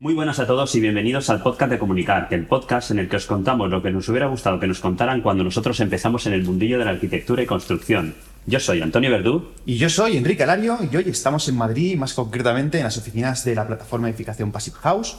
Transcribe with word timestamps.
Muy 0.00 0.14
buenas 0.14 0.38
a 0.38 0.46
todos 0.46 0.72
y 0.76 0.80
bienvenidos 0.80 1.28
al 1.28 1.42
podcast 1.42 1.72
de 1.72 1.78
Comunicar, 1.80 2.28
el 2.30 2.46
podcast 2.46 2.92
en 2.92 3.00
el 3.00 3.08
que 3.08 3.16
os 3.16 3.26
contamos 3.26 3.68
lo 3.68 3.82
que 3.82 3.90
nos 3.90 4.08
hubiera 4.08 4.28
gustado 4.28 4.60
que 4.60 4.68
nos 4.68 4.78
contaran 4.78 5.22
cuando 5.22 5.42
nosotros 5.42 5.80
empezamos 5.80 6.24
en 6.28 6.34
el 6.34 6.44
mundillo 6.44 6.78
de 6.78 6.84
la 6.84 6.92
arquitectura 6.92 7.42
y 7.42 7.46
construcción. 7.46 8.14
Yo 8.46 8.60
soy 8.60 8.80
Antonio 8.80 9.10
Verdú. 9.10 9.48
Y 9.66 9.76
yo 9.76 9.90
soy 9.90 10.16
Enrique 10.16 10.44
Alario 10.44 10.78
y 10.88 10.94
hoy 10.94 11.08
estamos 11.08 11.48
en 11.48 11.56
Madrid, 11.56 11.96
más 11.96 12.14
concretamente 12.14 12.78
en 12.78 12.84
las 12.84 12.96
oficinas 12.96 13.44
de 13.44 13.56
la 13.56 13.66
plataforma 13.66 14.06
de 14.06 14.12
edificación 14.12 14.52
Passive 14.52 14.76
House, 14.82 15.16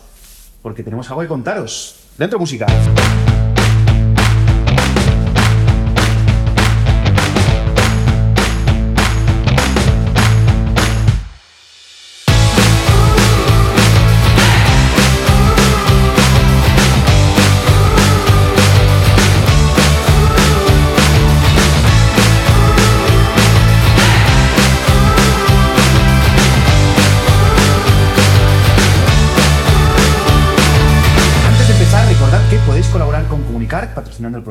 porque 0.62 0.82
tenemos 0.82 1.10
algo 1.10 1.24
que 1.24 1.28
contaros. 1.28 2.00
Dentro 2.18 2.40
música. 2.40 2.66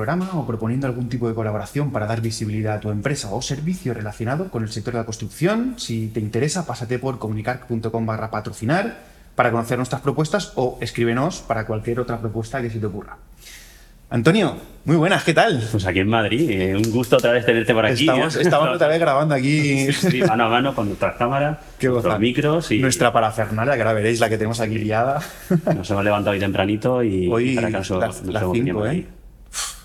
Programa 0.09 0.41
o 0.41 0.47
proponiendo 0.47 0.87
algún 0.87 1.11
tipo 1.11 1.29
de 1.29 1.35
colaboración 1.35 1.93
para 1.93 2.07
dar 2.07 2.23
visibilidad 2.23 2.77
a 2.77 2.81
tu 2.81 2.89
empresa 2.89 3.29
o 3.31 3.43
servicio 3.43 3.93
relacionado 3.93 4.49
con 4.49 4.63
el 4.63 4.71
sector 4.71 4.95
de 4.95 5.01
la 5.01 5.05
construcción. 5.05 5.75
Si 5.77 6.09
te 6.09 6.19
interesa, 6.19 6.65
pásate 6.65 6.99
por 6.99 7.19
comunicar.com 7.19 8.07
barra 8.07 8.31
patrocinar 8.31 9.05
para 9.35 9.51
conocer 9.51 9.77
nuestras 9.77 10.01
propuestas 10.01 10.53
o 10.57 10.79
escríbenos 10.81 11.41
para 11.41 11.67
cualquier 11.67 12.01
otra 12.01 12.19
propuesta 12.19 12.63
que 12.63 12.71
se 12.71 12.79
te 12.79 12.87
ocurra. 12.87 13.19
Antonio, 14.09 14.57
muy 14.87 14.97
buenas, 14.97 15.23
¿qué 15.25 15.35
tal? 15.35 15.63
Pues 15.71 15.85
aquí 15.85 15.99
en 16.01 16.09
Madrid, 16.09 16.51
eh, 16.51 16.75
un 16.75 16.91
gusto 16.91 17.17
otra 17.19 17.33
vez 17.33 17.45
tenerte 17.45 17.75
por 17.75 17.85
aquí. 17.85 18.09
Estamos, 18.09 18.37
estamos 18.37 18.69
otra 18.71 18.89
vez 18.89 18.99
grabando 19.01 19.35
aquí 19.35 19.93
Sí, 19.93 20.23
mano 20.23 20.45
a 20.45 20.49
mano 20.49 20.75
con 20.75 20.87
nuestras 20.87 21.17
cámaras, 21.17 21.59
nuestros 21.83 22.19
micros 22.19 22.71
y 22.71 22.79
nuestra 22.79 23.13
parafernalia, 23.13 23.75
que 23.75 23.83
ahora 23.83 23.93
veréis 23.93 24.21
la 24.21 24.31
que 24.31 24.39
tenemos 24.39 24.59
aquí 24.61 24.79
liada. 24.79 25.21
nos 25.77 25.91
hemos 25.91 26.03
levantado 26.03 26.33
hoy 26.33 26.41
tempranito 26.41 27.03
y 27.03 27.29
Hoy 27.29 27.57
para 27.57 27.69
acaso 27.69 28.01
las, 28.01 28.23
nos 28.23 28.33
las 28.33 28.43
hemos 28.43 28.55
venido 28.55 28.77
cinco, 28.77 28.79
por 28.79 28.89
¿eh? 28.89 28.91
ahí. 28.91 29.18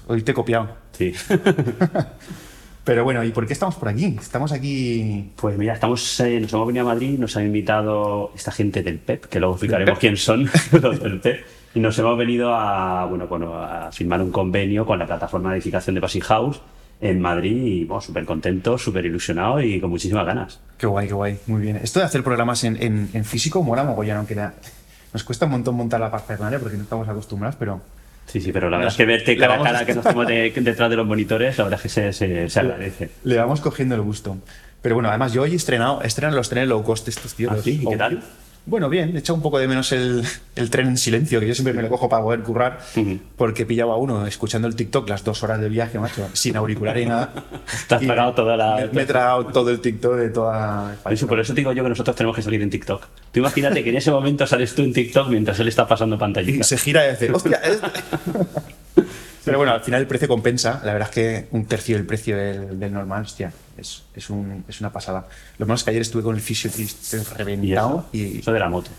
Hoy 0.07 0.21
te 0.21 0.31
he 0.31 0.35
copiado. 0.35 0.69
Sí. 0.91 1.13
Pero 2.83 3.05
bueno, 3.05 3.23
¿y 3.23 3.31
por 3.31 3.47
qué 3.47 3.53
estamos 3.53 3.75
por 3.75 3.87
aquí? 3.87 4.17
Estamos 4.19 4.51
aquí. 4.51 5.31
Pues 5.37 5.57
mira, 5.57 5.73
estamos, 5.73 6.19
eh, 6.19 6.39
nos 6.41 6.51
hemos 6.51 6.67
venido 6.67 6.85
a 6.85 6.93
Madrid, 6.93 7.17
nos 7.17 7.37
han 7.37 7.45
invitado 7.45 8.31
esta 8.35 8.51
gente 8.51 8.83
del 8.83 8.99
PEP, 8.99 9.25
que 9.25 9.39
luego 9.39 9.55
explicaremos 9.55 9.97
quién 9.99 10.17
son 10.17 10.49
los 10.81 10.99
del 10.99 11.21
PEP, 11.21 11.45
y 11.75 11.79
nos 11.79 11.97
hemos 11.99 12.17
venido 12.17 12.53
a, 12.53 13.05
bueno, 13.05 13.27
bueno, 13.27 13.55
a 13.55 13.89
firmar 13.93 14.21
un 14.21 14.31
convenio 14.31 14.85
con 14.85 14.99
la 14.99 15.05
plataforma 15.07 15.51
de 15.51 15.57
edificación 15.57 15.95
de 15.95 16.01
Passive 16.01 16.25
House 16.25 16.59
en 16.99 17.21
Madrid 17.21 17.55
y 17.63 17.85
bueno, 17.85 18.01
súper 18.01 18.25
contentos, 18.25 18.81
súper 18.83 19.05
ilusionados 19.05 19.63
y 19.63 19.79
con 19.79 19.89
muchísimas 19.89 20.25
ganas. 20.25 20.59
Qué 20.77 20.85
guay, 20.85 21.07
qué 21.07 21.13
guay. 21.13 21.39
Muy 21.47 21.61
bien. 21.61 21.77
Esto 21.77 21.99
de 22.01 22.05
hacer 22.05 22.21
programas 22.21 22.65
en, 22.65 22.75
en- 22.83 23.09
en 23.13 23.23
físico 23.23 23.63
mola 23.63 23.85
mogollón, 23.85 24.17
aunque 24.17 24.35
da- 24.35 24.55
nos 25.13 25.23
cuesta 25.23 25.45
un 25.45 25.51
montón 25.53 25.75
montar 25.75 26.01
la 26.01 26.11
parafernalia 26.11 26.59
porque 26.59 26.75
no 26.75 26.83
estamos 26.83 27.07
acostumbrados, 27.07 27.55
pero. 27.57 27.79
Sí, 28.25 28.41
sí, 28.41 28.51
pero 28.51 28.69
la 28.69 28.77
verdad 28.77 28.91
es 28.91 28.97
que 28.97 29.05
verte 29.05 29.37
cara 29.37 29.55
a 29.55 29.63
cara 29.63 29.85
que 29.85 29.93
nos 29.93 30.05
estamos 30.05 30.27
de- 30.27 30.51
detrás 30.55 30.89
de 30.89 30.95
los 30.95 31.05
monitores, 31.05 31.57
la 31.57 31.65
verdad 31.65 31.77
es 31.79 31.83
que 31.83 31.89
se, 31.89 32.13
se, 32.13 32.49
se 32.49 32.59
agradece. 32.59 33.09
Le 33.23 33.37
vamos 33.37 33.61
cogiendo 33.61 33.95
el 33.95 34.01
gusto. 34.01 34.37
Pero 34.81 34.95
bueno, 34.95 35.09
además 35.09 35.33
yo 35.33 35.43
hoy 35.43 35.53
he 35.53 35.55
estrenado, 35.55 36.01
he 36.03 36.07
estrenado 36.07 36.35
los 36.37 36.49
trenes 36.49 36.67
low 36.69 36.83
cost 36.83 37.07
estos 37.07 37.35
tíos. 37.35 37.53
¿Ah, 37.55 37.61
sí? 37.63 37.79
¿Y 37.83 37.87
qué 37.89 37.95
tal? 37.97 38.21
Bueno, 38.65 38.87
bien, 38.87 39.13
he 39.13 39.19
echado 39.19 39.35
un 39.35 39.41
poco 39.41 39.59
de 39.59 39.67
menos 39.67 39.91
el, 39.91 40.23
el 40.55 40.69
tren 40.69 40.87
en 40.87 40.97
silencio, 40.97 41.41
que 41.41 41.47
yo 41.47 41.53
siempre 41.53 41.73
me 41.73 41.81
lo 41.81 41.89
cojo 41.89 42.07
para 42.07 42.23
poder 42.23 42.39
currar, 42.43 42.79
Ujú. 42.95 43.19
porque 43.35 43.65
pillaba 43.65 43.95
a 43.95 43.97
uno 43.97 44.25
escuchando 44.25 44.69
el 44.69 44.75
TikTok 44.75 45.09
las 45.09 45.25
dos 45.25 45.43
horas 45.43 45.59
de 45.59 45.67
viaje, 45.67 45.99
macho, 45.99 46.29
sin 46.31 46.55
auricular 46.55 46.97
y 46.97 47.05
nada. 47.05 47.33
Te 47.89 47.95
has 47.95 48.01
Y 48.01 48.05
tragado 48.05 48.33
toda 48.33 48.55
la- 48.55 48.75
Me, 48.77 48.87
me 48.87 49.01
he 49.01 49.05
tragado 49.05 49.47
todo 49.47 49.69
el 49.69 49.81
TikTok 49.81 50.15
de 50.15 50.29
toda. 50.29 50.95
Por 51.03 51.11
eso, 51.11 51.27
por 51.27 51.39
eso 51.41 51.53
te 51.53 51.59
digo 51.59 51.73
yo 51.73 51.83
que 51.83 51.89
nosotros 51.89 52.15
tenemos 52.15 52.37
que 52.37 52.41
salir 52.41 52.61
en 52.61 52.69
TikTok. 52.69 53.05
Tú 53.33 53.39
imagínate 53.41 53.83
que 53.83 53.89
en 53.89 53.97
ese 53.97 54.11
momento 54.11 54.47
sales 54.47 54.73
tú 54.73 54.81
en 54.83 54.93
TikTok 54.93 55.27
mientras 55.27 55.59
él 55.59 55.67
está 55.67 55.85
pasando 55.85 56.15
Y 56.15 56.19
pantallita. 56.19 56.63
se 56.63 56.77
gira 56.77 57.05
y 57.05 57.11
dice, 57.11 57.31
hostia. 57.33 57.59
este". 57.65 57.85
Pero 59.45 59.57
bueno, 59.57 59.73
al 59.73 59.81
final 59.81 59.99
el 59.99 60.07
precio 60.07 60.29
compensa. 60.29 60.81
La 60.85 60.93
verdad 60.93 61.09
es 61.09 61.13
que 61.15 61.47
un 61.51 61.65
tercio 61.65 61.97
del 61.97 62.05
precio 62.05 62.37
del, 62.37 62.79
del 62.79 62.93
normal, 62.93 63.23
hostia, 63.23 63.51
es, 63.77 64.03
es, 64.15 64.29
un- 64.29 64.63
es 64.67 64.79
una 64.81 64.91
pasada. 64.91 65.25
Lo 65.57 65.65
malo 65.65 65.75
es 65.75 65.83
que 65.83 65.89
ayer 65.91 66.01
estuve 66.01 66.23
con 66.23 66.35
el 66.35 66.41
fisio 66.41 66.69
estoy 66.69 67.19
Y 67.19 67.23
reventado. 67.37 68.05
eso, 68.13 68.23
Y, 68.23 68.39
eso 68.39 68.51
de 68.53 68.59
la 68.59 68.69
moto. 68.69 68.91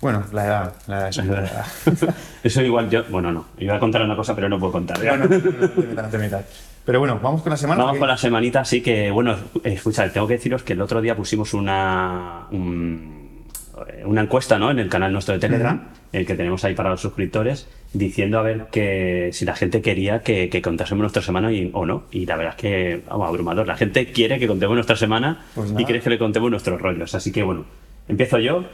bueno, 0.00 0.24
la 0.32 0.44
edad, 0.46 0.74
la 0.86 0.98
edad 0.98 1.08
es 1.08 1.16
una 1.18 1.38
edad. 1.40 1.66
Eso 2.42 2.62
igual 2.62 2.88
yo, 2.90 3.04
bueno, 3.10 3.32
no, 3.32 3.46
iba 3.58 3.76
a 3.76 3.78
contar 3.80 4.02
una 4.02 4.16
cosa, 4.16 4.34
pero 4.34 4.48
no 4.48 4.58
puedo 4.58 4.72
contar. 4.72 4.98
No, 5.02 5.16
no, 5.16 5.24
no, 5.26 5.38
no, 5.38 5.50
no 5.60 5.68
te 5.68 5.80
metas, 5.82 6.04
no 6.04 6.10
te 6.10 6.18
metas. 6.18 6.44
Pero 6.84 6.98
bueno, 6.98 7.20
vamos 7.22 7.42
con 7.42 7.50
la 7.50 7.56
semana. 7.56 7.84
Vamos 7.84 7.98
con 7.98 8.08
la 8.08 8.16
semanita, 8.16 8.60
así 8.60 8.80
que, 8.80 9.10
bueno, 9.10 9.36
escucha, 9.64 10.10
tengo 10.12 10.26
que 10.26 10.34
deciros 10.34 10.62
que 10.62 10.72
el 10.72 10.80
otro 10.80 11.00
día 11.02 11.14
pusimos 11.14 11.52
una, 11.54 12.46
un- 12.50 13.19
una 14.04 14.22
encuesta 14.22 14.58
¿no? 14.58 14.70
en 14.70 14.78
el 14.78 14.88
canal 14.88 15.12
nuestro 15.12 15.34
de 15.34 15.40
Telegram, 15.40 15.88
el 16.12 16.26
que 16.26 16.34
tenemos 16.34 16.64
ahí 16.64 16.74
para 16.74 16.90
los 16.90 17.00
suscriptores, 17.00 17.68
diciendo 17.92 18.38
a 18.38 18.42
ver 18.42 18.66
que 18.72 19.30
si 19.32 19.44
la 19.44 19.54
gente 19.56 19.80
quería 19.82 20.20
que, 20.22 20.48
que 20.48 20.60
contásemos 20.62 21.00
nuestra 21.02 21.22
semana 21.22 21.52
y- 21.52 21.70
o 21.72 21.86
no. 21.86 22.04
Y 22.10 22.26
la 22.26 22.36
verdad 22.36 22.54
es 22.56 22.60
que, 22.60 23.00
vamos, 23.08 23.28
abrumador. 23.28 23.66
La 23.66 23.76
gente 23.76 24.06
quiere 24.12 24.38
que 24.38 24.46
contemos 24.46 24.74
nuestra 24.74 24.96
semana 24.96 25.44
Pues 25.54 25.72
y 25.78 25.84
quiere 25.84 26.00
que 26.00 26.10
le 26.10 26.18
contemos 26.18 26.50
nuestros 26.50 26.80
rollos. 26.80 27.14
Así 27.14 27.32
que, 27.32 27.42
bueno, 27.42 27.64
empiezo 28.08 28.38
yo. 28.38 28.64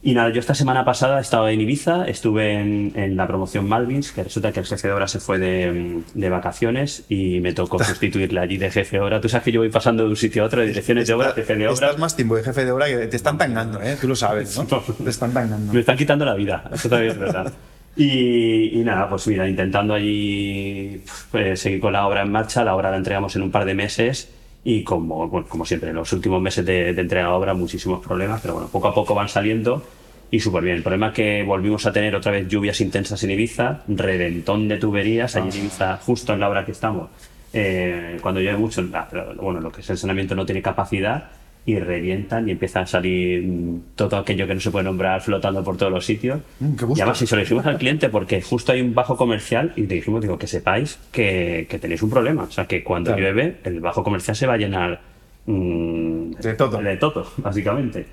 Y 0.00 0.14
nada, 0.14 0.30
yo 0.30 0.38
esta 0.38 0.54
semana 0.54 0.84
pasada 0.84 1.18
he 1.18 1.20
estado 1.20 1.48
en 1.48 1.60
Ibiza, 1.60 2.04
estuve 2.06 2.54
en, 2.54 2.92
en 2.94 3.16
la 3.16 3.26
promoción 3.26 3.68
Malvins, 3.68 4.12
que 4.12 4.22
resulta 4.22 4.52
que 4.52 4.60
el 4.60 4.66
jefe 4.66 4.86
de 4.86 4.94
obra 4.94 5.08
se 5.08 5.18
fue 5.18 5.38
de, 5.38 6.02
de 6.14 6.28
vacaciones 6.28 7.04
y 7.08 7.40
me 7.40 7.52
tocó 7.52 7.82
sustituirle 7.84 8.38
allí 8.38 8.58
de 8.58 8.70
jefe 8.70 8.96
de 8.96 9.02
obra. 9.02 9.20
Tú 9.20 9.28
sabes 9.28 9.44
que 9.44 9.52
yo 9.52 9.60
voy 9.60 9.70
pasando 9.70 10.04
de 10.04 10.10
un 10.10 10.16
sitio 10.16 10.44
a 10.44 10.46
otro, 10.46 10.60
de 10.60 10.68
direcciones 10.68 11.08
de 11.08 11.14
obra, 11.14 11.32
jefe 11.32 11.56
de 11.56 11.66
obra. 11.66 11.74
Estás 11.74 11.98
más 11.98 12.14
tiempo 12.14 12.36
de 12.36 12.44
jefe 12.44 12.64
de 12.64 12.70
obra 12.70 12.86
que 12.86 13.08
te 13.08 13.16
están 13.16 13.36
tangando, 13.38 13.82
¿eh? 13.82 13.96
Tú 14.00 14.06
lo 14.06 14.14
sabes, 14.14 14.56
¿no? 14.56 14.64
Te 15.04 15.10
están 15.10 15.32
tangando. 15.32 15.72
Me 15.72 15.80
están 15.80 15.96
quitando 15.96 16.24
la 16.24 16.34
vida, 16.34 16.70
eso 16.72 16.88
también 16.88 17.12
es 17.12 17.18
verdad. 17.18 17.52
Y, 18.00 18.78
y 18.78 18.84
nada, 18.84 19.08
pues 19.08 19.26
mira, 19.26 19.48
intentando 19.48 19.92
allí 19.92 21.02
pues, 21.32 21.58
seguir 21.58 21.80
con 21.80 21.92
la 21.92 22.06
obra 22.06 22.22
en 22.22 22.30
marcha, 22.30 22.62
la 22.62 22.76
obra 22.76 22.92
la 22.92 22.96
entregamos 22.96 23.34
en 23.34 23.42
un 23.42 23.50
par 23.50 23.64
de 23.64 23.74
meses 23.74 24.28
y 24.64 24.82
como, 24.84 25.28
bueno, 25.28 25.46
como 25.48 25.64
siempre, 25.64 25.90
en 25.90 25.96
los 25.96 26.12
últimos 26.12 26.40
meses 26.42 26.64
de, 26.66 26.92
de 26.92 27.00
entrega 27.00 27.28
de 27.28 27.32
obra 27.32 27.54
muchísimos 27.54 28.04
problemas, 28.04 28.40
pero 28.40 28.54
bueno, 28.54 28.68
poco 28.68 28.88
a 28.88 28.94
poco 28.94 29.14
van 29.14 29.28
saliendo 29.28 29.82
y 30.30 30.40
súper 30.40 30.62
bien. 30.64 30.76
El 30.76 30.82
problema 30.82 31.08
es 31.08 31.14
que 31.14 31.42
volvimos 31.42 31.86
a 31.86 31.92
tener 31.92 32.14
otra 32.14 32.32
vez 32.32 32.48
lluvias 32.48 32.80
intensas 32.80 33.22
en 33.24 33.30
Ibiza, 33.30 33.82
reventón 33.88 34.68
de 34.68 34.76
tuberías, 34.76 35.36
allí 35.36 35.48
en 35.50 35.64
Ibiza, 35.64 35.96
justo 35.98 36.34
en 36.34 36.40
la 36.40 36.48
obra 36.50 36.64
que 36.64 36.72
estamos. 36.72 37.08
eh, 37.52 38.18
cuando 38.20 38.40
llueve 38.40 38.58
mucho, 38.58 38.86
ah, 38.92 39.08
bueno, 39.40 39.60
lo 39.60 39.72
que 39.72 39.80
es 39.80 39.88
el 39.88 39.96
saneamiento 39.96 40.34
no 40.34 40.44
tiene 40.44 40.60
capacidad 40.60 41.30
y 41.68 41.78
revientan 41.78 42.48
y 42.48 42.52
empieza 42.52 42.80
a 42.80 42.86
salir 42.86 43.46
todo 43.94 44.16
aquello 44.16 44.46
que 44.46 44.54
no 44.54 44.60
se 44.60 44.70
puede 44.70 44.84
nombrar 44.86 45.20
flotando 45.20 45.62
por 45.62 45.76
todos 45.76 45.92
los 45.92 46.02
sitios. 46.02 46.40
Mm, 46.60 46.76
qué 46.76 46.84
y 46.96 47.00
además, 47.02 47.18
si 47.18 47.26
se 47.26 47.36
lo 47.36 47.40
dijimos 47.42 47.66
al 47.66 47.76
cliente, 47.76 48.08
porque 48.08 48.40
justo 48.40 48.72
hay 48.72 48.80
un 48.80 48.94
bajo 48.94 49.18
comercial 49.18 49.74
y 49.76 49.82
le 49.82 49.96
dijimos, 49.96 50.22
digo, 50.22 50.38
que 50.38 50.46
sepáis 50.46 50.98
que, 51.12 51.66
que 51.68 51.78
tenéis 51.78 52.02
un 52.02 52.08
problema. 52.08 52.44
O 52.44 52.50
sea, 52.50 52.64
que 52.66 52.82
cuando 52.82 53.10
Claro. 53.10 53.20
llueve, 53.22 53.56
el 53.64 53.80
bajo 53.80 54.02
comercial 54.02 54.34
se 54.34 54.46
va 54.46 54.54
a 54.54 54.56
llenar 54.56 55.00
mm, 55.44 56.30
De 56.40 56.54
todo. 56.54 56.78
De 56.80 56.96
todo, 56.96 57.26
básicamente. 57.36 58.06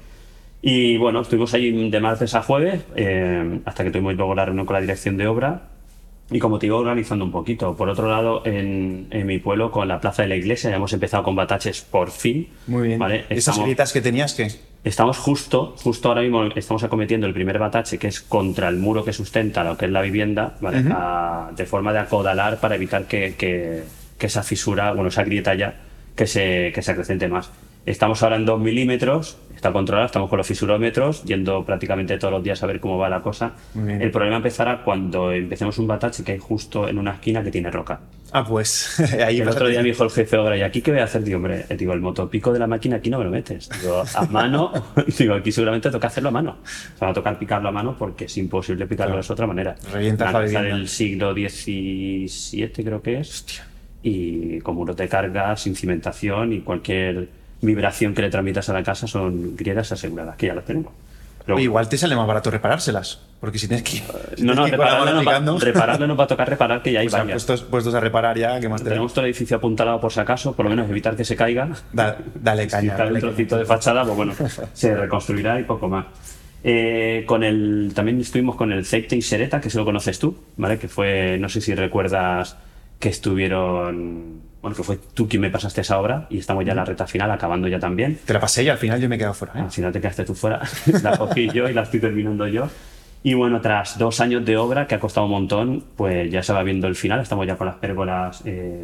Y 0.62 0.98
bueno, 0.98 1.22
estuvimos 1.22 1.54
ahí 1.54 1.90
de 1.90 2.00
martes 2.02 2.36
a 2.36 2.42
jueves, 2.42 2.82
eh, 2.98 3.62
hasta 3.64 3.86
que 3.86 3.92
tuvimos 3.92 4.16
luego 4.16 4.36
la 4.36 4.44
reunión 4.44 4.66
con 4.66 4.74
la 4.74 4.82
dirección 4.82 5.16
de 5.16 5.28
obra. 5.28 5.62
Y 6.32 6.40
como 6.40 6.58
te 6.58 6.66
iba 6.66 6.76
organizando 6.78 7.24
un 7.24 7.32
poquito. 7.32 7.76
Por 7.76 7.88
otro 7.90 8.10
lado, 8.10 8.42
en, 8.46 9.08
en 9.12 9.28
mi 9.28 9.38
pueblo, 9.38 9.70
con 9.70 9.88
la 9.88 10.02
plaza 10.02 10.24
de 10.24 10.28
la 10.30 10.36
iglesia, 10.36 10.72
ya 10.72 10.78
hemos 10.78 10.92
empezado 10.92 11.22
con 11.24 11.36
bataches 11.36 11.82
por 11.82 12.10
fin. 12.10 12.48
Muy 12.68 12.88
bien. 12.88 13.00
¿vale? 13.00 13.26
Esas 13.30 13.60
grietas 13.60 13.94
que 13.94 14.02
tenías 14.02 14.34
que. 14.34 14.48
Estamos 14.84 15.18
justo, 15.18 15.76
justo 15.78 16.10
ahora 16.10 16.22
mismo 16.22 16.44
estamos 16.56 16.84
acometiendo 16.84 17.26
el 17.26 17.34
primer 17.34 17.58
batache 17.60 17.98
que 17.98 18.08
es 18.08 18.22
contra 18.22 18.70
el 18.70 18.78
muro 18.78 19.04
que 19.04 19.14
sustenta 19.14 19.64
lo 19.64 19.78
que 19.78 19.86
es 19.86 19.92
la 19.92 20.02
vivienda, 20.02 20.56
¿vale? 20.62 20.84
A- 20.92 21.52
de 21.56 21.66
forma 21.66 21.92
de 21.94 22.00
acodalar 22.00 22.60
para 22.60 22.76
evitar 22.76 23.06
que, 23.06 23.36
que- 23.36 23.84
que 24.18 24.26
esa 24.28 24.44
fisura, 24.44 24.94
bueno, 24.94 25.10
esa 25.10 25.24
grieta 25.24 25.54
ya, 25.56 25.76
que 26.16 26.26
se, 26.28 26.72
que 26.74 26.82
se 26.82 26.92
acrecente 26.92 27.28
más. 27.28 27.50
Estamos 27.86 28.24
ahora 28.24 28.38
en 28.38 28.46
2 28.46 28.60
milímetros, 28.60 29.38
está 29.56 29.72
controlado, 29.72 30.08
estamos 30.08 30.28
con 30.28 30.38
los 30.38 30.48
fisurómetros, 30.48 31.24
yendo 31.24 31.64
prácticamente 31.64 32.18
todos 32.18 32.32
los 32.34 32.44
días 32.44 32.64
a 32.64 32.66
ver 32.66 32.80
cómo 32.80 32.98
va 32.98 33.10
la 33.10 33.22
cosa. 33.22 33.54
El 33.76 34.10
problema 34.10 34.38
empezará 34.38 34.82
cuando 34.84 35.32
empecemos 35.32 35.78
un 35.78 35.86
batache 35.86 36.24
que 36.24 36.32
hay 36.32 36.40
justo 36.40 36.90
en 36.90 36.98
una 36.98 37.12
esquina 37.12 37.44
que 37.44 37.52
tiene 37.52 37.70
roca. 37.70 38.00
Ah, 38.32 38.44
pues 38.44 39.00
ahí 39.26 39.40
el 39.40 39.48
otro 39.48 39.68
día 39.68 39.84
me 39.84 39.90
dijo 39.90 40.04
el 40.04 40.10
jefe 40.10 40.36
obra, 40.36 40.58
¿y 40.58 40.64
aquí 40.64 40.82
qué 40.82 40.90
voy 40.92 41.00
a 41.00 41.04
hacer? 41.04 41.24
Digo, 41.24 41.38
hombre, 41.38 41.66
eh, 41.70 41.78
digo, 41.78 41.94
el 41.94 42.02
motopico 42.02 42.52
de 42.52 42.58
la 42.58 42.66
máquina 42.66 42.96
aquí 42.96 43.12
no 43.12 43.20
me 43.20 43.26
lo 43.26 43.30
metes. 43.30 43.70
Digo, 43.80 44.04
a 44.16 44.26
mano, 44.32 44.72
digo, 45.20 45.36
aquí 45.36 45.52
seguramente 45.52 45.92
toca 45.92 46.08
hacerlo 46.08 46.30
a 46.30 46.32
mano. 46.32 46.58
O 46.64 46.98
sea, 46.98 47.06
va 47.06 47.12
a 47.12 47.14
tocar 47.14 47.38
picarlo 47.38 47.70
a 47.70 47.72
mano 47.72 47.96
porque 48.00 48.26
es 48.26 48.36
imposible 48.38 48.88
picarlo 48.88 49.14
Claro. 49.14 49.28
de 49.28 49.34
otra 49.34 49.46
manera. 49.46 49.76
Revientas 49.94 50.30
Una 50.34 50.42
la 50.42 50.62
del 50.64 50.88
siglo 50.88 51.34
XVII 51.34 52.68
creo 52.84 53.02
que 53.04 53.20
es. 53.20 53.46
Y 54.02 54.60
con 54.62 54.76
muros 54.76 54.98
de 54.98 55.08
carga, 55.08 55.56
sin 55.56 55.76
cimentación 55.76 56.52
y 56.52 56.62
cualquier 56.62 57.45
vibración 57.62 58.14
que 58.14 58.22
le 58.22 58.30
transmitas 58.30 58.70
a 58.70 58.74
la 58.74 58.84
casa 58.84 59.08
son 59.08 59.56
grietas 59.56 59.92
aseguradas, 59.92 60.36
que 60.36 60.48
ya 60.48 60.56
las 60.56 60.66
tenemos. 60.66 60.94
Pero- 61.46 61.60
igual 61.60 61.88
te 61.88 61.96
sale 61.98 62.16
más 62.16 62.26
barato 62.26 62.50
reparárselas. 62.50 63.22
Porque 63.40 63.60
si 63.60 63.68
tienes 63.68 63.84
que. 63.84 64.02
si 64.36 64.44
no, 64.44 64.56
no, 64.56 64.66
repararlo 64.66 65.06
no, 65.22 65.24
va, 65.24 65.60
repararlo 65.60 66.08
no 66.08 66.16
va 66.16 66.24
a 66.24 66.28
tocar 66.28 66.50
reparar, 66.50 66.82
que 66.82 66.92
ya 66.92 67.02
hay 67.02 67.08
o 67.08 67.10
sea, 67.12 67.20
varias. 67.20 67.46
puestos, 67.46 67.70
puestos 67.70 67.94
a 67.94 68.00
reparar 68.00 68.36
ya, 68.38 68.60
que 68.60 68.68
más 68.68 68.82
te 68.82 68.86
da? 68.90 68.94
Tenemos 68.96 69.14
todo 69.14 69.26
el 69.26 69.30
edificio 69.30 69.58
apuntalado 69.58 70.02
por 70.02 70.12
si 70.12 70.20
acaso, 70.20 70.56
por 70.56 70.66
lo 70.66 70.72
menos 70.72 70.90
evitar 70.90 71.16
que 71.16 71.24
se 71.24 71.36
caiga. 71.36 71.70
Da- 71.94 72.18
dale 72.34 72.64
Si 72.64 72.70
caña. 72.70 72.96
cae 72.96 73.08
un 73.08 73.14
dale 73.14 73.20
trocito 73.20 73.58
de 73.58 73.66
fachada, 73.66 74.04
pues 74.04 74.16
bueno, 74.16 74.34
se 74.74 74.96
reconstruirá 74.96 75.60
y 75.60 75.64
poco 75.66 75.88
más. 75.88 76.06
Eh, 76.64 77.24
con 77.28 77.44
el, 77.44 77.92
también 77.94 78.20
estuvimos 78.20 78.56
con 78.56 78.72
el 78.72 78.84
Ceite 78.84 79.16
y 79.16 79.22
Sereta, 79.22 79.62
que 79.62 79.70
se 79.70 79.78
lo 79.78 79.86
conoces 79.86 80.18
tú, 80.18 80.36
¿vale? 80.58 80.80
Que 80.80 80.88
fue, 80.88 81.38
no 81.40 81.48
sé 81.48 81.62
si 81.62 81.76
recuerdas 81.76 82.58
que 82.98 83.10
estuvieron, 83.10 84.42
bueno, 84.66 84.76
que 84.76 84.82
fue 84.82 84.98
tú 85.14 85.30
quien 85.30 85.44
me 85.44 85.52
pasaste 85.52 85.82
esa 85.82 86.00
obra 86.00 86.26
y 86.28 86.40
estamos 86.40 86.66
ya 86.66 86.72
en 86.72 86.78
la 86.78 86.86
reta 86.86 87.06
final, 87.06 87.30
acabando 87.30 87.68
ya 87.68 87.78
también. 87.78 88.18
Te 88.26 88.34
la 88.34 88.40
pasé 88.40 88.64
y 88.64 88.70
al 88.70 88.80
final 88.80 89.00
yo 89.00 89.08
me 89.08 89.14
he 89.14 89.20
quedado 89.20 89.36
fuera. 89.36 89.54
¿eh? 89.54 89.62
Al 89.62 89.70
final 89.70 89.92
te 89.92 90.02
quedaste 90.02 90.26
tú 90.26 90.34
fuera, 90.34 90.60
la 91.04 91.16
cogí 91.16 91.48
yo 91.52 91.70
y 91.70 91.74
la 91.74 91.84
estoy 91.84 92.00
terminando 92.00 92.48
yo. 92.48 92.68
Y 93.22 93.36
bueno, 93.36 93.62
tras 93.62 94.00
dos 94.00 94.20
años 94.22 94.44
de 94.44 94.58
obra, 94.58 94.88
que 94.88 94.96
ha 94.96 95.00
costado 95.00 95.28
un 95.28 95.34
montón, 95.34 95.84
pues 95.96 96.32
ya 96.32 96.42
se 96.42 96.52
va 96.52 96.64
viendo 96.64 96.88
el 96.88 96.96
final, 96.96 97.20
estamos 97.20 97.46
ya 97.46 97.58
con 97.58 97.68
las 97.68 97.76
pérgolas, 97.76 98.42
eh, 98.46 98.84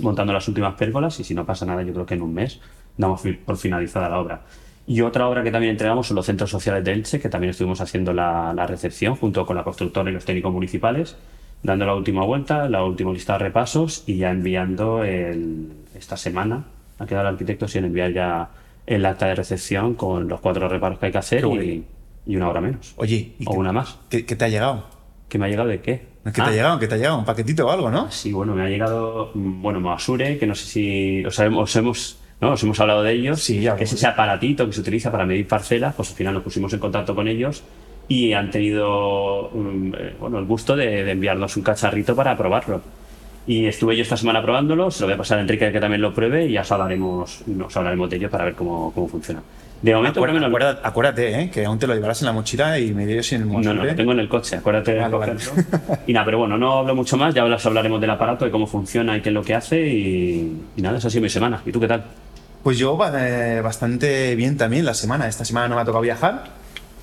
montando 0.00 0.34
las 0.34 0.46
últimas 0.48 0.74
pérgolas 0.74 1.18
y 1.18 1.24
si 1.24 1.34
no 1.34 1.46
pasa 1.46 1.64
nada, 1.64 1.82
yo 1.82 1.94
creo 1.94 2.04
que 2.04 2.16
en 2.16 2.20
un 2.20 2.34
mes 2.34 2.60
damos 2.98 3.22
por 3.42 3.56
finalizada 3.56 4.10
la 4.10 4.18
obra. 4.18 4.42
Y 4.86 5.00
otra 5.00 5.26
obra 5.26 5.42
que 5.42 5.50
también 5.50 5.70
entregamos 5.70 6.08
son 6.08 6.16
los 6.16 6.26
centros 6.26 6.50
sociales 6.50 6.84
de 6.84 6.92
Elche, 6.92 7.20
que 7.20 7.30
también 7.30 7.52
estuvimos 7.52 7.80
haciendo 7.80 8.12
la, 8.12 8.52
la 8.52 8.66
recepción 8.66 9.16
junto 9.16 9.46
con 9.46 9.56
la 9.56 9.64
constructora 9.64 10.10
y 10.10 10.12
los 10.12 10.26
técnicos 10.26 10.52
municipales, 10.52 11.16
dando 11.64 11.84
la 11.86 11.94
última 11.96 12.24
vuelta, 12.24 12.68
la 12.68 12.84
última 12.84 13.12
lista 13.12 13.32
de 13.32 13.40
repasos 13.40 14.04
y 14.06 14.18
ya 14.18 14.30
enviando 14.30 15.02
el- 15.02 15.72
esta 15.96 16.16
semana, 16.16 16.64
ha 17.00 17.06
quedado 17.06 17.26
el 17.28 17.32
arquitecto 17.34 17.66
sin 17.66 17.84
enviar 17.86 18.12
ya 18.12 18.50
el 18.86 19.04
acta 19.06 19.26
de 19.26 19.34
recepción 19.34 19.94
con 19.94 20.28
los 20.28 20.40
cuatro 20.40 20.68
reparos 20.68 20.98
que 20.98 21.06
hay 21.06 21.12
que 21.12 21.18
hacer 21.18 21.42
Qué 21.42 21.64
y, 21.64 21.84
y 22.32 22.36
una 22.36 22.48
hora 22.50 22.60
menos. 22.60 22.92
Oye, 22.96 23.32
¿y 23.38 23.44
o 23.46 23.52
qué- 23.52 23.56
una 23.58 23.72
más. 23.72 23.98
¿qué, 24.10 24.24
qué 24.26 24.36
te 24.36 24.44
ha 24.44 24.48
llegado? 24.48 24.84
¿Que 25.28 25.38
me 25.38 25.46
ha 25.46 25.48
llegado 25.48 25.68
de 25.70 25.80
qué? 25.80 26.14
¿Qué 26.24 26.30
te 26.32 26.42
Ah, 26.42 26.46
ha 26.46 26.50
llegado? 26.50 26.78
¿Qué 26.78 26.86
te 26.86 26.94
ha 26.94 26.98
llegado? 26.98 27.18
¿Un 27.18 27.24
paquetito 27.24 27.66
o 27.66 27.70
algo, 27.70 27.90
no? 27.90 28.10
Sí, 28.10 28.32
bueno, 28.32 28.54
me 28.54 28.62
ha 28.62 28.68
llegado, 28.68 29.30
mm, 29.34 29.62
bueno, 29.62 29.80
Moasure, 29.80 30.38
que 30.38 30.46
no 30.46 30.54
sé 30.54 30.66
si 30.66 31.24
os, 31.24 31.38
hemos- 31.38 31.62
os 31.70 31.76
hemos, 31.76 32.18
¿no? 32.40 32.52
os 32.52 32.62
hemos 32.62 32.78
hablado 32.80 33.02
de 33.02 33.12
ellos, 33.12 33.42
Sí, 33.42 33.60
ya 33.60 33.74
que 33.76 33.84
es 33.84 33.92
ese 33.92 34.06
aparatito 34.06 34.66
que 34.66 34.72
se 34.72 34.80
utiliza 34.80 35.10
para 35.10 35.24
medir 35.26 35.46
parcelas, 35.48 35.94
pues 35.94 36.10
al 36.10 36.16
final 36.16 36.34
nos 36.34 36.42
pusimos 36.42 36.72
en 36.74 36.78
contacto 36.80 37.14
con 37.14 37.26
ellos 37.28 37.62
y 38.08 38.32
han 38.32 38.50
tenido 38.50 39.50
mm, 39.52 39.94
eh, 39.98 40.14
bueno, 40.20 40.38
el 40.38 40.44
gusto 40.44 40.76
de, 40.76 41.04
de 41.04 41.10
enviarnos 41.12 41.56
un 41.56 41.62
cacharrito 41.62 42.14
para 42.14 42.36
probarlo. 42.36 42.80
Y 43.46 43.66
estuve 43.66 43.94
yo 43.96 44.02
esta 44.02 44.16
semana 44.16 44.40
probándolo, 44.42 44.90
se 44.90 45.00
lo 45.02 45.06
voy 45.08 45.14
a 45.14 45.18
pasar 45.18 45.38
a 45.38 45.42
Enrique 45.42 45.70
que 45.70 45.80
también 45.80 46.00
lo 46.00 46.14
pruebe 46.14 46.46
y 46.46 46.52
ya 46.52 46.62
os 46.62 46.72
hablaremos, 46.72 47.42
nos 47.46 47.76
hablaremos 47.76 48.08
de 48.08 48.16
ello 48.16 48.30
para 48.30 48.44
ver 48.44 48.54
cómo, 48.54 48.90
cómo 48.94 49.06
funciona. 49.08 49.42
De 49.82 49.94
momento, 49.94 50.18
Acuérdate, 50.20 50.40
menos, 50.40 50.48
acuérdate, 50.48 50.80
acuérdate, 50.88 51.40
¿eh? 51.42 51.50
que 51.50 51.66
aún 51.66 51.78
te 51.78 51.86
lo 51.86 51.92
llevarás 51.94 52.22
en 52.22 52.26
la 52.26 52.32
mochila 52.32 52.78
y 52.78 52.94
me 52.94 53.04
dirás 53.04 53.30
en 53.34 53.42
el 53.42 53.48
No, 53.48 53.52
no, 53.54 53.58
Monasure. 53.58 53.90
lo 53.90 53.96
tengo 53.96 54.12
en 54.12 54.20
el 54.20 54.28
coche, 54.30 54.56
acuérdate 54.56 54.98
Vale, 54.98 55.14
vale. 55.18 55.34
Y 56.06 56.14
nada, 56.14 56.24
pero 56.24 56.38
bueno, 56.38 56.56
no 56.56 56.78
hablo 56.78 56.94
mucho 56.94 57.18
más, 57.18 57.34
ya 57.34 57.44
os 57.44 57.66
hablaremos 57.66 58.00
del 58.00 58.08
aparato, 58.08 58.46
de 58.46 58.50
cómo 58.50 58.66
funciona 58.66 59.14
y 59.14 59.20
qué 59.20 59.28
es 59.28 59.34
lo 59.34 59.42
que 59.42 59.54
hace 59.54 59.86
y, 59.86 60.62
y 60.74 60.80
nada, 60.80 60.96
esa 60.96 61.08
ha 61.08 61.10
sido 61.10 61.22
mi 61.22 61.28
semana. 61.28 61.60
¿Y 61.66 61.70
tú 61.70 61.80
qué 61.80 61.88
tal? 61.88 62.02
Pues 62.62 62.78
yo 62.78 62.98
eh, 63.14 63.60
bastante 63.62 64.34
bien 64.36 64.56
también 64.56 64.86
la 64.86 64.94
semana. 64.94 65.28
Esta 65.28 65.44
semana 65.44 65.68
no 65.68 65.74
me 65.74 65.82
ha 65.82 65.84
tocado 65.84 66.00
viajar, 66.00 66.44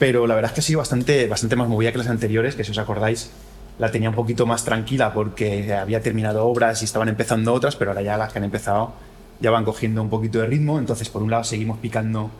pero 0.01 0.25
la 0.25 0.33
verdad 0.33 0.49
es 0.49 0.55
que 0.55 0.59
ha 0.61 0.63
sido 0.63 0.79
bastante, 0.79 1.27
bastante 1.27 1.55
más 1.55 1.69
movida 1.69 1.91
que 1.91 1.99
las 1.99 2.07
anteriores, 2.07 2.55
que 2.55 2.63
si 2.63 2.71
os 2.71 2.77
acordáis 2.79 3.29
la 3.77 3.91
tenía 3.91 4.09
un 4.09 4.15
poquito 4.15 4.47
más 4.47 4.65
tranquila 4.65 5.13
porque 5.13 5.75
había 5.75 6.01
terminado 6.01 6.47
obras 6.47 6.81
y 6.81 6.85
estaban 6.85 7.07
empezando 7.07 7.53
otras, 7.53 7.75
pero 7.75 7.91
ahora 7.91 8.01
ya 8.01 8.17
las 8.17 8.33
que 8.33 8.39
han 8.39 8.45
empezado 8.45 8.93
ya 9.41 9.51
van 9.51 9.63
cogiendo 9.63 10.01
un 10.01 10.09
poquito 10.09 10.39
de 10.39 10.47
ritmo. 10.47 10.79
Entonces, 10.79 11.07
por 11.09 11.21
un 11.21 11.29
lado, 11.29 11.43
seguimos 11.43 11.77
picando 11.77 12.31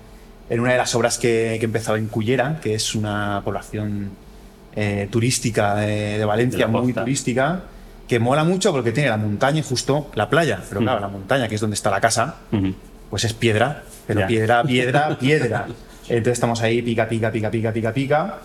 en 0.50 0.60
una 0.60 0.72
de 0.72 0.80
las 0.80 0.96
obras 0.96 1.20
que, 1.20 1.58
que 1.60 1.62
he 1.62 1.66
empezado 1.66 1.98
en 1.98 2.08
Cullera, 2.08 2.60
que 2.64 2.74
es 2.74 2.96
una 2.96 3.44
población 3.46 4.10
eh, 4.76 5.08
turística 5.12 5.76
de, 5.76 6.18
de 6.18 6.26
Valencia, 6.26 6.66
De 6.66 6.72
muy 6.72 6.94
turística, 6.94 7.62
que 8.08 8.18
mola 8.18 8.44
mucho 8.44 8.72
porque 8.72 8.92
tiene 8.92 9.10
la 9.10 9.18
montaña 9.18 9.60
y 9.60 9.64
justo 9.64 10.10
la 10.16 10.32
playa. 10.32 10.60
Pero 10.68 10.82
claro, 10.82 11.00
la 11.00 11.10
montaña, 11.10 11.48
que 11.48 11.54
es 11.54 11.62
donde 11.62 11.76
está 11.76 11.92
la 11.92 12.02
casa, 12.02 12.38
pues 13.12 13.24
es 13.24 13.34
piedra, 13.34 13.84
pero 14.08 14.26
piedra, 14.26 14.64
piedra, 14.64 15.16
piedra. 15.20 15.68
Entonces 16.18 16.34
estamos 16.34 16.62
ahí, 16.62 16.82
pica, 16.82 17.08
pica, 17.08 17.32
pica, 17.32 17.50
pica, 17.52 17.72
pica, 17.74 17.94
pica. 17.94 18.38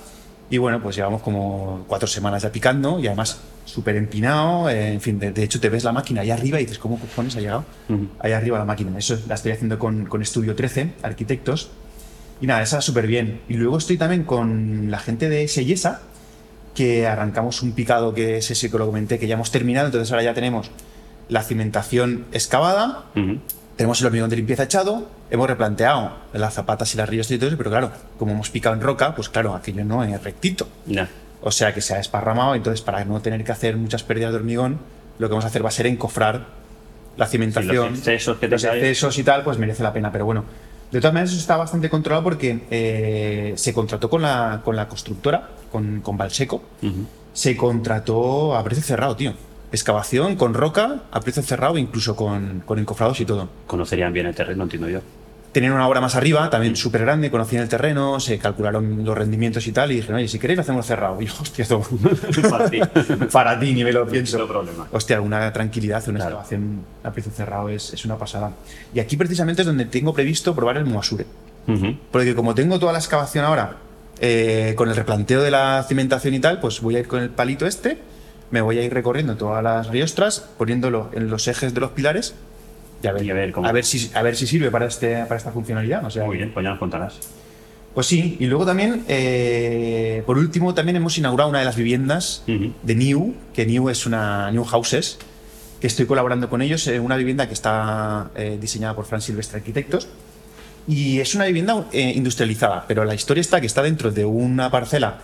Y 0.48 0.58
bueno, 0.58 0.80
pues 0.80 0.94
llevamos 0.94 1.22
como 1.22 1.84
cuatro 1.88 2.06
semanas 2.06 2.42
ya 2.44 2.52
picando 2.52 3.00
y 3.00 3.06
además 3.08 3.38
súper 3.64 3.96
empinado. 3.96 4.70
eh, 4.70 4.92
en 4.92 5.00
fin, 5.00 5.18
de, 5.18 5.32
de 5.32 5.42
hecho 5.42 5.58
te 5.60 5.68
ves 5.68 5.82
la 5.82 5.92
máquina 5.92 6.20
ahí 6.20 6.30
arriba 6.30 6.60
y 6.60 6.64
dices, 6.64 6.78
¿cómo 6.78 6.98
cojones 7.00 7.34
ha 7.36 7.40
llegado? 7.40 7.64
Ujú. 7.88 8.08
Ahí 8.20 8.32
arriba 8.32 8.56
la 8.58 8.64
máquina. 8.64 8.96
Eso 8.96 9.18
la 9.26 9.34
estoy 9.34 9.52
haciendo 9.52 9.78
con, 9.78 10.06
con 10.06 10.22
Estudio 10.22 10.54
13, 10.54 10.92
arquitectos. 11.02 11.70
Y 12.40 12.46
nada, 12.46 12.62
esa 12.62 12.80
súper 12.80 13.06
bien. 13.08 13.40
Y 13.48 13.54
luego 13.54 13.78
estoy 13.78 13.96
también 13.96 14.22
con 14.22 14.90
la 14.90 14.98
gente 15.00 15.28
de 15.28 15.48
Sellesa, 15.48 16.02
que 16.74 17.06
arrancamos 17.06 17.62
un 17.62 17.72
picado 17.72 18.14
que 18.14 18.36
es 18.36 18.50
ese 18.50 18.70
que 18.70 18.78
lo 18.78 18.86
comenté, 18.86 19.18
que 19.18 19.26
ya 19.26 19.34
hemos 19.34 19.50
terminado. 19.50 19.86
Entonces 19.86 20.12
ahora 20.12 20.22
ya 20.22 20.34
tenemos 20.34 20.70
la 21.28 21.42
cimentación 21.42 22.26
excavada, 22.30 23.06
Ujú. 23.16 23.38
Tenemos 23.76 24.00
el 24.00 24.06
hormigón 24.06 24.30
de 24.30 24.36
limpieza 24.36 24.62
echado, 24.64 25.06
hemos 25.30 25.48
replanteado 25.48 26.12
las 26.32 26.54
zapatas 26.54 26.92
y 26.94 26.96
las 26.96 27.08
ríos 27.08 27.30
y 27.30 27.36
todo 27.36 27.48
eso, 27.48 27.58
pero 27.58 27.70
claro, 27.70 27.90
como 28.18 28.32
hemos 28.32 28.50
picado 28.50 28.74
en 28.74 28.80
roca, 28.80 29.14
pues 29.14 29.28
claro, 29.28 29.54
aquello 29.54 29.84
no 29.84 30.02
es 30.02 30.22
rectito. 30.22 30.66
O 31.42 31.50
sea 31.50 31.74
que 31.74 31.80
se 31.80 31.94
ha 31.94 32.00
esparramado, 32.00 32.54
entonces 32.54 32.80
para 32.80 33.04
no 33.04 33.20
tener 33.20 33.44
que 33.44 33.52
hacer 33.52 33.76
muchas 33.76 34.02
pérdidas 34.02 34.32
de 34.32 34.38
hormigón, 34.38 34.78
lo 35.18 35.28
que 35.28 35.32
vamos 35.32 35.44
a 35.44 35.48
hacer 35.48 35.64
va 35.64 35.68
a 35.68 35.72
ser 35.72 35.86
encofrar 35.86 36.46
la 37.16 37.26
cimentación. 37.26 37.88
Sí, 37.88 37.90
los 37.90 37.98
excesos 37.98 38.38
que 38.38 38.48
los 38.48 38.62
tengáis. 38.62 38.82
excesos 38.82 39.18
y 39.18 39.22
tal, 39.22 39.44
pues 39.44 39.58
merece 39.58 39.82
la 39.82 39.92
pena. 39.92 40.10
Pero 40.10 40.24
bueno, 40.24 40.44
de 40.90 41.00
todas 41.00 41.12
maneras 41.14 41.32
eso 41.32 41.40
está 41.40 41.56
bastante 41.56 41.90
controlado 41.90 42.24
porque 42.24 42.66
eh, 42.70 43.52
se 43.56 43.72
contrató 43.74 44.08
con 44.08 44.22
la, 44.22 44.62
con 44.64 44.74
la 44.76 44.88
constructora, 44.88 45.50
con, 45.70 46.00
con 46.00 46.16
Valseco, 46.16 46.62
se 47.32 47.56
contrató 47.56 48.56
a 48.56 48.64
precio 48.64 48.82
cerrado, 48.82 49.14
tío. 49.16 49.34
Excavación 49.72 50.36
con 50.36 50.54
roca 50.54 51.02
a 51.10 51.20
precio 51.20 51.42
cerrado, 51.42 51.76
incluso 51.78 52.14
con, 52.16 52.62
con 52.64 52.78
encofrados 52.78 53.20
y 53.20 53.24
todo. 53.24 53.48
Conocerían 53.66 54.12
bien 54.12 54.26
el 54.26 54.34
terreno, 54.34 54.62
entiendo 54.64 54.88
yo. 54.88 55.00
Tenían 55.52 55.72
una 55.72 55.88
obra 55.88 56.02
más 56.02 56.14
arriba, 56.14 56.50
también 56.50 56.76
súper 56.76 57.00
grande, 57.00 57.30
conocían 57.30 57.62
el 57.62 57.68
terreno, 57.68 58.20
se 58.20 58.38
calcularon 58.38 59.04
los 59.06 59.16
rendimientos 59.16 59.66
y 59.66 59.72
tal, 59.72 59.90
y 59.90 59.96
dijeron, 59.96 60.16
oye, 60.16 60.28
si 60.28 60.38
queréis 60.38 60.58
lo 60.58 60.60
hacemos 60.62 60.84
cerrado. 60.86 61.16
Y 61.22 61.26
yo, 61.26 61.32
hostia, 61.40 61.62
esto 61.62 61.80
Para 62.50 62.68
ti. 62.70 62.80
para 63.32 63.58
ti, 63.58 63.72
ni 63.72 63.82
me 63.82 63.90
lo 63.92 64.06
pienso. 64.06 64.38
No 64.38 64.46
problema. 64.46 64.86
Hostia, 64.92 65.16
alguna 65.16 65.50
tranquilidad, 65.52 66.06
una 66.08 66.18
Claro. 66.18 66.30
excavación 66.36 66.80
a 67.02 67.10
precio 67.10 67.32
cerrado 67.32 67.68
es, 67.70 67.92
es 67.94 68.04
una 68.04 68.16
pasada. 68.18 68.52
Y 68.94 69.00
aquí 69.00 69.16
precisamente 69.16 69.62
es 69.62 69.66
donde 69.66 69.86
tengo 69.86 70.12
previsto 70.12 70.54
probar 70.54 70.76
el 70.76 70.84
Moasure. 70.84 71.24
Ujú. 71.66 71.96
Porque 72.12 72.34
como 72.34 72.54
tengo 72.54 72.78
toda 72.78 72.92
la 72.92 72.98
excavación 72.98 73.44
ahora, 73.46 73.78
eh, 74.20 74.74
con 74.76 74.90
el 74.90 74.94
replanteo 74.96 75.42
de 75.42 75.50
la 75.50 75.84
cimentación 75.88 76.34
y 76.34 76.40
tal, 76.40 76.60
pues 76.60 76.80
voy 76.82 76.96
a 76.96 77.00
ir 77.00 77.08
con 77.08 77.22
el 77.22 77.30
palito 77.30 77.66
este, 77.66 77.98
me 78.50 78.60
voy 78.60 78.78
a 78.78 78.82
ir 78.82 78.92
recorriendo 78.92 79.36
todas 79.36 79.62
las 79.62 79.88
riostras, 79.88 80.44
poniéndolo 80.58 81.10
en 81.12 81.28
los 81.30 81.48
ejes 81.48 81.74
de 81.74 81.80
los 81.80 81.90
pilares 81.90 82.34
y 83.02 83.06
a 83.08 83.12
ver, 83.12 83.24
Y 83.24 83.30
a 83.30 83.34
ver 83.34 83.52
cómo- 83.52 83.68
a 83.68 83.72
ver 83.72 83.84
si, 83.84 84.10
a 84.14 84.22
ver 84.22 84.36
si 84.36 84.46
sirve 84.46 84.70
para, 84.70 84.86
este, 84.86 85.24
para 85.24 85.36
esta 85.36 85.52
funcionalidad. 85.52 86.04
O 86.04 86.10
sea, 86.10 86.24
Muy 86.24 86.36
bien, 86.38 86.52
pues 86.52 86.64
ya 86.64 86.70
nos 86.70 86.78
contarás. 86.78 87.14
Pues 87.94 88.06
sí, 88.06 88.36
y 88.40 88.46
luego 88.46 88.66
también, 88.66 89.04
eh, 89.08 90.22
por 90.26 90.36
último, 90.38 90.74
también 90.74 90.96
hemos 90.96 91.16
inaugurado 91.16 91.48
una 91.50 91.60
de 91.60 91.64
las 91.64 91.76
viviendas 91.76 92.42
Ujú. 92.46 92.72
de 92.82 92.94
New, 92.94 93.34
que 93.54 93.64
New 93.66 93.88
es 93.88 94.04
una 94.06 94.50
New 94.50 94.64
Houses, 94.64 95.18
que 95.80 95.86
estoy 95.86 96.04
colaborando 96.06 96.48
con 96.50 96.60
ellos, 96.62 96.86
eh, 96.88 97.00
una 97.00 97.16
vivienda 97.16 97.46
que 97.48 97.54
está 97.54 98.30
eh, 98.34 98.58
diseñada 98.60 98.94
por 98.94 99.06
Fran 99.06 99.20
Silvestre 99.22 99.58
Arquitectos. 99.58 100.08
Y 100.88 101.20
es 101.20 101.34
una 101.34 101.46
vivienda 101.46 101.86
eh, 101.92 102.12
industrializada, 102.14 102.84
pero 102.86 103.04
la 103.04 103.14
historia 103.14 103.40
está 103.40 103.60
que 103.60 103.66
está 103.66 103.82
dentro 103.82 104.10
de 104.12 104.24
una 104.24 104.70
parcela 104.70 105.18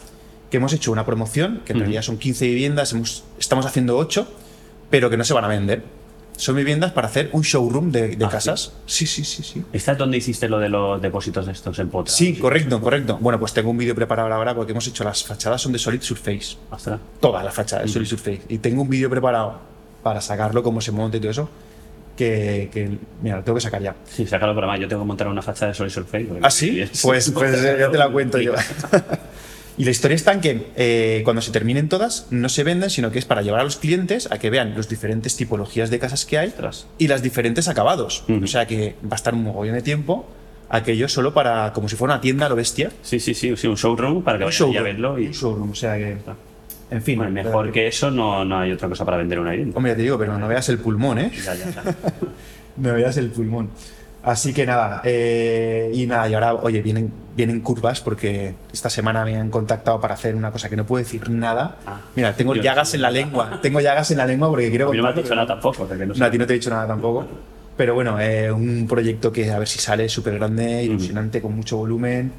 que 0.53 0.59
hemos 0.59 0.75
hecho 0.75 0.93
una 0.93 1.07
promoción, 1.07 1.63
que 1.65 1.73
en 1.73 1.79
realidad 1.79 2.03
son 2.03 2.19
15 2.19 2.45
viviendas, 2.45 2.93
hemos, 2.93 3.25
estamos 3.39 3.65
haciendo 3.65 3.97
8, 3.97 4.29
pero 4.91 5.09
que 5.09 5.17
no 5.17 5.25
se 5.25 5.33
van 5.33 5.45
a 5.45 5.49
vender. 5.49 5.83
Son 6.37 6.55
viviendas 6.55 6.93
para 6.93 7.09
hacer 7.09 7.31
un 7.33 7.41
showroom 7.41 7.91
de, 7.91 8.17
de 8.17 8.25
Ah, 8.27 8.29
casas. 8.29 8.75
Sí, 8.85 9.07
sí, 9.07 9.25
sí, 9.25 9.43
sí. 9.43 9.65
¿Esta 9.73 9.93
es 9.93 9.99
donde 9.99 10.19
hiciste 10.19 10.51
lo 10.51 10.59
de 10.59 10.69
los 10.69 11.01
depósitos 11.01 11.47
de 11.47 11.53
estos 11.53 11.79
en 11.79 11.89
potra? 11.89 12.13
Sí, 12.13 12.35
correcto, 12.35 12.83
correcto. 12.83 13.17
Bueno, 13.19 13.41
pues 13.41 13.55
tengo 13.55 13.71
un 13.71 13.79
vídeo 13.79 13.95
preparado 13.95 14.31
ahora 14.31 14.55
porque 14.55 14.73
hemos 14.73 14.87
hecho 14.87 15.05
las 15.05 15.25
fachadas 15.25 15.63
son 15.63 15.73
de 15.73 15.79
Solid 15.79 16.03
Surface. 16.03 16.57
Ostras. 16.71 17.01
Todas 17.19 17.43
las 17.43 17.55
fachadas 17.55 17.87
de 17.87 17.93
Solid 17.93 18.07
Surface. 18.07 18.43
Y 18.51 18.59
tengo 18.59 18.83
un 18.83 18.91
vídeo 18.91 19.09
preparado 19.09 19.59
para 20.03 20.21
sacarlo, 20.21 20.63
cómo 20.63 20.83
se 20.83 20.93
monta 20.93 21.17
y 21.17 21.21
todo 21.21 21.31
eso. 21.31 21.49
Que, 22.15 22.69
que, 22.71 22.99
mira, 23.23 23.37
lo 23.37 23.43
tengo 23.43 23.57
que 23.57 23.63
sacar 23.63 23.81
ya. 23.81 23.97
Sí, 24.05 24.27
sácalo 24.27 24.55
para 24.55 24.67
más. 24.67 24.79
Yo 24.79 24.87
tengo 24.87 25.01
que 25.01 25.07
montar 25.07 25.29
una 25.29 25.41
fachada 25.41 25.69
de 25.73 25.75
Solid 25.79 25.93
Surface. 25.93 26.29
¿Ah, 26.43 26.51
sí? 26.51 26.85
Pues, 27.03 27.31
pues 27.31 27.55
eh, 27.65 27.77
ya 27.81 27.91
te 27.91 27.97
la 27.97 28.11
cuento 28.11 28.39
yo. 28.39 28.53
Y 29.79 29.85
la 29.85 29.91
historia 29.91 30.15
está 30.15 30.33
en 30.33 30.41
que 30.41 30.67
eh, 30.77 31.23
cuando 31.25 31.41
se 31.41 31.51
terminen 31.51 31.89
todas, 31.89 32.27
no 32.31 32.49
se 32.49 32.63
venden, 32.63 32.91
sino 32.91 33.11
que 33.11 33.19
es 33.19 33.25
para 33.25 33.43
llevar 33.43 33.61
a 33.61 33.65
los 33.65 33.77
clientes 33.77 34.31
a 34.31 34.39
que 34.39 34.51
vean 34.51 34.75
las 34.77 34.89
diferentes 34.89 35.37
tipologías 35.37 35.91
de 35.91 35.99
casas 35.99 36.27
que 36.27 36.39
hay 36.39 36.49
Ostras. 36.49 36.87
y 36.99 37.09
las 37.09 37.23
diferentes 37.23 37.69
acabados. 37.69 38.25
Ujú. 38.29 38.45
O 38.45 38.47
sea 38.47 38.67
que 38.67 38.97
va 39.05 39.13
a 39.13 39.17
estar 39.17 39.35
un 39.35 39.45
mogollón 39.45 39.75
de 39.75 39.83
tiempo 39.83 40.29
aquello 40.69 41.07
solo 41.09 41.35
para, 41.35 41.73
como 41.73 41.89
si 41.89 41.97
fuera 41.97 42.15
una 42.15 42.21
tienda 42.21 42.47
a 42.47 42.49
lo 42.49 42.57
bestia. 42.57 42.91
Sí, 43.03 43.21
sí, 43.21 43.35
sí, 43.35 43.57
sí, 43.57 43.67
un 43.67 43.77
showroom 43.77 44.23
para 44.23 44.39
que 44.39 44.45
vayan 44.45 44.77
a 44.77 44.83
verlo. 44.83 45.19
Y... 45.19 45.27
un 45.27 45.33
showroom, 45.33 45.71
o 45.71 45.75
sea 45.75 45.97
que... 45.97 46.17
En 46.91 47.03
fin. 47.03 47.17
Bueno, 47.17 47.33
mejor 47.33 47.73
que 47.73 47.87
eso 47.87 48.11
no, 48.11 48.45
no 48.45 48.59
hay 48.59 48.73
otra 48.73 48.89
cosa 48.89 49.05
para 49.05 49.17
vender 49.17 49.39
una 49.39 49.53
vivienda. 49.53 49.77
Hombre, 49.77 49.95
te 49.95 50.03
digo, 50.03 50.19
pero 50.19 50.37
no 50.39 50.49
veas 50.49 50.69
el 50.69 50.79
pulmón, 50.79 51.19
¿eh? 51.19 51.33
Ya, 51.45 51.55
ya, 51.55 51.71
ya. 51.71 51.83
No 52.77 52.95
veas 52.95 53.19
el 53.19 53.29
pulmón. 53.29 53.71
Así 54.25 54.55
que 54.55 54.65
nada, 54.67 55.01
eh, 55.05 55.91
y 55.93 56.07
nada, 56.07 56.29
y 56.29 56.35
ahora, 56.35 56.55
oye, 56.55 56.81
vienen, 56.81 57.13
vienen 57.37 57.61
curvas 57.61 58.01
porque 58.01 58.55
esta 58.73 58.89
semana 58.89 59.25
me 59.25 59.37
han 59.37 59.51
contactado 59.51 60.01
para 60.01 60.15
hacer 60.15 60.37
una 60.37 60.53
cosa 60.53 60.69
que 60.69 60.77
no 60.77 60.87
puedo 60.87 61.03
decir 61.03 61.29
nada. 61.29 61.77
Ah. 61.87 62.01
Mira, 62.15 62.33
tengo 62.37 62.53
Dios. 62.55 62.65
llagas 62.65 62.95
en 62.95 63.03
la 63.03 63.11
lengua, 63.11 63.59
tengo 63.61 63.81
llagas 63.81 64.11
en 64.13 64.19
la 64.19 64.27
lengua 64.27 64.49
porque 64.49 64.71
quiero 64.71 64.89
A 64.89 64.91
mí 64.93 64.97
no 64.99 65.03
me 65.03 65.09
has 65.09 65.17
dicho 65.17 65.35
nada 65.35 65.49
tampoco. 65.49 65.89
que 65.89 66.07
no 66.07 66.15
sé. 66.15 66.21
No, 66.21 66.27
a 66.27 66.31
ti 66.31 66.39
no 66.39 66.47
te 66.47 66.53
he 66.53 66.57
dicho 66.57 66.71
nada 66.71 66.87
tampoco. 66.87 67.27
Pero 67.77 67.95
bueno, 67.95 68.21
eh, 68.21 68.53
un 68.53 68.87
proyecto 68.87 69.33
que 69.33 69.51
a 69.51 69.59
ver 69.59 69.67
si 69.67 69.81
sale 69.81 70.09
súper 70.09 70.35
grande, 70.35 70.85
ilusionante, 70.85 71.43
con 71.43 71.57
mucho 71.57 71.79
volumen. 71.79 72.31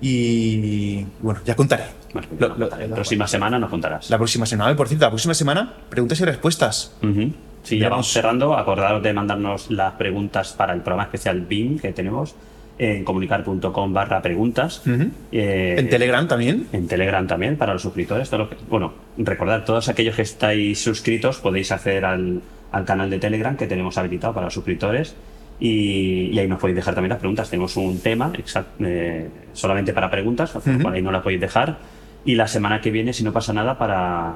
Y 0.00 1.06
bueno, 1.20 1.40
ya 1.44 1.54
contaré. 1.54 1.84
Bueno, 2.12 2.26
Lo- 2.38 2.48
no, 2.48 2.56
lo- 2.56 2.68
la 2.76 2.94
próxima 2.96 3.28
semana 3.28 3.58
nos 3.60 3.70
contarás. 3.70 4.10
La 4.10 4.18
próxima 4.18 4.44
semana, 4.46 4.74
por 4.74 4.88
cierto, 4.88 5.04
la 5.06 5.10
próxima 5.10 5.34
semana, 5.34 5.72
preguntas 5.88 6.18
y 6.20 6.24
respuestas. 6.24 6.92
Ujú. 7.02 7.32
Sí, 7.62 7.78
ya 7.78 7.88
vamos 7.88 8.08
cerrando. 8.12 8.56
Acordaros 8.56 9.02
de 9.02 9.12
mandarnos 9.12 9.70
las 9.70 9.92
preguntas 9.94 10.52
para 10.52 10.72
el 10.72 10.80
programa 10.80 11.04
especial 11.04 11.40
BIM 11.42 11.78
que 11.78 11.92
tenemos 11.92 12.34
en 12.78 13.04
comunicar.com 13.04 13.92
barra 13.92 14.20
preguntas. 14.22 14.82
Eh, 15.30 15.76
En 15.78 15.88
Telegram 15.88 16.26
también. 16.26 16.66
En 16.72 16.88
Telegram 16.88 17.24
también, 17.26 17.56
para 17.56 17.72
los 17.74 17.82
suscriptores. 17.82 18.28
que- 18.30 18.56
bueno, 18.68 18.92
recordad, 19.18 19.64
todos 19.64 19.88
aquellos 19.88 20.16
que 20.16 20.22
estáis 20.22 20.82
suscritos 20.82 21.38
podéis 21.38 21.70
acceder 21.70 22.04
al, 22.04 22.40
al 22.72 22.84
canal 22.84 23.08
de 23.10 23.18
Telegram 23.20 23.56
que 23.56 23.66
tenemos 23.68 23.96
habilitado 23.98 24.32
para 24.34 24.46
los 24.46 24.54
suscriptores 24.54 25.14
y, 25.60 26.30
y 26.32 26.38
ahí 26.40 26.48
nos 26.48 26.58
podéis 26.58 26.76
dejar 26.76 26.94
también 26.94 27.10
las 27.10 27.18
preguntas. 27.20 27.48
Tenemos 27.50 27.76
un 27.76 28.00
tema 28.00 28.32
exact- 28.32 28.80
eh, 28.80 29.28
solamente 29.52 29.92
para 29.92 30.10
preguntas, 30.10 30.50
por 30.82 30.92
ahí 30.94 31.02
no 31.02 31.12
las 31.12 31.22
podéis 31.22 31.40
dejar. 31.40 31.78
Y 32.24 32.34
la 32.34 32.48
semana 32.48 32.80
que 32.80 32.90
viene, 32.90 33.12
si 33.12 33.22
no 33.22 33.32
pasa 33.32 33.52
nada, 33.52 33.78
para 33.78 34.32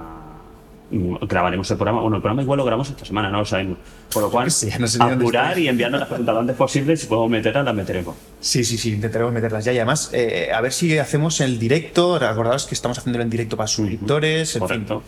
grabaremos 0.91 1.71
el 1.71 1.77
programa. 1.77 2.01
Bueno, 2.01 2.17
el 2.17 2.23
programa 2.23 2.43
igual 2.43 2.59
lo 2.59 2.65
grabamos 2.65 2.91
esta 2.91 3.05
semana, 3.05 3.29
no 3.31 3.39
lo 3.39 3.45
sabemos. 3.45 3.79
Por 4.13 4.23
lo 4.23 4.31
cual, 4.31 4.51
Sí, 4.51 4.71
no 4.79 4.87
sé 4.87 5.03
apurar 5.03 5.59
y 5.59 5.69
enviarnos 5.69 6.01
las 6.01 6.09
preguntas 6.09 6.35
lo 6.35 6.41
antes 6.41 6.57
posible. 6.57 6.97
Si 6.97 7.07
podemos 7.07 7.31
meterlas, 7.31 7.65
las 7.65 7.75
meteremos. 7.75 8.17
Sí, 8.41 8.65
sí, 8.65 8.79
sí, 8.79 8.93
intentaremos 8.93 9.33
meterlas 9.35 9.65
ya. 9.65 9.73
Y 9.73 9.79
además, 9.79 10.11
eh, 10.13 10.51
a 10.55 10.61
ver 10.61 10.73
si 10.73 10.97
hacemos 10.99 11.41
el 11.41 11.59
directo. 11.59 12.19
Recordaos 12.19 12.67
que 12.67 12.75
estamos 12.75 12.99
haciéndolo 12.99 13.25
en 13.25 13.31
directo 13.31 13.57
para 13.57 13.67
suscriptores. 13.67 14.55
En 14.57 14.61
fin, 14.61 14.69
Correcto. 14.69 15.03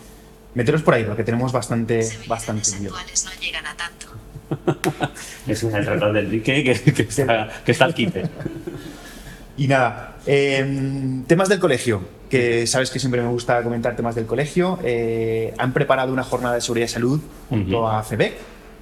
meteros 0.55 0.83
por 0.83 0.95
ahí, 0.95 1.05
porque 1.05 1.25
tenemos 1.25 1.53
bastante, 1.53 2.03
Severidades 2.03 2.29
bastante 2.29 2.71
no 2.81 3.41
llegan 3.41 3.67
a 3.67 3.77
tanto. 3.77 4.07
Es 5.47 5.63
el 5.63 5.87
reloj 5.87 6.13
del 6.13 6.25
Enrique 6.27 6.65
que, 6.65 6.93
que 6.93 7.03
está, 7.03 7.49
que 7.65 7.73
está 7.73 7.85
al 7.85 7.95
quite. 7.95 8.25
Y 9.57 9.67
nada, 9.69 10.17
eh, 10.27 11.23
temas 11.27 11.49
del 11.49 11.59
colegio, 11.59 12.03
que 12.29 12.67
sabes 12.67 12.91
que 12.91 12.99
siempre 12.99 13.23
me 13.23 13.29
gusta 13.29 13.63
comentar 13.63 13.97
temas 13.97 14.15
del 14.15 14.27
colegio. 14.27 14.79
Eh, 14.83 15.55
han 15.59 15.73
preparado 15.73 16.13
una 16.13 16.25
jornada 16.25 16.55
de 16.57 16.61
seguridad 16.61 16.87
y 16.87 16.91
salud 16.91 17.21
junto 17.49 17.79
Ujú. 17.79 17.87
a 17.87 18.03
FEBEC, 18.03 18.35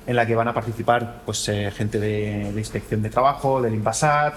en 0.07 0.17
la 0.17 0.27
que 0.27 0.35
van 0.35 0.49
a 0.49 0.55
participar 0.55 1.23
pues, 1.25 1.49
eh, 1.49 1.71
gente 1.71 1.99
de, 2.01 2.53
de 2.53 2.59
inspección 2.61 3.03
de 3.03 3.11
trabajo, 3.11 3.61
del 3.63 3.75
INPASAT, 3.75 4.35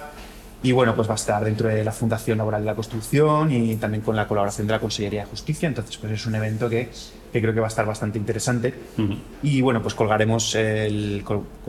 y 0.61 0.73
bueno, 0.73 0.93
pues 0.93 1.07
va 1.07 1.13
a 1.13 1.15
estar 1.15 1.43
dentro 1.45 1.69
de 1.69 1.83
la 1.85 1.91
Fundación 1.93 2.37
Laboral 2.37 2.61
de 2.61 2.65
la 2.65 2.75
Construcción 2.75 3.49
y 3.51 3.77
también 3.77 4.01
con 4.03 4.15
la 4.15 4.27
colaboración 4.27 4.67
de 4.67 4.73
la 4.73 4.79
Consellería 4.79 5.21
de 5.23 5.29
Justicia. 5.29 5.67
Entonces, 5.69 5.95
pues 5.97 6.11
es 6.11 6.25
un 6.25 6.35
evento 6.35 6.67
que, 6.69 6.89
que 7.31 7.39
creo 7.41 7.53
que 7.53 7.61
va 7.61 7.67
a 7.67 7.69
estar 7.69 7.85
bastante 7.85 8.17
interesante. 8.17 8.73
Ujú. 8.97 9.13
Y 9.41 9.61
bueno, 9.61 9.81
pues 9.81 9.93
colgaremos 9.95 10.55
el- 10.55 11.23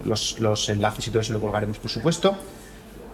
los, 0.05 0.41
los 0.41 0.69
enlaces 0.71 1.07
y 1.07 1.11
todo 1.11 1.21
eso 1.21 1.33
lo 1.33 1.41
colgaremos, 1.41 1.79
por 1.79 1.89
supuesto. 1.91 2.37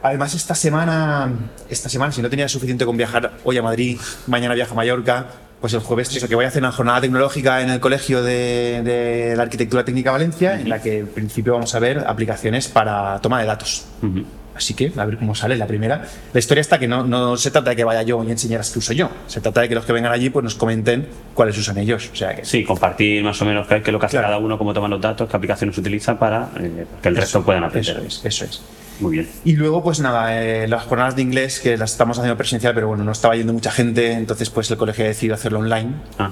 Además, 0.09 0.35
esta 0.35 0.55
semana, 0.55 1.29
esta 1.69 1.89
semana, 1.89 2.13
si 2.13 2.23
no 2.23 2.31
tenía 2.31 2.49
suficiente 2.49 2.85
con 2.87 2.97
viajar 2.97 3.33
hoy 3.45 3.59
a 3.59 3.63
Madrid, 3.63 3.99
mañana 4.29 4.55
viajo 4.55 4.73
a 4.75 4.77
Mallorca, 4.77 5.27
pues 5.61 5.73
el 5.75 5.81
jueves 5.81 6.15
eso, 6.15 6.29
que 6.29 6.35
voy 6.37 6.45
a 6.45 6.49
hacer 6.49 6.63
una 6.63 6.71
jornada 6.71 7.01
tecnológica 7.01 7.61
en 7.61 7.71
el 7.71 7.81
Colegio 7.81 8.23
de, 8.23 8.83
de 8.85 9.35
la 9.37 9.43
Arquitectura 9.43 9.85
Técnica 9.85 10.13
Valencia, 10.13 10.61
en 10.61 10.69
la 10.69 10.81
que 10.81 11.01
en 11.01 11.09
principio 11.09 11.55
vamos 11.55 11.75
a 11.75 11.81
ver 11.81 12.05
aplicaciones 12.07 12.69
para 12.69 13.19
toma 13.21 13.41
de 13.41 13.47
datos. 13.47 13.85
Ujú. 14.01 14.25
Así 14.55 14.75
que 14.75 14.93
a 14.97 15.05
ver 15.05 15.19
cómo 15.19 15.35
sale 15.35 15.57
la 15.57 15.67
primera. 15.67 16.03
La 16.33 16.39
historia 16.39 16.61
está 16.63 16.79
que 16.79 16.87
no, 16.89 17.05
no 17.05 17.37
se 17.37 17.51
trata 17.51 17.71
de 17.71 17.77
que 17.77 17.85
vaya 17.85 18.03
yo 18.03 18.23
y 18.25 18.31
enseñar 18.31 18.59
las 18.61 18.71
que 18.71 18.79
uso 18.79 18.93
yo. 18.95 19.11
Se 19.27 19.41
trata 19.41 19.61
de 19.63 19.69
que 19.69 19.75
los 19.75 19.85
que 19.85 19.93
vengan 19.93 20.13
allí 20.13 20.31
pues 20.31 20.45
nos 20.45 20.55
comenten 20.55 21.09
cuáles 21.35 21.59
usan 21.59 21.77
ellos. 21.79 22.09
O 22.13 22.17
sea 22.17 22.35
que 22.35 22.45
Sí, 22.45 22.65
compartir 22.65 23.23
más 23.25 23.43
o 23.43 23.45
menos 23.45 23.67
qué 23.67 23.77
es 23.85 23.89
lo 23.89 23.99
que 23.99 24.07
hace 24.07 24.15
Claro. 24.17 24.29
cada 24.29 24.39
uno, 24.39 24.57
cómo 24.57 24.73
toman 24.73 24.93
los 24.93 25.01
datos, 25.01 25.29
qué 25.29 25.37
aplicaciones 25.37 25.77
utiliza 25.77 26.19
para 26.19 26.49
eh, 26.61 26.87
que 27.03 27.09
el 27.09 27.17
resto 27.17 27.43
puedan 27.45 27.65
aprender. 27.65 27.97
Eso 27.99 28.07
es, 28.07 28.25
eso 28.25 28.45
es. 28.47 28.63
Muy 29.00 29.12
bien. 29.12 29.29
Y 29.45 29.53
luego, 29.57 29.83
pues 29.83 30.00
nada, 30.00 30.43
eh, 30.43 30.67
las 30.69 30.85
jornadas 30.85 31.17
de 31.17 31.23
inglés 31.23 31.61
que 31.61 31.76
las 31.76 31.93
estamos 31.93 32.19
haciendo 32.19 32.37
presencial, 32.37 32.75
pero 32.75 32.88
bueno, 32.88 33.05
no 33.05 33.12
estaba 33.12 33.37
yendo 33.37 33.53
mucha 33.53 33.71
gente, 33.71 34.12
entonces 34.12 34.50
pues 34.50 34.71
el 34.71 34.76
colegio 34.76 35.05
ha 35.05 35.09
decidido 35.09 35.35
hacerlo 35.35 35.59
online. 35.61 35.91
Ah, 36.19 36.31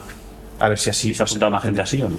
A 0.61 0.69
ver 0.69 0.79
si 0.79 0.91
así. 0.91 1.11
¿y 1.11 1.15
se 1.15 1.23
ha 1.23 1.27
apuntado 1.27 1.51
más 1.51 1.63
gente 1.63 1.81
así 1.83 2.01
o 2.03 2.09
no? 2.09 2.17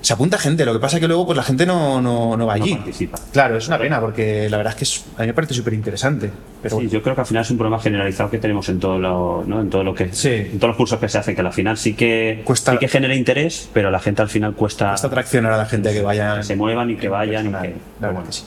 Se 0.00 0.12
apunta 0.12 0.38
gente, 0.38 0.64
lo 0.64 0.72
que 0.72 0.78
pasa 0.78 0.98
es 0.98 1.00
que 1.00 1.08
luego 1.08 1.26
pues 1.26 1.36
la 1.36 1.42
gente 1.42 1.66
no, 1.66 2.00
no, 2.00 2.36
no 2.36 2.46
va 2.46 2.56
No 2.56 2.62
allí. 2.62 2.72
participa. 2.76 3.18
Claro, 3.32 3.56
es 3.56 3.66
una 3.66 3.78
pena 3.78 4.00
porque 4.00 4.48
la 4.48 4.56
verdad 4.56 4.74
es 4.74 4.76
que 4.78 4.84
es- 4.84 5.04
a 5.16 5.22
mí 5.22 5.26
me 5.26 5.34
parece 5.34 5.54
súper 5.54 5.72
interesante. 5.74 6.30
Pero 6.62 6.78
Sí, 6.78 6.88
yo 6.88 7.02
creo 7.02 7.16
que 7.16 7.22
al 7.22 7.26
final 7.26 7.42
es 7.42 7.50
un 7.50 7.58
problema 7.58 7.80
generalizado 7.80 8.30
que 8.30 8.38
tenemos 8.38 8.68
en 8.68 8.78
todo 8.78 8.96
lo, 9.00 9.42
¿no? 9.44 9.60
en 9.60 9.68
todo 9.70 9.82
lo 9.82 9.94
que 9.96 10.12
Sí. 10.12 10.28
en 10.28 10.58
todos 10.60 10.68
los 10.68 10.76
cursos 10.76 11.00
que 11.00 11.08
se 11.08 11.18
hacen, 11.18 11.34
que 11.34 11.40
al 11.40 11.52
final 11.52 11.76
sí 11.76 11.94
que 11.94 12.42
Cuesta- 12.44 12.72
sí 12.72 12.78
que 12.78 12.86
genera 12.86 13.12
interés, 13.16 13.68
pero 13.72 13.90
la 13.90 13.98
gente 13.98 14.22
al 14.22 14.28
final 14.28 14.54
cuesta 14.54 14.94
esta 14.94 15.08
atraccionar 15.08 15.52
a 15.52 15.56
la 15.56 15.66
gente 15.66 15.92
que 15.92 16.00
vaya. 16.00 16.36
que 16.36 16.42
se 16.44 16.54
muevan 16.54 16.90
y 16.90 16.96
que 16.96 17.08
vayan 17.08 17.46
y 17.46 17.48
personal, 17.48 17.62
que 17.62 17.68
la 17.68 17.74
pero 17.74 17.84
verdad 18.00 18.12
bueno. 18.12 18.26
que 18.28 18.32
sí. 18.32 18.44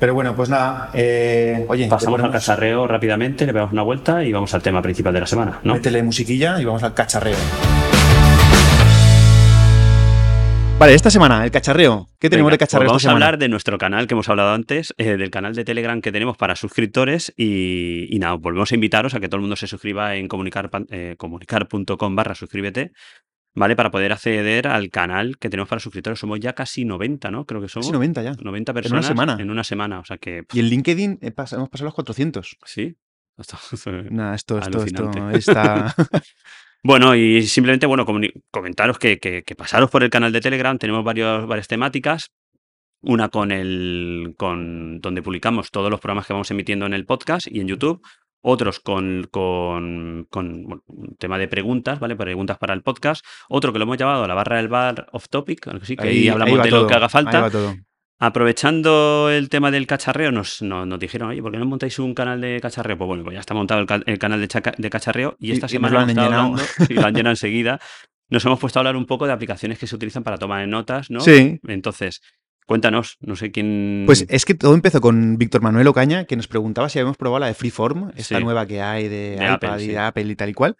Pero 0.00 0.14
bueno, 0.14 0.34
pues 0.34 0.48
nada, 0.48 0.88
eh, 0.94 1.66
oye, 1.68 1.86
pasamos 1.86 2.22
al 2.22 2.32
cacharreo 2.32 2.86
rápidamente, 2.86 3.44
le 3.44 3.52
pegamos 3.52 3.74
una 3.74 3.82
vuelta 3.82 4.24
y 4.24 4.32
vamos 4.32 4.52
al 4.54 4.62
tema 4.62 4.80
principal 4.80 5.12
de 5.12 5.20
la 5.20 5.26
semana, 5.26 5.60
¿no? 5.62 5.74
Métele 5.74 6.02
musiquilla 6.02 6.58
y 6.58 6.64
vamos 6.64 6.82
al 6.82 6.94
cacharreo. 6.94 7.36
Vale, 10.78 10.94
esta 10.94 11.10
semana, 11.10 11.44
el 11.44 11.50
cacharreo. 11.50 12.08
¿Qué 12.18 12.30
tenemos 12.30 12.48
Venga, 12.48 12.54
de 12.54 12.58
cacharreo 12.60 12.86
pues 12.86 12.92
vamos 12.92 13.02
esta 13.02 13.10
a 13.10 13.12
hablar 13.12 13.36
de 13.36 13.50
nuestro 13.50 13.76
canal 13.76 14.06
que 14.06 14.14
hemos 14.14 14.30
hablado 14.30 14.54
antes, 14.54 14.94
eh, 14.96 15.18
del 15.18 15.30
canal 15.30 15.54
de 15.54 15.66
Telegram 15.66 16.00
que 16.00 16.10
tenemos 16.10 16.38
para 16.38 16.56
suscriptores 16.56 17.34
y, 17.36 18.06
y 18.08 18.18
nada, 18.18 18.36
volvemos 18.36 18.72
a 18.72 18.74
invitaros 18.76 19.12
a 19.14 19.20
que 19.20 19.28
todo 19.28 19.36
el 19.36 19.42
mundo 19.42 19.56
se 19.56 19.66
suscriba 19.66 20.16
en 20.16 20.28
comunicar, 20.28 20.70
eh, 20.88 21.16
comunicar.com 21.18 22.16
barra 22.16 22.34
suscríbete, 22.34 22.92
¿vale? 23.54 23.76
Para 23.76 23.90
poder 23.90 24.12
acceder 24.12 24.68
al 24.68 24.90
canal 24.90 25.38
que 25.38 25.48
tenemos 25.50 25.68
para 25.68 25.80
suscriptores. 25.80 26.18
Somos 26.18 26.40
ya 26.40 26.52
casi 26.54 26.84
90, 26.84 27.30
¿no? 27.30 27.46
Creo 27.46 27.60
que 27.60 27.68
somos. 27.68 27.86
Casi 27.86 27.92
90 27.92 28.22
ya. 28.22 28.32
90 28.32 28.42
En 28.50 28.74
una 28.76 28.82
personas 28.82 29.06
semana. 29.06 29.36
En 29.38 29.50
una 29.50 29.64
semana, 29.64 30.00
o 30.00 30.04
sea 30.04 30.18
que... 30.18 30.44
Y 30.52 30.60
en 30.60 30.66
LinkedIn 30.66 31.18
eh, 31.22 31.32
hemos 31.52 31.68
pasado 31.68 31.86
los 31.86 31.94
400. 31.94 32.56
Sí. 32.64 32.96
Esto- 33.38 33.58
Nada, 34.10 34.34
esto, 34.34 34.58
esto, 34.58 34.84
esto 34.84 35.30
está... 35.30 35.94
Bueno, 36.82 37.14
y 37.14 37.42
simplemente, 37.42 37.84
bueno, 37.86 38.06
comentaros 38.50 38.98
que, 38.98 39.18
que, 39.18 39.42
que 39.42 39.54
pasaros 39.54 39.90
por 39.90 40.02
el 40.02 40.08
canal 40.08 40.32
de 40.32 40.40
Telegram, 40.40 40.78
tenemos 40.78 41.04
varios, 41.04 41.46
varias 41.46 41.68
temáticas. 41.68 42.30
Una 43.02 43.28
con 43.28 43.50
el. 43.52 44.34
con 44.38 44.98
donde 45.00 45.22
publicamos 45.22 45.70
todos 45.70 45.90
los 45.90 46.00
programas 46.00 46.26
que 46.26 46.32
vamos 46.32 46.50
emitiendo 46.50 46.86
en 46.86 46.94
el 46.94 47.04
podcast 47.04 47.46
y 47.50 47.60
en 47.60 47.68
YouTube. 47.68 48.00
Otros 48.42 48.80
con, 48.80 49.28
con, 49.30 50.26
con 50.30 50.64
bueno, 50.64 50.82
un 50.86 51.16
tema 51.16 51.36
de 51.38 51.46
preguntas, 51.48 52.00
¿vale? 52.00 52.16
Preguntas 52.16 52.56
para 52.58 52.72
el 52.74 52.82
podcast. 52.82 53.24
Otro 53.48 53.72
que 53.72 53.78
lo 53.78 53.82
hemos 53.84 53.98
llamado 53.98 54.26
la 54.26 54.34
barra 54.34 54.56
del 54.56 54.68
bar 54.68 55.06
off 55.12 55.28
topic, 55.28 55.68
sí, 55.82 55.96
que 55.96 56.08
ahí, 56.08 56.28
hablamos 56.28 56.58
va 56.58 56.62
de 56.64 56.70
lo 56.70 56.78
todo, 56.78 56.86
que 56.88 56.94
haga 56.94 57.06
ahí 57.06 57.10
falta. 57.10 57.50
Aprovechando 58.22 59.30
el 59.30 59.48
tema 59.48 59.70
del 59.70 59.86
cacharreo, 59.86 60.30
nos, 60.30 60.60
nos, 60.60 60.86
nos 60.86 60.98
dijeron, 61.00 61.30
oye, 61.30 61.42
¿por 61.42 61.52
qué 61.52 61.58
no 61.58 61.64
montáis 61.64 61.98
un 61.98 62.14
canal 62.14 62.40
de 62.40 62.60
cacharreo? 62.60 62.96
Pues 62.98 63.08
bueno, 63.08 63.24
pues 63.24 63.34
ya 63.34 63.40
está 63.40 63.54
montado 63.54 63.80
el, 63.80 63.86
ca- 63.86 64.02
el 64.04 64.18
canal 64.18 64.40
de, 64.40 64.46
chaca- 64.48 64.74
de 64.76 64.90
cacharreo 64.90 65.36
y 65.40 65.48
Y- 65.48 65.52
esta 65.52 65.66
y 65.66 65.70
semana 65.70 65.94
lo 65.94 66.00
han 66.00 66.10
hemos 66.10 66.24
llenado. 66.24 66.42
hablando- 66.42 66.62
y 66.88 66.94
lo 66.94 67.06
han 67.06 67.14
llenado 67.14 67.32
enseguida. 67.32 67.80
Nos 68.28 68.44
hemos 68.44 68.60
puesto 68.60 68.78
a 68.78 68.80
hablar 68.80 68.96
un 68.96 69.06
poco 69.06 69.26
de 69.26 69.32
aplicaciones 69.32 69.78
que 69.78 69.86
se 69.86 69.96
utilizan 69.96 70.22
para 70.22 70.36
tomar 70.38 70.66
notas, 70.68 71.10
¿no? 71.10 71.20
Sí. 71.20 71.58
Entonces, 71.66 72.20
cuéntanos, 72.66 73.16
no 73.20 73.36
sé 73.36 73.50
quién... 73.50 74.04
Pues 74.06 74.26
es 74.28 74.44
que 74.44 74.54
todo 74.54 74.74
empezó 74.74 75.00
con 75.00 75.36
Víctor 75.38 75.62
Manuel 75.62 75.86
Ocaña, 75.88 76.24
que 76.24 76.36
nos 76.36 76.48
preguntaba 76.48 76.88
si 76.88 76.98
habíamos 76.98 77.16
probado 77.16 77.40
la 77.40 77.46
de 77.46 77.54
Freeform, 77.54 78.10
esta 78.16 78.38
Sí. 78.38 78.44
nueva 78.44 78.66
que 78.66 78.80
hay 78.80 79.08
de, 79.08 79.36
De 79.36 79.44
iPad 79.44 79.52
Apple, 79.54 79.82
y 79.84 79.86
sí. 79.88 79.96
Apple 79.96 80.24
y 80.24 80.36
tal 80.36 80.48
y 80.50 80.54
cual. 80.54 80.76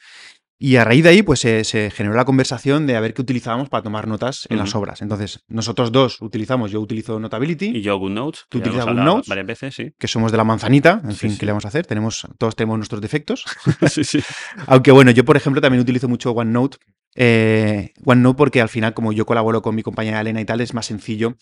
Y 0.62 0.76
a 0.76 0.84
raíz 0.84 1.02
de 1.02 1.08
ahí, 1.08 1.22
pues 1.22 1.40
se, 1.40 1.64
se 1.64 1.90
generó 1.90 2.14
la 2.14 2.26
conversación 2.26 2.86
de 2.86 2.94
a 2.94 3.00
ver 3.00 3.14
qué 3.14 3.22
utilizábamos 3.22 3.70
para 3.70 3.82
tomar 3.82 4.06
notas 4.06 4.46
en 4.50 4.58
las 4.58 4.74
obras. 4.74 5.00
Entonces, 5.00 5.42
nosotros 5.48 5.90
dos 5.90 6.20
utilizamos, 6.20 6.70
yo 6.70 6.82
utilizo 6.82 7.18
Notability, 7.18 7.68
Y 7.78 7.80
yo 7.80 7.96
GoodNotes. 7.96 8.44
¿Tú 8.50 8.58
utilizas 8.58 8.84
GoodNotes? 8.84 9.26
Varias 9.26 9.46
veces, 9.46 9.74
sí. 9.74 9.94
que 9.98 10.06
somos 10.06 10.30
de 10.32 10.36
la 10.36 10.44
manzanita, 10.44 11.00
en 11.02 11.12
Sí, 11.12 11.18
fin, 11.18 11.30
sí. 11.32 11.38
¿qué 11.38 11.46
le 11.46 11.52
vamos 11.52 11.64
a 11.64 11.68
hacer? 11.68 11.86
Tenemos, 11.86 12.26
todos 12.36 12.54
tenemos 12.56 12.76
nuestros 12.76 13.00
defectos. 13.00 13.46
sí, 13.90 14.04
sí. 14.04 14.20
Aunque 14.66 14.92
bueno, 14.92 15.12
yo 15.12 15.24
por 15.24 15.38
ejemplo 15.38 15.62
también 15.62 15.80
utilizo 15.80 16.08
mucho 16.08 16.32
OneNote. 16.32 16.76
Eh, 17.14 17.92
OneNote 18.04 18.36
porque 18.36 18.60
al 18.60 18.68
final, 18.68 18.94
como 18.94 19.12
yo 19.12 19.26
colaboro 19.26 19.62
con 19.62 19.74
mi 19.74 19.82
compañera 19.82 20.20
Elena 20.20 20.40
y 20.40 20.44
tal, 20.44 20.60
es 20.60 20.74
más 20.74 20.86
sencillo. 20.86 21.36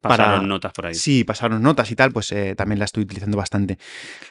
Para- 0.00 0.16
Pasaron 0.24 0.48
notas 0.48 0.72
por 0.74 0.86
ahí. 0.86 0.94
Sí, 0.94 1.24
pasarnos 1.24 1.60
notas 1.62 1.90
y 1.90 1.96
tal, 1.96 2.12
pues 2.12 2.30
eh, 2.32 2.54
también 2.54 2.78
la 2.78 2.84
estoy 2.84 3.04
utilizando 3.04 3.38
bastante. 3.38 3.78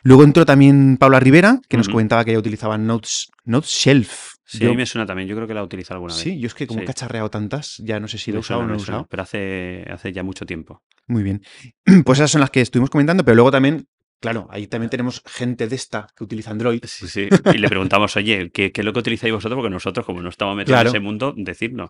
Luego 0.03 0.24
entró 0.24 0.46
también 0.46 0.98
Paula 0.98 1.20
Rivera, 1.20 1.60
que 1.67 1.77
nos 1.77 1.89
comentaba 1.89 2.24
que 2.24 2.29
ella 2.32 2.39
utilizaba 2.39 2.77
Notes, 2.77 3.29
Notes 3.46 3.70
Shelf. 3.72 4.34
Sí, 4.46 4.60
Yo- 4.60 4.67
a 4.67 4.72
mí 4.72 4.77
me 4.77 4.86
suena 4.86 5.08
también. 5.08 5.27
Yo 5.27 5.36
creo 5.36 5.48
que 5.48 5.53
la 5.55 5.62
he 5.62 5.63
utilizado 5.63 5.96
alguna 5.96 6.13
vez. 6.13 6.22
sí, 6.22 6.39
yo 6.39 6.46
es 6.46 6.53
que 6.53 6.67
como 6.67 6.82
he 6.82 6.84
Sí. 6.84 6.88
cacharreado 6.88 7.29
tantas, 7.32 7.77
ya 7.79 8.00
no 8.00 8.08
sé 8.08 8.20
si 8.20 8.32
lo 8.32 8.38
he 8.38 8.39
usado 8.41 8.60
o 8.60 8.67
no 8.67 8.74
he 8.74 8.77
usado. 8.77 9.08
Pero 9.10 9.24
hace, 9.24 9.84
hace 9.91 10.12
ya 10.13 10.22
mucho 10.22 10.46
tiempo. 10.46 10.84
Muy 11.08 11.24
bien. 11.24 11.41
Pues 12.05 12.20
esas 12.20 12.29
son 12.29 12.41
las 12.41 12.51
que 12.51 12.62
estuvimos 12.62 12.91
comentando, 12.91 13.25
pero 13.25 13.34
luego 13.36 13.50
también, 13.50 13.88
claro, 14.23 14.47
ahí 14.49 14.67
también 14.67 14.89
tenemos 14.89 15.21
gente 15.27 15.67
de 15.67 15.75
esta 15.75 16.07
que 16.15 16.23
utiliza 16.23 16.49
Android. 16.51 16.79
Sí, 16.85 17.07
sí. 17.09 17.27
Y 17.53 17.57
le 17.57 17.67
preguntamos, 17.67 18.15
oye, 18.15 18.49
¿qué, 18.51 18.71
qué 18.71 18.79
es 18.81 18.85
lo 18.85 18.93
que 18.93 18.99
utilizáis 18.99 19.33
vosotros? 19.33 19.57
Porque 19.57 19.69
nosotros, 19.69 20.05
como 20.05 20.21
no 20.21 20.29
estamos 20.29 20.55
metidos 20.55 20.77
Claro. 20.77 20.89
en 20.89 20.95
ese 20.95 20.99
mundo, 21.01 21.33
decirnos. 21.35 21.89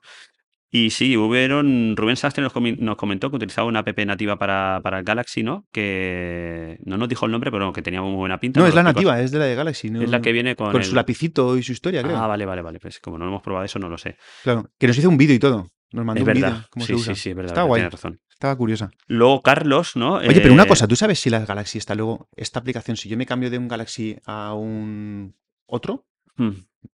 Y 0.75 0.89
sí, 0.89 1.15
hubieron. 1.15 1.95
Rubén 1.95 2.15
Sastre 2.15 2.41
nos, 2.43 2.51
nos 2.79 2.95
comentó 2.95 3.29
que 3.29 3.35
utilizaba 3.35 3.67
una 3.67 3.81
app 3.81 3.95
nativa 3.99 4.39
para, 4.39 4.79
para 4.81 4.97
el 4.97 5.03
Galaxy, 5.05 5.43
¿no? 5.43 5.67
Que 5.71 6.79
no 6.83 6.97
nos 6.97 7.07
dijo 7.07 7.27
el 7.27 7.31
nombre, 7.31 7.51
pero 7.51 7.71
que 7.71 7.83
tenía 7.83 8.01
muy 8.01 8.15
buena 8.15 8.39
pinta. 8.39 8.59
No, 8.59 8.65
es 8.65 8.73
lo 8.73 8.77
la 8.81 8.83
nativa, 8.91 9.21
es 9.21 9.29
de 9.29 9.37
la 9.37 9.45
de 9.45 9.53
Galaxy. 9.53 9.91
no- 9.91 10.01
Es 10.01 10.09
la 10.09 10.19
que 10.21 10.31
viene 10.31 10.55
con. 10.55 10.71
con 10.71 10.81
el- 10.81 10.87
su 10.87 10.95
lapicito 10.95 11.55
y 11.57 11.61
su 11.63 11.73
historia, 11.73 12.01
creo. 12.01 12.17
Ah, 12.17 12.25
vale, 12.25 12.45
vale, 12.47 12.63
vale. 12.63 12.79
Pues 12.79 12.99
como 12.99 13.19
no 13.19 13.27
hemos 13.27 13.43
probado 13.43 13.65
eso, 13.65 13.77
no 13.77 13.87
lo 13.87 13.99
sé. 13.99 14.17
Claro, 14.41 14.71
que 14.79 14.87
nos 14.87 14.97
hizo 14.97 15.09
un 15.09 15.17
vídeo 15.17 15.35
y 15.35 15.39
todo. 15.39 15.69
Nos 15.91 16.05
mandó 16.05 16.21
Es 16.23 16.27
un 16.27 16.33
verdad. 16.33 16.51
vídeo. 16.53 16.67
¿Cómo 16.71 16.85
sí, 16.87 16.93
se 16.93 16.97
sí, 16.97 17.01
usa? 17.03 17.15
sí, 17.15 17.29
es 17.29 17.35
verdad. 17.35 17.51
Verdad, 17.51 17.67
guay. 17.67 17.79
tienes 17.81 17.93
razón. 17.93 18.19
Estaba 18.43 18.57
curiosa. 18.57 18.91
Luego, 19.07 19.41
Carlos, 19.41 19.95
¿no? 19.95 20.15
Oye, 20.15 20.41
pero 20.41 20.53
una 20.53 20.63
Eh, 20.63 20.67
cosa, 20.67 20.85
¿tú 20.85 20.97
sabes 20.97 21.17
si 21.17 21.29
las 21.29 21.47
Galaxy 21.47 21.77
está 21.77 21.95
luego 21.95 22.27
esta 22.35 22.59
aplicación, 22.59 22.97
si 22.97 23.07
yo 23.07 23.15
me 23.15 23.25
cambio 23.25 23.50
de 23.50 23.57
un 23.57 23.69
Galaxy 23.69 24.17
a 24.25 24.53
un 24.53 25.33
otro, 25.65 26.07
hmm, 26.35 26.50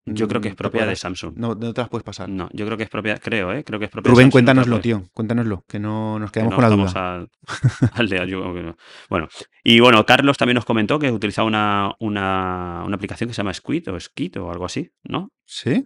Yo 0.07 0.27
creo 0.27 0.41
que 0.41 0.49
mm, 0.49 0.53
es 0.53 0.55
¿te 0.55 0.57
propia 0.57 0.87
de? 0.87 0.95
Samsung. 0.95 1.33
no, 1.37 1.53
no 1.53 1.71
te 1.71 1.81
las 1.81 1.89
puedes 1.89 2.03
pasar? 2.03 2.29
No, 2.29 2.49
yo 2.51 2.65
creo 2.65 2.77
que 2.77 2.85
es 2.85 2.89
propia, 2.89 3.19
creo, 3.19 3.53
¿eh? 3.53 3.63
Creo 3.63 3.77
que 3.77 3.85
es 3.85 3.91
propia 3.91 4.09
de 4.09 4.13
Rubén, 4.15 4.31
Samsung, 4.31 4.31
te 4.31 4.53
la 4.55 4.65
cuéntanoslo, 4.65 4.81
tío. 4.81 5.03
Cuéntanoslo, 5.13 5.65
que 5.67 5.77
no 5.77 6.17
nos 6.17 6.31
que 6.31 6.39
quedamos 6.39 6.53
no 6.53 6.55
con 6.55 6.63
la 6.63 6.69
duda. 6.75 7.13
al, 7.13 7.29
al 7.93 8.09
que 8.09 8.63
no. 8.63 8.75
Bueno, 9.07 9.27
y 9.63 9.79
bueno, 9.81 10.03
Carlos 10.07 10.37
también 10.37 10.55
nos 10.55 10.65
comentó 10.65 10.97
que 10.97 11.11
utilizaba 11.11 11.47
una, 11.47 11.91
una, 11.99 12.81
una 12.87 12.95
aplicación 12.95 13.27
que 13.27 13.35
se 13.35 13.41
llama 13.43 13.53
Squid 13.53 13.87
o 13.91 13.99
Skit 13.99 14.37
o 14.37 14.49
algo 14.49 14.65
así, 14.65 14.89
¿no? 15.03 15.29
¿Sí? 15.45 15.85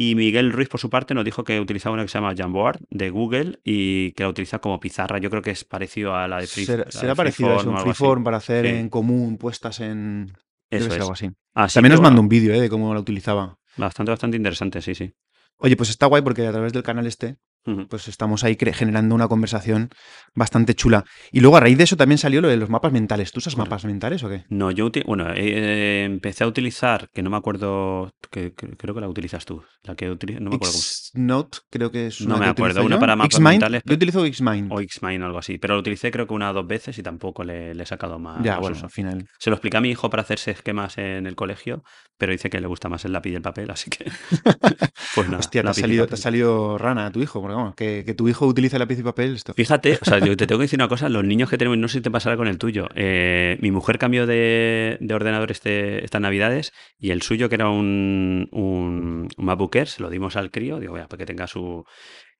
Y 0.00 0.14
Miguel 0.14 0.52
Ruiz, 0.52 0.68
por 0.68 0.78
su 0.78 0.88
parte, 0.88 1.12
nos 1.12 1.24
dijo 1.24 1.42
que 1.42 1.58
utilizaba 1.58 1.92
una 1.94 2.04
que 2.04 2.08
se 2.08 2.18
llama 2.20 2.32
Jamboard 2.36 2.78
de 2.88 3.10
Google 3.10 3.58
y 3.64 4.12
que 4.12 4.22
la 4.22 4.28
utiliza 4.28 4.60
como 4.60 4.78
pizarra. 4.78 5.18
Yo 5.18 5.28
creo 5.28 5.42
que 5.42 5.50
es 5.50 5.64
parecido 5.64 6.14
a 6.14 6.28
la 6.28 6.38
de 6.38 6.46
Free, 6.46 6.66
Será, 6.66 6.78
la 6.78 6.84
de 6.84 6.92
será 6.92 7.14
parecido 7.16 7.58
a 7.58 7.62
un 7.64 7.78
freeform 7.78 8.22
para 8.22 8.36
hacer 8.36 8.64
Sí. 8.64 8.74
en 8.76 8.88
común, 8.90 9.38
puestas 9.38 9.80
en... 9.80 10.32
Eso 10.70 10.86
es. 10.86 11.00
algo 11.00 11.12
así. 11.14 11.30
Así 11.52 11.74
También 11.74 11.94
mandó 11.94 12.02
bueno, 12.10 12.20
un 12.20 12.28
vídeo 12.28 12.54
¿eh? 12.54 12.60
de 12.60 12.68
cómo 12.68 12.94
la 12.94 13.00
utilizaba. 13.00 13.58
Bastante, 13.76 14.10
bastante 14.10 14.36
interesante, 14.36 14.80
sí, 14.82 14.94
sí. 14.94 15.12
Oye, 15.56 15.76
pues 15.76 15.90
está 15.90 16.06
guay 16.06 16.22
porque 16.22 16.46
a 16.46 16.52
través 16.52 16.72
del 16.72 16.84
canal 16.84 17.06
este. 17.08 17.38
Pues 17.88 18.08
estamos 18.08 18.44
ahí 18.44 18.56
generando 18.72 19.14
una 19.14 19.28
conversación 19.28 19.90
bastante 20.34 20.74
chula. 20.74 21.04
Y 21.32 21.40
luego 21.40 21.56
a 21.56 21.60
raíz 21.60 21.78
de 21.78 21.84
eso 21.84 21.96
también 21.96 22.18
salió 22.18 22.40
lo 22.40 22.48
de 22.48 22.56
los 22.56 22.70
mapas 22.70 22.92
mentales. 22.92 23.32
¿Tú 23.32 23.38
usas 23.38 23.54
Bueno. 23.54 23.70
mapas 23.70 23.84
mentales 23.84 24.22
o 24.24 24.28
qué? 24.28 24.44
No, 24.48 24.70
yo 24.70 24.90
bueno, 25.06 25.26
eh, 25.34 26.04
empecé 26.04 26.44
a 26.44 26.46
utilizar, 26.46 27.08
que 27.12 27.22
no 27.22 27.30
me 27.30 27.36
acuerdo, 27.36 28.12
que, 28.30 28.52
que- 28.54 28.76
creo 28.76 28.94
que 28.94 29.00
la 29.00 29.08
utilizas 29.08 29.44
tú, 29.44 29.62
la 29.82 29.94
que 29.94 30.10
utilizo, 30.10 30.40
no 30.40 30.50
me 30.50 30.56
acuerdo 30.56 30.74
Xnote, 30.78 31.58
creo 31.70 31.90
que 31.90 32.06
es 32.08 32.20
No 32.22 32.38
me 32.38 32.46
acuerdo, 32.46 32.82
una 32.84 32.96
yo. 32.96 33.00
para 33.00 33.16
mapas 33.16 33.34
Xmind, 33.34 33.48
mentales, 33.50 33.82
Yo 33.84 33.94
utilizo 33.94 34.24
Xmind. 34.26 34.72
o 34.72 34.80
Xmind 34.80 35.22
o 35.22 35.26
algo 35.26 35.38
así, 35.38 35.58
pero 35.58 35.74
lo 35.74 35.80
utilicé 35.80 36.10
creo 36.10 36.26
que 36.26 36.34
una 36.34 36.50
o 36.50 36.54
dos 36.54 36.66
veces 36.66 36.96
y 36.98 37.02
tampoco 37.02 37.44
le, 37.44 37.74
le 37.74 37.82
he 37.82 37.86
sacado 37.86 38.18
más, 38.18 38.42
ya, 38.42 38.58
bueno, 38.58 38.76
al 38.82 38.90
final. 38.90 39.26
Se 39.38 39.50
lo 39.50 39.56
expliqué 39.56 39.76
a 39.76 39.80
mi 39.80 39.90
hijo 39.90 40.08
para 40.10 40.22
hacerse 40.22 40.50
esquemas 40.52 40.98
en 40.98 41.26
el 41.26 41.34
colegio, 41.36 41.82
pero 42.16 42.32
dice 42.32 42.50
que 42.50 42.60
le 42.60 42.66
gusta 42.66 42.88
más 42.88 43.04
el 43.04 43.12
lápiz 43.12 43.30
y 43.30 43.34
el 43.36 43.42
papel, 43.42 43.70
así 43.70 43.90
que 43.90 44.10
pues 45.14 45.26
nada. 45.28 45.38
Hostia, 45.40 45.62
te 45.62 45.68
ha, 45.68 45.74
salido, 45.74 46.04
te 46.04 46.10
papel. 46.10 46.18
ha 46.20 46.22
salido 46.22 46.78
rana 46.78 47.10
tu 47.10 47.20
hijo, 47.22 47.40
porque 47.40 47.54
vamos, 47.58 47.74
que, 47.74 48.04
que 48.04 48.14
tu 48.14 48.28
hijo 48.28 48.46
utilice 48.46 48.78
lápiz 48.78 48.98
y 48.98 49.02
papel, 49.02 49.34
esto. 49.34 49.54
Fíjate, 49.54 49.98
o 50.00 50.04
sea, 50.04 50.18
yo 50.18 50.36
te 50.36 50.46
tengo 50.46 50.58
que 50.58 50.64
decir 50.64 50.78
una 50.78 50.88
cosa, 50.88 51.08
los 51.08 51.24
niños 51.24 51.50
que 51.50 51.58
tenemos, 51.58 51.78
no 51.78 51.88
sé 51.88 51.98
si 51.98 52.02
te 52.02 52.10
pasará 52.10 52.36
con 52.36 52.48
el 52.48 52.58
tuyo. 52.58 52.88
eh, 52.94 53.58
mi 53.60 53.70
mujer 53.70 53.98
cambió 53.98 54.26
de, 54.26 54.96
de 55.00 55.14
ordenador 55.14 55.50
este, 55.50 56.04
estas 56.04 56.20
navidades 56.20 56.72
y 56.98 57.10
el 57.10 57.22
suyo, 57.22 57.48
que 57.48 57.56
era 57.56 57.68
un, 57.68 58.48
un, 58.52 59.28
un 59.36 59.44
MacBook 59.44 59.74
Air, 59.76 59.88
se 59.88 60.02
lo 60.02 60.10
dimos 60.10 60.36
al 60.36 60.50
crío, 60.50 60.78
digo, 60.80 60.94
vea, 60.94 61.08
para 61.08 61.18
que 61.18 61.26
tenga 61.26 61.46
su... 61.46 61.84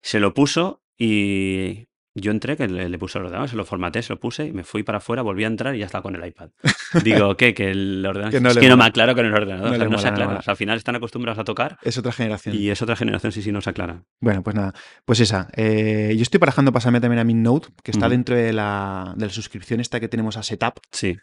Se 0.01 0.21
lo 0.21 0.33
puso 0.33 0.83
y 0.97 1.88
yo 2.21 2.31
entré, 2.31 2.57
que 2.57 2.69
le, 2.69 2.89
le 2.89 2.99
puse 2.99 3.19
el 3.19 3.25
ordenador, 3.25 3.49
se 3.49 3.57
lo 3.57 3.65
formateé, 3.65 4.03
se 4.03 4.13
lo 4.13 4.21
puse 4.21 4.47
y 4.47 4.53
me 4.53 4.65
fui 4.65 4.83
para 4.83 4.99
afuera, 4.99 5.23
volví 5.23 5.45
a 5.45 5.47
entrar 5.49 5.75
y 5.75 5.79
ya 5.81 5.87
estaba 5.87 6.03
con 6.03 6.15
el 6.17 6.27
iPad. 6.27 6.51
Digo, 7.05 7.37
¿qué? 7.37 7.55
Que 7.55 7.71
el 7.71 8.05
ordenador... 8.07 8.33
Que 8.33 8.41
no 8.41 8.51
es 8.51 8.59
que 8.59 8.69
no 8.69 8.77
me 8.77 8.85
aclaro 8.85 9.15
con 9.15 9.27
el 9.27 9.33
ordenador, 9.35 9.69
No 9.69 9.75
o 9.75 9.77
sea, 9.77 9.85
le 9.85 9.91
no 9.91 9.99
se 9.99 10.05
mola, 10.05 10.09
aclara. 10.11 10.27
mola. 10.29 10.39
O 10.41 10.43
sea, 10.43 10.53
al 10.53 10.57
final 10.57 10.77
están 10.77 10.97
acostumbrados 10.97 11.39
a 11.39 11.45
tocar 11.45 11.79
Es 11.83 11.99
otra 11.99 12.13
generación. 12.13 12.55
y 12.55 12.71
es 12.71 12.81
otra 12.83 12.97
generación, 12.97 13.33
sí, 13.33 13.43
sí, 13.43 13.53
no 13.53 13.61
se 13.61 13.71
aclara. 13.71 14.03
Bueno, 14.21 14.43
pues 14.43 14.57
nada, 14.57 14.75
pues 15.05 15.21
esa. 15.21 15.49
Eh, 15.57 16.15
yo 16.17 16.23
estoy 16.23 16.39
barajando 16.39 16.73
pasarme 16.73 17.01
también 17.01 17.19
a 17.21 17.25
mi 17.25 17.35
Note, 17.35 17.69
que 17.83 17.91
está 17.91 18.09
dentro 18.09 18.37
de 18.37 18.53
la, 18.53 19.15
de 19.17 19.27
la 19.27 19.33
suscripción 19.33 19.81
esta 19.81 20.01
que 20.01 20.09
tenemos 20.09 20.37
a 20.37 20.43
Setup. 20.43 20.75
Sí, 20.91 21.17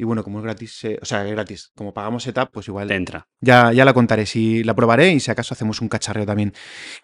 Y 0.00 0.04
bueno, 0.04 0.24
como 0.24 0.38
es 0.38 0.44
gratis, 0.44 0.82
eh, 0.84 0.98
o 1.02 1.04
sea, 1.04 1.26
es 1.26 1.30
gratis, 1.30 1.72
como 1.76 1.92
pagamos 1.92 2.22
Setup, 2.22 2.48
pues 2.50 2.66
igual 2.68 2.88
te 2.88 2.94
entra. 2.94 3.28
Ya, 3.42 3.70
ya 3.70 3.84
la 3.84 3.92
contaré, 3.92 4.24
si 4.24 4.64
la 4.64 4.72
probaré 4.72 5.12
y 5.12 5.20
si 5.20 5.30
acaso 5.30 5.52
hacemos 5.52 5.82
un 5.82 5.90
cacharreo 5.90 6.24
también. 6.24 6.54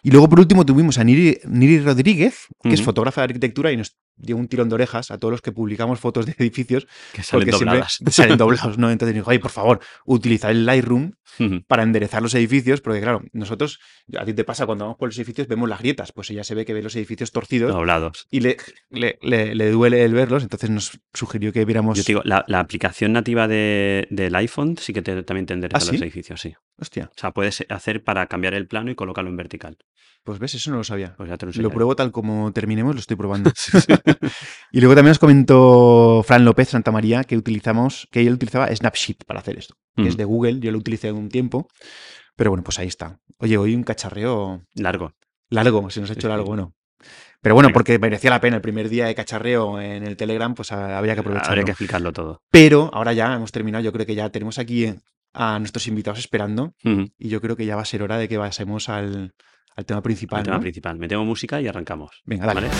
Y 0.02 0.10
luego 0.10 0.30
por 0.30 0.40
último 0.40 0.64
tuvimos 0.64 0.96
a 0.96 1.04
Niri, 1.04 1.38
Niri 1.44 1.80
Rodríguez, 1.80 2.46
que 2.62 2.72
es 2.72 2.80
fotógrafa 2.80 3.20
de 3.20 3.26
arquitectura 3.26 3.70
y 3.70 3.76
nos 3.76 3.98
dio 4.16 4.36
un 4.36 4.48
tirón 4.48 4.68
de 4.68 4.74
orejas 4.76 5.10
a 5.10 5.18
todos 5.18 5.30
los 5.32 5.42
que 5.42 5.52
publicamos 5.52 6.00
fotos 6.00 6.26
de 6.26 6.34
edificios 6.38 6.86
Que 7.12 7.22
salen 7.22 7.46
porque 7.46 7.56
siempre 7.56 7.74
dobladas. 7.76 7.98
salen 8.10 8.38
doblados, 8.38 8.78
¿no? 8.78 8.90
Entonces 8.90 9.14
dijo, 9.14 9.30
ay, 9.30 9.38
por 9.38 9.50
favor, 9.50 9.80
utilizad 10.04 10.50
el 10.50 10.64
Lightroom 10.66 11.12
para 11.66 11.82
enderezar 11.82 12.22
los 12.22 12.34
edificios, 12.34 12.80
porque 12.80 13.00
claro, 13.00 13.22
nosotros, 13.32 13.78
a 14.18 14.24
ti 14.24 14.32
te 14.32 14.44
pasa 14.44 14.64
cuando 14.64 14.84
vamos 14.84 14.96
por 14.98 15.08
los 15.08 15.18
edificios, 15.18 15.46
vemos 15.48 15.68
las 15.68 15.80
grietas, 15.80 16.12
pues 16.12 16.30
ella 16.30 16.44
se 16.44 16.54
ve 16.54 16.64
que 16.64 16.72
ve 16.72 16.82
los 16.82 16.96
edificios 16.96 17.30
torcidos 17.32 17.72
Doblados. 17.72 18.26
y 18.30 18.40
le, 18.40 18.56
le, 18.90 19.18
le- 19.20 19.54
le 19.54 19.70
duele 19.70 20.02
el 20.04 20.14
verlos, 20.14 20.42
entonces 20.44 20.70
nos 20.70 20.98
sugirió 21.12 21.52
que 21.52 21.64
viéramos... 21.66 21.98
Yo 21.98 22.04
te 22.04 22.12
digo, 22.12 22.22
la, 22.24 22.44
la 22.48 22.60
aplicación 22.60 23.12
nativa 23.12 23.48
de, 23.48 24.06
del 24.10 24.34
iPhone 24.36 24.78
sí 24.78 24.92
que 24.94 25.02
te, 25.02 25.22
también 25.24 25.46
te 25.46 25.52
endereza 25.54 25.76
¿Ah, 25.76 25.80
los 25.92 25.98
sí? 25.98 26.02
edificios, 26.02 26.40
sí. 26.40 26.54
Hostia, 26.78 27.10
O 27.14 27.18
sea, 27.18 27.30
puedes 27.32 27.64
hacer 27.70 28.04
para 28.04 28.26
cambiar 28.26 28.52
el 28.54 28.66
plano 28.68 28.90
y 28.90 28.94
colocarlo 28.94 29.30
en 29.30 29.36
vertical. 29.36 29.78
pues 30.24 30.38
ves, 30.38 30.54
eso 30.54 30.70
no 30.70 30.76
lo 30.78 30.84
sabía. 30.84 31.14
Pues 31.16 31.28
ya 31.30 31.36
te 31.38 31.46
lo 31.46 31.52
Lo 31.52 31.70
pruebo 31.70 31.96
tal 31.96 32.12
como 32.12 32.52
terminemos, 32.52 32.94
lo 32.94 33.00
estoy 33.00 33.16
probando. 33.16 33.50
y 34.72 34.80
luego 34.80 34.94
también 34.94 35.10
nos 35.10 35.18
comentó 35.18 36.22
Fran 36.26 36.44
López 36.44 36.68
Santamaría 36.70 37.24
que 37.24 37.36
utilizamos, 37.36 38.08
que 38.10 38.20
él 38.20 38.32
utilizaba 38.34 38.74
Snapsheet 38.74 39.24
para 39.24 39.40
hacer 39.40 39.56
esto, 39.58 39.74
que 39.96 40.02
es 40.02 40.08
Ujú. 40.10 40.16
de 40.18 40.24
Google, 40.24 40.60
yo 40.60 40.72
lo 40.72 40.78
utilicé 40.78 41.12
un 41.12 41.28
tiempo, 41.28 41.68
pero 42.34 42.50
bueno, 42.50 42.62
pues 42.64 42.78
ahí 42.78 42.88
está. 42.88 43.18
Oye, 43.38 43.56
hoy 43.56 43.74
un 43.74 43.82
cacharreo 43.84 44.62
Largo. 44.74 45.12
largo, 45.50 45.88
se 45.90 46.00
nos 46.00 46.10
ha 46.10 46.14
hecho 46.14 46.28
largo, 46.28 46.44
bueno. 46.46 46.74
Pero 47.40 47.54
bueno, 47.54 47.70
porque 47.72 47.98
merecía 47.98 48.30
la 48.30 48.40
pena 48.40 48.56
el 48.56 48.62
primer 48.62 48.88
día 48.88 49.06
de 49.06 49.14
cacharreo 49.14 49.80
en 49.80 50.04
el 50.04 50.16
Telegram, 50.16 50.54
pues 50.54 50.72
habría 50.72 51.14
que 51.14 51.20
aprovecharlo. 51.20 51.50
Habría 51.50 51.64
que 51.64 51.70
explicarlo 51.72 52.12
todo. 52.12 52.42
Pero 52.50 52.90
ahora 52.92 53.12
ya 53.12 53.32
hemos 53.34 53.52
terminado, 53.52 53.84
yo 53.84 53.92
creo 53.92 54.04
que 54.06 54.14
ya 54.14 54.30
tenemos 54.30 54.58
aquí 54.58 54.92
a 55.38 55.58
nuestros 55.58 55.86
invitados 55.86 56.18
esperando 56.18 56.74
Ujú. 56.84 57.06
y 57.18 57.28
yo 57.28 57.40
creo 57.40 57.56
que 57.56 57.66
ya 57.66 57.76
va 57.76 57.82
a 57.82 57.86
ser 57.86 58.02
hora 58.02 58.16
de 58.18 58.26
que 58.28 58.38
pasemos 58.38 58.88
al, 58.88 59.34
al 59.76 59.84
tema 59.84 60.02
principal. 60.02 60.38
El 60.40 60.44
tema 60.46 60.56
¿no? 60.56 60.62
principal. 60.62 60.96
Metemos 60.98 61.26
música 61.26 61.60
y 61.60 61.68
arrancamos. 61.68 62.22
Venga, 62.24 62.46
dale. 62.46 62.62
¿Vale? 62.62 62.74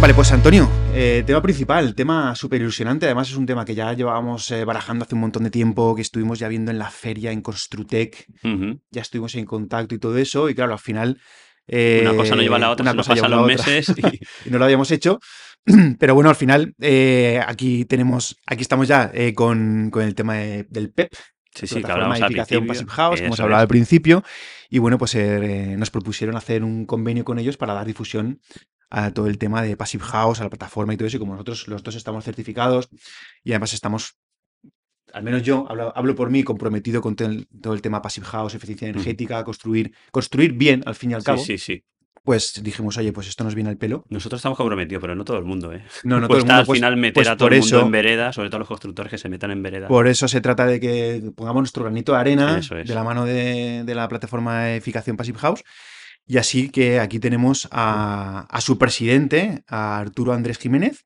Vale, 0.00 0.14
pues 0.14 0.32
Antonio, 0.32 0.68
eh, 0.94 1.22
tema 1.24 1.40
principal, 1.40 1.94
tema 1.94 2.34
súper 2.34 2.60
ilusionante. 2.60 3.06
Además, 3.06 3.30
es 3.30 3.36
un 3.36 3.46
tema 3.46 3.64
que 3.64 3.76
ya 3.76 3.92
llevábamos 3.92 4.50
eh, 4.50 4.64
barajando 4.64 5.04
hace 5.04 5.14
un 5.14 5.20
montón 5.20 5.44
de 5.44 5.50
tiempo, 5.50 5.94
que 5.94 6.02
estuvimos 6.02 6.40
ya 6.40 6.48
viendo 6.48 6.72
en 6.72 6.78
la 6.80 6.90
feria 6.90 7.30
en 7.30 7.40
Construtec, 7.40 8.26
Ujú. 8.42 8.80
ya 8.90 9.00
estuvimos 9.02 9.36
en 9.36 9.44
contacto 9.44 9.94
y 9.94 9.98
todo 10.00 10.18
eso. 10.18 10.48
Y 10.50 10.56
claro, 10.56 10.72
al 10.72 10.80
final. 10.80 11.20
eh, 11.68 12.00
Una 12.04 12.16
cosa 12.16 12.34
no 12.34 12.42
lleva 12.42 12.56
a 12.56 12.58
la 12.58 12.70
otra, 12.70 12.82
una 12.82 12.90
se 12.90 12.96
nos 12.96 13.06
cosa 13.06 13.14
lleva 13.14 13.28
pasan 13.28 13.38
los 13.38 13.46
meses 13.46 13.94
y... 13.96 14.02
y 14.48 14.50
no 14.50 14.58
lo 14.58 14.64
habíamos 14.64 14.90
hecho. 14.90 15.20
Pero 15.98 16.14
bueno, 16.14 16.30
al 16.30 16.36
final, 16.36 16.74
eh, 16.80 17.40
aquí 17.46 17.84
tenemos, 17.84 18.36
aquí 18.46 18.62
estamos 18.62 18.88
ya 18.88 19.10
eh, 19.14 19.32
con, 19.34 19.90
con 19.90 20.02
el 20.02 20.14
tema 20.14 20.34
de- 20.36 20.64
del 20.64 20.90
PEP, 20.92 21.12
Sí, 21.54 21.66
sí, 21.66 21.74
que 21.76 21.80
plataforma 21.82 21.92
hablamos 22.14 22.18
de 22.18 22.24
al 22.24 22.30
aplicación. 22.30 22.66
Passive 22.66 22.90
House, 22.90 23.20
Eso 23.20 23.42
hablado 23.42 23.60
es. 23.60 23.62
al 23.64 23.68
principio. 23.68 24.24
Y 24.70 24.78
bueno, 24.78 24.96
pues 24.96 25.14
eh, 25.16 25.74
nos 25.76 25.90
propusieron 25.90 26.34
hacer 26.34 26.64
un 26.64 26.86
convenio 26.86 27.24
con 27.24 27.38
ellos 27.38 27.58
para 27.58 27.74
dar 27.74 27.86
difusión 27.86 28.40
a 28.88 29.10
todo 29.10 29.26
el 29.26 29.36
tema 29.36 29.60
de 29.62 29.76
Passive 29.76 30.02
House, 30.04 30.40
a 30.40 30.44
la 30.44 30.48
plataforma 30.50 30.94
y 30.94 30.96
todo 30.96 31.06
eso. 31.08 31.18
Y 31.18 31.20
como 31.20 31.32
nosotros 31.32 31.68
los 31.68 31.82
dos 31.82 31.94
estamos 31.94 32.24
certificados 32.24 32.88
y 33.44 33.52
además 33.52 33.74
estamos, 33.74 34.16
al 35.12 35.22
menos 35.24 35.42
yo 35.42 35.66
hablo, 35.68 35.92
hablo 35.94 36.14
por 36.14 36.30
mí, 36.30 36.42
comprometido 36.42 37.02
con 37.02 37.16
todo 37.16 37.28
el, 37.28 37.46
todo 37.60 37.74
el 37.74 37.82
tema 37.82 38.00
Passive 38.00 38.26
House, 38.28 38.54
eficiencia 38.54 38.88
energética, 38.88 39.44
construir, 39.44 39.94
construir 40.10 40.54
bien 40.54 40.82
al 40.86 40.94
fin 40.94 41.10
y 41.10 41.14
al 41.14 41.22
cabo, 41.22 41.36
Sí, 41.44 41.58
sí, 41.58 41.74
sí. 41.76 41.84
Pues 42.24 42.62
dijimos, 42.62 42.96
oye, 42.98 43.12
pues 43.12 43.28
esto 43.28 43.42
nos 43.44 43.54
viene 43.54 43.70
al 43.70 43.76
pelo. 43.78 44.04
Nosotros 44.08 44.38
estamos 44.38 44.56
comprometidos, 44.56 45.00
pero 45.00 45.14
no 45.14 45.24
todo 45.24 45.38
el 45.38 45.44
mundo, 45.44 45.72
¿eh? 45.72 45.84
No, 46.04 46.20
no 46.20 46.28
todo 46.28 46.38
el 46.38 46.44
mundo, 46.44 46.54
al 46.54 46.66
pues- 46.66 46.78
final 46.78 46.96
meter 46.96 47.14
pues 47.14 47.28
a 47.28 47.36
todo 47.36 47.48
el 47.48 47.60
mundo 47.60 47.76
eso- 47.78 47.84
en 47.86 47.90
vereda, 47.90 48.32
sobre 48.32 48.48
todo 48.48 48.60
los 48.60 48.68
constructores 48.68 49.10
que 49.10 49.18
se 49.18 49.28
metan 49.28 49.50
en 49.50 49.62
vereda. 49.62 49.88
Por 49.88 50.06
eso 50.06 50.28
se 50.28 50.40
trata 50.40 50.66
de 50.66 50.78
que 50.80 51.32
pongamos 51.36 51.62
nuestro 51.62 51.82
granito 51.84 52.12
de 52.12 52.18
arena 52.18 52.58
es. 52.58 52.68
de 52.68 52.94
la 52.94 53.02
mano 53.04 53.24
de, 53.24 53.82
de 53.84 53.94
la 53.94 54.08
plataforma 54.08 54.62
de 54.64 54.76
Eficación 54.76 55.16
Passive 55.16 55.38
House. 55.38 55.64
Y 56.24 56.38
así 56.38 56.70
que 56.70 57.00
aquí 57.00 57.18
tenemos 57.18 57.68
a, 57.72 58.46
a 58.48 58.60
su 58.60 58.78
presidente, 58.78 59.64
a 59.66 59.98
Arturo 59.98 60.32
Andrés 60.32 60.58
Jiménez. 60.58 61.04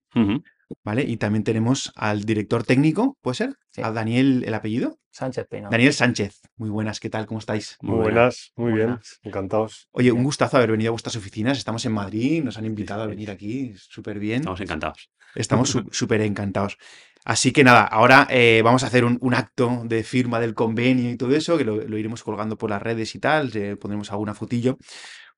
¿Vale? 0.85 1.03
Y 1.03 1.17
también 1.17 1.45
tenemos 1.45 1.93
al 1.97 2.25
director 2.25 2.65
técnico, 2.65 3.17
¿puede 3.23 3.35
ser? 3.37 3.57
Sí. 3.71 3.83
A 3.83 3.93
Daniel, 3.93 4.45
¿el 4.47 4.55
apellido? 4.55 4.99
Sánchez. 5.11 5.47
Daniel 5.71 5.93
Sánchez. 5.95 6.41
Muy 6.57 6.69
buenas, 6.69 7.01
¿qué 7.01 7.09
tal? 7.09 7.27
¿Cómo 7.27 7.39
estáis? 7.39 7.79
Muy 7.81 7.93
Muy 7.93 8.03
buena. 8.03 8.21
buenas, 8.21 8.53
muy 8.57 8.73
bien, 8.73 8.99
encantados. 9.23 9.89
Oye, 9.93 10.13
un 10.13 10.23
gustazo 10.23 10.59
haber 10.59 10.73
venido 10.73 10.91
a 10.91 10.93
vuestras 10.93 11.17
oficinas. 11.17 11.57
Estamos 11.57 11.85
en 11.87 11.93
Madrid, 11.93 12.43
nos 12.45 12.59
han 12.59 12.67
invitado 12.67 13.03
a 13.03 13.05
sí. 13.07 13.11
venir 13.11 13.31
aquí, 13.31 13.75
súper 13.77 14.19
bien. 14.19 14.41
Estamos 14.41 14.61
encantados. 14.61 15.11
Estamos 15.35 15.71
súper 15.91 16.21
encantados. 16.21 16.77
Así 17.25 17.51
que 17.51 17.65
nada, 17.65 17.83
ahora 17.83 18.29
eh, 18.31 18.61
vamos 18.63 18.85
a 18.85 18.87
hacer 18.87 19.05
un, 19.05 19.19
un 19.21 19.35
acto 19.35 19.83
de 19.85 20.05
firma 20.05 20.39
del 20.39 20.55
convenio 20.55 21.11
y 21.11 21.17
todo 21.17 21.35
eso, 21.35 21.59
que 21.59 21.65
lo, 21.65 21.77
lo 21.83 21.99
iremos 21.99 22.23
colgando 22.23 22.57
por 22.57 22.71
las 22.71 22.81
redes 22.81 23.17
y 23.17 23.19
tal, 23.19 23.51
eh, 23.57 23.75
pondremos 23.75 24.13
alguna 24.13 24.33
fotillo, 24.33 24.79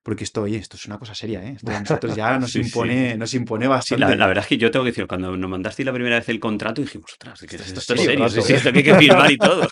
porque 0.09 0.23
esto, 0.23 0.41
oye, 0.41 0.57
esto 0.57 0.75
es 0.75 0.87
una 0.87 0.97
cosa 0.97 1.13
seria, 1.13 1.43
¿eh? 1.43 1.53
Esto 1.57 1.69
a 1.71 1.79
nosotros 1.79 2.15
ya 2.15 2.39
nos, 2.39 2.55
impone, 2.55 3.15
nos 3.15 3.31
impone 3.35 3.65
Sí, 3.65 3.69
bastante. 3.69 4.05
la, 4.05 4.15
la 4.15 4.25
verdad 4.27 4.43
es 4.43 4.47
que 4.49 4.57
yo 4.57 4.71
tengo 4.71 4.83
que 4.83 4.89
decir, 4.89 5.05
cuando 5.05 5.37
nos 5.37 5.49
mandaste 5.49 5.83
la 5.85 5.93
primera 5.93 6.15
vez 6.17 6.27
el 6.29 6.39
contrato, 6.39 6.81
dijimos, 6.81 7.11
ostras, 7.11 7.39
¿qué 7.47 7.55
es 7.57 7.61
Esto 7.67 7.79
esto? 7.79 7.93
es 7.93 8.01
serio, 8.01 8.27
sí, 8.29 8.41
sí, 8.41 8.53
esto 8.53 8.71
que 8.71 8.79
hay 8.79 8.83
que 8.83 8.95
firmar 8.95 9.31
y 9.31 9.37
todo. 9.37 9.67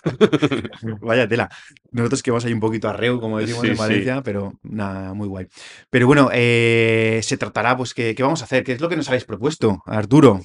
Vaya 1.02 1.28
tela. 1.28 1.50
Nosotros 1.92 2.22
que 2.22 2.30
vamos 2.30 2.46
ahí 2.46 2.54
un 2.54 2.60
poquito 2.60 2.88
arreo, 2.88 3.20
como 3.20 3.40
decimos 3.40 3.62
Sí, 3.64 3.68
en 3.70 3.76
sí. 3.76 3.80
Valencia, 3.80 4.22
pero 4.24 4.54
nada, 4.62 5.14
muy 5.16 5.28
guay. 5.28 5.48
Pero 5.90 6.06
bueno, 6.06 6.30
eh, 6.32 7.20
se 7.24 7.38
tratará, 7.38 7.76
pues, 7.76 7.94
¿qué, 7.96 8.14
qué 8.14 8.22
vamos 8.22 8.42
a 8.42 8.46
hacer? 8.46 8.64
¿Qué 8.64 8.74
es 8.74 8.82
lo 8.82 8.90
que 8.90 8.96
nos 8.98 9.08
habéis 9.08 9.26
propuesto, 9.26 9.80
Arturo? 9.88 10.42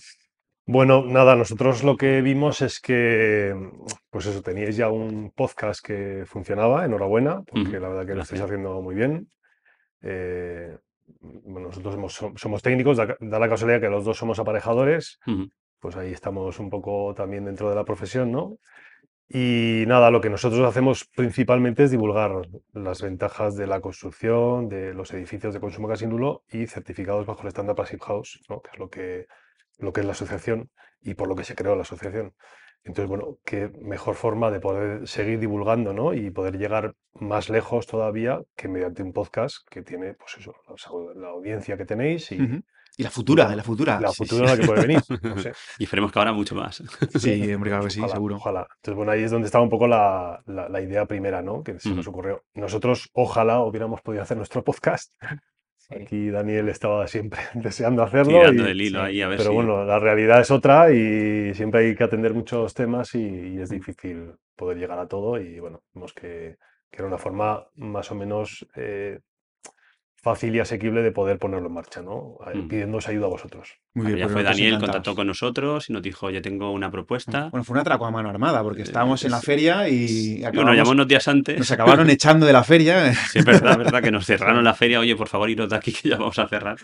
Bueno, 0.65 1.05
nada, 1.05 1.35
nosotros 1.35 1.83
lo 1.83 1.97
que 1.97 2.23
vimos 2.23 2.63
es 2.63 2.79
que, 2.81 3.53
pues 4.11 4.27
eso, 4.27 4.43
teníais 4.43 4.77
ya 4.77 4.89
un 4.91 5.33
podcast 5.35 5.85
que 5.85 6.23
funcionaba, 6.27 6.85
enhorabuena, 6.85 7.43
porque 7.43 7.81
la 7.81 7.89
verdad 7.89 8.07
que 8.07 8.15
lo 8.15 8.23
estáis 8.23 8.43
haciendo 8.43 8.81
muy 8.81 8.95
bien. 8.95 9.29
Eh, 10.03 10.77
bueno, 11.21 11.69
nosotros 11.69 11.95
somos, 11.95 12.15
som- 12.15 12.37
somos 12.37 12.63
técnicos, 12.63 12.97
da, 12.97 13.17
la 13.21 13.49
casualidad 13.49 13.81
que 13.81 13.89
los 13.89 14.05
dos 14.05 14.17
somos 14.19 14.39
aparejadores, 14.39 15.19
Ujú, 15.27 15.49
pues 15.81 15.97
ahí 15.97 16.13
estamos 16.13 16.59
un 16.61 16.71
poco 16.71 17.15
también 17.15 17.45
dentro 17.45 17.69
de 17.71 17.77
la 17.77 17.85
profesión, 17.85 18.33
¿no? 18.33 18.59
Y 19.29 19.85
nada, 19.87 20.11
lo 20.11 20.21
que 20.21 20.29
nosotros 20.31 20.61
hacemos 20.69 21.07
principalmente 21.17 21.85
es 21.85 21.91
divulgar 21.91 22.33
las 22.75 23.01
ventajas 23.03 23.57
de 23.57 23.67
la 23.67 23.81
construcción, 23.81 24.69
de 24.69 24.93
los 24.95 25.13
edificios 25.15 25.55
de 25.55 25.61
consumo 25.61 25.89
casi 25.89 26.07
nulo 26.07 26.45
y 26.51 26.67
certificados 26.67 27.27
bajo 27.27 27.43
el 27.43 27.49
estándar 27.49 27.75
Passive 27.77 28.03
House, 28.05 28.41
¿no? 28.51 28.61
que 28.61 28.71
es 28.73 28.79
lo 28.79 28.91
que, 28.91 29.27
lo 29.79 29.93
que 29.93 30.01
es 30.01 30.07
la 30.07 30.13
asociación 30.13 30.71
y 31.01 31.15
por 31.15 31.29
lo 31.29 31.37
que 31.37 31.45
se 31.45 31.55
creó 31.55 31.75
la 31.77 31.83
asociación. 31.83 32.35
Entonces, 32.85 33.09
bueno, 33.09 33.39
qué 33.45 33.71
mejor 33.81 34.15
forma 34.17 34.51
de 34.51 34.59
poder 34.61 35.07
seguir 35.07 35.39
divulgando, 35.39 35.93
¿no? 35.93 36.15
Y 36.15 36.31
poder 36.31 36.59
llegar 36.59 36.95
más 37.15 37.49
lejos 37.49 37.87
todavía 37.87 38.41
que 38.57 38.69
mediante 38.69 39.03
un 39.03 39.13
podcast 39.13 39.59
que 39.71 39.83
tiene, 39.83 40.15
pues 40.15 40.37
eso, 40.39 40.55
la, 40.67 41.21
la 41.21 41.29
audiencia 41.29 41.77
que 41.77 41.85
tenéis 41.85 42.33
y. 42.33 42.39
Y 42.95 43.05
la 43.05 43.11
futura, 43.11 43.57
la 43.57 43.63
futura. 43.63 43.99
la 43.99 44.09
sí, 44.11 44.17
futura 44.27 44.55
que 44.55 44.67
puede 44.67 44.83
venir. 44.87 45.01
No 45.23 45.39
sé. 45.39 45.53
Y 45.79 45.85
esperemos 45.85 46.13
que 46.13 46.19
ahora 46.19 46.33
mucho 46.35 46.55
más. 46.55 46.83
Sí, 47.19 47.51
hombre, 47.55 47.71
claro 47.71 47.85
que 47.85 47.91
sí, 47.91 48.01
Ojalá, 48.01 48.13
seguro. 48.15 48.37
Ojalá. 48.37 48.67
Entonces, 48.77 48.95
bueno, 48.97 49.13
ahí 49.13 49.23
es 49.23 49.31
donde 49.31 49.47
estaba 49.47 49.65
un 49.65 49.71
poco 49.71 49.89
la, 49.89 50.43
la- 50.45 50.69
la 50.69 50.81
idea 50.83 51.07
primera, 51.07 51.41
¿no? 51.41 51.63
Que 51.63 51.79
se 51.81 51.89
nos 51.95 52.07
ocurrió. 52.07 52.43
Nosotros, 52.53 53.09
ojalá, 53.15 53.61
hubiéramos 53.63 54.03
podido 54.03 54.23
hacer 54.23 54.37
nuestro 54.37 54.63
podcast. 54.63 55.11
Aquí 55.95 56.31
Daniel 56.31 56.69
estaba 56.69 57.07
siempre 57.07 57.41
deseando 57.55 58.03
hacerlo. 58.03 58.51
Tirando 58.51 58.65
y- 58.65 58.65
del 58.65 58.81
hilo 58.81 59.01
sí, 59.01 59.03
ahí 59.03 59.23
a 59.23 59.29
ver 59.29 59.39
pero 59.39 59.53
si... 59.53 59.55
bueno, 59.55 59.85
la 59.85 59.99
realidad 59.99 60.41
es 60.41 60.51
otra 60.51 60.93
y 60.93 61.55
siempre 61.55 61.81
hay 61.81 61.95
que 61.97 62.05
atender 62.05 62.35
muchos 62.35 62.75
temas 62.75 63.15
y, 63.15 63.19
y 63.21 63.61
es 63.61 63.71
difícil 63.71 64.35
poder 64.57 64.79
llegar 64.79 64.99
a 64.99 65.09
todo. 65.09 65.39
Y 65.41 65.59
bueno, 65.61 65.83
vimos 65.95 66.13
que, 66.13 66.57
que 66.91 66.97
era 66.99 67.07
una 67.07 67.19
forma 67.19 67.67
más 67.77 68.11
o 68.11 68.15
menos 68.15 68.67
eh, 68.77 69.21
fácil 70.23 70.55
y 70.55 70.61
asequible 70.61 71.03
de 71.03 71.11
poder 71.11 71.39
ponerlo 71.39 71.67
en 71.67 71.75
marcha, 71.75 72.01
¿no? 72.01 72.37
Eh, 72.47 72.57
Mm. 72.59 72.69
Pidiéndoos 72.69 73.09
ayuda 73.09 73.27
a 73.27 73.31
vosotros. 73.31 73.71
Muy 73.95 74.07
bien, 74.07 74.19
ya 74.19 74.25
pues 74.27 74.35
fue 74.35 74.43
Daniel, 74.45 74.79
contactó 74.79 75.15
con 75.17 75.27
nosotros 75.27 75.91
y 75.91 75.93
nos 75.93 76.01
dijo, 76.03 76.27
oye, 76.27 76.41
tengo 76.41 76.71
una 76.71 76.91
propuesta. 76.91 77.49
Bueno, 77.51 77.65
fue 77.65 77.75
un 77.75 77.81
atraco 77.81 78.07
a 78.07 78.11
mano 78.13 78.29
armada, 78.31 78.63
porque 78.63 78.83
estábamos 78.83 79.25
en 79.25 79.33
la 79.33 79.41
feria 79.41 79.89
y 79.89 80.45
acabamos- 80.45 80.77
llamó 80.77 80.91
unos 80.93 81.09
días 81.09 81.27
antes. 81.29 81.59
nos 81.59 81.71
acabaron 81.73 82.09
echando 82.11 82.47
de 82.47 82.53
la 82.53 82.63
feria. 82.63 83.13
Sí, 83.15 83.41
es 83.41 83.45
verdad, 83.45 83.73
es 83.73 83.79
verdad, 83.79 84.03
que 84.03 84.11
nos 84.13 84.25
cerraron 84.27 84.63
la 84.65 84.75
feria. 84.75 85.01
Oye, 85.01 85.17
por 85.17 85.29
favor, 85.29 85.51
iros 85.51 85.69
de 85.69 85.77
aquí 85.77 85.93
que 85.93 86.11
ya 86.11 86.17
vamos 86.19 86.39
a 86.39 86.47
cerrar. 86.47 86.77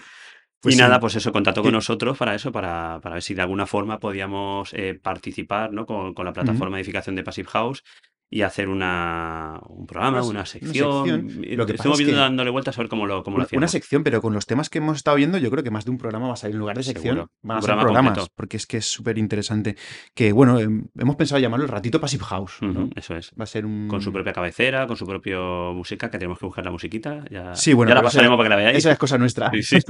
Pues 0.60 0.74
y 0.74 0.76
sí. 0.78 0.82
nada, 0.82 0.98
pues 0.98 1.14
eso, 1.14 1.30
contactó 1.30 1.62
con 1.62 1.70
Sí. 1.70 1.74
nosotros 1.76 2.18
para 2.18 2.34
eso, 2.34 2.50
para, 2.50 2.98
para 3.00 3.14
ver 3.14 3.22
si 3.22 3.32
de 3.34 3.42
alguna 3.42 3.64
forma 3.66 4.00
podíamos 4.00 4.74
eh, 4.74 4.98
participar 5.00 5.72
¿no? 5.72 5.86
con, 5.86 6.12
con 6.14 6.24
la 6.26 6.32
plataforma 6.32 6.76
de 6.76 6.80
edificación 6.82 7.14
de 7.14 7.22
Passive 7.22 7.46
House 7.50 7.84
y 8.30 8.42
hacer 8.42 8.68
una, 8.68 9.58
un 9.68 9.86
programa, 9.86 10.18
Una 10.20 10.28
una 10.28 10.46
se- 10.46 10.58
sección. 10.60 10.90
una 11.08 11.56
Lo 11.56 11.64
que 11.66 11.72
pasa 11.72 11.88
Estuvimos 11.88 12.00
es 12.00 12.06
viendo 12.06 12.12
que- 12.18 12.24
dándole 12.24 12.50
vueltas 12.50 12.76
a 12.78 12.82
ver 12.82 12.88
cómo 12.90 13.06
lo, 13.06 13.22
cómo 13.24 13.36
lo 13.38 13.42
Una, 13.42 13.44
una 13.44 13.46
hacíamos. 13.46 13.70
sección, 13.70 14.04
pero 14.04 14.20
con 14.20 14.34
los 14.34 14.44
temas 14.46 14.68
que 14.68 14.78
hemos 14.78 14.96
estado 14.98 15.16
viendo, 15.16 15.38
yo 15.38 15.50
creo 15.50 15.64
que 15.64 15.70
más 15.70 15.84
de 15.86 15.90
un 15.92 15.98
programa 15.98 16.26
va 16.28 16.34
a 16.34 16.36
salir 16.36 16.54
en 16.54 16.60
lugar 16.60 16.76
de 16.76 16.82
sección. 16.82 17.14
Seguro. 17.16 17.32
Van 17.42 17.56
a 17.58 17.60
ser 17.62 17.66
programa 17.68 17.82
programas, 17.84 18.10
completo. 18.18 18.32
porque 18.36 18.56
es 18.58 18.66
que 18.66 18.76
es 18.78 18.84
súper 18.86 19.16
interesante. 19.18 19.76
Que 20.14 20.32
bueno, 20.32 20.58
em, 20.60 20.86
hemos 20.98 21.16
pensado 21.16 21.40
llamarlo 21.40 21.64
el 21.64 21.70
ratito 21.70 22.00
Passive 22.00 22.24
House. 22.24 22.58
¿no? 22.60 22.90
Eso 22.94 23.16
es. 23.16 23.30
Va 23.38 23.44
a 23.44 23.46
ser 23.46 23.64
un. 23.64 23.88
Con 23.88 24.02
su 24.02 24.12
propia 24.12 24.32
cabecera, 24.34 24.86
con 24.86 24.96
su 24.96 25.06
propio 25.06 25.72
música, 25.72 26.10
que 26.10 26.18
tenemos 26.18 26.38
que 26.38 26.44
buscar 26.46 26.64
la 26.64 26.70
musiquita. 26.70 27.24
Ya, 27.30 27.54
Sí, 27.54 27.72
bueno, 27.72 27.88
ya 27.90 27.94
la 27.94 28.02
pasaremos 28.02 28.36
para 28.36 28.46
que 28.46 28.50
la 28.50 28.56
veáis. 28.56 28.78
Esa 28.78 28.92
es 28.92 28.98
cosa 28.98 29.16
nuestra. 29.16 29.50
Sí, 29.52 29.62
sí. 29.62 29.78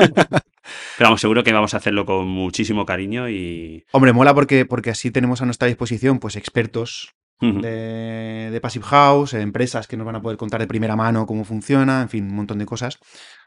Pero 0.98 1.08
vamos, 1.08 1.20
seguro 1.20 1.42
que 1.42 1.52
vamos 1.52 1.74
a 1.74 1.78
hacerlo 1.78 2.04
con 2.04 2.26
muchísimo 2.28 2.84
cariño 2.86 3.28
y. 3.28 3.84
Hombre, 3.92 4.12
mola 4.12 4.34
porque, 4.34 4.64
porque 4.66 4.90
así 4.90 5.10
tenemos 5.10 5.40
a 5.42 5.44
nuestra 5.46 5.66
disposición 5.66 6.18
pues 6.18 6.36
expertos 6.36 7.14
De, 7.40 8.48
de 8.50 8.60
Passive 8.60 8.84
House, 8.86 9.34
eh, 9.34 9.40
empresas 9.40 9.86
que 9.86 9.96
nos 9.96 10.04
van 10.06 10.16
a 10.16 10.22
poder 10.22 10.36
contar 10.36 10.60
de 10.60 10.66
primera 10.66 10.96
mano 10.96 11.24
cómo 11.26 11.44
funciona, 11.44 12.02
en 12.02 12.08
fin, 12.08 12.24
un 12.24 12.34
montón 12.34 12.58
de 12.58 12.66
cosas. 12.66 12.98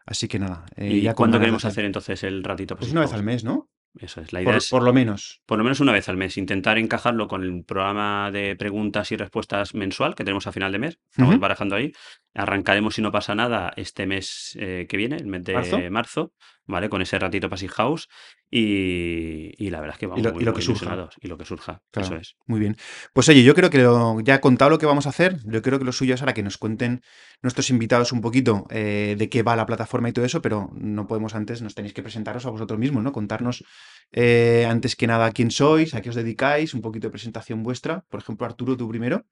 Así 0.06 0.28
que 0.28 0.40
nada. 0.40 0.66
eh, 0.76 0.88
¿Y 0.88 1.02
ya 1.02 1.14
cuándo 1.14 1.40
queremos 1.40 1.66
hacer 1.66 1.86
entonces 1.86 2.24
el 2.24 2.44
ratito? 2.44 2.76
Pues 2.76 2.92
una 2.92 3.02
vez 3.02 3.14
al 3.14 3.24
mes, 3.24 3.44
¿no? 3.44 3.70
Eso 4.00 4.22
es. 4.22 4.32
La 4.32 4.40
idea 4.42 4.54
Por, 4.54 4.58
es 4.58 4.70
por 4.70 4.84
lo 4.84 4.94
menos. 4.94 5.42
por 5.46 5.58
lo 5.58 5.66
menos 5.66 5.82
una 5.82 5.92
vez 5.92 6.08
al 6.08 6.16
mes, 6.16 6.38
intentar 6.38 6.78
encajarlo 6.78 7.28
con 7.28 7.44
el 7.44 7.66
programa 7.66 8.32
de 8.32 8.56
preguntas 8.56 9.12
y 9.12 9.18
respuestas 9.18 9.76
mensual 9.76 10.16
que 10.16 10.24
tenemos 10.24 10.48
a 10.48 10.54
final 10.54 10.72
de 10.72 10.80
mes. 10.80 11.00
Estamos 11.12 11.38
barajando 11.40 11.76
ahí. 11.76 11.92
Arrancaremos, 12.34 12.96
si 12.96 13.02
no 13.02 13.12
pasa 13.12 13.36
nada, 13.36 13.74
este 13.76 14.08
mes 14.08 14.56
eh, 14.58 14.86
que 14.88 14.96
viene, 14.96 15.18
el 15.18 15.28
mes 15.28 15.44
de 15.44 15.54
¿Marzo? 15.56 15.80
marzo, 15.92 16.34
¿vale? 16.72 16.90
Con 16.90 17.02
ese 17.02 17.20
ratito 17.20 17.50
Passive 17.50 17.74
House. 17.74 18.08
Y, 18.50 19.52
y 19.58 19.70
la 19.70 19.80
verdad 19.80 19.96
es 19.96 20.00
que 20.00 20.08
vamos 20.08 20.24
lo- 20.26 20.34
muy, 20.34 20.42
y 20.42 20.46
lo 20.46 20.52
muy 20.52 20.60
que 20.60 20.66
surja. 20.66 21.10
Y 21.22 21.28
lo 21.28 21.38
que 21.38 21.46
surja. 21.46 21.82
Claro. 21.92 22.08
Eso 22.08 22.16
es. 22.18 22.36
Muy 22.48 22.60
bien. 22.60 22.76
Pues 23.14 23.30
oye, 23.30 23.44
yo 23.44 23.54
creo 23.56 23.70
que 23.70 23.78
lo- 23.80 24.20
ya 24.22 24.36
he 24.36 24.40
contado 24.42 24.72
lo 24.72 24.78
que 24.78 24.86
vamos 24.86 25.06
a 25.06 25.10
hacer. 25.10 25.38
Yo 25.46 25.62
creo 25.62 25.78
que 25.80 25.86
lo 25.86 25.92
suyo 25.92 26.16
es 26.16 26.22
ahora 26.22 26.34
que 26.34 26.44
nos 26.44 26.58
cuenten 26.58 27.02
nuestros 27.42 27.70
invitados 27.70 28.12
un 28.12 28.22
poquito 28.22 28.66
eh, 28.70 29.16
de 29.18 29.30
qué 29.30 29.44
va 29.44 29.56
la 29.56 29.66
plataforma 29.66 30.10
y 30.10 30.14
todo 30.14 30.26
eso, 30.26 30.42
pero 30.42 30.70
no 30.74 31.08
podemos 31.08 31.36
antes, 31.36 31.62
nos 31.62 31.76
tenéis 31.76 31.94
que 31.94 32.04
presentaros 32.04 32.46
a 32.46 32.50
vosotros 32.50 32.80
mismos, 32.80 33.04
¿no? 33.04 33.12
Contarnos 33.12 33.64
eh, 34.12 34.66
antes 34.70 34.96
que 34.96 35.08
nada 35.08 35.32
quién 35.32 35.52
sois, 35.52 35.94
a 35.96 36.02
qué 36.02 36.10
os 36.10 36.16
dedicáis, 36.16 36.74
un 36.74 36.82
poquito 36.82 37.08
de 37.08 37.12
presentación 37.12 37.64
vuestra. 37.64 38.04
Por 38.10 38.20
ejemplo, 38.20 38.46
Arturo, 38.46 38.76
tú 38.76 38.88
primero. 38.90 39.26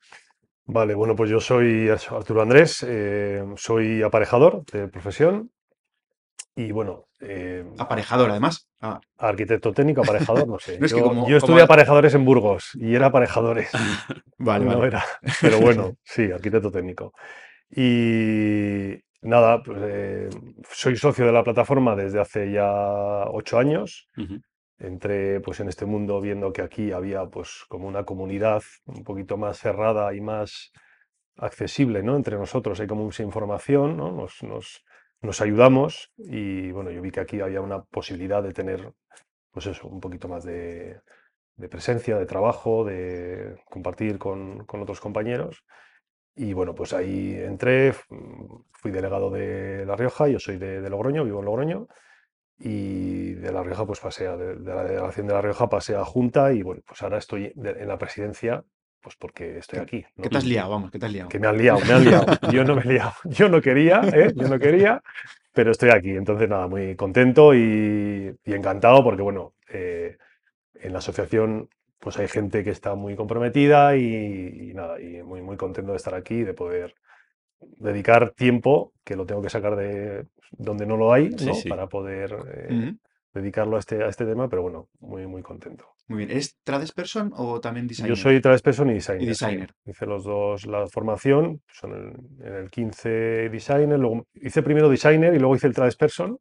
Vale, 0.65 0.93
bueno, 0.93 1.15
pues 1.15 1.29
yo 1.31 1.39
soy 1.41 1.89
Arturo 1.89 2.41
Andrés, 2.43 2.85
eh, 2.87 3.43
soy 3.57 4.03
aparejador 4.03 4.63
de 4.71 4.87
profesión 4.87 5.51
y 6.55 6.71
bueno, 6.71 7.08
eh, 7.21 7.65
Aparejador, 7.77 8.29
además. 8.31 8.67
Ah, 8.81 8.99
arquitecto 9.17 9.73
técnico, 9.73 10.01
aparejador, 10.01 10.47
no 10.47 10.59
sé. 10.59 10.77
No, 10.79 10.85
es 10.85 10.93
que 10.93 10.99
yo, 10.99 11.05
como- 11.05 11.27
yo 11.29 11.37
estudié 11.37 11.55
como- 11.57 11.65
aparejadores 11.65 12.13
en 12.15 12.25
Burgos 12.25 12.71
y 12.75 12.95
era 12.95 13.07
aparejadores, 13.07 13.69
vale, 14.37 14.65
no 14.65 14.77
vale. 14.77 14.87
era, 14.87 15.03
pero 15.41 15.59
bueno, 15.59 15.95
sí, 16.03 16.31
arquitecto 16.31 16.71
técnico. 16.71 17.13
Y 17.71 18.95
nada, 19.21 19.61
pues, 19.63 19.77
eh, 19.81 20.29
soy 20.69 20.95
socio 20.95 21.25
de 21.25 21.31
la 21.31 21.43
plataforma 21.43 21.95
desde 21.95 22.19
hace 22.19 22.51
ya 22.51 23.25
ocho 23.29 23.57
años. 23.59 24.07
Entré 24.79 25.41
pues 25.41 25.59
en 25.59 25.67
este 25.67 25.85
mundo 25.85 26.21
viendo 26.21 26.53
que 26.53 26.61
aquí 26.61 26.93
había 26.93 27.25
pues 27.25 27.65
como 27.67 27.85
una 27.87 28.05
comunidad 28.05 28.63
un 28.85 29.03
poquito 29.03 29.35
más 29.35 29.59
cerrada 29.59 30.13
y 30.13 30.21
más 30.21 30.71
accesible, 31.37 32.01
¿no? 32.01 32.15
Entre 32.15 32.37
nosotros 32.37 32.79
hay 32.79 32.87
como 32.87 33.03
mucha 33.03 33.23
información, 33.23 33.97
¿no? 33.97 34.11
Nos, 34.11 34.41
nos, 34.41 34.85
nos 35.21 35.41
ayudamos 35.41 36.11
y 36.17 36.71
bueno, 36.71 36.91
yo 36.91 37.01
vi 37.01 37.11
que 37.11 37.19
aquí 37.19 37.41
había 37.41 37.61
una 37.61 37.83
posibilidad 37.83 38.41
de 38.41 38.53
tener 38.53 38.93
pues 39.51 39.65
eso, 39.65 39.87
un 39.87 39.99
poquito 39.99 40.27
más 40.27 40.43
de, 40.43 41.01
presencia, 41.69 42.17
de 42.17 42.25
trabajo, 42.25 42.85
de 42.85 43.57
compartir 43.69 44.17
con, 44.17 44.65
otros 44.69 45.01
compañeros. 45.01 45.65
Y 46.35 46.53
bueno, 46.53 46.73
pues 46.73 46.93
ahí 46.93 47.33
entré, 47.35 47.93
fui 48.71 48.91
delegado 48.91 49.29
de 49.29 49.85
La 49.85 49.95
Rioja, 49.95 50.27
yo 50.27 50.39
soy 50.39 50.57
de, 50.57 50.87
Logroño, 50.89 51.25
vivo 51.25 51.39
en 51.39 51.45
Logroño, 51.45 51.87
y 52.57 53.33
de 53.33 53.51
La 53.51 53.63
Rioja 53.63 53.85
pues 53.85 53.99
pasé 53.99 54.27
a, 54.27 54.37
de, 54.37 54.55
la 54.55 54.83
delegación 54.83 55.27
de 55.27 55.33
La 55.33 55.41
Rioja 55.41 55.69
pasé 55.69 55.95
a 55.95 56.05
Junta 56.05 56.53
y 56.53 56.61
bueno, 56.61 56.81
pues 56.85 57.01
ahora 57.01 57.17
estoy 57.17 57.51
en 57.55 57.87
la 57.87 57.97
presidencia 57.97 58.63
pues 59.01 59.15
porque 59.17 59.57
estoy 59.57 59.79
aquí. 59.79 60.05
¿no? 60.15 60.23
¿Qué 60.23 60.29
te 60.29 60.37
has 60.37 60.45
liado? 60.45 60.71
Vamos, 60.71 60.91
¿qué 60.91 60.99
te 60.99 61.05
has 61.05 61.11
liado? 61.11 61.29
Que 61.29 61.39
me 61.39 61.47
han 61.47 61.57
liado, 61.57 61.79
me 61.85 61.93
han 61.93 62.05
liado. 62.05 62.25
Yo 62.51 62.63
no 62.63 62.75
me 62.75 62.81
he 62.81 62.85
liado, 62.85 63.13
yo 63.25 63.49
no 63.49 63.61
quería, 63.61 64.01
¿eh? 64.13 64.31
yo 64.35 64.47
no 64.47 64.59
quería, 64.59 65.01
pero 65.53 65.71
estoy 65.71 65.89
aquí. 65.89 66.11
Entonces 66.11 66.49
nada, 66.49 66.67
muy 66.67 66.95
contento 66.95 67.53
y, 67.53 68.35
y 68.45 68.53
encantado 68.53 69.03
porque 69.03 69.21
bueno, 69.21 69.53
eh, 69.69 70.17
en 70.75 70.93
la 70.93 70.99
asociación 70.99 71.69
pues 71.99 72.17
hay 72.17 72.27
gente 72.27 72.63
que 72.63 72.69
está 72.69 72.95
muy 72.95 73.15
comprometida 73.15 73.95
y, 73.97 74.69
y 74.69 74.73
nada, 74.73 75.01
y 75.01 75.21
muy, 75.21 75.41
muy 75.41 75.57
contento 75.57 75.91
de 75.91 75.97
estar 75.97 76.15
aquí 76.15 76.35
y 76.35 76.43
de 76.43 76.53
poder 76.53 76.95
dedicar 77.59 78.31
tiempo, 78.31 78.93
que 79.03 79.15
lo 79.15 79.25
tengo 79.25 79.41
que 79.41 79.49
sacar 79.49 79.75
de 79.75 80.25
donde 80.51 80.85
no 80.85 80.97
lo 80.97 81.13
hay, 81.13 81.29
¿no? 81.29 81.53
sí. 81.53 81.67
Para 81.67 81.87
poder 81.87 82.35
eh, 82.53 82.93
dedicarlo 83.33 83.75
a 83.75 83.79
este, 83.79 84.03
a 84.03 84.07
este 84.07 84.25
tema, 84.25 84.49
pero 84.49 84.61
bueno, 84.61 84.87
muy, 84.99 85.27
muy 85.27 85.41
contento. 85.41 85.85
Muy 86.09 86.17
bien. 86.19 86.31
¿Eres 86.31 86.57
tradesperson 86.63 87.31
o 87.35 87.61
también 87.61 87.87
designer? 87.87 88.09
Yo 88.09 88.15
soy 88.15 88.41
tradesperson 88.41 88.89
y 88.89 88.95
designer. 88.95 89.21
sí. 89.21 89.27
designer. 89.27 89.73
Hice 89.85 90.05
los 90.07 90.23
dos, 90.23 90.65
la 90.65 90.87
formación, 90.87 91.61
son 91.71 91.93
en, 91.93 92.45
en 92.45 92.53
el 92.55 92.69
15 92.71 93.09
designer, 93.49 93.99
luego 93.99 94.25
hice 94.33 94.63
primero 94.63 94.89
designer 94.89 95.35
y 95.35 95.39
luego 95.39 95.55
hice 95.55 95.67
el 95.67 95.73
tradesperson. 95.73 96.39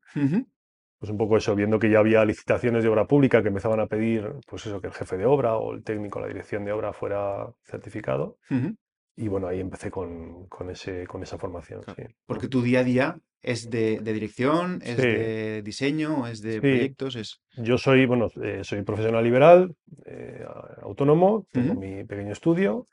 Pues 0.98 1.12
un 1.12 1.18
poco 1.18 1.36
eso, 1.36 1.54
viendo 1.54 1.78
que 1.78 1.90
ya 1.90 2.00
había 2.00 2.24
licitaciones 2.24 2.82
de 2.82 2.88
obra 2.88 3.06
pública 3.06 3.40
que 3.42 3.48
empezaban 3.48 3.78
a 3.78 3.86
pedir, 3.86 4.32
pues 4.46 4.66
eso, 4.66 4.80
que 4.80 4.88
el 4.88 4.92
jefe 4.94 5.16
de 5.16 5.26
obra 5.26 5.56
o 5.56 5.72
el 5.72 5.84
técnico, 5.84 6.18
la 6.18 6.26
dirección 6.26 6.64
de 6.64 6.72
obra 6.72 6.92
fuera 6.92 7.46
certificado. 7.62 8.38
Ujú. 8.50 8.74
Y 9.20 9.26
bueno, 9.28 9.48
ahí 9.48 9.60
empecé 9.60 9.90
con, 9.90 10.46
con 10.46 10.70
ese, 10.70 11.04
con 11.06 11.22
esa 11.24 11.38
formación. 11.38 11.82
Claro. 11.82 11.96
sí. 12.08 12.14
Porque 12.24 12.46
tu 12.48 12.62
día 12.62 12.80
a 12.80 12.84
día 12.84 13.18
es 13.42 13.68
de, 13.68 13.98
de 14.00 14.12
dirección, 14.12 14.80
es 14.82 14.96
Sí. 14.96 15.08
de 15.08 15.62
diseño, 15.62 16.26
es 16.28 16.40
de 16.40 16.52
Sí. 16.54 16.60
proyectos, 16.60 17.16
es... 17.16 17.40
Yo 17.56 17.76
soy, 17.78 18.06
bueno, 18.06 18.28
eh, 18.42 18.60
soy 18.62 18.82
profesional 18.82 19.24
liberal, 19.24 19.74
eh, 20.06 20.44
autónomo, 20.82 21.46
tengo 21.52 21.72
Ujú. 21.72 21.80
mi 21.80 22.04
pequeño 22.04 22.32
estudio 22.32 22.86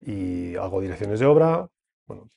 y 0.00 0.56
hago 0.56 0.80
direcciones 0.80 1.20
de 1.20 1.26
obra. 1.26 1.68
Bueno, 2.06 2.30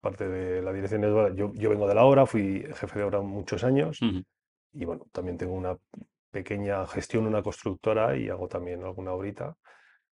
parte 0.00 0.28
de 0.28 0.62
la 0.62 0.72
dirección 0.72 1.00
de 1.00 1.08
obra, 1.08 1.34
yo, 1.34 1.52
yo 1.54 1.70
vengo 1.70 1.88
de 1.88 1.94
la 1.96 2.04
obra, 2.04 2.24
fui 2.26 2.64
jefe 2.74 2.98
de 3.00 3.04
obra 3.04 3.20
muchos 3.20 3.64
años 3.64 4.00
Ujú. 4.00 4.22
y 4.72 4.84
bueno, 4.84 5.06
también 5.12 5.36
tengo 5.38 5.54
una 5.54 5.76
pequeña 6.30 6.86
gestión, 6.86 7.26
una 7.26 7.42
constructora 7.42 8.16
y 8.16 8.28
hago 8.28 8.46
también 8.46 8.82
alguna 8.84 9.12
obrita. 9.12 9.56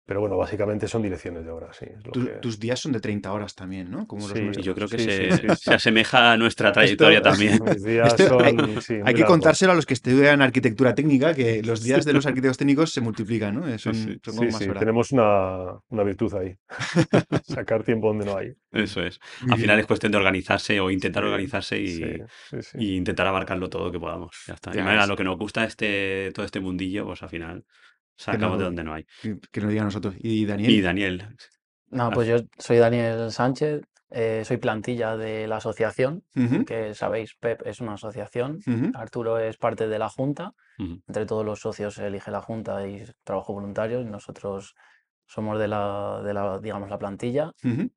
Pero 0.09 0.21
bueno, 0.21 0.37
básicamente 0.37 0.87
son 0.87 1.03
direcciones 1.03 1.45
de 1.45 1.51
obra, 1.51 1.71
sí. 1.71 1.85
es 1.85 2.03
lo 2.03 2.11
Tu- 2.11 2.25
que- 2.25 2.31
tus 2.41 2.59
días 2.59 2.79
son 2.79 2.91
de 2.93 2.99
30 2.99 3.31
horas 3.31 3.53
también, 3.53 3.91
¿no? 3.91 4.07
Como 4.07 4.27
Sí, 4.27 4.39
Y 4.39 4.41
nuestros. 4.41 4.65
yo 4.65 4.73
creo 4.73 4.87
que 4.87 4.97
Sí, 4.97 5.03
se, 5.05 5.31
sí, 5.31 5.37
sí, 5.37 5.47
sí. 5.49 5.55
se 5.65 5.73
asemeja 5.75 6.31
a 6.31 6.37
nuestra 6.37 6.71
trayectoria 6.71 7.21
también. 7.57 7.59
Mis 7.63 7.83
días 7.83 8.19
Esto 8.19 8.39
hay- 8.43 8.55
son, 8.57 8.81
sí, 8.81 8.95
Hay 9.05 9.13
que 9.13 9.23
contárselo 9.23 9.73
a 9.73 9.75
los 9.75 9.85
que 9.85 9.93
estudian 9.93 10.41
arquitectura 10.41 10.95
técnica, 10.95 11.35
que 11.35 11.61
los 11.63 11.83
días 11.83 12.05
de 12.05 12.13
los 12.13 12.25
arquitectos 12.25 12.57
técnicos 12.57 12.91
se 12.91 13.01
multiplican, 13.01 13.53
¿no? 13.53 13.77
Son, 13.77 13.93
sí. 13.93 14.19
son 14.25 14.35
como 14.35 14.39
Sí, 14.41 14.45
más 14.47 14.57
sí, 14.57 14.63
horas. 14.69 14.79
tenemos 14.79 15.11
una, 15.11 15.77
una 15.89 16.03
virtud 16.03 16.33
ahí. 16.33 16.55
Sacar 17.43 17.83
tiempo 17.83 18.07
donde 18.07 18.25
no 18.25 18.35
hay. 18.35 18.53
Eso 18.71 19.01
es. 19.03 19.19
Al 19.41 19.47
bien. 19.49 19.59
final 19.59 19.79
es 19.79 19.85
cuestión 19.85 20.11
de 20.11 20.17
organizarse 20.17 20.79
o 20.79 20.89
intentar 20.89 21.21
Sí, 21.23 21.27
organizarse 21.27 21.79
y, 21.79 21.87
Sí, 21.87 22.03
sí, 22.49 22.57
sí. 22.63 22.77
y 22.79 22.95
intentar 22.95 23.27
abarcarlo 23.27 23.69
todo 23.69 23.91
que 23.91 23.99
podamos. 23.99 24.31
Ya 24.47 24.55
está. 24.55 24.71
Y 24.71 24.77
Ya 24.77 25.01
es. 25.03 25.07
lo 25.07 25.15
que 25.15 25.23
nos 25.23 25.37
gusta 25.37 25.65
este, 25.65 26.31
todo 26.33 26.45
este 26.45 26.59
mundillo, 26.59 27.05
pues 27.05 27.21
al 27.21 27.29
final 27.29 27.63
Sacamos 28.19 28.57
de 28.59 28.65
donde 28.65 28.83
no 28.83 28.93
hay. 28.93 29.05
Que, 29.21 29.37
que 29.51 29.61
nos 29.61 29.69
digan 29.69 29.85
nosotros. 29.85 30.13
Y 30.19 30.45
Daniel. 30.45 30.69
Y 30.71 30.81
Daniel, 30.81 31.35
No, 31.89 32.11
pues 32.11 32.27
yo 32.27 32.37
soy 32.57 32.77
Daniel 32.77 33.31
Sánchez, 33.31 33.81
eh, 34.11 34.43
soy 34.45 34.57
plantilla 34.57 35.15
de 35.15 35.47
la 35.47 35.57
asociación, 35.57 36.23
que 36.67 36.93
sabéis, 36.95 37.35
PEP 37.39 37.65
es 37.65 37.79
una 37.79 37.93
asociación. 37.93 38.59
Arturo 38.93 39.39
es 39.39 39.55
parte 39.57 39.87
de 39.87 39.99
la 39.99 40.09
junta, 40.09 40.51
entre 40.77 41.25
todos 41.25 41.45
los 41.45 41.59
socios 41.61 41.93
se 41.95 42.07
elige 42.07 42.29
la 42.31 42.41
junta 42.41 42.85
y 42.87 43.03
trabajo 43.23 43.53
voluntario, 43.53 44.01
y 44.01 44.05
nosotros 44.05 44.75
somos 45.25 45.59
de 45.59 45.67
la, 45.67 46.21
de 46.23 46.33
la, 46.33 46.59
digamos, 46.59 46.89
la 46.89 46.97
plantilla. 46.99 47.51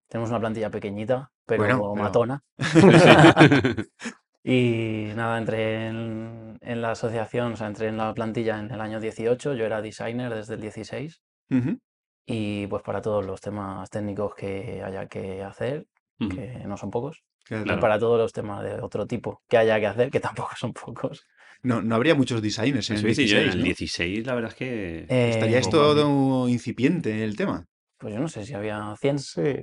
Tenemos 0.09 0.31
una 0.31 0.39
plantilla 0.41 0.71
pequeñita, 0.71 1.31
pero 1.47 1.63
Bueno, 1.65 1.93
pero- 1.95 2.03
matona. 2.05 2.43
Y 4.45 5.09
nada, 5.15 5.39
entré 5.39 5.87
en, 5.87 6.59
en 6.61 6.83
la 6.83 6.91
asociación, 6.93 7.53
o 7.53 7.57
sea, 7.57 7.69
entré 7.69 7.89
en 7.89 7.97
la 7.97 8.13
plantilla 8.13 8.59
en 8.59 8.71
el 8.71 8.81
año 8.81 8.99
18, 9.01 9.55
yo 9.55 9.65
era 9.65 9.81
designer 9.81 10.35
desde 10.35 10.55
el 10.55 10.61
16 10.61 11.23
Ujú. 11.51 11.79
y 12.27 12.67
pues 12.67 12.83
para 12.83 13.01
todos 13.01 13.25
los 13.25 13.41
temas 13.41 13.89
técnicos 13.91 14.35
que 14.35 14.83
haya 14.85 15.07
que 15.07 15.43
hacer, 15.45 15.87
Ujú. 16.19 16.31
que 16.31 16.47
no 16.67 16.77
son 16.77 16.91
pocos, 16.91 17.23
Claro. 17.45 17.75
y 17.75 17.81
para 17.81 17.99
todos 17.99 18.19
los 18.19 18.33
temas 18.33 18.63
de 18.65 18.81
otro 18.81 19.07
tipo 19.07 19.43
que 19.49 19.59
haya 19.59 19.79
que 19.79 19.87
hacer, 19.87 20.11
que 20.11 20.21
tampoco 20.49 20.51
son 20.57 20.73
pocos. 20.73 21.25
No, 21.63 21.81
no 21.81 21.95
habría 21.95 22.17
muchos 22.17 22.43
designers 22.43 22.91
en 22.91 22.97
el 22.97 23.03
dice 23.05 23.27
yo, 23.27 23.39
en 23.39 23.45
16, 23.45 23.55
el 23.55 23.59
¿no? 23.61 23.65
16 23.65 24.27
la 24.27 24.35
verdad 24.35 24.51
es 24.51 24.57
que... 24.57 25.31
Estaría 25.31 25.59
Eh, 25.59 25.61
esto 25.61 25.95
todo 25.95 26.49
incipiente 26.49 27.23
el 27.23 27.37
tema. 27.37 27.67
Pues 27.99 28.13
yo 28.13 28.19
no 28.19 28.27
sé 28.27 28.45
si 28.45 28.55
había 28.55 28.93
100 28.99 29.21
Sí, 29.21 29.55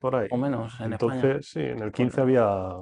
por 0.00 0.16
ahí. 0.16 0.26
o 0.32 0.36
menos 0.36 0.80
en 0.80 0.94
España. 0.94 1.14
Entonces, 1.20 1.46
sí, 1.48 1.60
en 1.60 1.80
el 1.80 1.92
15 1.92 2.20
había 2.20 2.74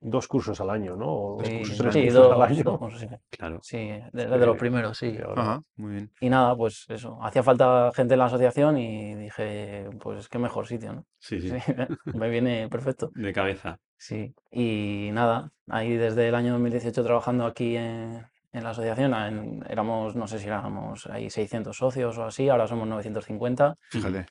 dos 0.00 0.28
cursos 0.28 0.60
al 0.60 0.70
año, 0.70 0.96
¿no? 0.96 1.06
O 1.12 1.44
Sí, 1.44 1.62
tres 1.76 1.92
sí, 1.92 2.02
cursos 2.04 2.14
dos, 2.14 2.32
al 2.32 2.42
año. 2.42 2.62
dos, 2.64 2.92
sí. 2.98 3.06
Claro. 3.30 3.58
Sí, 3.62 3.76
de, 4.12 4.26
de 4.26 4.46
los 4.46 4.56
primeros, 4.56 4.96
sí. 4.98 5.18
Ajá, 5.36 5.62
muy 5.76 5.92
bien. 5.94 6.10
Y 6.20 6.28
nada, 6.28 6.56
pues 6.56 6.86
eso, 6.88 7.18
hacía 7.22 7.42
falta 7.42 7.90
gente 7.94 8.14
en 8.14 8.18
la 8.18 8.26
asociación 8.26 8.78
y 8.78 9.14
dije, 9.14 9.88
pues 10.00 10.28
qué 10.28 10.38
mejor 10.38 10.66
sitio, 10.66 10.92
¿no? 10.92 11.06
Sí, 11.18 11.40
sí. 11.40 11.48
Sí, 11.50 11.72
me 12.14 12.28
viene 12.30 12.68
perfecto. 12.68 13.10
De 13.14 13.32
cabeza. 13.32 13.78
Sí, 13.96 14.34
y 14.50 15.10
nada, 15.12 15.50
ahí 15.68 15.94
desde 15.96 16.28
el 16.28 16.34
año 16.34 16.52
2018 16.54 17.04
trabajando 17.04 17.46
aquí 17.46 17.76
en, 17.76 18.26
en 18.52 18.64
la 18.64 18.70
asociación, 18.70 19.14
en- 19.14 19.64
éramos, 19.68 20.16
no 20.16 20.26
sé 20.26 20.38
si 20.40 20.46
éramos 20.48 21.06
ahí 21.06 21.30
600 21.30 21.76
socios 21.76 22.18
o 22.18 22.24
así, 22.24 22.48
ahora 22.48 22.66
somos 22.66 22.88
950 22.88 23.76
Fíjate. 23.90 24.26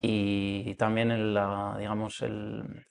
y 0.00 0.74
también 0.74 1.10
en 1.10 1.34
la, 1.34 1.76
digamos, 1.78 2.20
el, 2.22 2.84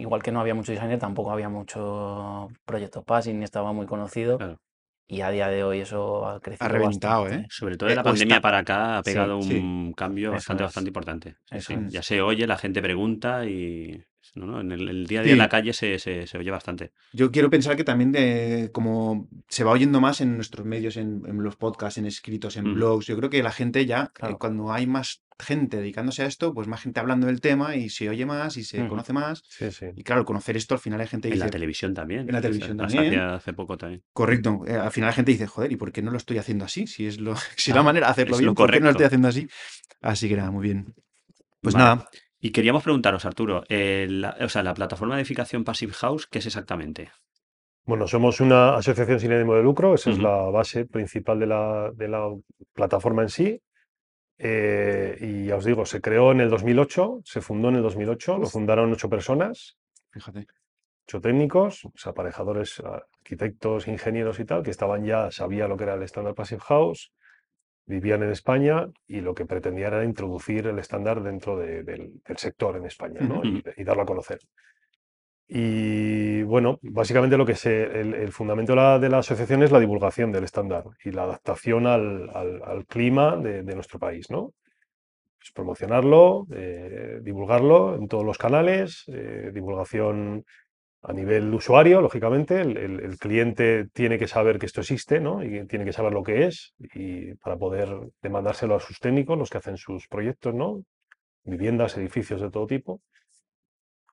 igual 0.00 0.22
que 0.22 0.32
no 0.32 0.40
había 0.40 0.54
mucho 0.54 0.72
designer, 0.72 0.98
tampoco 0.98 1.30
había 1.30 1.48
mucho 1.48 2.48
proyecto 2.64 3.02
passing 3.02 3.38
ni 3.38 3.44
estaba 3.44 3.72
muy 3.72 3.86
conocido 3.86 4.38
Claro. 4.38 4.58
y 5.06 5.20
a 5.22 5.30
día 5.30 5.48
de 5.48 5.64
hoy 5.64 5.80
eso 5.80 6.26
ha 6.26 6.40
crecido 6.40 6.64
Ha 6.66 6.68
reventado, 6.68 7.22
bastante. 7.24 7.44
¿eh? 7.46 7.48
Sobre 7.50 7.76
todo 7.76 7.88
de 7.88 7.92
Eh, 7.92 7.96
la 7.96 8.02
o 8.02 8.04
pandemia 8.04 8.36
está- 8.36 8.42
para 8.42 8.58
acá 8.58 8.98
ha 8.98 9.02
Sí, 9.02 9.10
pegado 9.12 9.40
sí. 9.42 9.54
un 9.58 9.92
cambio 9.96 10.28
Eso 10.28 10.34
bastante, 10.36 10.62
es. 10.62 10.66
bastante 10.68 10.88
importante. 10.90 11.36
Sí, 11.50 11.60
sí. 11.60 11.76
Ya 11.88 12.02
se 12.02 12.20
oye, 12.22 12.46
la 12.46 12.56
gente 12.58 12.80
pregunta 12.82 13.44
y 13.46 14.02
no, 14.34 14.46
no, 14.46 14.60
en 14.60 14.72
el, 14.72 14.88
el 14.88 15.06
día 15.06 15.20
a 15.20 15.22
día 15.22 15.30
Sí. 15.30 15.32
en 15.32 15.38
la 15.38 15.48
calle 15.48 15.72
se, 15.72 15.98
se, 15.98 16.26
se 16.26 16.38
oye 16.38 16.50
bastante. 16.50 16.92
Yo 17.12 17.30
quiero 17.30 17.50
pensar 17.50 17.76
que 17.76 17.84
también 17.84 18.12
de, 18.12 18.70
como 18.72 19.28
se 19.48 19.64
va 19.64 19.72
oyendo 19.72 20.00
más 20.00 20.20
en 20.20 20.36
nuestros 20.36 20.66
medios, 20.66 20.96
en, 20.96 21.22
en 21.26 21.42
los 21.42 21.56
podcasts, 21.56 21.98
en 21.98 22.06
escritos, 22.06 22.56
en 22.56 22.74
blogs, 22.74 23.06
yo 23.06 23.16
creo 23.16 23.30
que 23.30 23.42
la 23.42 23.52
gente 23.52 23.86
ya, 23.86 24.12
eh, 24.22 24.34
cuando 24.38 24.72
hay 24.72 24.86
más 24.86 25.22
gente 25.36 25.78
dedicándose 25.78 26.22
a 26.22 26.26
esto, 26.26 26.54
pues 26.54 26.68
más 26.68 26.80
gente 26.80 27.00
hablando 27.00 27.26
del 27.26 27.40
tema 27.40 27.74
y 27.74 27.88
se 27.90 28.08
oye 28.08 28.24
más 28.24 28.56
y 28.56 28.62
se 28.62 28.86
conoce 28.86 29.12
más. 29.12 29.42
Sí, 29.48 29.70
sí. 29.72 29.86
Y 29.96 30.04
claro, 30.04 30.24
conocer 30.24 30.56
esto, 30.56 30.74
al 30.74 30.80
final 30.80 31.00
hay 31.00 31.08
gente 31.08 31.28
que 31.28 31.34
En 31.34 31.40
la 31.40 31.46
dice, 31.46 31.52
televisión 31.52 31.92
también. 31.92 32.20
En 32.20 32.26
la 32.32 32.38
o 32.38 32.40
sea, 32.42 32.50
televisión 32.50 32.76
las 32.76 32.92
también. 32.94 33.18
hace 33.20 33.52
poco 33.52 33.76
también. 33.76 34.02
correcto, 34.12 34.62
eh, 34.66 34.74
al 34.74 34.92
final 34.92 35.08
la 35.08 35.14
gente 35.14 35.32
dice, 35.32 35.48
joder, 35.48 35.72
¿y 35.72 35.76
por 35.76 35.90
qué 35.90 36.02
no 36.02 36.12
lo 36.12 36.18
estoy 36.18 36.38
haciendo 36.38 36.64
así? 36.64 36.86
Si 36.86 37.04
es 37.06 37.18
lo, 37.18 37.34
si 37.56 37.72
es 37.72 37.74
la 37.74 37.82
manera 37.82 38.06
de 38.06 38.12
hacerlo 38.12 38.34
es 38.34 38.38
bien, 38.40 38.46
lo 38.46 38.54
¿por 38.54 38.70
qué 38.70 38.78
no 38.78 38.84
lo 38.84 38.90
estoy 38.92 39.06
haciendo 39.06 39.26
así? 39.28 39.48
Así 40.00 40.28
que 40.28 40.36
nada, 40.36 40.52
muy 40.52 40.62
bien. 40.62 40.94
Pues 41.60 41.74
Vale. 41.74 41.84
nada, 41.84 42.08
Y 42.44 42.52
queríamos 42.52 42.82
preguntaros, 42.82 43.24
Arturo, 43.24 43.64
eh, 43.70 44.06
la, 44.06 44.36
o 44.38 44.50
sea, 44.50 44.62
la 44.62 44.74
plataforma 44.74 45.14
de 45.14 45.22
edificación 45.22 45.64
Passive 45.64 45.94
House, 45.94 46.26
¿qué 46.26 46.40
es 46.40 46.46
exactamente? 46.46 47.10
Bueno, 47.86 48.06
somos 48.06 48.38
una 48.38 48.76
asociación 48.76 49.18
sin 49.18 49.32
ánimo 49.32 49.54
de 49.54 49.62
lucro, 49.62 49.94
esa 49.94 50.10
es 50.10 50.18
la 50.18 50.50
base 50.50 50.84
principal 50.84 51.40
de 51.40 51.46
la, 51.46 51.90
de 51.94 52.06
la 52.06 52.28
plataforma 52.74 53.22
en 53.22 53.30
sí. 53.30 53.62
Eh, 54.36 55.16
y 55.22 55.46
ya 55.46 55.56
os 55.56 55.64
digo, 55.64 55.86
se 55.86 56.02
creó 56.02 56.32
en 56.32 56.42
el 56.42 56.50
2008, 56.50 57.22
se 57.24 57.40
fundó 57.40 57.70
en 57.70 57.76
el 57.76 57.82
2008, 57.82 58.36
lo 58.36 58.46
fundaron 58.46 58.92
ocho 58.92 59.08
personas, 59.08 59.78
fíjate. 60.10 60.46
ocho 61.08 61.22
técnicos, 61.22 61.86
o 61.86 61.92
sea, 61.94 62.12
aparejadores, 62.12 62.78
arquitectos, 62.78 63.88
ingenieros 63.88 64.38
y 64.38 64.44
tal, 64.44 64.62
que 64.62 64.70
estaban 64.70 65.02
ya, 65.02 65.30
sabía 65.30 65.66
lo 65.66 65.78
que 65.78 65.84
era 65.84 65.94
el 65.94 66.02
estándar 66.02 66.34
Passive 66.34 66.60
House, 66.60 67.10
vivían 67.86 68.22
en 68.22 68.30
España 68.30 68.86
y 69.06 69.20
lo 69.20 69.34
que 69.34 69.46
pretendían 69.46 69.94
era 69.94 70.04
introducir 70.04 70.66
el 70.66 70.78
estándar 70.78 71.22
dentro 71.22 71.56
de- 71.58 71.82
del, 71.82 72.20
del 72.26 72.36
sector 72.38 72.76
en 72.76 72.86
España 72.86 73.20
¿no? 73.20 73.42
Y, 73.44 73.62
y 73.76 73.84
darlo 73.84 74.02
a 74.02 74.06
conocer. 74.06 74.38
Y 75.46 76.42
bueno, 76.44 76.78
básicamente 76.82 77.36
lo 77.36 77.44
que 77.44 77.54
se, 77.54 77.82
el, 78.00 78.14
el 78.14 78.32
fundamento 78.32 78.72
de 78.72 78.76
la, 78.76 78.98
de 78.98 79.08
la 79.10 79.18
asociación 79.18 79.62
es 79.62 79.70
la 79.70 79.78
divulgación 79.80 80.32
del 80.32 80.44
estándar 80.44 80.84
y 81.04 81.10
la 81.10 81.24
adaptación 81.24 81.86
al, 81.86 82.30
al- 82.34 82.62
al 82.64 82.86
clima 82.86 83.36
de, 83.36 83.62
de 83.62 83.74
nuestro 83.74 83.98
país, 83.98 84.30
¿no? 84.30 84.52
Pues 85.38 85.52
promocionarlo, 85.52 86.46
eh, 86.54 87.18
divulgarlo 87.22 87.96
en 87.96 88.08
todos 88.08 88.24
los 88.24 88.38
canales, 88.38 89.04
eh, 89.08 89.50
divulgación 89.52 90.44
a 91.06 91.12
nivel 91.12 91.52
usuario, 91.54 92.00
lógicamente, 92.00 92.60
el, 92.60 92.76
el- 92.76 93.00
el 93.00 93.18
cliente 93.18 93.88
tiene 93.92 94.18
que 94.18 94.26
saber 94.28 94.58
que 94.58 94.66
esto 94.66 94.80
existe, 94.80 95.20
¿no? 95.20 95.42
Y 95.44 95.66
tiene 95.66 95.84
que 95.84 95.92
saber 95.92 96.12
lo 96.12 96.22
que 96.22 96.46
es 96.46 96.74
y 96.80 97.34
para 97.36 97.56
poder 97.56 97.88
demandárselo 98.22 98.74
a 98.76 98.80
sus 98.80 98.98
técnicos, 99.00 99.38
los 99.38 99.50
que 99.50 99.58
hacen 99.58 99.76
sus 99.76 100.08
proyectos, 100.08 100.54
¿no? 100.54 100.82
Viviendas, 101.44 101.96
edificios 101.98 102.40
de 102.40 102.50
todo 102.50 102.66
tipo. 102.66 103.00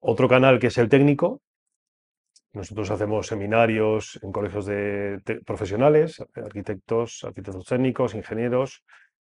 Otro 0.01 0.27
canal 0.27 0.59
que 0.59 0.67
es 0.67 0.77
el 0.77 0.89
técnico. 0.89 1.41
Nosotros 2.53 2.91
hacemos 2.91 3.27
seminarios 3.27 4.19
en 4.21 4.31
colegios 4.33 4.65
de 4.65 5.19
profesionales, 5.45 6.21
arquitectos, 6.35 7.23
arquitectos 7.23 7.65
técnicos, 7.65 8.13
ingenieros. 8.15 8.83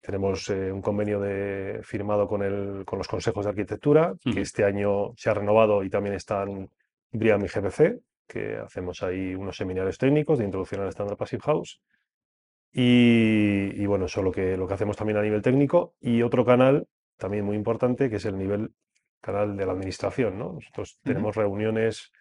Tenemos 0.00 0.50
eh, 0.50 0.72
un 0.72 0.82
convenio 0.82 1.20
de, 1.20 1.80
firmado 1.82 2.26
con, 2.26 2.42
el, 2.42 2.84
con 2.84 2.98
los 2.98 3.06
consejos 3.08 3.44
de 3.44 3.50
arquitectura, 3.50 4.14
que 4.22 4.40
este 4.40 4.64
año 4.64 5.12
se 5.16 5.30
ha 5.30 5.34
renovado 5.34 5.84
y 5.84 5.90
también 5.90 6.16
están 6.16 6.68
BRIAM 7.14 7.44
y 7.44 7.48
GPC, 7.48 8.00
que 8.26 8.56
hacemos 8.56 9.02
ahí 9.02 9.34
unos 9.34 9.56
seminarios 9.56 9.96
técnicos 9.96 10.38
de 10.38 10.44
introducción 10.44 10.82
al 10.82 10.88
estándar 10.88 11.16
Passive 11.16 11.42
House. 11.42 11.80
Y, 12.72 13.70
y 13.74 13.86
bueno, 13.86 14.06
eso 14.06 14.20
es 14.20 14.24
lo 14.24 14.32
que, 14.32 14.56
lo 14.56 14.66
que 14.66 14.74
hacemos 14.74 14.96
también 14.96 15.16
a 15.18 15.22
nivel 15.22 15.40
técnico. 15.40 15.94
Y 16.00 16.22
otro 16.22 16.44
canal 16.44 16.86
también 17.16 17.44
muy 17.44 17.56
importante, 17.56 18.10
que 18.10 18.16
es 18.16 18.24
el 18.24 18.36
nivel 18.36 18.74
canal 19.20 19.56
de 19.56 19.64
la 19.64 19.72
administración, 19.72 20.38
¿no? 20.38 20.52
Nosotros 20.52 20.98
tenemos 21.02 21.34
reuniones 21.34 22.12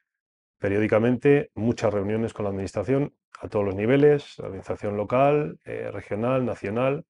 periódicamente, 0.58 1.51
muchas 1.56 1.93
reuniones 1.93 2.34
con 2.34 2.45
la 2.45 2.51
administración 2.51 3.13
a 3.41 3.49
todos 3.49 3.65
los 3.65 3.75
niveles, 3.75 4.39
la 4.39 4.47
administración 4.47 4.95
local, 4.95 5.60
eh, 5.65 5.91
regional, 5.91 6.45
nacional. 6.45 7.06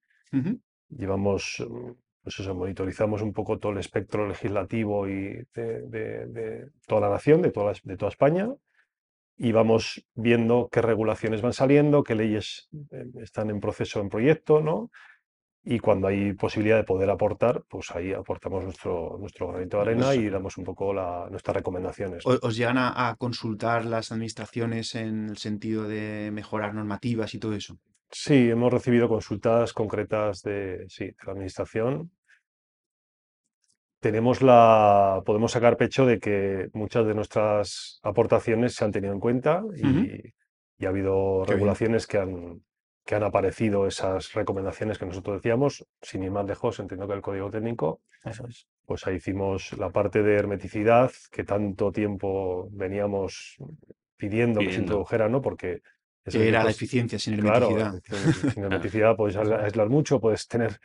Llevamos, 0.90 1.64
mm, 1.70 1.92
pues 2.24 2.40
eso, 2.40 2.56
monitorizamos 2.56 3.22
un 3.22 3.34
poco 3.34 3.60
todo 3.60 3.74
el 3.74 3.78
espectro 3.80 4.28
legislativo 4.28 5.08
y 5.08 5.46
de, 5.54 5.82
de- 5.88 6.26
de 6.28 6.68
toda 6.88 7.02
la 7.02 7.10
nación, 7.10 7.42
de 7.42 7.52
toda, 7.52 7.74
la- 7.74 7.80
de 7.84 7.98
toda 7.98 8.10
España, 8.10 8.50
y 9.38 9.52
vamos 9.52 10.06
viendo 10.16 10.70
qué 10.72 10.82
regulaciones 10.82 11.42
van 11.42 11.54
saliendo, 11.54 12.04
qué 12.04 12.16
leyes 12.16 12.70
eh, 12.92 13.06
están 13.22 13.50
en 13.50 13.60
proceso, 13.60 14.00
en 14.00 14.10
proyecto, 14.10 14.62
¿no? 14.62 14.90
y 15.66 15.80
cuando 15.80 16.08
hay 16.10 16.34
posibilidad 16.34 16.76
de 16.76 16.84
poder 16.84 17.10
aportar, 17.10 17.64
pues 17.70 17.90
ahí 17.92 18.12
aportamos 18.12 18.66
nuestro, 18.66 19.16
nuestro 19.18 19.48
granito 19.48 19.78
de 19.78 19.84
arena 19.84 20.14
y 20.14 20.30
damos 20.30 20.58
un 20.58 20.66
poco 20.66 20.94
la- 20.94 21.28
nuestras 21.32 21.56
recomendaciones. 21.56 22.26
¿O- 22.28 22.38
¿Os 22.42 22.58
llegan 22.58 22.78
a, 22.78 23.08
a 23.10 23.16
consultar 23.16 23.86
las 23.86 24.12
administraciones 24.12 24.94
en 24.96 25.30
el 25.30 25.38
sentido 25.38 25.88
de 25.88 26.32
mejorar 26.34 26.74
normativas 26.74 27.34
y 27.34 27.40
todo 27.40 27.54
eso? 27.54 27.78
Sí, 28.16 28.50
hemos 28.52 28.72
recibido 28.72 29.10
consultas 29.10 29.74
concretas 29.74 30.44
de, 30.44 30.86
sí, 30.88 31.06
de 31.06 31.16
la 31.26 31.32
administración. 31.32 32.12
Tenemos 34.00 34.42
la, 34.42 35.22
podemos 35.26 35.52
sacar 35.54 35.78
pecho 35.78 36.06
de 36.06 36.20
que 36.20 36.70
muchas 36.74 37.08
de 37.08 37.16
nuestras 37.16 38.00
aportaciones 38.04 38.76
se 38.76 38.86
han 38.86 38.92
tenido 38.92 39.14
en 39.14 39.20
cuenta 39.20 39.64
y, 39.76 39.86
Ujú. 39.88 40.06
y 40.78 40.86
ha 40.86 40.90
habido 40.90 41.44
Qué 41.46 41.54
bien. 41.54 41.58
regulaciones 41.58 42.06
que 42.06 42.18
han, 42.20 42.64
que 43.06 43.16
han 43.16 43.24
aparecido 43.24 43.88
esas 43.88 44.34
recomendaciones 44.34 45.00
que 45.00 45.06
nosotros 45.06 45.38
decíamos, 45.38 45.86
sin 46.02 46.22
ir 46.24 46.32
más 46.32 46.46
lejos, 46.46 46.80
entiendo 46.80 47.08
que 47.08 47.14
el 47.14 47.22
código 47.22 47.50
técnico, 47.50 48.02
Eso 48.26 48.46
es. 48.46 48.68
pues 48.86 49.08
ahí 49.08 49.16
hicimos 49.16 49.74
la 49.78 49.90
parte 49.90 50.22
de 50.22 50.36
hermeticidad 50.36 51.12
que 51.32 51.46
tanto 51.46 51.92
tiempo 51.92 52.68
veníamos 52.72 53.58
pidiendo 54.18 54.60
que 54.60 54.66
se 54.66 54.70
Pidiendo. 54.72 54.84
introdujera, 54.84 55.30
¿no? 55.30 55.42
Porque 55.42 55.82
eso 56.26 56.38
Que 56.40 56.48
era 56.50 56.64
la 56.64 56.72
eficiencia 56.72 57.20
sin 57.20 57.38
Claro, 57.40 57.70
hermeticidad. 57.78 58.32
sin- 58.34 58.52
sin 58.52 58.64
hermeticidad 58.64 59.16
puedes 59.16 59.36
aisla- 59.36 59.64
aislar 59.66 59.90
mucho, 59.90 60.20
puedes 60.20 60.48
tener 60.48 60.78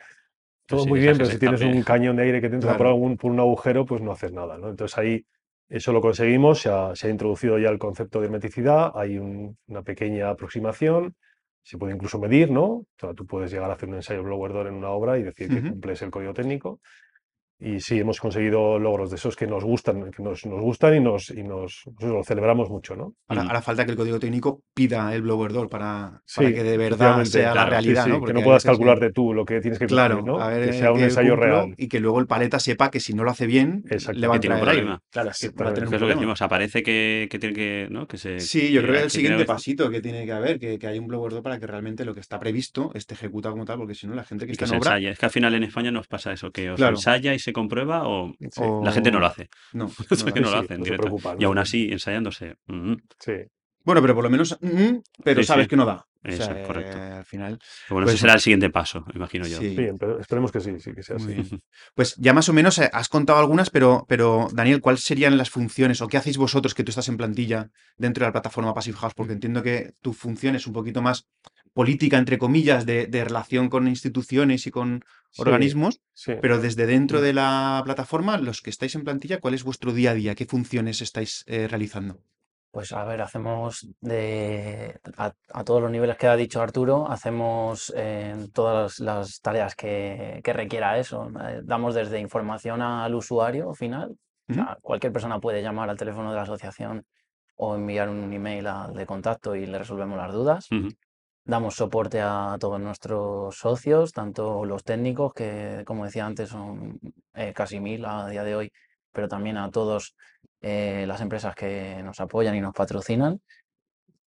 todo 0.65 0.83
sí, 0.83 0.89
muy 0.89 0.99
bien, 0.99 1.17
pero 1.17 1.29
si 1.29 1.39
tienes 1.39 1.61
un 1.61 1.81
cañón 1.83 2.15
de 2.17 2.23
aire 2.23 2.41
que 2.41 2.49
te 2.49 2.55
entra 2.55 2.71
por, 2.71 2.77
Claro. 2.77 2.89
algún, 2.91 3.17
por 3.17 3.31
un 3.31 3.39
agujero, 3.39 3.85
pues 3.85 4.01
no 4.01 4.11
haces 4.11 4.31
nada, 4.33 4.57
¿no? 4.57 4.69
Entonces 4.69 4.97
ahí 4.97 5.25
eso 5.69 5.93
lo 5.93 6.01
conseguimos, 6.01 6.59
se 6.61 6.69
ha, 6.69 6.95
se 6.95 7.07
ha 7.07 7.09
introducido 7.09 7.57
ya 7.57 7.69
el 7.69 7.79
concepto 7.79 8.19
de 8.19 8.25
hermeticidad, 8.25 8.91
hay 8.95 9.17
un- 9.17 9.57
una 9.67 9.81
pequeña 9.83 10.29
aproximación, 10.29 11.15
se 11.63 11.77
puede 11.77 11.93
incluso 11.93 12.19
medir, 12.19 12.51
¿no? 12.51 12.65
O 12.65 12.85
sea, 12.99 13.13
tú 13.13 13.25
puedes 13.25 13.51
llegar 13.51 13.69
a 13.69 13.73
hacer 13.73 13.89
un 13.89 13.95
ensayo 13.95 14.23
blower 14.23 14.53
door 14.53 14.67
en 14.67 14.73
una 14.73 14.89
obra 14.89 15.17
y 15.17 15.23
decir 15.23 15.47
que 15.49 15.61
cumples 15.69 16.01
el 16.01 16.09
código 16.11 16.33
técnico. 16.33 16.79
Y 17.61 17.81
sí, 17.81 17.99
hemos 17.99 18.19
conseguido 18.21 18.79
logros 18.79 19.09
de 19.09 19.17
esos 19.17 19.35
que 19.35 19.45
nos 19.45 19.63
gustan, 19.65 20.11
que 20.11 20.23
nos, 20.23 20.45
nos 20.45 20.61
gustan 20.61 20.95
y 20.95 20.99
nos, 21.01 21.29
y 21.29 21.43
nos 21.43 21.81
pues 21.83 22.05
eso, 22.05 22.13
lo 22.13 22.23
celebramos 22.23 22.69
mucho, 22.69 22.95
¿no? 22.95 23.15
Ahora, 23.27 23.41
ahora 23.43 23.61
falta 23.61 23.83
que 23.85 23.91
el 23.91 23.97
código 23.97 24.17
técnico 24.17 24.61
pida 24.73 25.13
el 25.13 25.23
blower 25.23 25.51
door 25.51 25.67
para, 25.69 26.21
Sí, 26.25 26.37
para 26.37 26.53
que 26.53 26.63
de 26.63 26.77
verdad 26.77 27.23
sea 27.25 27.47
la 27.47 27.51
claro, 27.51 27.67
sí, 27.67 27.71
realidad, 27.71 28.03
Sí, 28.05 28.09
¿no? 28.11 28.15
que 28.15 28.19
Porque 28.21 28.33
no 28.33 28.39
hay 28.39 28.45
puedas 28.45 28.63
veces 28.63 28.69
que- 28.77 28.77
calcularte 28.85 29.11
tú 29.11 29.33
lo 29.33 29.43
que 29.45 29.59
tienes 29.59 29.77
que 29.77 29.87
Claro, 29.87 30.15
cumplir, 30.19 30.33
¿no? 30.37 30.41
a 30.41 30.47
ver, 30.47 30.67
que 30.67 30.73
sea 30.73 30.91
un 30.93 31.01
ensayo 31.01 31.35
real. 31.35 31.73
Y 31.77 31.87
que 31.89 31.99
luego 31.99 32.19
el 32.21 32.27
paleta 32.27 32.59
sepa 32.59 32.89
que 32.89 33.01
si 33.01 33.13
no 33.13 33.23
lo 33.25 33.31
hace 33.31 33.45
bien, 33.45 33.83
Exacto, 33.89 34.19
le 34.21 34.27
va 34.27 34.35
a 34.35 34.37
que 34.37 34.41
tiene 34.41 34.55
un 34.55 34.61
problema. 34.61 35.01
Claro, 35.11 35.29
es 35.31 35.39
que 35.39 35.47
va 35.47 35.49
a 35.49 35.69
Exactamente. 35.69 35.73
tener 35.75 35.87
un 35.87 35.89
Que 35.91 35.95
es 35.97 36.01
lo 36.01 36.07
que 36.07 36.13
decimos, 36.15 36.41
aparece 36.41 36.81
que, 36.83 37.27
que 37.29 37.39
tiene 37.39 37.55
que, 37.55 37.87
¿no? 37.91 38.07
Que 38.07 38.17
se, 38.17 38.39
Sí, 38.39 38.71
yo 38.71 38.81
creo 38.81 38.93
que 38.93 38.99
hay 38.99 39.05
es 39.07 39.13
el 39.15 39.21
siguiente 39.21 39.43
pasito 39.45 39.89
que 39.89 39.99
tiene 40.01 40.25
que 40.25 40.31
haber, 40.31 40.59
que, 40.59 40.79
que 40.79 40.87
haya 40.87 41.01
un 41.01 41.07
blower 41.07 41.33
door 41.33 41.43
para 41.43 41.59
que 41.59 41.67
realmente 41.67 42.05
lo 42.05 42.13
que 42.13 42.21
está 42.21 42.39
previsto 42.39 42.91
esté 42.93 43.15
ejecutado 43.15 43.53
como 43.53 43.65
tal, 43.65 43.77
porque 43.79 43.95
si 43.95 44.07
no, 44.07 44.15
la 44.15 44.23
gente 44.23 44.45
que 44.45 44.51
Y 44.51 44.53
está 44.53 44.63
que 44.65 44.65
en 44.65 44.69
se 44.69 44.77
obra. 44.77 44.91
ensaya. 44.91 45.11
Es 45.11 45.19
que 45.19 45.25
al 45.25 45.31
final 45.31 45.53
en 45.55 45.63
España 45.63 45.91
nos 45.91 46.07
pasa 46.07 46.31
eso, 46.31 46.51
que 46.51 46.69
o 46.69 46.73
se 46.73 46.77
Claro. 46.77 46.95
ensaya 46.95 47.33
y 47.33 47.39
se 47.39 47.48
comprueba 47.53 48.07
o 48.07 48.33
Sí, 48.39 48.61
o- 48.61 48.83
la 48.83 48.91
gente 48.91 49.11
no 49.11 49.19
lo 49.19 49.25
hace. 49.27 49.49
No, 49.73 49.85
no 50.25 50.33
que 50.33 50.39
lo 50.39 50.49
no 50.49 50.55
lo 50.55 50.59
sí, 50.61 50.65
hacen 50.65 50.85
se 50.85 50.97
Y 51.39 51.43
aún 51.45 51.57
así, 51.57 51.89
ensayándose. 51.91 52.55
mm, 52.67 52.93
sí. 53.19 53.33
Bueno, 53.85 54.01
pero 54.01 54.13
por 54.13 54.25
lo 54.25 54.29
menos, 54.29 54.57
mm, 54.61 54.97
pero 55.23 55.41
Sí, 55.41 55.47
sabes 55.47 55.63
sí. 55.65 55.69
que 55.69 55.75
no 55.77 55.85
da. 55.85 56.05
O 56.21 56.27
Eso 56.27 56.43
sea, 56.43 56.59
es 56.59 56.67
correcto. 56.67 56.97
eh, 56.97 57.01
al 57.13 57.23
final. 57.25 57.57
Pero 57.57 57.95
bueno, 57.95 58.05
Pues- 58.07 58.15
ese 58.15 58.21
será 58.21 58.33
el 58.33 58.41
siguiente 58.41 58.69
paso, 58.69 59.05
imagino 59.15 59.47
yo. 59.47 59.57
Sí. 59.57 59.69
Bien, 59.69 59.97
pero 59.97 60.19
esperemos 60.19 60.51
que 60.51 60.59
sí, 60.59 60.77
sí, 60.79 60.91
que 60.93 61.01
sea 61.01 61.15
así. 61.15 61.27
bien. 61.27 61.61
Pues 61.95 62.13
ya 62.17 62.33
más 62.33 62.49
o 62.49 62.53
menos 62.53 62.77
eh, 62.77 62.89
has 62.91 63.07
contado 63.07 63.39
algunas, 63.39 63.69
pero, 63.69 64.05
pero 64.09 64.49
Daniel, 64.51 64.81
¿cuáles 64.81 65.03
serían 65.03 65.37
las 65.37 65.49
funciones 65.49 66.01
o 66.01 66.09
qué 66.09 66.17
hacéis 66.17 66.37
vosotros 66.37 66.73
que 66.75 66.83
tú 66.83 66.89
estás 66.89 67.07
en 67.07 67.15
plantilla 67.15 67.69
dentro 67.97 68.25
de 68.25 68.27
la 68.27 68.31
plataforma 68.33 68.73
Passive 68.73 68.97
House? 68.97 69.13
Porque 69.15 69.31
entiendo 69.31 69.63
que 69.63 69.93
tu 70.01 70.11
función 70.11 70.57
es 70.57 70.67
un 70.67 70.73
poquito 70.73 71.01
más 71.01 71.25
política, 71.73 72.17
entre 72.17 72.37
comillas, 72.37 72.85
de, 72.85 73.07
de 73.07 73.23
relación 73.23 73.69
con 73.69 73.87
instituciones 73.87 74.67
y 74.67 74.71
con 74.71 75.03
Sí, 75.31 75.43
organismos, 75.43 76.01
sí. 76.13 76.33
pero 76.41 76.57
desde 76.59 76.87
dentro 76.87 77.21
de 77.21 77.33
la 77.33 77.83
plataforma, 77.85 78.39
los 78.39 78.61
que 78.61 78.71
estáis 78.71 78.95
en 78.95 79.03
plantilla, 79.03 79.39
¿cuál 79.39 79.53
es 79.53 79.63
vuestro 79.63 79.93
día 79.93 80.11
a 80.11 80.13
día? 80.15 80.33
¿Qué 80.33 80.45
funciones 80.47 81.01
estáis 81.03 81.43
eh, 81.45 81.67
realizando? 81.67 82.17
Pues 82.71 82.91
a 82.93 83.03
ver, 83.03 83.21
hacemos 83.21 83.87
de 84.01 84.99
a, 85.17 85.33
a 85.53 85.63
todos 85.63 85.81
los 85.83 85.91
niveles 85.91 86.17
que 86.17 86.27
ha 86.27 86.35
dicho 86.35 86.61
Arturo, 86.61 87.09
hacemos 87.09 87.93
eh, 87.95 88.47
todas 88.53 88.99
las 88.99 89.39
tareas 89.41 89.75
que, 89.75 90.39
que 90.43 90.53
requiera 90.53 90.97
eso. 90.97 91.31
Eh, 91.47 91.61
damos 91.63 91.93
desde 91.93 92.19
información 92.19 92.81
al 92.81 93.13
usuario 93.13 93.73
final. 93.73 94.17
O 94.49 94.53
sea, 94.55 94.79
cualquier 94.81 95.13
persona 95.13 95.39
puede 95.39 95.61
llamar 95.61 95.91
al 95.91 95.97
teléfono 95.97 96.31
de 96.31 96.35
la 96.37 96.41
asociación 96.41 97.05
o 97.55 97.75
enviar 97.75 98.09
un 98.09 98.33
email 98.33 98.65
al 98.65 98.95
de 98.95 99.05
contacto 99.05 99.55
y 99.55 99.67
le 99.67 99.77
resolvemos 99.77 100.17
las 100.17 100.33
dudas. 100.33 100.67
Damos 101.49 101.73
soporte 101.73 102.21
a 102.21 102.57
todos 102.59 102.79
nuestros 102.79 103.57
socios, 103.57 104.13
tanto 104.13 104.65
los 104.65 104.83
técnicos, 104.83 105.33
que 105.33 105.81
como 105.83 106.05
decía 106.05 106.27
antes 106.27 106.49
son 106.49 106.99
eh, 107.33 107.53
casi 107.55 107.79
mil 107.79 108.05
a 108.05 108.27
día 108.27 108.43
de 108.43 108.55
hoy, 108.55 108.71
pero 109.11 109.27
también 109.27 109.57
a 109.57 109.71
todas 109.71 110.15
las 110.61 111.21
empresas 111.21 111.55
que 111.55 112.03
nos 112.03 112.19
apoyan 112.19 112.55
y 112.55 112.61
nos 112.61 112.75
patrocinan. 112.75 113.41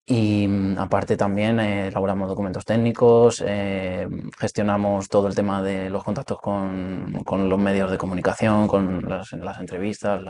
Y 0.05 0.47
mm, 0.47 0.77
aparte 0.79 1.17
también 1.17 1.60
eh, 1.60 1.89
elaboramos 1.89 2.29
documentos 2.29 2.63
técnicos, 2.63 3.43
eh, 3.45 4.08
gestionamos 4.39 5.10
todo 5.10 5.27
el 5.27 5.36
tema 5.36 5.62
de 5.62 5.89
los 5.89 6.05
contactos 6.05 6.39
con, 6.39 7.21
con 7.25 7.49
los 7.49 7.60
medios 7.60 7.91
de 7.91 7.97
comunicación, 7.97 8.65
con 8.69 9.01
las, 9.10 9.34
entrevistas, 9.60 10.21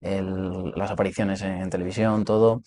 las 0.00 0.90
apariciones 0.90 1.42
en 1.42 1.70
televisión, 1.70 2.24
todo 2.24 2.60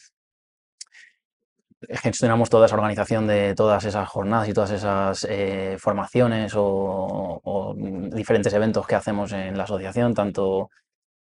gestionamos 1.90 2.50
toda 2.50 2.68
esa 2.68 2.76
organización 2.76 3.28
de 3.28 3.56
todas 3.56 3.84
esas 3.86 4.08
jornadas 4.08 4.48
y 4.48 4.54
todas 4.54 4.72
esas 4.72 5.26
eh, 5.30 5.78
formaciones 5.80 6.54
o, 6.56 7.42
o, 7.44 7.76
diferentes 7.76 8.54
eventos 8.54 8.86
que 8.86 8.96
hacemos 8.96 9.32
en 9.32 9.58
la 9.58 9.64
asociación, 9.64 10.14
tanto 10.14 10.70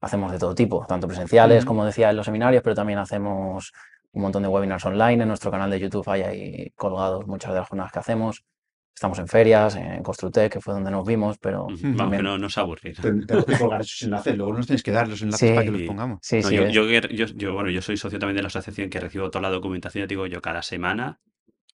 hacemos 0.02 0.32
de 0.32 0.40
todo 0.40 0.56
tipo, 0.56 0.86
tanto 0.88 1.08
presenciales, 1.08 1.66
como 1.66 1.86
decía, 1.86 2.10
en 2.10 2.16
los 2.16 2.26
seminarios, 2.26 2.64
pero 2.64 2.76
también 2.76 3.00
hacemos 3.00 3.74
un 4.12 4.22
montón 4.22 4.44
de 4.44 4.50
webinars 4.50 4.86
online. 4.86 5.24
En 5.24 5.28
nuestro 5.28 5.52
canal 5.52 5.70
de 5.70 5.80
YouTube 5.80 6.08
hay 6.10 6.22
ahí 6.22 6.70
colgados 6.76 7.28
muchas 7.28 7.52
de 7.52 7.60
las 7.60 7.68
jornadas 7.68 7.92
que 7.92 8.00
hacemos. 8.00 8.44
Estamos 8.96 9.20
en 9.20 9.28
ferias, 9.28 9.76
en 9.76 10.02
Construtec, 10.02 10.54
que 10.54 10.62
fue 10.62 10.74
donde 10.74 10.90
nos 10.90 11.06
vimos, 11.06 11.38
pero. 11.38 11.66
Vamos, 11.66 11.82
que 11.82 11.94
también... 11.98 12.24
no, 12.24 12.38
no 12.38 12.48
os 12.48 12.58
aburrir. 12.58 12.96
Ten- 13.00 13.26
Tenemos 13.28 13.46
que 13.46 13.58
colgar 13.58 13.82
esos 13.82 14.02
enlaces, 14.04 14.38
luego 14.38 14.54
nos 14.54 14.68
tenéis 14.68 14.84
que 14.84 14.92
dar 14.92 15.08
los 15.10 15.22
enlaces 15.22 15.52
para 15.52 15.66
que 15.66 15.72
los 15.72 15.82
pongamos. 15.82 16.20
Sí, 16.22 16.38
No, 16.42 16.48
sí, 16.48 16.56
yo, 16.56 16.64
es- 16.64 16.74
yo, 16.74 16.88
que- 16.88 17.14
yo- 17.16 17.26
yo, 17.36 17.54
bueno, 17.54 17.70
yo 17.70 17.82
soy 17.82 17.98
socio 17.98 18.18
también 18.20 18.38
de 18.38 18.42
la 18.44 18.48
asociación 18.48 18.90
que 18.90 19.00
recibo 19.02 19.30
toda 19.30 19.42
la 19.42 19.50
documentación. 19.50 20.04
Te 20.08 20.14
digo, 20.14 20.26
yo 20.28 20.42
cada 20.42 20.62
semana 20.62 21.20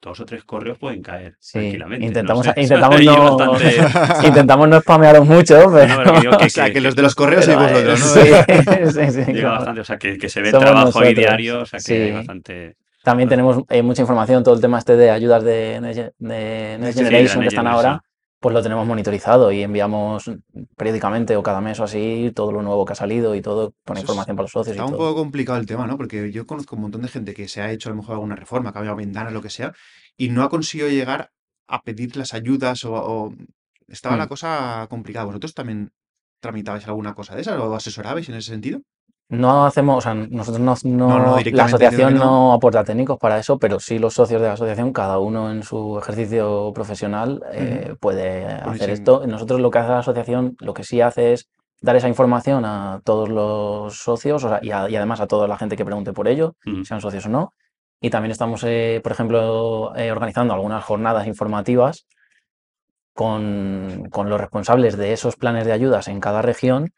dos 0.02 0.20
o 0.20 0.26
tres 0.26 0.44
correos 0.44 0.78
pueden 0.78 1.02
caer 1.02 1.36
sí, 1.40 1.54
tranquilamente. 1.58 2.06
intentamos, 2.06 2.46
no 2.46 2.54
sé, 2.54 2.62
intentamos, 2.62 3.00
hay 3.00 3.06
no, 3.06 3.38
bastante- 3.38 4.28
intentamos 4.28 4.68
no 4.68 4.82
spamearos 4.82 5.26
mucho, 5.26 5.56
pero... 5.74 5.88
No, 5.88 5.98
pero 6.04 6.14
que 6.16 6.38
que- 6.38 6.46
O 6.46 6.50
sea, 6.50 6.72
que 6.74 6.82
los 6.82 6.94
que- 6.94 6.98
de 6.98 7.02
los 7.04 7.16
correos 7.16 7.46
sois 7.46 7.58
vosotros, 7.58 8.16
¿no? 8.16 8.22
eh, 8.22 8.92
sí, 8.92 9.12
sí, 9.14 9.24
sí, 9.26 9.32
claro. 9.34 9.50
bastante, 9.52 9.80
o 9.82 9.86
sea, 9.86 9.98
que, 9.98 10.18
que 10.18 10.28
se 10.30 10.42
ve 10.42 10.52
Somos 10.52 10.66
trabajo 10.66 11.00
ahí 11.00 11.14
diario, 11.16 11.62
o 11.62 11.66
sea, 11.66 11.80
que 11.80 12.04
hay 12.04 12.12
bastante... 12.12 12.76
También 13.06 13.30
tenemos 13.30 13.64
eh, 13.70 13.82
mucha 13.84 14.02
información, 14.02 14.44
todo 14.44 14.56
el 14.56 14.62
tema 14.62 14.80
este 14.80 14.98
de 14.98 15.12
ayudas 15.12 15.44
de, 15.44 15.80
de 16.20 16.78
Next 16.80 16.98
Generation 16.98 17.42
que 17.42 17.48
están 17.48 17.68
ahora, 17.68 18.02
pues 18.40 18.54
lo 18.54 18.62
tenemos 18.62 18.86
monitorizado 18.86 19.52
y 19.52 19.62
enviamos 19.64 20.30
periódicamente 20.76 21.36
o 21.36 21.44
cada 21.44 21.62
mes 21.62 21.80
o 21.80 21.84
así 21.84 22.32
todo 22.36 22.52
lo 22.52 22.62
nuevo 22.62 22.84
que 22.86 22.94
ha 22.94 22.96
salido 22.96 23.36
y 23.36 23.42
todo 23.42 23.74
con 23.86 23.96
Eso 23.98 24.04
información 24.04 24.36
para 24.36 24.44
los 24.46 24.52
socios 24.52 24.76
y 24.76 24.80
Está 24.80 24.86
un 24.86 24.92
todo. 24.92 25.00
poco 25.00 25.16
complicado 25.22 25.60
el 25.60 25.66
tema, 25.66 25.88
¿no? 25.88 25.98
Porque 25.98 26.32
yo 26.32 26.46
conozco 26.46 26.76
un 26.76 26.82
montón 26.84 27.02
de 27.04 27.08
gente 27.08 27.34
que 27.34 27.48
se 27.48 27.62
ha 27.62 27.72
hecho 27.72 27.90
a 27.90 27.92
lo 27.92 27.98
mejor 27.98 28.14
alguna 28.16 28.36
reforma, 28.36 28.66
que 28.72 28.80
ha 28.80 28.82
cambiado 28.82 28.98
ventanas, 28.98 29.34
lo 29.34 29.42
que 29.42 29.50
sea, 29.50 29.74
y 30.18 30.30
no 30.30 30.44
ha 30.44 30.50
conseguido 30.50 30.90
llegar 30.90 31.30
a 31.68 31.82
pedir 31.82 32.18
las 32.18 32.34
ayudas 32.34 32.84
o, 32.86 32.94
o- 32.94 33.34
estaba 33.88 34.18
la 34.18 34.26
Mm. 34.26 34.30
cosa 34.30 34.88
complicada. 34.90 35.26
¿Vosotros 35.26 35.54
también 35.54 35.92
tramitabais 36.40 36.88
alguna 36.88 37.14
cosa 37.14 37.36
de 37.36 37.42
esas 37.42 37.60
o 37.60 37.76
asesorabais 37.76 38.28
en 38.30 38.36
ese 38.36 38.50
sentido? 38.52 38.82
No 39.30 39.66
hacemos, 39.66 39.98
o 39.98 40.02
sea, 40.02 40.14
nosotros 40.14 40.60
no, 40.60 40.76
no- 40.84 41.10
No, 41.10 41.20
no, 41.20 41.36
la 41.58 41.64
asociación 41.66 42.14
no 42.26 42.54
aporta 42.54 42.84
técnicos 42.84 43.18
para 43.18 43.40
eso, 43.40 43.58
pero 43.58 43.80
sí 43.80 43.98
los 43.98 44.14
socios 44.14 44.40
de 44.42 44.48
la 44.48 44.54
asociación, 44.54 44.94
cada 44.94 45.18
uno 45.18 45.52
en 45.52 45.64
su 45.64 45.98
ejercicio 45.98 46.72
profesional 46.76 47.42
eh, 47.52 47.96
puede 48.00 48.46
hacer 48.46 48.90
esto. 48.94 49.26
Nosotros 49.26 49.60
lo 49.62 49.72
que 49.72 49.80
hace 49.80 49.90
la 49.90 50.00
asociación, 50.00 50.56
lo 50.60 50.74
que 50.76 50.84
sí 50.84 51.02
hace 51.02 51.34
es 51.34 51.50
dar 51.82 51.96
esa 51.96 52.08
información 52.08 52.66
a 52.66 53.02
todos 53.04 53.28
los 53.30 53.98
socios 53.98 54.44
o 54.44 54.50
sea, 54.50 54.60
y, 54.62 54.72
a- 54.72 54.90
y 54.90 54.96
además 54.96 55.20
a 55.22 55.28
toda 55.28 55.48
la 55.48 55.58
gente 55.58 55.76
que 55.76 55.86
pregunte 55.86 56.14
por 56.14 56.28
ello, 56.28 56.54
sean 56.86 57.02
socios 57.02 57.26
o 57.26 57.30
no. 57.30 57.52
Y 58.02 58.12
también 58.12 58.32
estamos, 58.32 58.64
eh, 58.64 59.00
por 59.04 59.12
ejemplo, 59.12 59.96
eh, 59.96 60.12
organizando 60.12 60.54
algunas 60.54 60.84
jornadas 60.84 61.26
informativas 61.26 62.06
con, 63.14 64.08
con 64.12 64.30
los 64.30 64.40
responsables 64.40 64.98
de 64.98 65.14
esos 65.14 65.36
planes 65.36 65.66
de 65.66 65.72
ayudas 65.72 66.08
en 66.08 66.20
cada 66.20 66.42
región 66.42 66.92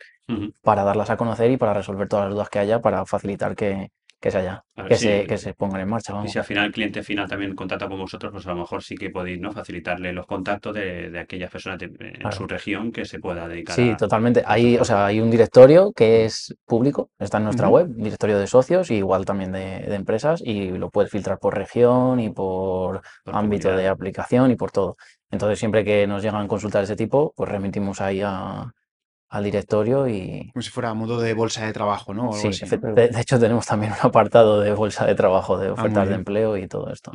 Para 0.62 0.84
darlas 0.84 1.10
a 1.10 1.18
conocer 1.18 1.52
y 1.52 1.58
para 1.58 1.74
resolver 1.74 2.08
todas 2.08 2.26
las 2.26 2.34
dudas 2.34 2.50
que 2.50 2.60
haya, 2.60 2.82
para 2.82 3.06
facilitar 3.06 3.56
que, 3.56 3.90
que 4.20 4.32
se 4.32 4.40
haya, 4.40 4.64
que 4.88 4.96
se, 4.96 5.26
que 5.26 5.38
se 5.38 5.54
pongan 5.54 5.82
en 5.82 5.88
marcha. 5.90 6.14
Y 6.24 6.28
si 6.28 6.38
al 6.40 6.44
final 6.44 6.66
el 6.66 6.72
cliente 6.74 7.04
final 7.04 7.30
también 7.30 7.56
contacta 7.56 7.88
con 7.88 8.00
vosotros, 8.00 8.32
pues 8.34 8.46
a 8.48 8.50
lo 8.50 8.58
mejor 8.58 8.84
sí 8.84 8.96
que 8.96 9.10
podéis 9.10 9.40
¿no? 9.40 9.52
facilitarle 9.52 10.12
los 10.12 10.26
contactos 10.26 10.74
de, 10.74 11.10
de 11.10 11.20
aquellas 11.20 11.52
personas 11.52 11.80
de- 11.80 11.86
en 11.86 12.14
Claro. 12.14 12.36
su 12.36 12.48
región 12.48 12.92
que 12.92 13.06
se 13.06 13.20
pueda 13.20 13.48
dedicar 13.48 13.76
Sí, 13.76 13.92
a... 13.92 13.98
totalmente. 13.98 14.44
Hay, 14.46 14.78
o 14.78 14.84
sea, 14.84 15.06
hay 15.06 15.22
un 15.22 15.30
directorio 15.32 15.92
que 15.94 16.26
es 16.26 16.54
público, 16.66 17.12
está 17.20 17.38
en 17.38 17.46
nuestra 17.46 17.68
Ujú. 17.68 17.76
web, 17.78 17.88
directorio 17.96 18.40
de 18.40 18.48
socios, 18.48 18.92
y 18.92 18.96
igual 18.96 19.24
también 19.26 19.52
de, 19.52 19.80
de 19.82 19.96
empresas, 19.96 20.42
y 20.44 20.72
lo 20.72 20.90
puedes 20.90 21.12
filtrar 21.12 21.40
por 21.40 21.56
región 21.56 22.20
y 22.20 22.30
por, 22.30 23.02
por 23.24 23.36
ámbito 23.36 23.70
de 23.76 23.88
aplicación 23.88 24.52
y 24.52 24.56
por 24.56 24.72
todo. 24.72 24.98
Entonces, 25.32 25.60
siempre 25.60 25.84
que 25.86 26.08
nos 26.08 26.24
llegan 26.24 26.48
consultas 26.48 26.82
de 26.82 26.94
ese 26.94 26.96
tipo, 26.96 27.34
pues 27.36 27.50
remitimos 27.50 28.02
ahí 28.02 28.22
a- 28.24 28.72
al 29.30 29.44
directorio 29.44 30.08
y 30.08 30.50
Como 30.54 30.62
si 30.62 30.70
fuera 30.70 30.90
a 30.90 30.94
modo 30.94 31.20
de 31.20 31.34
bolsa 31.34 31.66
de 31.66 31.74
trabajo, 31.74 32.14
¿no? 32.14 32.30
O 32.30 32.34
algo 32.36 32.42
sí, 32.42 32.48
así, 32.48 32.66
efe- 32.66 32.82
¿no? 32.82 32.94
de, 32.96 33.08
de 33.10 33.22
hecho 33.22 33.40
tenemos 33.40 33.66
también 33.66 33.92
un 33.94 33.98
apartado 34.02 34.60
de 34.62 34.72
bolsa 34.74 35.06
de 35.06 35.16
trabajo, 35.16 35.58
de 35.58 35.68
Ah, 35.70 35.74
ofertas 35.74 36.08
de 36.10 36.16
empleo 36.16 36.58
y 36.58 36.68
todo 36.68 36.92
esto. 36.92 37.12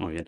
Muy 0.00 0.12
bien. 0.12 0.26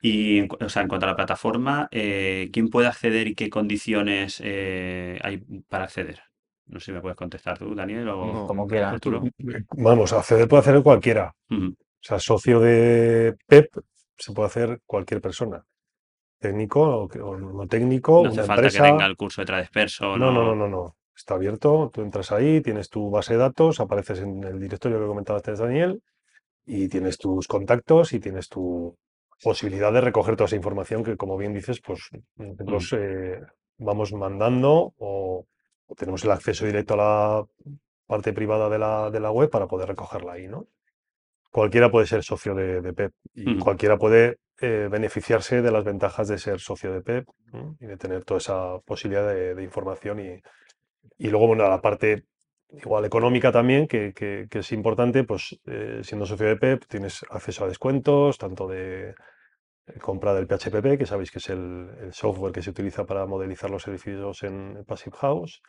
Y 0.00 0.42
o 0.64 0.68
sea, 0.68 0.82
en 0.82 0.88
cuanto 0.88 1.06
a 1.06 1.10
la 1.10 1.16
plataforma, 1.16 1.88
eh, 1.90 2.50
¿quién 2.52 2.68
puede 2.68 2.86
acceder 2.86 3.26
y 3.26 3.34
qué 3.34 3.50
condiciones 3.50 4.40
eh, 4.44 5.18
hay 5.22 5.38
para 5.68 5.84
acceder? 5.84 6.20
No 6.66 6.78
sé 6.78 6.86
si 6.86 6.92
me 6.92 7.00
puedes 7.00 7.16
contestar 7.16 7.58
tú, 7.58 7.74
Daniel, 7.74 8.08
o 8.10 8.26
No, 8.26 8.46
Como 8.46 8.66
quieras. 8.66 8.92
Arturo. 8.94 9.24
Vamos, 9.72 10.12
acceder 10.12 10.46
puede 10.46 10.60
hacer 10.60 10.82
cualquiera. 10.82 11.34
O 11.50 11.74
sea, 12.00 12.20
socio 12.20 12.60
de 12.60 13.34
PEP 13.46 13.80
se 14.16 14.32
puede 14.32 14.46
hacer 14.46 14.80
cualquier 14.86 15.20
persona. 15.20 15.64
Técnico 16.38 17.08
o, 17.20 17.36
no 17.36 17.66
técnico, 17.66 18.22
No 18.24 18.30
hace 18.30 18.38
una 18.40 18.46
falta 18.46 18.68
que 18.70 18.82
venga 18.82 19.06
el 19.06 19.16
curso 19.16 19.42
de 19.42 19.46
Tradesperso, 19.46 20.16
No, 20.16 20.30
no, 20.30 20.44
no, 20.44 20.54
no. 20.54 20.68
no. 20.68 20.94
Está 21.16 21.34
abierto, 21.34 21.90
tú 21.92 22.02
entras 22.02 22.30
ahí, 22.30 22.60
tienes 22.60 22.88
tu 22.90 23.10
base 23.10 23.32
de 23.32 23.40
datos, 23.40 23.80
apareces 23.80 24.20
en 24.20 24.44
el 24.44 24.60
directorio 24.60 25.00
que 25.00 25.06
comentabas 25.06 25.42
antes, 25.42 25.58
Daniel, 25.58 26.00
y 26.64 26.88
tienes 26.88 27.18
tus 27.18 27.48
contactos 27.48 28.12
y 28.12 28.20
tienes 28.20 28.48
tu 28.48 28.96
posibilidad 29.42 29.92
de 29.92 30.00
recoger 30.00 30.36
toda 30.36 30.46
esa 30.46 30.54
información 30.54 31.02
que, 31.02 31.16
como 31.16 31.36
bien 31.36 31.54
dices, 31.54 31.80
pues 31.80 32.08
nosotros 32.36 32.94
eh, 32.96 33.40
vamos 33.78 34.12
mandando 34.12 34.92
o, 34.98 35.44
o 35.86 35.94
tenemos 35.96 36.24
el 36.24 36.30
acceso 36.30 36.66
directo 36.66 36.94
a 36.94 36.96
la 36.96 37.44
parte 38.06 38.32
privada 38.32 38.68
de 38.68 38.78
la, 38.78 39.10
de 39.10 39.18
la 39.18 39.32
web 39.32 39.50
para 39.50 39.66
poder 39.66 39.88
recogerla 39.88 40.34
ahí, 40.34 40.46
¿no? 40.46 40.66
Cualquiera 41.50 41.90
puede 41.90 42.06
ser 42.06 42.22
socio 42.22 42.54
de, 42.54 42.80
de 42.80 42.92
PEP 42.92 43.12
y 43.34 43.58
cualquiera 43.58 43.96
puede 43.96 44.38
eh, 44.60 44.88
beneficiarse 44.90 45.62
de 45.62 45.70
las 45.70 45.84
ventajas 45.84 46.28
de 46.28 46.38
ser 46.38 46.58
socio 46.60 46.92
de 46.92 47.00
PEP 47.02 47.26
¿no? 47.52 47.76
y 47.80 47.86
de 47.86 47.96
tener 47.96 48.24
toda 48.24 48.38
esa 48.38 48.78
posibilidad 48.84 49.26
de, 49.28 49.54
de 49.54 49.62
información 49.62 50.20
y, 50.20 50.40
y 51.18 51.28
luego, 51.30 51.46
bueno, 51.48 51.68
la 51.68 51.80
parte 51.80 52.24
igual 52.70 53.04
económica 53.06 53.50
también, 53.52 53.86
que, 53.88 54.12
que- 54.14 54.46
que 54.50 54.58
es 54.60 54.72
importante, 54.72 55.24
pues 55.24 55.58
eh, 55.66 56.00
siendo 56.02 56.26
socio 56.26 56.46
de 56.46 56.56
PEP 56.56 56.84
tienes 56.86 57.24
acceso 57.30 57.64
a 57.64 57.68
descuentos, 57.68 58.36
tanto 58.38 58.66
de 58.68 59.10
eh, 59.10 59.98
compra 60.00 60.34
del 60.34 60.46
PHPP, 60.46 60.98
que 60.98 61.06
sabéis 61.06 61.30
que 61.30 61.38
es 61.38 61.48
el, 61.48 61.88
el 62.00 62.12
software 62.12 62.52
que 62.52 62.62
se 62.62 62.70
utiliza 62.70 63.06
para 63.06 63.24
modelizar 63.26 63.70
los 63.70 63.86
edificios 63.88 64.42
en 64.42 64.84
Passive 64.86 65.16
House, 65.18 65.62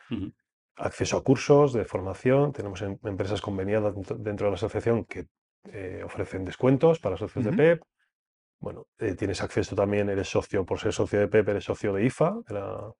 acceso 0.76 1.16
a 1.16 1.22
cursos 1.24 1.72
de 1.72 1.84
formación, 1.84 2.52
tenemos 2.52 2.82
em- 2.82 2.98
empresas 3.04 3.40
conveniadas 3.40 3.94
dentro, 3.94 4.46
de 4.46 4.50
la 4.50 4.54
asociación 4.54 5.04
que 5.04 5.26
eh, 5.72 6.02
ofrecen 6.04 6.44
descuentos 6.44 6.98
para 7.00 7.16
socios 7.16 7.44
de 7.44 7.50
PEP. 7.56 7.82
Bueno, 8.60 8.86
eh, 8.98 9.14
tienes 9.14 9.42
acceso 9.42 9.74
también, 9.74 10.08
eres 10.10 10.28
socio, 10.28 10.64
por 10.66 10.78
ser 10.78 10.92
socio 10.92 11.18
de 11.18 11.28
PEP, 11.28 11.48
eres 11.48 11.64
socio 11.64 11.92
de 11.94 12.04
IFA, 12.04 12.36
de 12.46 12.54
la- 12.54 12.92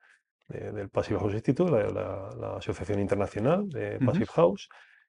de- 0.49 0.73
del 0.73 0.89
Passive 0.89 1.21
House 1.21 1.35
Institute, 1.35 1.71
la, 1.71 1.83
la- 1.91 2.31
la 2.37 2.57
Asociación 2.57 2.99
Internacional 2.99 3.69
de. 3.69 3.99
Passive 4.05 4.27
House, 4.35 4.69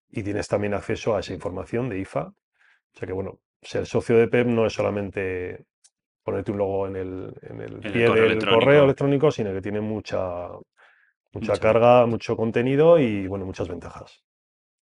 y 0.09 0.21
tienes 0.23 0.47
también 0.47 0.73
acceso 0.73 1.15
a 1.15 1.21
esa 1.21 1.33
información 1.33 1.87
de 1.89 1.99
IFA. 1.99 2.23
O 2.27 2.97
sea 2.97 3.07
que, 3.07 3.13
bueno, 3.13 3.39
ser 3.61 3.85
socio 3.85 4.17
de 4.17 4.27
PEP 4.27 4.47
no 4.47 4.65
es 4.65 4.73
solamente 4.73 5.65
ponerte 6.23 6.51
un 6.51 6.57
logo 6.57 6.85
en 6.87 6.95
el, 6.97 7.33
en 7.43 7.61
el 7.61 7.73
En 7.77 7.83
el 7.85 7.91
pie 7.93 8.05
correo 8.07 8.23
del 8.23 8.31
electrónico. 8.33 8.59
correo 8.59 8.83
electrónico, 8.83 9.31
sino 9.31 9.53
que 9.53 9.61
tiene 9.61 9.79
mucha, 9.81 10.49
mucha 11.33 11.53
Mucha- 11.53 11.59
carga, 11.59 12.05
mucho 12.05 12.35
contenido 12.35 12.99
y, 12.99 13.25
bueno, 13.27 13.45
muchas 13.45 13.69
ventajas. 13.69 14.21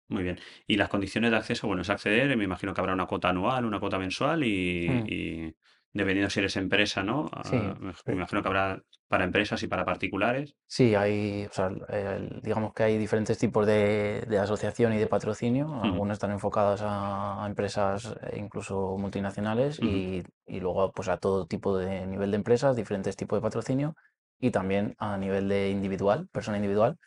Muy 0.09 0.23
bien. 0.23 0.39
Y 0.67 0.75
las 0.77 0.89
condiciones 0.89 1.31
de 1.31 1.37
acceso, 1.37 1.67
bueno, 1.67 1.83
es 1.83 1.89
acceder, 1.89 2.35
me 2.35 2.43
imagino 2.43 2.73
que 2.73 2.81
habrá 2.81 2.93
una 2.93 3.05
cuota 3.05 3.29
anual, 3.29 3.65
una 3.65 3.79
cuota 3.79 3.99
mensual 3.99 4.43
y, 4.43 4.87
Mm. 4.89 5.05
y 5.07 5.55
dependiendo 5.93 6.29
si 6.31 6.39
eres 6.39 6.55
empresa, 6.57 7.03
¿no? 7.03 7.29
Sí. 7.43 7.57
Ah, 7.57 7.75
me 7.79 7.93
me 8.05 8.13
imagino 8.13 8.41
que 8.41 8.47
habrá 8.47 8.83
para 9.07 9.23
empresas 9.23 9.61
y 9.63 9.67
para 9.67 9.85
particulares. 9.85 10.55
Sí, 10.71 10.93
hay, 10.93 11.45
o 11.49 11.51
sea, 11.53 11.67
el- 11.89 12.41
digamos 12.43 12.73
que 12.73 12.83
hay 12.83 12.97
diferentes 12.99 13.37
tipos 13.39 13.65
de, 13.65 14.23
de 14.27 14.37
asociación 14.37 14.93
y 14.93 14.97
de 14.97 15.07
patrocinio. 15.07 15.83
Algunas 15.83 16.15
están 16.17 16.31
enfocadas 16.31 16.81
a, 16.83 17.43
a 17.43 17.47
empresas 17.47 18.15
eh, 18.21 18.37
incluso 18.37 18.95
multinacionales 18.97 19.79
y, 19.79 20.23
y 20.45 20.59
luego 20.59 20.91
pues 20.91 21.07
a 21.09 21.17
todo 21.17 21.47
tipo 21.47 21.77
de 21.77 22.05
nivel 22.05 22.29
de 22.31 22.37
empresas, 22.37 22.75
diferentes 22.75 23.15
tipos 23.15 23.37
de 23.37 23.41
patrocinio 23.41 23.95
y 24.39 24.51
también 24.51 24.95
a 24.99 25.17
nivel 25.17 25.49
de 25.49 25.69
individual, 25.71 26.27
persona 26.31 26.57
individual, 26.57 26.97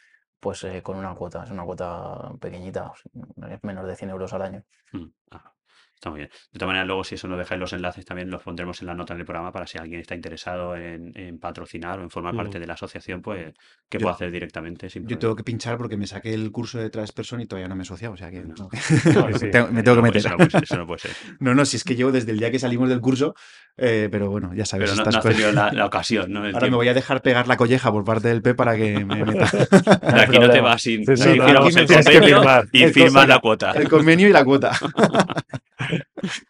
pues 0.42 0.64
eh, 0.64 0.82
con 0.82 0.96
una 0.96 1.14
cuota, 1.14 1.44
es 1.44 1.50
una 1.52 1.64
cuota 1.64 2.32
pequeñita, 2.40 2.92
es 3.48 3.62
menos 3.62 3.86
de 3.86 3.94
100 3.94 4.10
euros 4.10 4.32
al 4.32 4.42
año. 4.42 4.64
Mm, 4.92 5.06
está 6.02 6.10
muy 6.10 6.18
bien. 6.18 6.30
De 6.52 6.58
todas 6.58 6.66
maneras, 6.66 6.86
luego 6.88 7.04
si 7.04 7.14
eso 7.14 7.28
nos 7.28 7.38
dejáis 7.38 7.60
los 7.60 7.72
enlaces 7.72 8.04
también 8.04 8.28
los 8.28 8.42
pondremos 8.42 8.80
en 8.80 8.88
la 8.88 8.94
nota 8.94 9.14
del 9.14 9.24
programa 9.24 9.52
para 9.52 9.68
si 9.68 9.78
alguien 9.78 10.00
está 10.00 10.16
interesado 10.16 10.74
en, 10.76 11.12
en 11.16 11.38
patrocinar 11.38 12.00
o 12.00 12.02
en 12.02 12.10
formar 12.10 12.34
parte 12.34 12.58
de 12.58 12.66
la 12.66 12.74
asociación, 12.74 13.22
pues 13.22 13.54
que 13.88 14.00
pueda 14.00 14.14
hacer 14.14 14.32
directamente 14.32 14.90
sin 14.90 15.02
Yo 15.02 15.06
problema. 15.06 15.20
tengo 15.20 15.36
que 15.36 15.44
pinchar 15.44 15.78
porque 15.78 15.96
me 15.96 16.08
saqué 16.08 16.34
el 16.34 16.50
curso 16.50 16.78
de 16.78 16.90
Tradesperson 16.90 17.40
y 17.40 17.46
todavía 17.46 17.68
no 17.68 17.76
me 17.76 17.82
he 17.82 17.86
asociado, 17.86 18.14
o 18.14 18.16
sea 18.16 18.30
que 18.32 18.40
No. 18.42 18.54
no. 18.58 18.68
Sí, 18.72 18.96
sí. 19.38 19.50
Tengo- 19.52 19.68
me 19.70 19.82
tengo 19.84 19.96
que 19.98 20.02
meter. 20.02 20.16
Eso 20.18 20.30
no 20.30 20.36
puede 20.36 20.50
ser. 20.50 20.62
eso 20.64 20.76
no 20.76 20.86
puede 20.86 20.98
ser. 21.00 21.10
No, 21.38 21.54
no, 21.54 21.64
si 21.64 21.76
es 21.76 21.84
que 21.84 21.94
llevo 21.94 22.10
desde 22.10 22.32
el 22.32 22.38
día 22.38 22.50
que 22.50 22.58
salimos 22.58 22.88
del 22.88 23.00
curso, 23.00 23.34
eh, 23.76 24.08
pero 24.10 24.28
bueno, 24.28 24.52
ya 24.54 24.64
sabes, 24.66 24.90
Pero 24.90 25.04
no, 25.04 25.16
has 25.18 25.22
tenido 25.24 25.52
la, 25.52 25.70
la 25.72 25.86
ocasión, 25.92 26.32
¿no? 26.32 26.44
El 26.44 26.54
Ahora 26.54 26.68
me 26.68 26.76
voy 26.76 26.88
a 26.88 26.94
dejar 26.94 27.22
pegar 27.22 27.46
la 27.46 27.56
colleja 27.56 27.92
por 27.92 28.04
parte 28.04 28.26
del 28.28 28.42
P 28.42 28.54
para 28.54 28.74
que 28.76 29.04
me 29.04 29.24
meta 29.24 29.44
aquí 30.22 30.38
no 30.38 30.50
te 30.50 30.60
vas 30.60 30.82
sin, 30.82 31.06
Sí, 31.06 31.16
sin 31.16 31.40
aquí 31.42 31.52
me 31.74 31.80
el 31.82 31.86
que 31.86 31.94
convenio 31.94 32.38
firmar. 32.38 32.68
y 32.72 32.86
firmas 32.88 33.28
la 33.28 33.38
cuota. 33.38 33.70
el 33.72 33.88
convenio 33.88 34.28
y 34.28 34.32
la 34.32 34.44
cuota. 34.44 34.72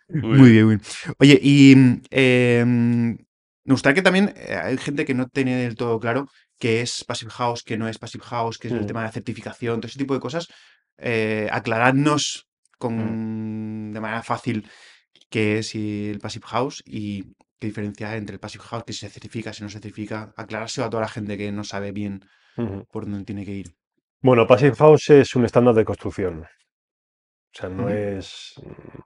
Muy 0.08 0.38
Muy 0.38 0.50
bien, 0.52 0.68
bien. 0.68 0.80
Oye, 1.18 1.38
y 1.42 1.74
eh, 2.10 2.64
me 2.66 3.16
gustaría 3.74 3.94
que 3.94 4.02
también 4.02 4.32
eh, 4.36 4.54
hay 4.56 4.76
gente 4.78 5.04
que 5.04 5.14
no 5.14 5.28
tiene 5.28 5.56
del 5.56 5.76
todo 5.76 5.98
claro 6.00 6.28
qué 6.58 6.80
es 6.80 7.04
Passive 7.04 7.30
House, 7.32 7.62
qué 7.64 7.76
no 7.76 7.88
es 7.88 7.98
Passive 7.98 8.24
House, 8.24 8.58
qué 8.58 8.68
es 8.68 8.74
el 8.74 8.80
Mm. 8.82 8.86
tema 8.86 9.00
de 9.00 9.06
la 9.06 9.12
certificación, 9.12 9.80
todo 9.80 9.88
ese 9.88 9.98
tipo 9.98 10.14
de 10.14 10.20
cosas. 10.20 10.48
Eh, 10.98 11.48
aclaradnos 11.50 12.46
con, 12.78 13.92
de 13.92 14.00
manera 14.00 14.22
fácil 14.22 14.68
qué 15.30 15.58
es 15.58 15.74
el 15.74 16.18
Passive 16.20 16.46
House 16.48 16.82
y 16.86 17.24
qué 17.58 17.68
diferencia 17.68 18.10
hay 18.10 18.18
entre 18.18 18.34
el 18.34 18.40
Passive 18.40 18.64
House, 18.64 18.84
que 18.86 18.92
si 18.92 19.00
se 19.00 19.10
certifica, 19.10 19.52
si 19.52 19.62
no 19.62 19.68
se 19.68 19.74
certifica. 19.74 20.32
Aclarárselo 20.36 20.86
a 20.86 20.90
toda 20.90 21.02
la 21.02 21.08
gente 21.08 21.36
que 21.38 21.52
no 21.52 21.64
sabe 21.64 21.92
bien 21.92 22.24
por 22.90 23.04
dónde 23.06 23.24
tiene 23.24 23.44
que 23.44 23.52
ir. 23.54 23.74
Bueno, 24.22 24.46
Passive 24.46 24.74
House 24.76 25.10
es 25.10 25.34
un 25.36 25.44
estándar 25.44 25.74
de 25.74 25.84
construcción. 25.84 26.46
O 27.54 27.58
sea, 27.58 27.68
no 27.68 27.88
es 27.90 28.54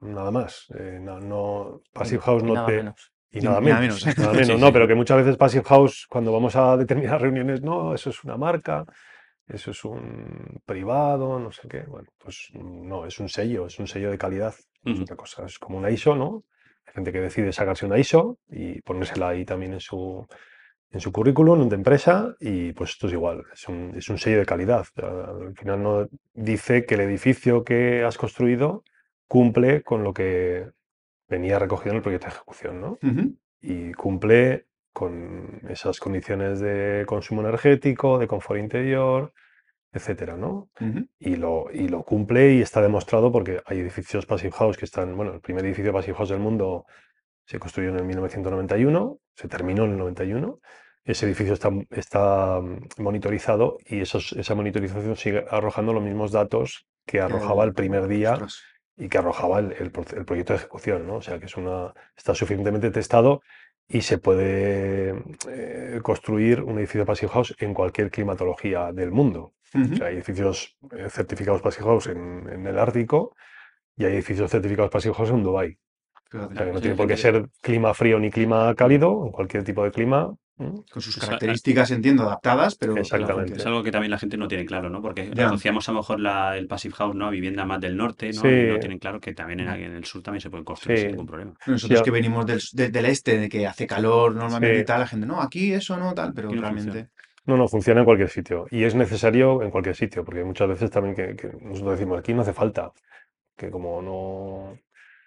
mm, 0.00 0.14
nada 0.14 0.30
más. 0.30 0.66
eh, 0.78 0.98
no, 1.00 1.18
no- 1.20 1.80
Passive 1.92 2.22
House 2.22 2.42
no 2.44 2.54
nada 2.54 2.66
te. 2.68 2.76
menos. 2.78 3.12
Y 3.32 3.40
nada 3.40 3.60
nada 3.60 3.80
menos. 3.80 4.04
menos. 4.04 4.18
nada 4.18 4.32
menos, 4.32 4.46
Sí, 4.46 4.56
no, 4.58 4.72
pero 4.72 4.86
que 4.86 4.94
muchas 4.94 5.16
veces 5.18 5.36
Passive 5.36 5.64
House, 5.64 6.06
cuando 6.08 6.32
vamos 6.32 6.54
a 6.56 6.76
determinadas 6.76 7.20
reuniones, 7.22 7.60
no, 7.62 7.92
eso 7.94 8.10
es 8.10 8.22
una 8.24 8.36
marca, 8.36 8.84
eso 9.48 9.70
es 9.72 9.84
un 9.84 10.60
privado, 10.64 11.38
no 11.40 11.52
sé 11.52 11.68
qué. 11.68 11.80
Bueno, 11.82 12.08
pues 12.18 12.48
no, 12.54 13.06
es 13.06 13.18
un 13.20 13.28
sello, 13.28 13.66
es 13.66 13.78
un 13.78 13.86
sello 13.88 14.10
de 14.10 14.18
calidad. 14.18 14.54
Es 14.84 15.00
otra 15.00 15.16
cosa, 15.16 15.44
es 15.46 15.58
como 15.58 15.78
una 15.78 15.90
ISO, 15.90 16.14
¿no? 16.14 16.44
Hay 16.86 16.94
gente 16.94 17.12
que 17.12 17.20
decide 17.20 17.52
sacarse 17.52 17.86
una 17.86 17.98
ISO 17.98 18.38
y 18.48 18.80
ponérsela 18.82 19.28
ahí 19.30 19.44
también 19.44 19.72
en 19.74 19.80
su, 19.80 20.24
en 20.90 21.00
su 21.00 21.12
currículum 21.12 21.68
de 21.68 21.76
empresa 21.76 22.34
y 22.40 22.72
pues 22.72 22.90
esto 22.90 23.06
es 23.06 23.12
igual, 23.12 23.44
es 23.52 23.68
un, 23.68 23.92
es 23.96 24.08
un 24.08 24.18
sello 24.18 24.38
de 24.38 24.46
calidad. 24.46 24.86
Al 24.96 25.54
final 25.56 25.82
no 25.82 26.08
dice 26.34 26.86
que 26.86 26.94
el 26.94 27.00
edificio 27.02 27.64
que 27.64 28.04
has 28.04 28.16
construido 28.16 28.84
cumple 29.28 29.82
con 29.82 30.04
lo 30.04 30.14
que 30.14 30.70
venía 31.28 31.58
recogido 31.58 31.90
en 31.90 31.96
el 31.96 32.02
proyecto 32.02 32.28
de 32.28 32.34
ejecución, 32.34 32.80
¿no? 32.80 32.98
Y 33.60 33.92
cumple 33.92 34.66
con 34.92 35.60
esas 35.68 35.98
condiciones 35.98 36.60
de 36.60 37.04
consumo 37.06 37.42
energético, 37.42 38.18
de 38.18 38.28
confort 38.28 38.60
interior, 38.60 39.32
etcétera, 39.92 40.36
¿no? 40.36 40.70
Y 41.18 41.36
lo, 41.36 41.66
y 41.72 41.88
lo 41.88 42.02
cumple 42.04 42.54
y 42.54 42.62
está 42.62 42.80
demostrado 42.80 43.32
porque 43.32 43.60
hay 43.66 43.80
edificios 43.80 44.24
Passive 44.26 44.52
House 44.52 44.76
que 44.76 44.84
están, 44.84 45.16
bueno, 45.16 45.34
el 45.34 45.40
primer 45.40 45.64
edificio 45.64 45.92
Passive 45.92 46.16
House 46.16 46.30
del 46.30 46.38
mundo 46.38 46.86
se 47.46 47.58
construyó 47.58 47.90
en 47.90 47.96
el 47.96 48.04
1991, 48.04 49.18
se 49.34 49.48
terminó 49.48 49.84
en 49.84 49.92
el 49.92 49.98
91. 49.98 50.58
Ese 51.04 51.26
edificio 51.26 51.54
está, 51.54 51.70
está 51.90 52.60
mm, 52.60 52.88
monitorizado 52.98 53.78
y 53.86 54.00
esos, 54.00 54.32
esa 54.32 54.54
monitorización 54.54 55.16
sigue 55.16 55.44
arrojando 55.50 55.92
los 55.92 56.02
mismos 56.02 56.32
datos 56.32 56.86
que 57.06 57.20
arrojaba 57.20 57.64
el 57.64 57.72
primer 57.74 58.08
día 58.08 58.32
Ostras. 58.32 58.62
y 58.96 59.08
que 59.08 59.18
arrojaba 59.18 59.60
el, 59.60 59.72
el 59.78 59.92
proce- 59.92 60.16
el 60.16 60.24
proyecto 60.24 60.52
de 60.52 60.58
ejecución, 60.58 61.06
¿no? 61.06 61.16
O 61.16 61.22
sea, 61.22 61.38
que 61.38 61.46
es 61.46 61.56
una, 61.56 61.94
está 62.16 62.34
suficientemente 62.34 62.90
testado 62.90 63.40
y 63.88 64.02
se 64.02 64.18
puede 64.18 65.14
eh, 65.48 66.00
construir 66.02 66.60
un 66.62 66.78
edificio 66.78 67.06
Passive 67.06 67.30
House 67.30 67.54
en 67.60 67.72
cualquier 67.72 68.10
climatología 68.10 68.92
del 68.92 69.12
mundo. 69.12 69.52
O 69.92 69.96
sea, 69.96 70.06
hay 70.08 70.14
edificios 70.16 70.76
eh, 70.96 71.08
certificados 71.08 71.62
Passive 71.62 71.84
House 71.84 72.08
en, 72.08 72.48
en 72.48 72.66
el 72.66 72.78
Ártico 72.80 73.36
y 73.96 74.04
hay 74.06 74.14
edificios 74.14 74.50
certificados 74.50 74.90
Passive 74.90 75.14
House 75.14 75.30
en 75.30 75.42
Dubái. 75.44 75.78
Fíjate. 76.30 76.54
O 76.54 76.56
sea, 76.56 76.66
que 76.66 76.72
no 76.72 76.78
Sí, 76.78 76.82
tiene 76.82 76.96
por 76.96 77.06
qué 77.06 77.16
ser 77.16 77.48
clima 77.60 77.94
frío 77.94 78.18
ni 78.18 78.30
clima 78.30 78.74
cálido, 78.74 79.24
en 79.26 79.32
cualquier 79.32 79.64
tipo 79.64 79.84
de 79.84 79.90
clima. 79.92 80.34
Con 80.58 81.02
sus 81.02 81.18
características, 81.18 81.90
entiendo, 81.90 82.22
adaptadas, 82.22 82.76
pero... 82.76 82.96
Exactamente. 82.96 83.56
Es 83.58 83.66
algo 83.66 83.82
que 83.82 83.90
también 83.92 84.10
la 84.10 84.16
gente 84.18 84.38
no 84.38 84.48
tiene 84.48 84.64
claro, 84.64 84.88
¿no? 84.88 85.02
Porque 85.02 85.30
Ya. 85.34 85.48
asociamos 85.48 85.86
a 85.86 85.92
lo 85.92 85.98
mejor 85.98 86.18
la- 86.18 86.56
el 86.56 86.66
Passive 86.66 86.94
House, 86.94 87.14
¿no? 87.14 87.26
A 87.26 87.30
vivienda 87.30 87.66
más 87.66 87.78
del 87.78 87.94
norte, 87.94 88.30
¿no? 88.32 88.40
Sí. 88.40 88.48
Y 88.48 88.66
no 88.68 88.78
tienen 88.78 88.98
claro 88.98 89.20
que 89.20 89.34
también 89.34 89.60
en, 89.60 89.68
en 89.68 89.92
el 89.92 90.04
sur 90.06 90.22
también 90.22 90.40
se 90.40 90.48
pueden 90.48 90.64
construir 90.64 90.96
Sí. 90.96 91.02
sin 91.02 91.10
ningún 91.10 91.26
problema. 91.26 91.52
Nosotros 91.66 92.00
Ya. 92.00 92.02
que 92.04 92.10
venimos 92.10 92.46
del, 92.46 92.62
de- 92.72 92.88
del 92.88 93.04
este, 93.04 93.36
de 93.38 93.48
que 93.50 93.66
hace 93.66 93.86
calor 93.86 94.34
normalmente 94.34 94.76
Sí. 94.76 94.80
y 94.80 94.84
tal, 94.86 95.00
la 95.00 95.06
gente, 95.06 95.26
no, 95.26 95.42
aquí 95.42 95.74
eso 95.74 95.98
no, 95.98 96.14
tal, 96.14 96.32
pero 96.32 96.48
no 96.50 96.58
realmente... 96.58 96.90
funciona. 96.90 97.10
No, 97.44 97.56
no, 97.58 97.68
funciona 97.68 98.00
en 98.00 98.04
cualquier 98.06 98.30
sitio. 98.30 98.66
Y 98.70 98.84
es 98.84 98.94
necesario 98.94 99.62
en 99.62 99.70
cualquier 99.70 99.94
sitio, 99.94 100.24
porque 100.24 100.42
muchas 100.42 100.68
veces 100.68 100.90
también 100.90 101.14
que, 101.14 101.36
que 101.36 101.48
nosotros 101.60 101.92
decimos, 101.98 102.18
aquí 102.18 102.32
no 102.32 102.40
hace 102.40 102.54
falta, 102.54 102.90
que 103.56 103.70
como 103.70 104.00
no... 104.00 104.78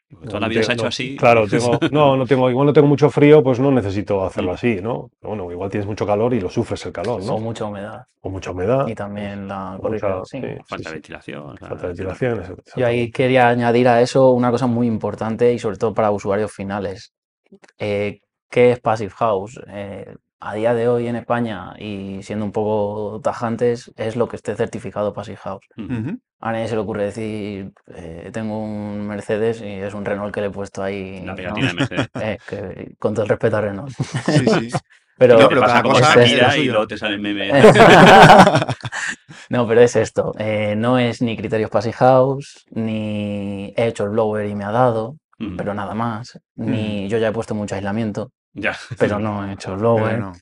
Porque 0.10 0.26
no 0.26 0.30
Toda 0.32 0.39
la 0.41 0.47
vida 0.47 0.60
te- 0.62 0.66
se 0.66 0.72
ha 0.72 0.74
hecho 0.74 0.84
no, 0.84 0.89
así. 0.89 1.16
Claro, 1.18 1.47
tengo, 1.47 1.80
no, 1.91 2.18
no 2.18 2.26
tengo, 2.26 2.49
igual 2.49 2.66
no 2.68 2.74
tengo 2.74 2.88
mucho 2.88 3.10
frío, 3.10 3.43
pues 3.43 3.60
no 3.60 3.72
necesito 3.72 4.24
hacerlo 4.24 4.53
así, 4.53 4.80
¿no? 4.82 5.10
Pero 5.20 5.30
bueno, 5.36 5.51
igual 5.51 5.70
tienes 5.70 5.88
mucho 5.88 6.05
calor 6.05 6.34
y 6.34 6.41
lo 6.41 6.49
sufres 6.49 6.86
el 6.86 6.91
calor, 6.91 7.22
O 7.22 7.26
¿no? 7.26 7.38
mucha 7.39 7.66
humedad. 7.66 8.03
O 8.22 8.30
mucha 8.30 8.51
humedad, 8.51 8.88
Y 8.88 8.95
también 8.95 9.47
la 9.47 9.78
o 9.78 10.26
sí. 10.26 10.41
sí, 10.41 10.47
Falta 10.66 10.78
sí, 10.78 10.78
de 10.78 10.84
sí, 10.84 10.91
ventilación. 10.93 11.41
o 11.43 11.57
falta 11.57 11.82
de 11.84 11.88
ventilación. 11.89 12.55
Yo 12.76 12.86
ahí 12.88 13.12
quería 13.12 13.47
añadir 13.49 13.88
a 13.88 14.01
eso 14.01 14.32
una 14.32 14.51
cosa 14.51 14.68
muy 14.68 14.88
importante 14.88 15.53
y 15.53 15.60
sobre 15.60 15.78
todo 15.78 15.93
para 15.93 16.12
usuarios 16.12 16.51
finales. 16.51 17.14
Eh, 17.78 18.20
¿qué 18.49 18.72
es 18.72 18.80
Passive 18.80 19.12
House? 19.12 19.60
Eh, 19.68 20.16
a 20.41 20.53
día 20.55 20.74
de 20.74 20.88
hoy 20.88 21.07
en 21.07 21.18
España, 21.18 21.74
y 21.78 22.24
siendo 22.24 22.45
un 22.45 22.51
poco 22.51 23.20
tajantes, 23.22 23.91
es 23.97 24.16
lo 24.16 24.28
que 24.28 24.38
esté 24.38 24.55
certificado 24.55 25.14
Passive 25.14 25.38
House. 25.38 25.66
Ujú. 25.78 26.18
A 26.41 26.51
nadie 26.53 26.67
se 26.69 26.75
le 26.75 26.81
ocurre 26.81 27.03
decir, 27.05 27.71
eh, 27.93 28.29
tengo 28.31 28.63
un 28.63 29.05
Mercedes 29.07 29.61
y 29.61 29.65
es 29.73 29.93
un 29.93 30.05
Renault 30.05 30.33
que 30.33 30.39
le 30.41 30.47
he 30.47 30.51
puesto 30.51 30.81
ahí. 30.81 31.19
La 31.25 31.31
¿no? 31.31 31.35
pegatina 31.35 31.67
de 31.67 31.73
Mercedes. 31.73 32.09
Eh, 32.21 32.37
que- 32.47 32.95
con 32.97 33.13
todo 33.13 33.23
el 33.23 33.29
respeto 33.29 33.57
a 33.57 33.61
Renault. 33.61 33.91
Sí, 33.91 34.45
sí. 34.47 34.69
Pero, 35.19 35.37
No, 35.37 35.49
pero 35.49 35.59
cada 35.59 35.83
cosa 35.83 36.25
y 36.57 36.63
luego 36.69 36.87
te 36.87 36.97
sale 36.97 37.15
el 37.15 37.19
meme. 37.19 37.51
no, 39.49 39.67
pero 39.67 39.81
es 39.81 39.95
esto. 39.97 40.33
eh, 40.37 40.75
no 40.77 40.97
es 40.97 41.21
ni 41.21 41.35
criterios 41.35 41.69
Passive 41.69 41.93
House, 41.93 42.65
ni 42.71 43.73
he 43.75 43.87
hecho 43.87 44.03
el 44.05 44.11
blower 44.11 44.45
y 44.47 44.55
me 44.55 44.63
ha 44.63 44.71
dado, 44.71 45.17
Mm, 45.41 45.55
pero 45.55 45.73
nada 45.73 45.93
más. 45.93 46.37
Ni 46.55 47.07
yo 47.07 47.17
ya 47.17 47.29
he 47.29 47.31
puesto 47.31 47.55
mucho 47.55 47.73
aislamiento, 47.75 48.31
Ya. 48.53 48.75
pero 48.97 49.19
no 49.19 49.45
he 49.49 49.53
hecho 49.53 49.71
el 49.73 49.79
blower, 49.79 50.19
no. 50.19 50.33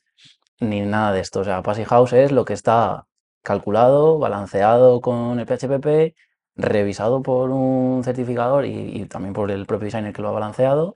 ni 0.59 0.81
nada 0.81 1.11
de 1.11 1.19
esto. 1.21 1.41
O 1.41 1.43
sea, 1.43 1.61
Passive 1.61 1.85
House 1.85 2.13
es 2.13 2.31
lo 2.31 2.45
que 2.45 2.53
está 2.53 3.03
calculado, 3.47 4.19
balanceado 4.19 4.99
con 5.01 5.39
el 5.39 5.45
PHPP, 5.45 6.15
revisado 6.55 7.21
por 7.21 7.49
un 7.51 8.03
certificador 8.03 8.65
y, 8.65 8.71
y 9.01 9.05
también 9.05 9.33
por 9.33 9.51
el 9.51 9.65
propio 9.65 9.85
designer 9.85 10.13
que 10.13 10.21
lo 10.21 10.29
ha 10.29 10.31
balanceado, 10.31 10.95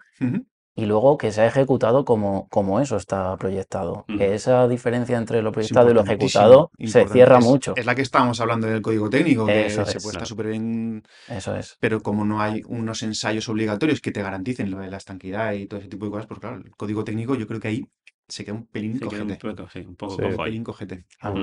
y 0.73 0.85
luego 0.85 1.17
que 1.17 1.31
se 1.31 1.41
ha 1.41 1.45
ejecutado 1.47 2.05
como, 2.05 2.47
como 2.49 2.79
eso 2.79 2.95
está 2.97 3.35
proyectado. 3.37 4.05
Que 4.17 4.33
esa 4.35 4.67
diferencia 4.67 5.17
entre 5.17 5.41
lo 5.41 5.51
proyectado 5.51 5.91
y 5.91 5.93
lo 5.93 6.01
ejecutado 6.01 6.71
se 6.85 7.07
cierra 7.09 7.39
Es- 7.39 7.45
mucho. 7.45 7.73
Es 7.75 7.85
la 7.85 7.93
que 7.95 8.01
estábamos 8.01 8.39
hablando 8.41 8.67
del 8.67 8.81
código 8.81 9.09
técnico, 9.09 9.45
que 9.45 9.67
Eso 9.67 9.85
se 9.85 9.97
es, 9.97 10.03
puede 10.03 10.15
estar 10.15 10.27
súper 10.27 10.47
bien, 10.47 11.03
Eso 11.29 11.55
es. 11.55 11.77
pero 11.79 12.01
como 12.01 12.25
no 12.25 12.41
hay 12.41 12.63
unos 12.67 13.03
ensayos 13.03 13.47
obligatorios 13.49 13.99
que 14.01 14.11
te 14.11 14.21
garanticen 14.23 14.71
lo 14.71 14.79
de 14.79 14.89
la 14.89 14.97
estanquidad 14.97 15.53
y 15.53 15.67
todo 15.67 15.79
ese 15.79 15.89
tipo 15.89 16.05
de 16.05 16.11
cosas, 16.11 16.27
pues 16.27 16.39
claro, 16.39 16.57
el 16.57 16.71
código 16.75 17.03
técnico 17.03 17.35
yo 17.35 17.47
creo 17.47 17.59
que 17.59 17.67
ahí 17.67 17.85
se 18.27 18.45
queda 18.45 18.55
un 18.55 18.65
pelín 18.67 18.93
Se 18.97 19.07
queda 19.09 19.23
un 19.23 19.35
cojete. 19.35 19.67
sí, 19.73 19.79
un 19.85 19.95
poco 19.97 20.13
Sí. 20.15 20.21
cojo 20.21 20.27
Un 20.35 20.39
ahí. 20.39 20.45
pelín 20.45 20.63
cojete. 20.63 21.05
Ah. 21.21 21.33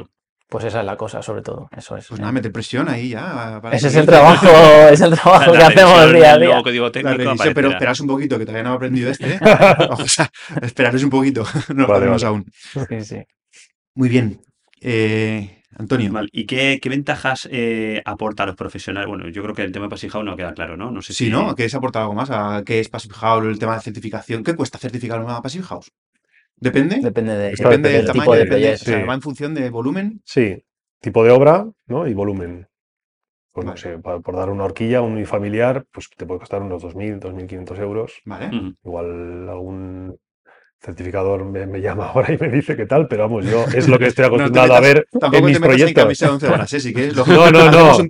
Pues 0.48 0.64
esa 0.64 0.80
es 0.80 0.86
la 0.86 0.96
cosa, 0.96 1.20
sobre 1.20 1.42
todo. 1.42 1.68
Eso 1.76 1.96
es. 1.96 2.06
Pues 2.08 2.18
nada, 2.20 2.32
meter 2.32 2.50
presión 2.50 2.88
ahí 2.88 3.10
ya. 3.10 3.60
para 3.60 3.76
Ese 3.76 3.88
es 3.88 3.96
el 3.96 4.06
trabajo, 4.06 4.46
es 4.90 5.00
el 5.02 5.10
trabajo 5.14 5.52
que 5.52 5.58
La 5.58 5.66
hacemos 5.66 6.12
día 6.12 6.32
a 6.32 6.38
día. 6.38 6.62
técnico 6.90 7.16
revisión, 7.18 7.54
pero 7.54 7.70
esperaos 7.70 8.00
un 8.00 8.06
poquito, 8.06 8.38
que 8.38 8.46
todavía 8.46 8.62
no 8.64 8.72
he 8.72 8.76
aprendido 8.76 9.10
este. 9.10 9.34
¿eh? 9.34 9.38
Vamos 9.78 10.18
a 10.20 10.30
esperaros 10.62 11.04
un 11.04 11.10
poquito, 11.10 11.44
no 11.74 11.86
lo 11.86 11.88
Vale, 11.88 12.24
aún. 12.24 12.46
Sí, 12.88 13.00
sí. 13.02 13.16
Muy 13.94 14.08
bien. 14.08 14.40
Eh, 14.80 15.58
Antonio, 15.76 16.12
¿Y 16.32 16.46
qué, 16.46 16.78
qué 16.80 16.88
ventajas 16.88 17.46
eh, 17.52 18.00
aporta 18.04 18.44
a 18.44 18.46
los 18.46 18.56
profesionales? 18.56 19.06
Bueno, 19.06 19.28
yo 19.28 19.42
creo 19.42 19.54
que 19.54 19.62
el 19.62 19.70
tema 19.70 19.84
de 19.84 19.90
Passive 19.90 20.12
House 20.12 20.24
no 20.24 20.34
queda 20.34 20.54
claro, 20.54 20.76
¿no? 20.76 20.90
No 20.90 21.02
sé 21.02 21.12
sí, 21.12 21.26
si... 21.26 21.30
¿no? 21.30 21.54
¿Quieres 21.54 21.74
aportar 21.74 22.02
algo 22.02 22.14
más 22.14 22.30
a 22.30 22.62
qué 22.64 22.80
es 22.80 22.88
Passive 22.88 23.14
House, 23.14 23.44
el 23.44 23.58
tema 23.58 23.74
de 23.74 23.82
certificación? 23.82 24.42
¿Qué 24.42 24.56
cuesta 24.56 24.78
certificar 24.78 25.20
una 25.20 25.42
Passive 25.42 25.64
House? 25.64 25.92
¿Depende? 26.60 27.00
Depende, 27.00 27.36
de, 27.36 27.50
Depende 27.50 27.88
del 27.88 27.98
del 27.98 28.06
tamaño, 28.06 28.22
tipo 28.22 28.32
de 28.32 28.38
depende, 28.40 28.56
proyecto. 28.62 28.82
o 28.82 28.84
sea, 28.86 29.00
Sí. 29.00 29.06
va 29.06 29.14
en 29.14 29.22
función 29.22 29.54
de 29.54 29.70
volumen. 29.70 30.20
Sí, 30.24 30.64
tipo 31.00 31.24
de 31.24 31.30
obra, 31.30 31.66
¿no? 31.86 32.06
Y 32.06 32.14
volumen. 32.14 32.66
Pues 33.52 33.66
no 33.66 33.76
sé, 33.76 33.98
por, 33.98 34.22
por 34.22 34.36
dar 34.36 34.50
una 34.50 34.64
horquilla, 34.64 35.02
un 35.02 35.12
unifamiliar, 35.12 35.84
pues 35.90 36.08
te 36.16 36.26
puede 36.26 36.40
costar 36.40 36.62
unos 36.62 36.82
2.000, 36.82 37.18
2.500 37.18 37.78
euros. 37.80 38.20
¿Vale? 38.24 38.50
Igual 38.84 39.48
algún 39.48 40.16
certificador 40.80 41.44
me, 41.44 41.66
me 41.66 41.80
llama 41.80 42.06
ahora 42.14 42.32
y 42.32 42.38
me 42.38 42.48
dice 42.48 42.76
qué 42.76 42.86
tal, 42.86 43.08
pero 43.08 43.24
vamos, 43.24 43.44
yo 43.46 43.64
es 43.74 43.88
lo 43.88 43.98
que 43.98 44.06
estoy 44.06 44.22
No 44.24 44.28
acostumbrado 44.36 44.74
a 44.74 44.80
ver 44.80 45.06
en 45.32 45.44
mis 45.44 45.56
en 45.56 45.62
proyectos. 45.62 46.22
11 46.22 46.46
horas, 46.48 46.72
¿eh? 46.72 46.80
Si 46.80 46.92
quieres, 46.94 47.16
lo 47.16 47.26
No, 47.26 47.50
no, 47.50 47.70
no. 47.70 47.98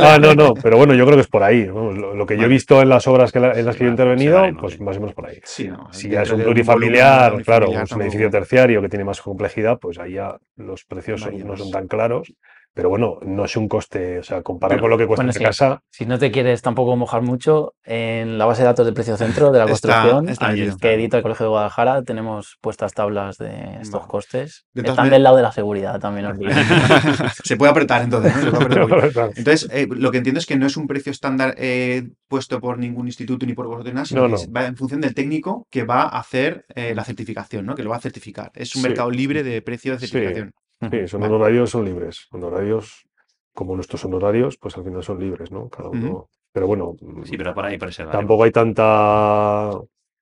Ah, 0.00 0.18
no, 0.20 0.34
no, 0.34 0.54
pero 0.54 0.76
bueno, 0.78 0.94
yo 0.94 1.04
creo 1.04 1.16
que 1.16 1.22
es 1.22 1.28
por 1.28 1.42
ahí. 1.44 1.66
vamos, 1.66 1.96
lo, 1.96 2.14
lo 2.14 2.26
que 2.26 2.36
yo 2.36 2.44
he 2.44 2.48
visto 2.48 2.82
en 2.82 2.88
las 2.88 3.06
obras 3.06 3.30
que 3.30 3.38
la- 3.38 3.52
en 3.52 3.64
las 3.64 3.76
que 3.76 3.84
yo 3.84 3.88
he 3.88 3.90
intervenido, 3.92 4.40
pues 4.60 4.80
más 4.80 4.96
o 4.96 5.00
menos 5.00 5.14
por 5.14 5.26
ahí. 5.28 5.38
Sí, 5.44 5.68
no. 5.68 5.92
Si 5.92 6.08
ya 6.08 6.22
es 6.22 6.30
un 6.30 6.40
plurifamiliar, 6.42 7.34
un 7.34 7.42
claro, 7.44 7.66
es 7.84 7.92
un 7.92 8.02
edificio 8.02 8.30
terciario 8.30 8.82
que 8.82 8.88
tiene 8.88 9.04
más 9.04 9.20
complejidad, 9.20 9.78
pues 9.78 9.98
ahí 9.98 10.14
ya 10.14 10.36
los 10.56 10.84
precios 10.84 11.20
son- 11.20 11.46
no 11.46 11.56
son 11.56 11.70
tan 11.70 11.86
claros. 11.86 12.32
Pero 12.72 12.88
bueno, 12.88 13.18
no 13.22 13.44
es 13.44 13.56
un 13.56 13.68
coste, 13.68 14.20
o 14.20 14.22
sea, 14.22 14.42
comparado 14.42 14.76
Pero, 14.76 14.82
con 14.82 14.90
lo 14.90 14.98
que 14.98 15.06
cuesta 15.06 15.22
bueno, 15.24 15.32
sí. 15.32 15.42
casa, 15.42 15.82
Si 15.90 16.06
no 16.06 16.18
te 16.20 16.30
quieres 16.30 16.62
tampoco 16.62 16.94
mojar 16.96 17.20
mucho, 17.22 17.74
en 17.84 18.38
la 18.38 18.44
base 18.46 18.62
de 18.62 18.66
datos 18.66 18.86
de 18.86 18.92
precio 18.92 19.16
centro 19.16 19.50
de 19.50 19.58
la 19.58 19.66
construcción, 19.66 20.28
está 20.28 20.46
Ahí 20.46 20.52
metido. 20.60 20.68
está. 20.76 20.88
que 20.88 20.94
edita 20.94 21.16
el 21.16 21.22
Colegio 21.24 21.46
de 21.46 21.50
Guadalajara, 21.50 22.02
tenemos 22.02 22.56
puestas 22.60 22.92
tablas 22.94 23.38
de 23.38 23.78
estos 23.80 24.06
costes. 24.06 24.66
De 24.72 24.82
Están 24.82 24.96
maneras- 24.96 25.10
del 25.16 25.22
lado 25.24 25.36
de 25.36 25.42
la 25.42 25.52
seguridad, 25.52 25.98
también 25.98 26.26
os 26.26 26.38
digo. 26.38 26.50
Se 27.44 27.56
puede 27.56 27.72
apretar 27.72 28.02
entonces, 28.02 28.34
¿no? 28.36 28.42
Se 28.60 28.66
puede 28.66 28.80
apretar. 28.96 29.30
Entonces, 29.36 29.68
eh, 29.72 29.88
lo 29.90 30.10
que 30.12 30.18
entiendo 30.18 30.38
es 30.38 30.46
que 30.46 30.56
no 30.56 30.66
es 30.66 30.76
un 30.76 30.86
precio 30.86 31.10
estándar 31.10 31.54
eh, 31.58 32.08
puesto 32.28 32.60
por 32.60 32.78
ningún 32.78 33.06
instituto 33.06 33.46
ni 33.46 33.54
por 33.54 33.66
vosotros 33.66 34.08
sino 34.08 34.28
No, 34.28 34.36
que 34.36 34.46
va 34.46 34.66
en 34.66 34.76
función 34.76 35.00
del 35.00 35.14
técnico 35.14 35.66
que 35.70 35.82
va 35.84 36.02
a 36.02 36.18
hacer 36.20 36.64
eh, 36.74 36.94
la 36.94 37.02
certificación, 37.04 37.66
¿no? 37.66 37.74
Que 37.74 37.82
lo 37.82 37.90
va 37.90 37.96
a 37.96 38.00
certificar. 38.00 38.52
Es 38.54 38.76
un 38.76 38.82
Sí. 38.82 38.88
mercado 38.88 39.10
libre 39.10 39.42
de 39.42 39.60
precio 39.62 39.92
de 39.92 39.98
certificación. 39.98 40.52
Sí, 40.54 40.69
son 40.80 41.20
Vale. 41.20 41.34
honorarios, 41.34 41.70
son 41.70 41.84
libres. 41.84 42.26
Honorarios, 42.30 43.06
como 43.52 43.74
nuestros 43.74 44.04
honorarios, 44.04 44.56
pues 44.56 44.76
al 44.76 44.84
final 44.84 45.02
son 45.02 45.20
libres, 45.20 45.50
¿no? 45.50 45.68
Cada 45.68 45.88
uno. 45.90 46.28
Pero 46.52 46.66
bueno, 46.66 46.96
Sí, 47.24 47.36
pero 47.36 47.54
por 47.54 47.66
ahí, 47.66 47.78
tampoco 48.10 48.44
hay 48.44 48.50
tanta 48.50 49.70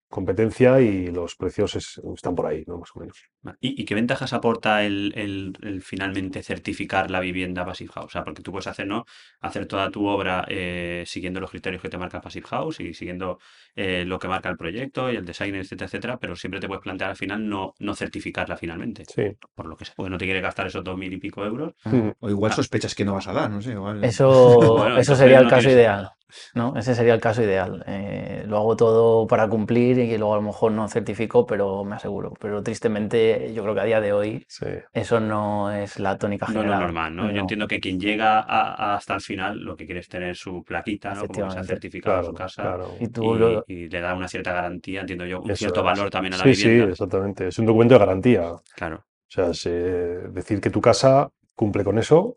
competencia 0.08 0.80
y 0.80 1.08
los 1.10 1.36
precios 1.36 1.76
es- 1.76 2.00
están 2.14 2.34
por 2.34 2.46
ahí, 2.46 2.64
¿no? 2.66 2.78
Más 2.78 2.90
o 2.94 3.00
menos. 3.00 3.18
¿Y, 3.60 3.80
y 3.80 3.84
qué 3.84 3.94
ventajas 3.94 4.32
aporta 4.32 4.84
el, 4.84 5.12
el- 5.14 5.52
el 5.62 5.82
finalmente 5.82 6.42
certificar 6.42 7.10
la 7.10 7.20
vivienda 7.20 7.64
Passive 7.64 7.90
House? 7.92 8.06
O 8.06 8.10
sea, 8.10 8.24
porque 8.24 8.42
tú 8.42 8.50
puedes 8.50 8.66
hacer, 8.66 8.86
¿no? 8.86 9.04
Hacer 9.40 9.66
toda 9.66 9.90
tu 9.90 10.06
obra 10.06 10.44
eh, 10.48 11.04
siguiendo 11.06 11.40
los 11.40 11.50
criterios 11.50 11.82
que 11.82 11.88
te 11.88 11.98
marca 11.98 12.20
Passive 12.20 12.46
House 12.48 12.80
y 12.80 12.94
siguiendo 12.94 13.38
eh, 13.76 14.04
lo 14.06 14.18
que 14.18 14.28
marca 14.28 14.48
el 14.48 14.56
proyecto 14.56 15.12
y 15.12 15.16
el 15.16 15.24
design, 15.24 15.54
etcétera, 15.54 15.86
etcétera, 15.86 16.18
pero 16.18 16.34
siempre 16.36 16.60
te 16.60 16.66
puedes 16.66 16.82
plantear 16.82 17.10
al 17.10 17.16
final 17.16 17.48
no, 17.48 17.74
no 17.78 17.94
certificarla 17.94 18.56
finalmente. 18.56 19.04
Sí. 19.06 19.36
Por 19.54 19.66
lo 19.66 19.76
que 19.76 19.84
sea, 19.84 19.94
porque 19.94 20.10
no 20.10 20.18
te 20.18 20.24
quieres 20.24 20.42
gastar 20.42 20.66
esos 20.66 20.82
dos 20.84 20.96
mil 20.98 21.12
y 21.12 21.18
pico 21.18 21.44
euros. 21.44 21.74
Mm. 21.84 22.10
O 22.20 22.30
igual 22.30 22.52
Ah. 22.52 22.56
sospechas 22.56 22.94
que 22.94 23.04
no 23.04 23.14
vas 23.14 23.28
a 23.28 23.32
dar, 23.32 23.50
no 23.50 23.60
sé. 23.62 23.72
Igual... 23.72 24.02
Eso, 24.02 24.28
Bueno, 24.78 24.98
eso 24.98 25.14
sería 25.14 25.38
el 25.38 25.44
no 25.44 25.50
caso 25.50 25.60
quieres- 25.68 25.76
ideal, 25.78 26.10
¿no? 26.54 26.76
Ese 26.76 26.94
sería 26.94 27.14
el 27.14 27.20
caso 27.20 27.42
ideal. 27.42 27.82
Eh, 27.86 28.44
lo 28.46 28.56
hago 28.58 28.76
todo 28.76 29.26
para 29.26 29.48
cumplir 29.48 29.98
y 29.98 30.16
luego 30.18 30.34
a 30.34 30.36
lo 30.36 30.42
mejor 30.42 30.72
no 30.72 30.88
certifico, 30.88 31.46
pero 31.46 31.84
me 31.84 31.96
aseguro. 31.96 32.32
Pero 32.40 32.62
tristemente, 32.62 33.52
yo 33.54 33.62
creo 33.62 33.74
que 33.74 33.80
a 33.80 33.84
día 33.84 34.00
de 34.00 34.12
hoy 34.12 34.44
Sí. 34.48 34.66
eso 34.92 35.20
no 35.20 35.70
es 35.72 35.98
la 35.98 36.18
tónica 36.18 36.46
No 36.46 36.50
es 36.50 36.54
lo 36.56 36.60
general. 36.62 36.80
normal, 36.82 37.16
¿no? 37.16 37.30
Yo 37.30 37.40
entiendo 37.40 37.66
que 37.66 37.80
quien 37.80 37.98
llega 37.98 38.40
a- 38.40 38.74
a 38.92 38.94
hasta 38.96 39.14
el 39.14 39.20
final 39.20 39.58
lo 39.58 39.76
que 39.76 39.86
quiere 39.86 40.00
es 40.00 40.08
tener 40.08 40.36
su 40.36 40.62
plaquita, 40.64 41.14
¿no? 41.14 41.26
Como 41.28 41.50
se 41.50 41.58
ha 41.58 41.64
certificado 41.64 42.16
Claro, 42.16 42.28
su 42.28 42.34
casa 42.34 42.62
claro. 42.62 42.94
Y 43.00 43.08
tú 43.08 43.34
lo- 43.34 43.64
y, 43.66 43.72
y 43.84 43.88
le 43.88 44.00
da 44.00 44.14
una 44.14 44.28
cierta 44.28 44.52
garantía, 44.52 45.00
entiendo 45.02 45.24
yo, 45.26 45.40
un 45.40 45.50
Eso 45.50 45.58
cierto 45.58 45.80
es. 45.80 45.84
valor 45.86 46.10
también 46.10 46.34
a 46.34 46.38
la 46.38 46.44
Sí, 46.44 46.54
sí, 46.54 46.68
vivienda. 46.68 46.92
exactamente. 46.92 47.48
Es 47.48 47.58
un 47.58 47.66
documento 47.66 47.94
de 47.94 48.00
garantía. 48.00 48.52
O 48.52 48.62
Claro. 48.76 49.04
sea, 49.28 49.50
es, 49.50 49.66
eh, 49.66 50.20
decir 50.30 50.60
que 50.60 50.70
tu 50.70 50.80
casa 50.80 51.30
cumple 51.54 51.84
con 51.84 51.98
eso 51.98 52.36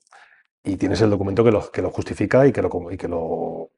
y 0.64 0.78
tienes 0.78 1.02
el 1.02 1.10
documento 1.10 1.44
que 1.44 1.52
lo, 1.52 1.72
que 1.72 1.82
lo 1.82 1.90
justifica 1.90 2.46
y 2.46 2.52
que 2.52 2.62
lo, 2.62 2.70
y 2.92 2.98
que 2.98 3.08
lo, 3.08 3.70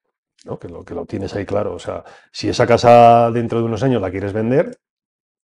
¿no? 0.43 0.59
que 0.59 0.67
lo, 0.67 0.83
que 0.83 0.93
lo 0.93 1.05
tienes 1.05 1.35
ahí 1.35 1.45
claro. 1.45 1.73
O 1.73 1.79
sea, 1.79 2.03
si 2.31 2.49
esa 2.49 2.67
casa 2.67 3.31
dentro 3.31 3.59
de 3.59 3.65
unos 3.65 3.83
años 3.83 4.01
la 4.01 4.11
quieres 4.11 4.33
vender 4.33 4.77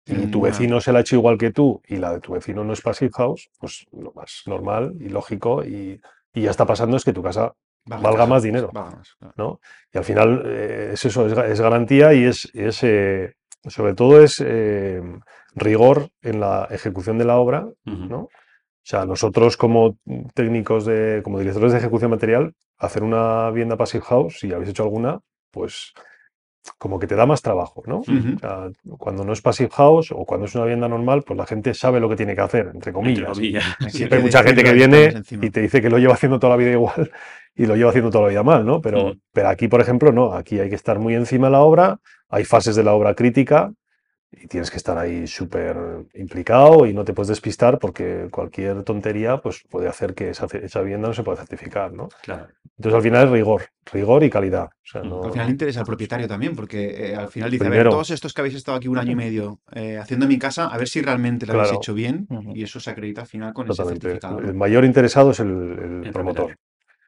y 0.08 0.14
Mm, 0.14 0.32
tu 0.32 0.42
vecino 0.42 0.80
se 0.80 0.92
la 0.92 1.00
ha 1.00 1.02
hecho 1.02 1.16
igual 1.16 1.38
que 1.38 1.52
tú 1.52 1.82
y 1.86 1.98
la 1.98 2.14
de 2.14 2.22
tu 2.22 2.34
vecino 2.34 2.64
no 2.64 2.74
es 2.74 2.82
passive 2.82 3.12
house, 3.14 3.50
pues 3.60 3.86
lo 3.92 4.14
más 4.14 4.44
normal 4.46 4.96
y 5.00 5.10
lógico 5.10 5.66
y, 5.66 6.00
y 6.34 6.42
ya 6.42 6.52
está 6.52 6.66
pasando 6.66 6.96
es 6.96 7.04
que 7.04 7.14
tu 7.14 7.22
casa 7.22 7.54
valga 7.86 8.26
más 8.26 8.44
dinero. 8.44 8.70
Valga 8.74 8.98
más, 8.98 9.16
claro. 9.16 9.34
¿no? 9.38 9.60
Y 9.94 9.98
al 9.98 10.04
final 10.04 10.44
eh, 10.46 10.92
es 10.94 11.06
eso, 11.06 11.28
es, 11.28 11.38
es 11.38 11.62
garantía 11.62 12.14
y 12.14 12.24
es, 12.24 12.50
es, 12.54 12.84
eh, 12.84 13.34
sobre 13.66 13.94
todo 13.96 14.22
es 14.22 14.42
eh, 14.46 15.02
rigor 15.56 16.10
en 16.22 16.40
la 16.40 16.68
ejecución 16.72 17.18
de 17.18 17.26
la 17.26 17.38
obra. 17.38 17.68
¿no? 17.84 18.20
O 18.20 18.30
sea, 18.84 19.06
nosotros 19.06 19.58
como 19.58 19.98
técnicos 20.34 20.86
de, 20.86 21.22
como 21.22 21.40
directores 21.40 21.74
de 21.74 21.80
ejecución 21.80 22.12
material, 22.12 22.54
hacer 22.78 23.04
una 23.04 23.50
vivienda 23.50 23.78
passive 23.78 24.04
house, 24.04 24.40
si 24.40 24.52
habéis 24.54 24.70
hecho 24.70 24.84
alguna, 24.84 25.20
pues 25.52 25.94
como 26.78 27.00
que 27.00 27.08
te 27.08 27.16
da 27.16 27.26
más 27.26 27.42
trabajo, 27.42 27.82
¿no? 27.86 28.00
Ujú. 28.00 28.36
O 28.36 28.40
sea, 28.40 28.70
cuando 28.98 29.24
no 29.24 29.34
es 29.34 29.42
passive 29.42 29.70
house 29.74 30.12
o 30.12 30.26
cuando 30.26 30.48
es 30.48 30.56
una 30.56 30.66
vivienda 30.66 30.88
normal, 30.88 31.24
pues 31.26 31.38
la 31.38 31.46
gente 31.46 31.74
sabe 31.74 32.00
lo 32.00 32.10
que 32.10 32.16
tiene 32.16 32.36
que 32.36 32.42
hacer, 32.42 32.70
entre 32.74 32.92
comillas. 32.92 33.38
Siempre 33.90 34.18
hay 34.18 34.24
mucha 34.24 34.44
gente 34.44 34.64
que 34.64 34.74
viene 34.74 35.22
y 35.30 35.50
te 35.50 35.62
dice 35.62 35.82
que 35.82 35.90
lo 35.90 35.98
lleva 35.98 36.14
haciendo 36.14 36.40
toda 36.40 36.52
la 36.52 36.58
vida 36.58 36.72
igual 36.72 37.12
y 37.56 37.66
lo 37.66 37.76
lleva 37.76 37.90
haciendo 37.90 38.12
toda 38.12 38.26
la 38.26 38.30
vida 38.30 38.44
mal, 38.44 38.66
¿no? 38.66 38.82
Pero, 38.82 39.16
pero 39.32 39.50
aquí, 39.50 39.68
por 39.68 39.82
ejemplo, 39.82 40.12
no. 40.12 40.34
Aquí 40.34 40.60
hay 40.60 40.70
que 40.70 40.76
estar 40.76 41.00
muy 41.00 41.16
encima 41.16 41.48
de 41.48 41.52
la 41.52 41.62
obra, 41.62 42.00
hay 42.30 42.44
fases 42.44 42.76
de 42.76 42.84
la 42.84 42.94
obra 42.94 43.16
crítica 43.16 43.72
y 44.32 44.48
tienes 44.48 44.70
que 44.70 44.78
estar 44.78 44.98
ahí 44.98 45.26
súper 45.26 45.78
implicado 46.14 46.86
y 46.86 46.94
no 46.94 47.06
te 47.06 47.14
puedes 47.14 47.30
despistar 47.30 47.80
porque 47.80 48.28
cualquier 48.30 48.84
tontería 48.84 49.38
pues, 49.42 49.64
puede 49.70 49.88
hacer 49.88 50.14
que 50.14 50.30
esa, 50.32 50.48
esa 50.62 50.82
vivienda 50.82 51.08
no 51.08 51.14
se 51.14 51.24
pueda 51.24 51.38
certificar, 51.38 51.94
¿no? 51.94 52.10
Claro. 52.24 52.48
Entonces, 52.78 52.96
al 52.98 53.02
final 53.02 53.26
es 53.26 53.32
rigor, 53.32 53.64
rigor 53.92 54.24
y 54.24 54.30
calidad. 54.30 54.66
O 54.66 54.70
sea, 54.86 55.02
Mm. 55.04 55.10
no- 55.10 55.24
Al 55.24 55.32
final 55.32 55.50
interesa 55.50 55.80
al 55.80 55.86
propietario 55.86 56.28
también, 56.28 56.56
porque 56.56 57.12
eh, 57.12 57.16
al 57.16 57.30
final 57.30 57.50
dice, 57.50 57.64
a 57.66 57.70
ver, 57.70 57.78
Primero. 57.80 57.92
todos 57.92 58.10
estos 58.12 58.34
que 58.34 58.42
habéis 58.42 58.56
estado 58.56 58.78
aquí 58.78 58.88
un 58.90 58.98
año 58.98 59.14
y 59.14 59.16
medio 59.16 59.60
eh, 59.74 59.98
haciendo 59.98 60.28
mi 60.28 60.38
casa, 60.38 60.68
a 60.68 60.78
ver 60.78 60.88
si 60.90 61.02
realmente 61.02 61.46
lo 61.46 61.54
habéis 61.54 61.70
Claro. 61.70 61.80
hecho 61.82 61.94
bien 61.94 62.28
y 62.54 62.64
eso 62.64 62.80
se 62.82 62.90
acredita 62.92 63.22
al 63.22 63.28
final 63.28 63.54
con 63.54 63.70
ese 63.72 63.84
certificado. 63.86 64.42
¿no? 64.42 64.48
El 64.48 64.56
mayor 64.56 64.84
interesado 64.84 65.32
es 65.32 65.40
el, 65.40 65.48
el 65.50 66.02
El 66.08 66.12
promotor. 66.12 66.52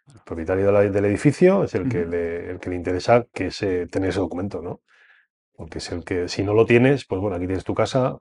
El 0.08 0.22
propietario 0.26 0.66
de 0.68 0.72
la- 0.72 0.82
del 0.90 1.06
edificio 1.06 1.64
es 1.66 1.76
el 1.76 1.88
que, 1.90 2.02
Ujú. 2.02 2.10
le, 2.12 2.50
el 2.52 2.60
que 2.60 2.70
le 2.70 2.76
interesa 2.78 3.26
que 3.34 3.48
ese, 3.48 3.86
tener 3.88 4.10
ese 4.10 4.20
documento, 4.20 4.62
¿no? 4.62 4.80
Porque 5.60 5.80
es 5.80 5.92
el 5.92 6.06
que, 6.06 6.30
si 6.30 6.42
no 6.42 6.54
lo 6.54 6.66
tienes, 6.66 7.04
pues 7.06 7.20
bueno, 7.20 7.36
aquí 7.36 7.46
tienes 7.46 7.66
tu 7.66 7.74
casa, 7.76 8.18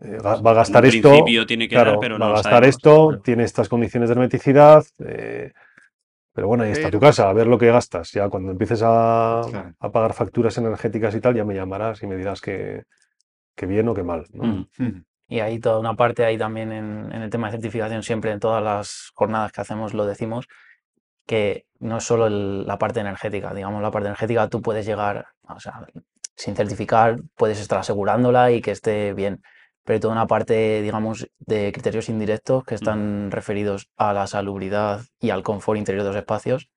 eh, 0.00 0.18
va, 0.24 0.36
va 0.40 0.50
a 0.52 0.54
gastar 0.54 0.84
En 0.84 0.90
esto, 0.94 1.08
principio 1.10 1.46
tiene 1.46 1.68
que 1.68 1.74
dar, 1.74 1.86
claro, 1.86 2.00
pero 2.00 2.14
va 2.14 2.18
no 2.20 2.24
a 2.26 2.28
lo 2.28 2.34
gastar 2.34 2.52
sabemos. 2.52 2.76
esto, 2.76 3.20
tiene 3.24 3.42
estas 3.42 3.68
condiciones 3.68 4.08
de 4.08 4.12
hermeticidad, 4.12 4.84
eh, 5.00 5.52
pero 6.32 6.46
bueno, 6.46 6.62
ahí 6.62 6.70
está 6.70 6.84
tu 6.92 7.00
Pero- 7.00 7.08
casa, 7.08 7.28
a 7.28 7.32
ver 7.32 7.48
lo 7.48 7.58
que 7.58 7.66
gastas. 7.66 8.12
Ya 8.12 8.28
cuando 8.28 8.52
empieces 8.52 8.82
a, 8.84 9.42
Claro. 9.50 9.72
a 9.80 9.90
pagar 9.90 10.12
facturas 10.12 10.56
energéticas 10.58 11.12
y 11.16 11.20
tal, 11.20 11.34
ya 11.34 11.44
me 11.44 11.54
llamarás 11.56 12.00
y 12.04 12.06
me 12.06 12.16
dirás 12.16 12.40
que, 12.40 12.84
que 13.56 13.66
bien 13.66 13.88
o 13.88 13.94
que 13.94 14.04
mal, 14.04 14.26
¿no? 14.32 14.44
Mm. 14.44 14.66
Ujú. 14.78 15.02
Y 15.28 15.40
hay 15.40 15.58
toda 15.58 15.80
una 15.80 15.94
parte 15.96 16.24
ahí 16.24 16.38
también 16.38 16.70
en, 16.70 17.10
en 17.12 17.22
el 17.22 17.30
tema 17.30 17.48
de 17.48 17.52
certificación, 17.56 18.04
siempre 18.04 18.30
en 18.30 18.38
todas 18.38 18.62
las 18.62 19.10
jornadas 19.14 19.50
que 19.50 19.60
hacemos 19.60 19.92
lo 19.92 20.06
decimos, 20.06 20.46
que 21.26 21.66
no 21.80 21.98
es 21.98 22.04
solo 22.04 22.26
el- 22.26 22.66
la 22.66 22.78
parte 22.78 23.00
energética, 23.00 23.52
digamos, 23.54 23.82
la 23.82 23.90
parte 23.90 24.08
energética 24.08 24.48
tú 24.48 24.62
puedes 24.62 24.86
llegar, 24.86 25.26
o 25.48 25.60
sea, 25.60 25.86
sin 26.36 26.54
certificar, 26.56 27.16
puedes 27.36 27.60
estar 27.60 27.78
asegurándola 27.78 28.50
y 28.52 28.60
que 28.60 28.70
esté 28.70 29.12
bien, 29.14 29.42
pero 29.84 30.00
toda 30.00 30.12
una 30.14 30.26
parte, 30.26 30.82
digamos, 30.82 31.28
de 31.38 31.72
criterios 31.72 32.08
indirectos 32.08 32.64
que 32.64 32.74
están 32.74 33.30
referidos 33.30 33.88
a 33.96 34.12
la 34.12 34.26
salubridad 34.26 35.00
y 35.20 35.30
al 35.30 35.42
confort 35.42 35.78
interior 35.78 36.02
de 36.04 36.10
los 36.10 36.16
espacios, 36.16 36.68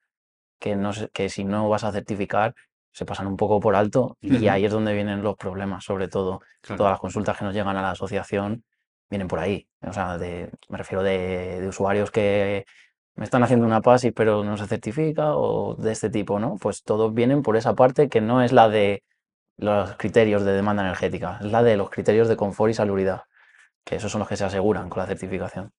que, 0.60 0.76
no 0.76 0.91
que 1.14 1.30
si 1.30 1.43
no 1.45 1.70
vas 1.70 1.84
a 1.84 1.91
certificar, 1.91 2.54
se 2.91 3.06
pasan 3.06 3.28
un 3.28 3.38
poco 3.38 3.60
por 3.60 3.76
alto 3.76 4.18
y 4.20 4.47
ahí 4.47 4.66
es 4.66 4.72
donde 4.72 4.93
vienen 4.93 5.22
los 5.24 5.38
problemas, 5.38 5.84
sobre 5.86 6.08
todo 6.08 6.41
Claro. 6.62 6.78
todas 6.78 6.91
las 6.93 7.00
consultas 7.00 7.38
que 7.38 7.45
nos 7.45 7.54
llegan 7.54 7.78
a 7.78 7.82
la 7.82 7.91
asociación 7.91 8.64
vienen 9.10 9.28
por 9.28 9.39
ahí. 9.39 9.68
O 9.82 9.93
sea, 9.93 10.18
de- 10.18 10.52
me 10.68 10.78
refiero 10.78 11.02
de, 11.04 11.62
de 11.62 11.68
usuarios 11.68 12.12
que 12.12 12.66
me 13.20 13.26
están 13.26 13.43
haciendo 13.43 13.65
una 13.67 13.82
PASI 13.82 14.11
pero 14.11 14.43
no 14.43 14.57
se 14.57 14.67
certifica 14.67 15.36
o 15.36 15.76
de 15.76 15.91
este 15.93 16.09
tipo, 16.09 16.39
¿no? 16.39 16.57
Pues 16.61 16.84
todos 16.84 17.13
vienen 17.13 17.43
por 17.43 17.57
esa 17.57 17.76
parte 17.76 18.09
que 18.09 18.22
no 18.22 18.41
es 18.43 18.51
la 18.53 18.70
de 18.70 19.03
los 19.57 19.95
criterios 19.97 20.45
de 20.45 20.53
demanda 20.53 20.84
energética, 20.84 21.39
es 21.41 21.51
la 21.51 21.63
de 21.63 21.78
los 21.78 21.89
criterios 21.91 22.28
de 22.30 22.38
confort 22.38 22.72
y 22.72 22.76
salubridad, 22.76 23.24
que 23.86 23.97
esos 23.97 24.11
son 24.11 24.20
los 24.20 24.30
que 24.30 24.38
se 24.38 24.45
aseguran 24.45 24.89
con 24.89 25.01
la 25.01 25.07
certificación. 25.07 25.72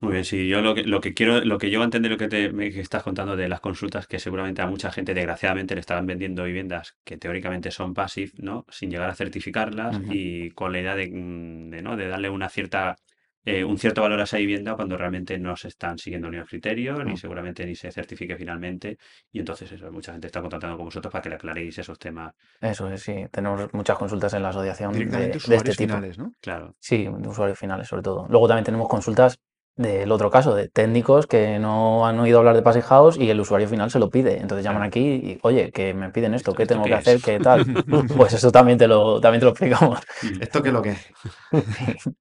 Muy 0.00 0.12
bien, 0.14 0.24
sí, 0.24 0.48
yo 0.48 0.60
lo 0.62 0.74
que, 0.74 0.82
lo 0.82 1.00
que 1.00 1.14
quiero, 1.14 1.40
lo 1.44 1.58
que 1.58 1.70
yo 1.70 1.82
entender 1.84 2.10
lo 2.10 2.18
que 2.18 2.26
te 2.28 2.52
me- 2.52 2.66
estás 2.66 3.04
contando 3.04 3.36
de 3.36 3.48
las 3.48 3.60
consultas, 3.60 4.08
que 4.08 4.18
seguramente 4.18 4.60
a 4.60 4.66
mucha 4.66 4.90
gente, 4.90 5.14
desgraciadamente, 5.14 5.74
le 5.76 5.80
estarán 5.80 6.06
vendiendo 6.06 6.42
viviendas 6.42 6.96
que 7.04 7.16
teóricamente 7.18 7.70
son 7.70 7.94
passive, 7.94 8.32
¿no? 8.38 8.66
Sin 8.68 8.90
llegar 8.90 9.08
a 9.10 9.14
certificarlas 9.14 10.00
y 10.04 10.50
con 10.50 10.72
la 10.72 10.80
idea 10.80 10.96
de, 10.96 11.08
mm, 11.08 11.70
de, 11.70 11.82
¿no? 11.82 11.96
de 11.96 12.08
darle 12.08 12.30
una 12.30 12.48
cierta, 12.48 12.96
eh, 13.44 13.64
un 13.64 13.76
cierto 13.78 14.02
valor 14.02 14.20
a 14.20 14.24
esa 14.24 14.36
vivienda 14.38 14.74
cuando 14.76 14.96
realmente 14.96 15.38
no 15.38 15.56
se 15.56 15.68
están 15.68 15.98
siguiendo 15.98 16.30
ni 16.30 16.36
los 16.36 16.48
criterios, 16.48 17.04
ni 17.04 17.12
Mm. 17.12 17.16
seguramente 17.16 17.66
ni 17.66 17.74
se 17.74 17.90
certifique 17.90 18.36
finalmente. 18.36 18.98
Y 19.32 19.40
entonces 19.40 19.70
eso, 19.72 19.90
mucha 19.90 20.12
gente 20.12 20.28
está 20.28 20.40
contactando 20.40 20.76
con 20.76 20.86
vosotros 20.86 21.10
para 21.10 21.22
que 21.22 21.28
le 21.30 21.34
aclaréis 21.34 21.76
esos 21.78 21.98
temas. 21.98 22.32
Eso 22.60 22.88
es, 22.90 23.02
sí, 23.02 23.14
tenemos 23.30 23.72
muchas 23.74 23.98
consultas 23.98 24.32
en 24.34 24.42
la 24.42 24.50
asociación 24.50 24.92
de, 24.92 24.98
Directamente 24.98 25.30
de 25.32 25.36
usuarios 25.38 25.68
este 25.68 25.84
tipo. 25.84 25.94
finales, 25.96 26.18
¿no? 26.18 26.32
Claro. 26.40 26.76
Sí, 26.78 27.04
de 27.04 27.28
usuarios 27.28 27.58
finales 27.58 27.88
sobre 27.88 28.02
todo. 28.02 28.26
Luego 28.28 28.46
también 28.48 28.64
tenemos 28.64 28.88
consultas 28.88 29.38
del 29.76 30.12
otro 30.12 30.30
caso, 30.30 30.54
de 30.54 30.68
técnicos 30.68 31.26
que 31.26 31.58
no 31.58 32.06
han 32.06 32.18
oído 32.20 32.38
hablar 32.38 32.54
de 32.56 32.62
Passive 32.62 32.84
House 32.84 33.16
y 33.18 33.30
el 33.30 33.40
usuario 33.40 33.68
final 33.68 33.90
se 33.90 33.98
lo 33.98 34.10
pide. 34.10 34.38
Entonces 34.40 34.64
llaman 34.64 34.82
aquí 34.82 35.00
y, 35.00 35.38
oye, 35.42 35.70
que 35.72 35.94
me 35.94 36.10
piden 36.10 36.34
esto, 36.34 36.50
¿Esto- 36.50 36.56
¿qué 36.56 36.62
esto 36.64 36.74
tengo 36.74 36.84
qué 36.84 36.90
que 36.90 36.96
hacer? 36.96 37.20
¿Qué 37.20 37.40
tal? 37.40 37.64
Pues 38.16 38.32
eso 38.34 38.52
también 38.52 38.78
te 38.78 38.86
lo, 38.88 39.20
también 39.20 39.40
te 39.40 39.46
lo 39.46 39.50
explicamos. 39.52 40.00
¿Esto 40.40 40.62
qué 40.62 40.68
es 40.68 40.74
lo 40.74 40.82
que 40.82 40.90
es? 40.90 41.06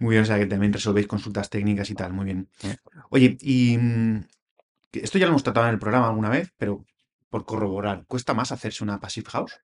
Muy 0.00 0.12
bien, 0.12 0.22
o 0.22 0.26
sea 0.26 0.38
que 0.38 0.46
también 0.46 0.72
resolvéis 0.72 1.06
consultas 1.06 1.50
técnicas 1.50 1.90
y 1.90 1.94
tal, 1.94 2.12
muy 2.12 2.24
bien. 2.24 2.48
Oye, 3.10 3.36
y 3.40 3.78
mm, 3.78 4.24
esto 4.92 5.18
ya 5.18 5.26
lo 5.26 5.32
hemos 5.32 5.44
tratado 5.44 5.66
en 5.68 5.74
el 5.74 5.78
programa 5.80 6.08
alguna 6.08 6.30
vez, 6.30 6.52
pero 6.58 6.84
por 7.30 7.44
corroborar, 7.44 8.04
¿cuesta 8.06 8.34
más 8.34 8.52
hacerse 8.52 8.84
una 8.84 9.00
Passive 9.00 9.28
House? 9.30 9.60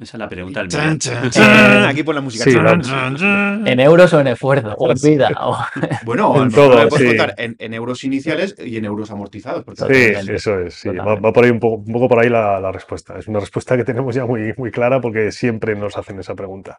Esa 0.00 0.16
es 0.16 0.18
la 0.20 0.28
pregunta 0.28 0.62
del 0.62 0.68
millón. 0.68 0.98
Aquí 1.88 2.04
pon 2.04 2.14
la 2.14 2.20
música. 2.20 2.44
Sí. 2.44 2.50
En 3.66 3.80
euros 3.80 4.12
o 4.12 4.20
en 4.20 4.28
esfuerzo, 4.28 4.74
o 4.78 4.90
en 4.92 4.96
vida. 5.02 5.30
o- 5.40 5.58
Bueno, 6.04 6.40
En 6.42 6.50
todo, 6.52 6.88
sí. 6.90 7.16
en, 7.36 7.56
en 7.58 7.74
euros 7.74 8.04
iniciales 8.04 8.54
y 8.64 8.76
en 8.76 8.84
euros 8.84 9.10
amortizados. 9.10 9.64
Porque 9.64 9.84
Sí, 10.22 10.30
eso 10.32 10.60
es. 10.60 10.74
sí, 10.74 10.88
Va, 10.90 11.16
va 11.16 11.32
por 11.32 11.44
ahí 11.44 11.50
un 11.50 11.58
poco, 11.58 11.82
un 11.84 11.92
poco 11.92 12.08
por 12.08 12.20
ahí 12.20 12.28
la, 12.30 12.60
la 12.60 12.70
respuesta. 12.70 13.18
Es 13.18 13.26
una 13.26 13.40
respuesta 13.40 13.76
que 13.76 13.84
tenemos 13.84 14.14
ya 14.14 14.24
muy, 14.24 14.54
muy 14.56 14.70
clara 14.70 15.00
porque 15.00 15.32
siempre 15.32 15.74
nos 15.74 15.96
hacen 15.98 16.20
esa 16.20 16.34
pregunta. 16.36 16.78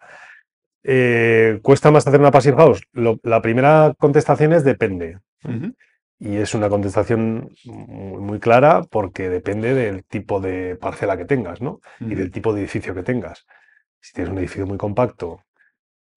Eh, 0.83 1.59
¿Cuesta 1.61 1.91
más 1.91 2.07
hacer 2.07 2.21
una 2.21 2.31
passive 2.31 2.55
house? 2.55 2.81
Lo- 2.93 3.19
la 3.23 3.41
primera 3.41 3.93
contestación 3.97 4.53
es 4.53 4.63
depende. 4.63 5.17
Ujú, 5.43 5.73
Y 6.19 6.37
es 6.37 6.53
una 6.53 6.69
contestación 6.69 7.49
muy, 7.65 8.21
muy 8.21 8.39
clara 8.39 8.81
porque 8.89 9.29
depende 9.29 9.73
del 9.73 10.03
tipo 10.05 10.41
de 10.41 10.75
parcela 10.75 11.17
que 11.17 11.25
tengas, 11.25 11.61
¿no? 11.61 11.79
Y 11.99 12.15
del 12.15 12.31
tipo 12.31 12.53
de 12.53 12.61
edificio 12.61 12.93
que 12.93 13.03
tengas. 13.03 13.45
Si 14.01 14.13
tienes 14.13 14.31
un 14.31 14.39
edificio 14.39 14.67
muy 14.67 14.77
compacto, 14.77 15.41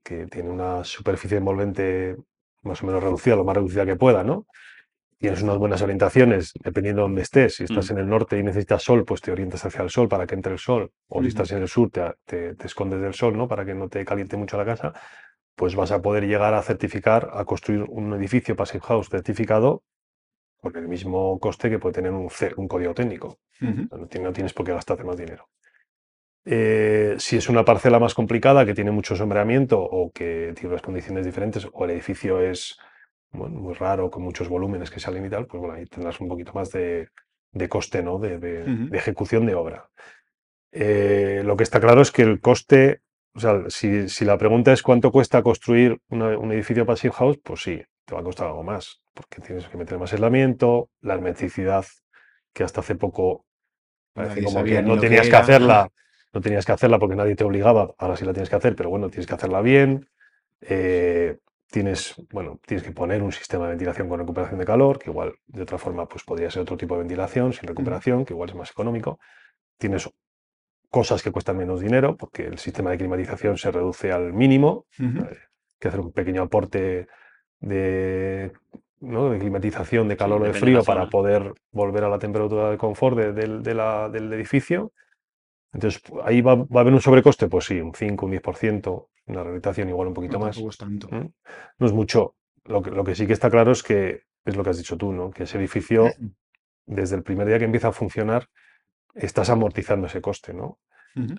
que 0.04 0.26
tiene 0.26 0.50
una 0.50 0.84
superficie 0.84 1.38
envolvente 1.38 2.16
más 2.62 2.82
o 2.82 2.86
menos 2.86 3.02
reducida, 3.02 3.36
lo 3.36 3.44
más 3.44 3.56
reducida 3.56 3.86
que 3.86 3.96
pueda, 3.96 4.24
¿no? 4.24 4.46
Tienes 5.18 5.42
unas 5.42 5.58
buenas 5.58 5.82
orientaciones, 5.82 6.52
dependiendo 6.64 7.02
de 7.02 7.08
dónde 7.08 7.22
estés. 7.22 7.56
Si 7.56 7.64
estás 7.64 7.90
Mm. 7.90 7.94
en 7.94 7.98
el 7.98 8.08
norte 8.08 8.38
y 8.38 8.42
necesitas 8.42 8.82
sol, 8.82 9.04
pues 9.04 9.20
te 9.20 9.32
orientas 9.32 9.64
hacia 9.64 9.82
el 9.82 9.90
sol 9.90 10.08
para 10.08 10.26
que 10.26 10.34
entre 10.34 10.52
el 10.52 10.58
sol. 10.58 10.90
O 11.08 11.22
si 11.22 11.28
estás 11.28 11.52
en 11.52 11.62
el 11.62 11.68
sur, 11.68 11.90
te, 11.90 12.02
te- 12.26 12.54
te 12.56 12.66
escondes 12.66 13.00
del 13.00 13.14
sol, 13.14 13.36
¿no? 13.36 13.48
Para 13.48 13.64
que 13.64 13.74
no 13.74 13.88
te 13.88 14.04
caliente 14.04 14.36
mucho 14.36 14.56
la 14.58 14.64
casa. 14.64 14.92
Pues 15.56 15.76
vas 15.76 15.92
a 15.92 16.02
poder 16.02 16.24
llegar 16.26 16.54
a 16.54 16.62
certificar, 16.62 17.30
a 17.32 17.44
construir 17.44 17.82
un 17.88 18.12
edificio 18.14 18.56
Passive 18.56 18.84
House 18.84 19.08
certificado 19.10 19.82
con 20.58 20.76
el 20.76 20.88
mismo 20.88 21.38
coste 21.40 21.70
que 21.70 21.78
puede 21.80 21.94
tener 21.94 22.12
un, 22.12 22.30
C- 22.30 22.54
un 22.56 22.68
código 22.68 22.94
técnico. 22.94 23.38
No, 23.90 24.06
ti- 24.08 24.20
no 24.20 24.32
tienes 24.32 24.54
por 24.54 24.66
qué 24.66 24.72
gastarte 24.72 25.04
más 25.04 25.16
dinero. 25.16 25.48
Eh, 26.44 27.14
si 27.18 27.36
es 27.36 27.48
una 27.48 27.64
parcela 27.64 28.00
más 28.00 28.14
complicada, 28.14 28.66
que 28.66 28.74
tiene 28.74 28.90
mucho 28.90 29.14
sombreamiento 29.14 29.80
o 29.80 30.10
que 30.12 30.52
tiene 30.54 30.70
unas 30.70 30.82
condiciones 30.82 31.24
diferentes, 31.24 31.68
o 31.72 31.84
el 31.84 31.92
edificio 31.92 32.40
es 32.40 32.76
bueno, 33.32 33.60
muy 33.60 33.74
raro, 33.74 34.10
con 34.10 34.22
muchos 34.22 34.48
volúmenes 34.48 34.90
que 34.90 35.00
salen 35.00 35.24
y 35.26 35.30
tal, 35.30 35.46
pues 35.46 35.60
bueno, 35.60 35.74
ahí 35.76 35.86
tendrás 35.86 36.20
un 36.20 36.28
poquito 36.28 36.52
más 36.54 36.70
de, 36.70 37.08
de 37.52 37.68
coste, 37.68 38.02
¿no? 38.02 38.18
De, 38.18 38.38
de- 38.38 38.72
Ujú. 38.72 38.88
de 38.90 38.98
ejecución 38.98 39.46
de 39.46 39.54
obra. 39.54 39.88
Eh, 40.72 41.42
lo 41.44 41.56
que 41.56 41.64
está 41.64 41.80
claro 41.80 42.02
es 42.02 42.12
que 42.12 42.22
el 42.22 42.40
coste, 42.40 43.01
o 43.34 43.40
sea, 43.40 43.64
si, 43.68 44.08
si 44.08 44.24
la 44.24 44.38
pregunta 44.38 44.72
es 44.72 44.82
cuánto 44.82 45.10
cuesta 45.12 45.42
construir 45.42 45.98
una- 46.08 46.38
un 46.38 46.52
edificio 46.52 46.86
Passive 46.86 47.14
House, 47.14 47.38
pues 47.42 47.62
sí, 47.62 47.82
te 48.04 48.14
va 48.14 48.20
a 48.20 48.24
costar 48.24 48.48
algo 48.48 48.62
más, 48.62 49.02
porque 49.14 49.40
tienes 49.40 49.68
que 49.68 49.76
meter 49.78 49.98
más 49.98 50.12
aislamiento, 50.12 50.90
la 51.00 51.14
hermeticidad, 51.14 51.84
que 52.52 52.64
hasta 52.64 52.80
hace 52.80 52.94
poco 52.96 53.44
parece 54.14 54.42
como 54.42 54.64
que 54.66 54.82
no 54.82 54.94
que 54.94 55.00
tenías 55.00 55.28
que 55.28 55.36
hacerla, 55.36 55.88
no 56.32 56.40
tenías 56.40 56.66
que 56.66 56.72
hacerla 56.72 56.98
porque 56.98 57.16
nadie 57.16 57.36
te 57.36 57.44
obligaba, 57.44 57.94
ahora 57.98 58.16
sí 58.16 58.24
la 58.24 58.32
tienes 58.32 58.50
que 58.50 58.56
hacer, 58.56 58.76
pero 58.76 58.90
bueno, 58.90 59.08
tienes 59.10 59.26
que 59.26 59.34
hacerla 59.34 59.60
bien. 59.62 60.08
eh, 60.62 61.38
tienes, 61.70 62.14
bueno, 62.32 62.60
tienes 62.66 62.84
que 62.86 62.92
poner 62.92 63.22
un 63.22 63.32
sistema 63.32 63.64
de 63.66 63.70
ventilación 63.72 64.08
con 64.08 64.20
recuperación 64.20 64.58
de 64.60 64.66
calor, 64.66 64.98
que 64.98 65.10
igual 65.10 65.34
de 65.46 65.62
otra 65.62 65.78
forma 65.78 66.06
pues 66.08 66.24
podría 66.24 66.50
ser 66.50 66.62
otro 66.62 66.76
tipo 66.78 66.94
de 66.94 67.00
ventilación 67.00 67.52
sin 67.52 67.68
recuperación, 67.68 68.24
que 68.24 68.34
igual 68.34 68.50
es 68.50 68.56
más 68.56 68.70
económico. 68.70 69.18
Tienes 69.78 70.08
cosas 70.92 71.22
que 71.22 71.32
cuestan 71.32 71.56
menos 71.56 71.80
dinero, 71.80 72.16
porque 72.16 72.44
el 72.46 72.58
sistema 72.58 72.90
de 72.90 72.98
climatización 72.98 73.56
se 73.56 73.70
reduce 73.72 74.12
al 74.12 74.32
mínimo, 74.34 74.86
Ujú. 75.00 75.24
eh, 75.24 75.38
que 75.80 75.88
hacer 75.88 76.00
un 76.00 76.12
pequeño 76.12 76.42
aporte 76.42 77.08
de, 77.60 78.52
¿no? 79.00 79.30
de 79.30 79.38
climatización, 79.38 80.06
de 80.08 80.16
calor 80.16 80.42
o 80.42 80.44
de 80.44 80.52
frío 80.52 80.84
para 80.84 81.08
poder 81.08 81.52
volver 81.72 82.04
a 82.04 82.08
la 82.10 82.18
temperatura 82.18 82.70
de 82.70 82.76
confort 82.76 83.16
de- 83.16 83.32
del- 83.32 83.62
de 83.62 83.74
la- 83.74 84.08
del 84.10 84.32
edificio. 84.32 84.92
Entonces, 85.72 86.02
ahí 86.24 86.42
va, 86.42 86.54
va 86.56 86.66
a 86.76 86.80
haber 86.80 86.92
un 86.92 87.00
sobrecoste, 87.00 87.48
pues 87.48 87.64
sí, 87.64 87.80
un 87.80 87.94
5, 87.94 88.26
un 88.26 88.32
10%, 88.32 89.08
una 89.26 89.42
rehabilitación 89.42 89.88
igual 89.88 90.08
un 90.08 90.14
poquito 90.14 90.38
No, 90.38 90.44
más. 90.46 90.58
es 90.58 90.76
tanto. 90.76 91.08
¿Mm? 91.10 91.28
No 91.78 91.86
es 91.86 91.92
mucho. 91.92 92.34
Lo 92.64 92.82
que, 92.82 92.90
lo 92.90 93.02
que 93.04 93.14
sí 93.14 93.26
que 93.26 93.32
está 93.32 93.48
claro 93.50 93.72
es 93.72 93.82
que 93.82 94.22
es 94.44 94.56
lo 94.56 94.62
que 94.62 94.70
has 94.70 94.76
dicho 94.78 94.96
tú, 94.98 95.12
¿no? 95.12 95.30
Que 95.30 95.44
ese 95.44 95.56
edificio, 95.58 96.04
desde 96.86 97.16
el 97.16 97.22
primer 97.22 97.46
día 97.46 97.58
que 97.58 97.64
empieza 97.64 97.88
a 97.88 97.92
funcionar, 97.92 98.48
estás 99.14 99.50
amortizando 99.50 100.06
ese 100.06 100.20
coste, 100.20 100.54
¿no? 100.54 100.78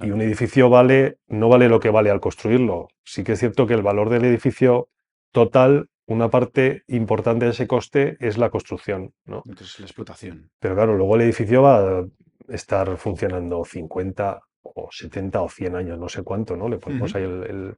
Y 0.06 0.12
un 0.12 0.22
edificio 0.22 0.70
vale, 0.70 1.18
no 1.28 1.50
vale 1.50 1.68
lo 1.68 1.80
que 1.80 1.90
vale 1.90 2.12
al 2.12 2.20
construirlo. 2.20 2.90
Sí 3.04 3.24
que 3.24 3.32
es 3.32 3.40
cierto 3.40 3.66
que 3.66 3.74
el 3.74 3.82
valor 3.82 4.10
del 4.10 4.24
edificio 4.26 4.90
total, 5.32 5.90
una 6.06 6.30
parte 6.30 6.84
importante 6.88 7.46
de 7.46 7.52
ese 7.52 7.66
coste 7.66 8.18
es 8.20 8.38
la 8.38 8.52
construcción, 8.52 9.14
¿no? 9.26 9.42
Entonces, 9.48 9.80
la 9.80 9.86
explotación. 9.88 10.52
Pero 10.60 10.76
claro, 10.76 10.96
luego 10.96 11.16
el 11.16 11.22
edificio 11.22 11.64
va 11.64 11.80
a 12.02 12.04
estar 12.50 12.98
funcionando 12.98 13.64
50 13.66 14.42
o 14.62 14.90
70 14.92 15.42
o 15.42 15.50
100 15.50 15.76
años, 15.76 15.98
no 15.98 16.08
sé 16.08 16.22
cuánto, 16.24 16.56
¿no? 16.56 16.70
Le 16.70 16.78
ponemos 16.78 17.16
ahí 17.16 17.24
el, 17.24 17.44
el- 17.44 17.78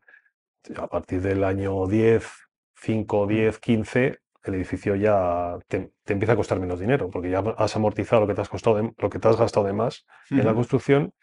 a 0.78 0.88
partir 0.88 1.22
del 1.22 1.44
año 1.44 1.86
10, 1.88 2.28
5, 2.76 3.28
10, 3.28 3.60
15, 3.60 4.18
el 4.46 4.56
edificio 4.56 4.96
ya 4.96 5.58
te, 5.68 5.92
te 6.04 6.14
empieza 6.14 6.34
a 6.34 6.36
costar 6.36 6.60
menos 6.60 6.80
dinero, 6.80 7.10
porque 7.10 7.30
ya 7.30 7.40
has 7.58 7.76
amortizado 7.76 8.22
lo 8.22 8.28
que 8.28 8.34
te 8.36 8.42
has 8.42 8.50
costado 8.50 8.78
de- 8.78 8.94
lo 8.98 9.10
que 9.10 9.20
te 9.20 9.28
has 9.28 9.38
gastado 9.38 9.66
de 9.66 9.74
más 9.74 10.06
en 10.40 10.46
la 10.46 10.54
construcción 10.56 11.14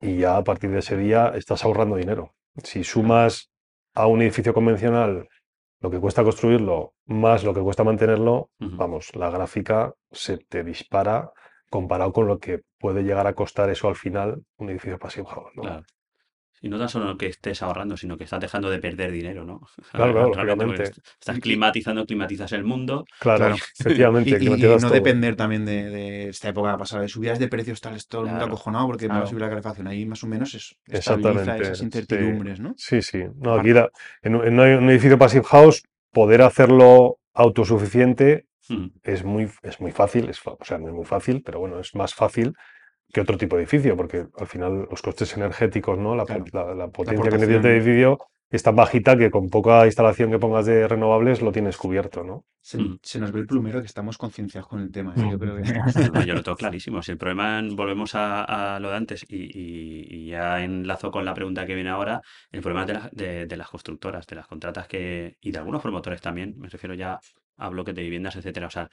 y 0.00 0.18
ya 0.18 0.36
a 0.36 0.44
partir 0.44 0.70
de 0.70 0.78
ese 0.80 0.96
día 0.96 1.32
estás 1.34 1.64
ahorrando 1.64 1.96
dinero. 1.96 2.34
Si 2.62 2.84
sumas 2.84 3.50
a 3.94 4.06
un 4.06 4.22
edificio 4.22 4.52
convencional 4.54 5.28
lo 5.80 5.90
que 5.90 6.00
cuesta 6.00 6.24
construirlo 6.24 6.92
más 7.06 7.44
lo 7.44 7.54
que 7.54 7.60
cuesta 7.60 7.84
mantenerlo, 7.84 8.50
vamos, 8.76 9.14
la 9.14 9.30
gráfica 9.30 9.94
se 10.10 10.36
te 10.38 10.64
dispara 10.64 11.30
comparado 11.70 12.12
con 12.12 12.26
lo 12.26 12.38
que 12.38 12.62
puede 12.78 13.02
llegar 13.02 13.26
a 13.26 13.34
costar 13.34 13.70
eso 13.70 13.88
al 13.88 13.94
final 13.96 14.42
un 14.56 14.70
edificio 14.70 14.98
passive 14.98 15.26
house, 15.28 15.50
¿no? 15.54 15.62
Claro. 15.62 15.84
Y 16.60 16.68
no 16.68 16.78
tan 16.78 16.88
solo 16.88 17.16
que 17.16 17.26
estés 17.26 17.62
ahorrando, 17.62 17.96
sino 17.96 18.16
que 18.16 18.24
estás 18.24 18.40
dejando 18.40 18.68
de 18.70 18.78
perder 18.78 19.10
dinero, 19.12 19.44
¿no? 19.44 19.60
Claro, 19.92 20.12
claro, 20.12 20.28
lógicamente. 20.28 20.82
Estás 20.84 21.36
Y- 21.36 21.38
y- 21.38 21.40
climatizando, 21.40 22.04
climatizas 22.06 22.52
el 22.52 22.64
mundo. 22.64 23.04
Claro, 23.20 23.38
Claro. 23.38 23.54
efectivamente, 23.78 24.30
Y, 24.40 24.46
y 24.46 24.48
no 24.48 24.78
todo. 24.78 24.90
depender 24.90 25.36
también 25.36 25.64
de, 25.64 25.90
de 25.90 26.28
esta 26.30 26.48
época 26.48 26.76
pasada 26.78 27.02
de 27.02 27.08
subidas 27.08 27.38
de 27.38 27.48
precios 27.48 27.80
tal, 27.80 27.96
todo 28.06 28.22
el 28.22 28.26
mundo 28.28 28.40
Claro. 28.44 28.54
acojonado 28.54 28.86
porque 28.86 29.04
me 29.06 29.10
va 29.10 29.14
a 29.14 29.18
Claro. 29.20 29.30
subir 29.30 29.42
la 29.42 29.48
calefacción. 29.50 29.86
Ahí 29.88 30.04
más 30.06 30.22
o 30.24 30.26
menos 30.26 30.54
es, 30.54 30.76
estabiliza 30.86 31.30
Exactamente. 31.30 31.62
esas 31.64 31.78
sí. 31.78 31.84
incertidumbres, 31.84 32.60
¿no? 32.60 32.74
Sí, 32.76 33.02
sí. 33.02 33.24
No, 33.36 33.54
aquí 33.54 33.70
la- 33.72 33.90
en, 34.22 34.34
un, 34.34 34.46
en 34.46 34.58
un 34.60 34.90
edificio 34.90 35.18
passive 35.18 35.44
house, 35.44 35.82
poder 36.12 36.42
hacerlo 36.42 37.18
autosuficiente 37.34 38.46
Mm, 38.70 38.88
es 39.02 39.24
muy, 39.24 39.48
es 39.62 39.80
muy 39.80 39.92
fácil, 39.92 40.28
es, 40.28 40.40
o 40.44 40.58
sea, 40.62 40.76
no 40.76 40.88
es 40.88 40.92
muy 40.94 41.06
fácil, 41.06 41.42
pero 41.42 41.58
bueno, 41.58 41.80
es 41.80 41.94
más 41.94 42.12
fácil 42.14 42.52
que 43.12 43.20
otro 43.20 43.36
tipo 43.38 43.56
de 43.56 43.62
edificio, 43.62 43.96
porque 43.96 44.26
al 44.38 44.46
final 44.46 44.86
los 44.90 45.02
costes 45.02 45.36
energéticos, 45.36 45.98
¿no? 45.98 46.14
La, 46.14 46.24
Claro. 46.24 46.44
la- 46.52 46.74
la 46.74 46.88
potencia 46.88 47.24
que 47.30 47.38
necesita 47.38 47.68
el 47.68 47.76
edificio 47.76 48.18
es 48.50 48.62
tan 48.62 48.76
bajita 48.76 49.16
que 49.16 49.30
con 49.30 49.48
poca 49.50 49.84
instalación 49.84 50.30
que 50.30 50.38
pongas 50.38 50.64
de 50.66 50.88
renovables 50.88 51.42
lo 51.42 51.52
tienes 51.52 51.76
cubierto, 51.76 52.24
¿no? 52.24 52.44
Se, 52.62 52.78
Mm. 52.78 52.98
se 53.02 53.18
nos 53.18 53.30
ve 53.32 53.40
el 53.40 53.46
plumero 53.46 53.80
que 53.80 53.86
estamos 53.86 54.16
concienciados 54.18 54.68
con 54.68 54.80
el 54.80 54.90
tema. 54.90 55.14
¿eh? 55.16 55.28
Yo 55.30 55.38
creo 55.38 55.56
que... 55.56 55.62
No, 55.62 55.84
no, 56.14 56.24
yo 56.26 56.34
lo 56.34 56.42
tengo 56.42 56.56
clarísimo. 56.56 57.02
Si 57.02 57.12
el 57.12 57.18
problema, 57.18 57.62
volvemos 57.72 58.14
a, 58.14 58.74
a 58.76 58.80
lo 58.80 58.90
de 58.90 58.96
antes 58.96 59.24
y, 59.28 59.36
y- 59.36 60.06
y 60.10 60.26
ya 60.28 60.62
enlazo 60.64 61.10
con 61.10 61.24
la 61.26 61.34
pregunta 61.34 61.66
que 61.66 61.74
viene 61.74 61.90
ahora, 61.90 62.20
el 62.50 62.60
problema 62.62 62.82
es 62.82 62.86
de, 62.88 62.92
las- 62.94 63.10
de- 63.12 63.46
de 63.46 63.56
las 63.56 63.68
constructoras, 63.68 64.26
de 64.26 64.36
las 64.36 64.46
contratas 64.46 64.86
que, 64.88 65.36
y 65.40 65.50
de 65.50 65.58
algunos 65.58 65.82
promotores 65.82 66.20
también, 66.22 66.54
me 66.58 66.68
refiero 66.68 66.94
ya 66.94 67.18
a 67.58 67.68
bloques 67.70 67.94
de 67.94 68.02
viviendas, 68.02 68.36
etcétera. 68.36 68.66
O 68.68 68.70
sea, 68.70 68.88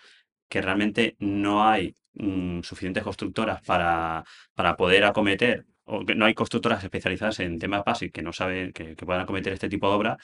que 0.50 0.62
realmente 0.62 1.16
no 1.20 1.68
hay 1.68 1.96
mm, 2.14 2.62
suficientes 2.62 3.04
constructoras 3.04 3.62
para, 3.64 4.24
para 4.54 4.76
poder 4.78 5.04
acometer, 5.06 5.66
o 5.86 6.04
que 6.06 6.16
no 6.16 6.26
hay 6.26 6.34
constructoras 6.34 6.84
especializadas 6.84 7.40
en 7.42 7.60
temas 7.60 7.84
básicos 7.86 8.14
que 8.14 8.22
no 8.24 8.34
saben, 8.34 8.72
que, 8.74 8.96
que 8.96 9.06
puedan 9.06 9.22
acometer 9.24 9.54
este 9.54 9.70
tipo 9.70 9.88
de 9.90 9.96
obra. 9.96 10.18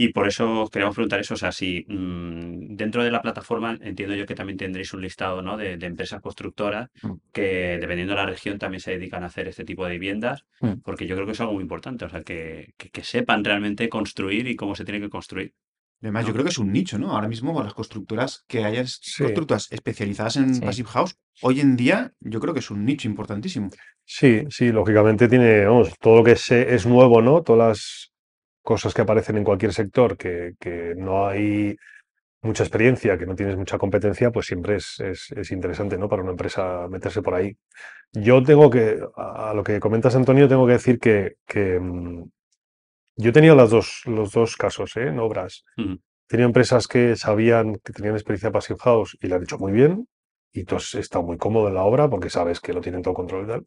Y 0.00 0.12
por 0.12 0.28
eso 0.28 0.68
queremos 0.72 0.94
preguntar 0.94 1.18
eso, 1.18 1.34
o 1.34 1.36
sea, 1.36 1.50
si 1.50 1.84
mm, 1.88 2.76
dentro 2.76 3.02
de 3.02 3.10
la 3.10 3.20
plataforma 3.20 3.76
entiendo 3.82 4.14
yo 4.14 4.26
que 4.26 4.36
también 4.36 4.56
tendréis 4.56 4.92
un 4.94 5.00
listado, 5.02 5.42
¿no? 5.42 5.56
de, 5.56 5.76
de 5.76 5.86
empresas 5.86 6.20
constructoras 6.20 6.88
Mm. 7.02 7.12
que 7.32 7.78
dependiendo 7.80 8.12
de 8.14 8.20
la 8.20 8.26
región 8.26 8.58
también 8.58 8.80
se 8.80 8.92
dedican 8.92 9.24
a 9.24 9.26
hacer 9.26 9.48
este 9.48 9.64
tipo 9.64 9.84
de 9.84 9.92
viviendas, 9.92 10.44
porque 10.84 11.06
yo 11.08 11.14
creo 11.16 11.26
que 11.26 11.32
es 11.32 11.40
algo 11.40 11.54
muy 11.54 11.62
importante, 11.62 12.04
o 12.04 12.08
sea, 12.08 12.22
que, 12.22 12.74
que- 12.76 12.90
que 12.90 13.02
sepan 13.02 13.42
realmente 13.44 13.88
construir 13.88 14.46
y 14.46 14.54
cómo 14.56 14.76
se 14.76 14.84
tiene 14.84 15.00
que 15.00 15.08
construir. 15.10 15.52
Además, 16.00 16.26
yo 16.26 16.32
creo 16.32 16.44
que 16.44 16.50
es 16.50 16.58
un 16.58 16.72
nicho, 16.72 16.98
¿no? 16.98 17.10
Ahora 17.12 17.26
mismo 17.28 17.52
con 17.52 17.64
las 17.64 17.74
constructoras 17.74 18.44
que 18.46 18.64
hayan 18.64 18.86
Sí. 18.86 19.22
constructoras 19.24 19.66
especializadas 19.72 20.36
en 20.36 20.54
Sí. 20.54 20.60
Passive 20.60 20.88
House, 20.90 21.16
hoy 21.42 21.60
en 21.60 21.76
día 21.76 22.12
yo 22.20 22.38
creo 22.40 22.54
que 22.54 22.60
es 22.60 22.70
un 22.70 22.84
nicho 22.84 23.08
importantísimo. 23.08 23.70
Sí, 24.04 24.44
sí, 24.48 24.70
lógicamente 24.70 25.28
tiene, 25.28 25.66
vamos, 25.66 25.92
todo 26.00 26.18
lo 26.18 26.24
que 26.24 26.32
es, 26.32 26.50
es 26.52 26.86
nuevo, 26.86 27.20
¿no? 27.20 27.42
Todas 27.42 27.68
las 27.68 28.12
cosas 28.62 28.94
que 28.94 29.02
aparecen 29.02 29.38
en 29.38 29.44
cualquier 29.44 29.72
sector, 29.72 30.16
que, 30.16 30.52
que 30.60 30.94
no 30.96 31.26
hay 31.26 31.74
mucha 32.42 32.62
experiencia, 32.62 33.18
que 33.18 33.26
no 33.26 33.34
tienes 33.34 33.56
mucha 33.56 33.76
competencia, 33.78 34.30
pues 34.30 34.46
siempre 34.46 34.76
es, 34.76 35.00
es, 35.00 35.32
es 35.36 35.50
interesante, 35.50 35.98
¿no? 35.98 36.08
Para 36.08 36.22
una 36.22 36.30
empresa 36.30 36.86
meterse 36.88 37.22
por 37.22 37.34
ahí. 37.34 37.56
Yo 38.12 38.40
tengo 38.42 38.70
que, 38.70 38.98
a 39.16 39.50
a 39.50 39.54
lo 39.54 39.64
que 39.64 39.80
comentas, 39.80 40.14
Antonio, 40.14 40.46
tengo 40.48 40.64
que 40.66 40.74
decir 40.74 40.98
que, 41.00 41.34
que, 41.46 41.80
mm, 41.80 42.24
yo 43.18 43.30
he 43.30 43.32
tenido 43.32 43.54
las 43.56 43.70
dos, 43.70 44.02
los 44.06 44.32
dos 44.32 44.56
casos, 44.56 44.96
¿eh? 44.96 45.08
En 45.08 45.18
obras. 45.18 45.64
Ujú. 45.76 45.92
He 45.94 46.28
tenido 46.28 46.46
empresas 46.48 46.88
que 46.88 47.16
sabían 47.16 47.76
que 47.84 47.92
tenían 47.92 48.14
experiencia 48.14 48.52
Passive 48.52 48.78
House 48.80 49.16
y 49.20 49.28
lo 49.28 49.36
han 49.36 49.42
hecho 49.44 49.58
muy 49.58 49.72
bien, 49.72 50.06
y 50.52 50.64
tú 50.64 50.76
has 50.76 50.94
estado 50.94 51.24
muy 51.24 51.38
cómodo 51.38 51.68
en 51.68 51.74
la 51.74 51.84
obra 51.84 52.08
porque 52.10 52.30
sabes 52.30 52.60
que 52.60 52.72
lo 52.72 52.80
tienen 52.80 53.02
todo 53.02 53.14
controlado 53.14 53.48
y 53.48 53.52
tal. 53.56 53.66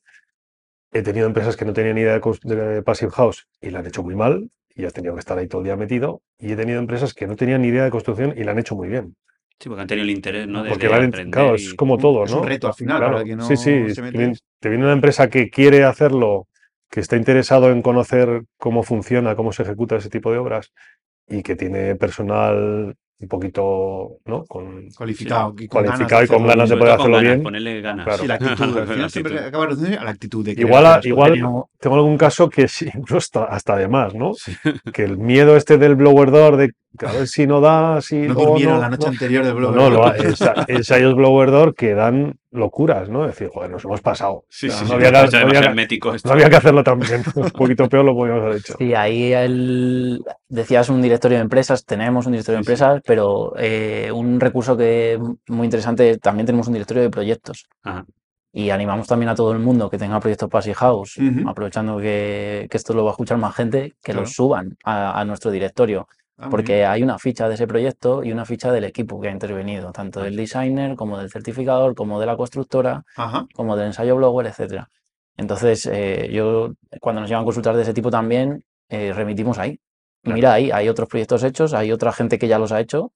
He 0.93 1.03
tenido 1.03 1.27
empresas 1.27 1.55
que 1.57 1.65
no 1.65 1.73
tenían 1.73 1.95
ni 1.95 2.01
idea 2.01 2.19
de, 2.19 2.55
de 2.55 2.83
Passive 2.83 3.11
House 3.11 3.47
y 3.61 3.69
la 3.69 3.79
han 3.79 3.87
hecho 3.87 4.03
muy 4.03 4.15
mal 4.15 4.49
y 4.75 4.85
has 4.85 4.93
tenido 4.93 5.13
que 5.15 5.19
estar 5.19 5.37
ahí 5.37 5.47
todo 5.47 5.61
el 5.61 5.65
día 5.65 5.75
metido. 5.77 6.21
Y 6.39 6.51
he 6.53 6.55
tenido 6.55 6.79
empresas 6.79 7.13
que 7.13 7.27
no 7.27 7.35
tenían 7.35 7.61
ni 7.61 7.69
idea 7.69 7.83
de 7.85 7.91
construcción 7.91 8.33
y 8.37 8.43
la 8.43 8.51
han 8.51 8.59
hecho 8.59 8.75
muy 8.75 8.89
bien. 8.89 9.15
Sí, 9.59 9.69
porque 9.69 9.81
han 9.81 9.87
tenido 9.87 10.03
el 10.05 10.09
interés, 10.09 10.47
¿no? 10.47 10.63
De, 10.63 10.69
Porque 10.69 10.89
la 10.89 10.97
aprender 10.97 11.29
claro, 11.31 11.51
y- 11.55 11.65
es 11.65 11.73
como 11.75 11.97
todo, 11.97 12.25
Es 12.25 12.31
un 12.31 12.39
¿no? 12.39 12.45
reto 12.45 12.67
al 12.67 12.73
final 12.73 12.97
Claro, 12.97 13.11
para 13.13 13.21
el 13.23 13.29
que 13.29 13.35
no 13.35 13.43
sí, 13.47 13.57
sí, 13.57 13.95
se 13.95 14.01
te 14.59 14.69
viene 14.69 14.83
una 14.83 14.93
empresa 14.93 15.29
que 15.29 15.49
quiere 15.49 15.83
hacerlo, 15.83 16.47
que 16.91 16.99
está 16.99 17.15
interesado 17.17 17.71
en 17.71 17.81
conocer 17.81 18.43
cómo 18.59 18.83
funciona, 18.83 19.35
cómo 19.35 19.51
se 19.53 19.63
ejecuta 19.63 19.95
ese 19.95 20.09
tipo 20.09 20.31
de 20.31 20.37
obras 20.37 20.71
y 21.27 21.41
que 21.41 21.55
tiene 21.55 21.95
personal 21.95 22.95
un 23.19 23.27
poquito, 23.27 24.17
¿no? 24.25 24.43
Con, 24.45 24.89
Cualificado, 24.97 25.53
y 25.59 25.67
con 25.67 25.83
ganas 25.83 25.99
cualificado 25.99 26.19
de 26.21 26.25
y 26.25 26.27
con 26.27 26.47
ganas 26.47 26.69
de 26.69 26.75
poder 26.77 26.93
hacerlo 26.93 27.15
ganas, 27.17 27.31
bien. 27.31 27.43
ponerle 27.43 27.81
ganas. 27.81 28.05
Claro. 28.05 28.21
Sí, 28.23 28.27
la 28.27 28.33
actitud. 28.33 28.77
Al 28.79 28.87
final 28.87 29.09
siempre 29.11 29.39
acaba 29.45 29.65
reduciendo 29.67 30.01
a 30.01 30.03
la 30.03 30.09
actitud 30.09 30.43
de 30.45 30.51
Igual, 30.53 30.85
a- 30.87 30.95
las 30.97 31.05
igual. 31.05 31.33
Tengo- 31.79 31.95
algún 31.95 32.17
caso 32.17 32.49
que 32.49 32.67
sí, 32.67 32.89
incluso 32.95 33.17
hasta, 33.39 33.43
hasta 33.55 33.75
de 33.77 33.87
más, 33.87 34.15
¿no? 34.15 34.31
Que 34.91 35.03
el 35.03 35.17
miedo 35.19 35.55
este 35.55 35.77
del 35.77 35.95
blower 35.95 36.31
door, 36.31 36.57
de 36.57 36.71
ver 36.93 37.27
si 37.27 37.47
no 37.47 37.61
da, 37.61 38.01
si 38.01 38.17
No 38.17 38.33
durmieron 38.33 38.75
no- 38.75 38.81
la 38.81 38.89
noche 38.89 39.05
no- 39.07 39.11
anterior 39.13 39.45
No, 39.45 39.53
blog. 39.55 39.75
no, 39.75 40.05
ensa- 40.13 40.65
ensayos 40.67 41.15
blower 41.15 41.49
door 41.51 41.73
que 41.73 41.93
dan 41.93 42.37
locuras, 42.51 43.07
¿no? 43.09 43.23
Es 43.25 43.31
decir, 43.31 43.49
joder, 43.53 43.71
nos 43.71 43.85
hemos 43.85 44.01
pasado. 44.01 44.43
Sí, 44.49 44.67
O 44.67 44.71
sea, 44.71 44.79
sí, 44.79 44.83
no 44.83 44.87
sí, 44.89 44.93
había 44.95 45.11
me 45.11 45.29
que- 45.29 45.37
no 45.37 45.47
había. 45.47 46.17
No 46.25 46.31
había 46.33 46.49
que 46.49 46.55
hacerlo 46.57 46.83
también. 46.83 47.23
Un 47.35 47.49
poquito 47.51 47.87
peor 47.87 48.03
lo 48.05 48.13
podíamos 48.13 48.43
haber 48.43 48.57
hecho. 48.57 48.75
Sí, 48.77 48.93
ahí 48.93 49.31
el, 49.33 50.21
decías 50.49 50.89
un 50.89 51.01
directorio 51.01 51.37
de 51.37 51.43
empresas, 51.43 51.85
tenemos 51.85 52.25
un 52.25 52.33
directorio 52.33 52.57
de 52.59 52.63
Sí, 52.63 52.67
sí. 52.67 52.71
empresas, 52.73 53.01
pero 53.05 53.53
eh, 53.57 54.11
un 54.13 54.39
recurso 54.39 54.75
que 54.75 55.17
muy 55.47 55.65
interesante, 55.65 56.17
también 56.17 56.45
tenemos 56.45 56.67
un 56.67 56.73
directorio 56.73 57.03
de 57.03 57.09
proyectos. 57.09 57.67
Ajá. 57.83 58.05
Y 58.53 58.69
animamos 58.69 59.07
también 59.07 59.29
a 59.29 59.35
todo 59.35 59.53
el 59.53 59.59
mundo 59.59 59.89
que 59.89 59.97
tenga 59.97 60.19
proyectos 60.19 60.49
Passive 60.49 60.75
House, 60.75 61.17
Ujú. 61.19 61.47
aprovechando 61.49 61.97
que, 61.99 62.67
que 62.69 62.75
esto 62.75 62.93
lo 62.93 63.05
va 63.05 63.11
a 63.11 63.13
escuchar 63.13 63.37
más 63.37 63.55
gente, 63.55 63.91
que 64.03 64.11
Claro. 64.11 64.21
los 64.21 64.33
suban 64.33 64.77
a, 64.83 65.17
a 65.17 65.23
nuestro 65.23 65.51
directorio. 65.51 66.09
Ah, 66.43 66.49
Porque 66.49 66.85
hay 66.85 67.03
una 67.03 67.19
ficha 67.19 67.47
de 67.47 67.53
ese 67.53 67.67
proyecto 67.67 68.23
y 68.23 68.31
una 68.31 68.45
ficha 68.45 68.71
del 68.71 68.83
equipo 68.85 69.21
que 69.21 69.27
ha 69.27 69.31
intervenido, 69.31 69.91
tanto 69.91 70.21
del 70.21 70.35
designer 70.35 70.95
como 70.95 71.19
del 71.19 71.29
certificador, 71.29 71.93
como 71.93 72.19
de 72.19 72.25
la 72.25 72.35
constructora, 72.35 73.03
Ajá. 73.15 73.45
como 73.53 73.77
del 73.77 73.87
ensayo 73.87 74.15
blower, 74.15 74.47
etcétera. 74.47 74.89
Entonces, 75.37 75.87
eh, 75.91 76.29
yo 76.31 76.73
cuando 76.99 77.21
nos 77.21 77.29
llevan 77.29 77.45
consultas 77.45 77.75
de 77.75 77.83
ese 77.83 77.93
tipo 77.93 78.09
también, 78.09 78.63
eh, 78.89 79.13
remitimos 79.13 79.59
ahí. 79.59 79.79
Claro. 80.23 80.35
mira, 80.35 80.53
ahí 80.53 80.71
hay 80.71 80.89
otros 80.89 81.07
proyectos 81.07 81.43
hechos, 81.43 81.73
hay 81.73 81.91
otra 81.91 82.11
gente 82.11 82.37
que 82.39 82.47
ya 82.47 82.59
los 82.59 82.71
ha 82.71 82.79
hecho. 82.79 83.11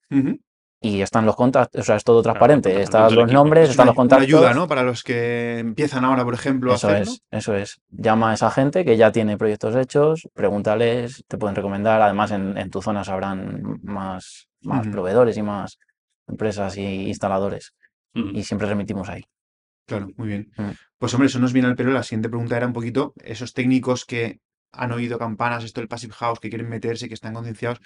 Y 0.88 1.02
están 1.02 1.26
los 1.26 1.36
contactos, 1.36 1.82
o 1.82 1.84
sea, 1.84 1.96
es 1.96 2.04
todo 2.04 2.22
transparente. 2.22 2.82
Están 2.82 3.14
los 3.16 3.32
nombres, 3.32 3.66
Es 3.66 3.70
están 3.72 3.88
los 3.88 3.96
contactos. 3.96 4.28
una 4.30 4.38
ayuda, 4.40 4.54
¿no? 4.54 4.68
Para 4.68 4.84
los 4.84 5.04
que 5.04 5.60
empiezan 5.60 6.06
ahora, 6.06 6.24
por 6.24 6.34
ejemplo, 6.34 6.72
a 6.72 6.76
Eso 6.76 6.88
hacerlo. 6.90 7.12
es, 7.12 7.22
eso 7.32 7.56
es. 7.56 7.82
Llama 7.90 8.32
a 8.32 8.34
esa 8.36 8.52
gente 8.52 8.86
que 8.86 8.98
ya 8.98 9.12
tiene 9.12 9.38
proyectos 9.38 9.76
hechos, 9.76 10.28
pregúntales, 10.34 11.24
te 11.28 11.38
pueden 11.38 11.56
recomendar. 11.56 12.02
Además, 12.02 12.32
en, 12.32 12.58
en 12.58 12.70
tu 12.70 12.82
zona 12.82 13.04
sabrán 13.04 13.80
más, 13.84 14.48
más 14.62 14.88
proveedores 14.88 15.38
y 15.38 15.42
más 15.44 15.78
empresas 16.28 16.78
y 16.78 17.08
instaladores. 17.08 17.74
Y 18.14 18.44
siempre 18.44 18.68
remitimos 18.68 19.10
ahí. 19.10 19.24
Claro, 19.88 20.08
muy 20.16 20.28
bien. 20.30 20.52
Mm. 20.58 20.70
Pues 20.98 21.14
hombre, 21.14 21.28
eso 21.28 21.38
nos 21.40 21.52
viene 21.54 21.68
al 21.68 21.76
pelo. 21.76 21.92
La 21.92 22.02
siguiente 22.04 22.30
pregunta 22.30 22.56
era 22.58 22.66
un 22.66 22.74
poquito 22.74 23.14
esos 23.24 23.54
técnicos 23.54 24.06
que 24.06 24.40
han 24.72 24.92
oído 24.92 25.20
campanas, 25.20 25.64
esto 25.64 25.82
del 25.82 25.88
Passive 25.88 26.14
House, 26.14 26.40
que 26.40 26.50
quieren 26.50 26.70
meterse, 26.70 27.08
que 27.08 27.14
están 27.14 27.34
concienciados. 27.34 27.80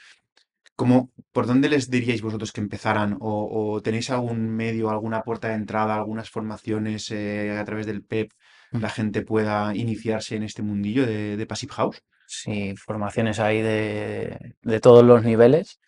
¿Cómo, 0.80 0.96
por 1.34 1.46
dónde 1.46 1.68
les 1.74 1.90
diríais 1.96 2.22
vosotros 2.28 2.52
que 2.54 2.62
empezaran? 2.62 3.18
¿O, 3.20 3.34
o 3.74 3.82
tenéis 3.82 4.10
algún 4.10 4.40
medio, 4.64 4.90
alguna 4.90 5.24
puerta 5.28 5.50
de 5.50 5.56
entrada, 5.56 5.96
algunas 5.96 6.30
formaciones 6.36 7.12
eh, 7.12 7.58
a 7.62 7.66
través 7.66 7.86
del 7.86 8.04
PEP, 8.04 8.30
Mm. 8.72 8.82
la 8.82 8.90
gente 8.90 9.24
pueda 9.24 9.76
iniciarse 9.76 10.36
en 10.36 10.44
este 10.44 10.62
mundillo 10.62 11.04
de, 11.06 11.38
de 11.38 11.46
Passive 11.48 11.74
House? 11.74 12.04
Sí, 12.28 12.76
formaciones 12.78 13.40
ahí 13.40 13.62
de, 13.64 14.54
de 14.62 14.80
todos 14.80 15.04
los 15.04 15.24
niveles. 15.24 15.80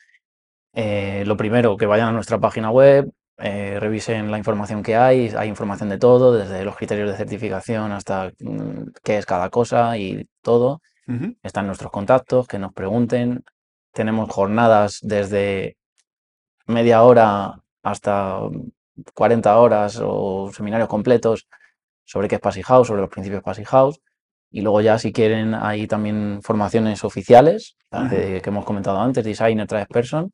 Eh, 0.74 1.24
lo 1.28 1.38
primero, 1.38 1.78
que 1.78 1.86
vayan 1.86 2.10
a 2.10 2.12
nuestra 2.12 2.40
página 2.40 2.72
web, 2.72 3.12
eh, 3.38 3.78
revisen 3.80 4.32
la 4.32 4.40
información 4.40 4.82
que 4.82 4.96
hay, 4.96 5.32
hay 5.38 5.48
información 5.48 5.90
de 5.90 6.00
todo, 6.00 6.34
desde 6.34 6.66
los 6.66 6.76
criterios 6.76 7.12
de 7.12 7.18
certificación 7.18 7.92
hasta 7.92 8.32
mm, 8.40 8.94
qué 9.04 9.20
es 9.20 9.26
cada 9.26 9.50
cosa 9.50 9.98
y 9.98 10.28
todo. 10.42 10.82
Están 11.44 11.68
nuestros 11.68 11.92
contactos, 11.92 12.48
que 12.48 12.58
nos 12.58 12.72
pregunten. 12.74 13.44
Tenemos 13.94 14.30
jornadas 14.30 15.00
desde 15.02 15.78
media 16.68 17.04
hora 17.04 17.56
hasta 17.84 18.40
40 19.14 19.58
horas 19.60 20.00
o 20.04 20.52
seminarios 20.54 20.90
completos 20.90 21.48
sobre 22.06 22.28
qué 22.28 22.36
es 22.36 22.42
Passy 22.42 22.62
House, 22.64 22.88
sobre 22.88 23.02
los 23.02 23.10
principios 23.10 23.44
Passy 23.44 23.64
House. 23.66 24.00
Y 24.52 24.62
luego 24.62 24.82
ya 24.82 24.98
si 25.00 25.12
quieren 25.14 25.54
hay 25.56 25.88
también 25.88 26.40
formaciones 26.44 27.04
oficiales, 27.04 27.76
de- 28.10 28.42
que 28.42 28.50
hemos 28.50 28.66
comentado 28.66 29.00
antes, 29.00 29.24
Designer, 29.24 29.68
Travis 29.68 29.88
Person. 29.88 30.32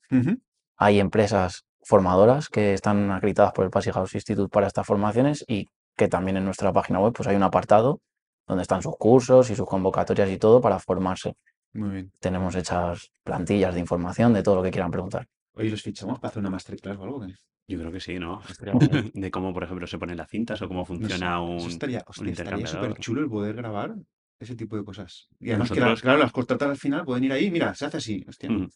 Hay 0.77 0.99
empresas 0.99 1.65
formadoras 1.83 2.49
que 2.49 2.73
están 2.73 3.11
acreditadas 3.11 3.53
por 3.53 3.65
el 3.65 3.71
Passy 3.71 3.91
House 3.91 4.13
Institute 4.15 4.49
para 4.49 4.67
estas 4.67 4.85
formaciones 4.85 5.43
y 5.47 5.67
que 5.95 6.07
también 6.07 6.37
en 6.37 6.45
nuestra 6.45 6.71
página 6.73 6.99
web 6.99 7.13
pues 7.13 7.27
hay 7.27 7.35
un 7.35 7.43
apartado 7.43 7.99
donde 8.47 8.61
están 8.61 8.81
sus 8.81 8.95
cursos 8.97 9.49
y 9.49 9.55
sus 9.55 9.65
convocatorias 9.67 10.29
y 10.29 10.37
todo 10.37 10.61
para 10.61 10.79
formarse. 10.79 11.35
Muy 11.77 11.89
bien. 11.91 12.11
Tenemos 12.19 12.55
hechas 12.55 13.11
plantillas 13.23 13.73
de 13.73 13.79
información 13.79 14.33
de 14.33 14.41
todo 14.43 14.55
lo 14.55 14.63
que 14.63 14.71
quieran 14.71 14.91
preguntar. 14.91 15.27
Oye, 15.53 15.69
¿los 15.69 15.81
fichamos 15.81 16.19
para 16.19 16.29
hacer 16.29 16.39
una 16.41 16.49
masterclass 16.49 16.97
o 16.97 17.03
algo? 17.03 17.21
¿Qué? 17.21 17.33
Yo 17.69 17.77
creo 17.79 17.91
que 17.91 17.99
sí, 17.99 18.17
¿no? 18.17 18.41
Guay. 18.73 19.11
De 19.13 19.31
cómo, 19.31 19.53
por 19.53 19.63
ejemplo, 19.63 19.85
se 19.87 19.97
ponen 19.97 20.17
las 20.17 20.29
cintas 20.29 20.61
o 20.61 20.67
cómo 20.67 20.81
No 20.81 20.85
sé, 20.85 20.93
funciona 20.93 21.41
un, 21.41 21.57
eso 21.57 21.67
estaría, 21.67 21.99
un 21.99 22.03
hostia, 22.07 22.31
estaría 22.31 22.67
súper 22.67 22.93
chulo 22.99 23.21
el 23.21 23.29
poder 23.29 23.55
grabar 23.55 23.95
ese 24.39 24.55
tipo 24.55 24.75
de 24.77 24.83
cosas. 24.83 25.27
Y 25.39 25.49
además 25.49 25.69
que, 25.71 25.79
la- 25.79 25.87
nosotros- 25.87 26.01
claro, 26.03 26.19
las 26.19 26.31
contratas 26.31 26.69
al 26.69 26.77
final 26.77 27.03
pueden 27.05 27.23
ir 27.25 27.31
ahí, 27.33 27.51
mira, 27.51 27.73
se 27.75 27.85
hace 27.85 27.97
así. 27.97 28.25
Hostia. 28.27 28.49
Mm. 28.49 28.69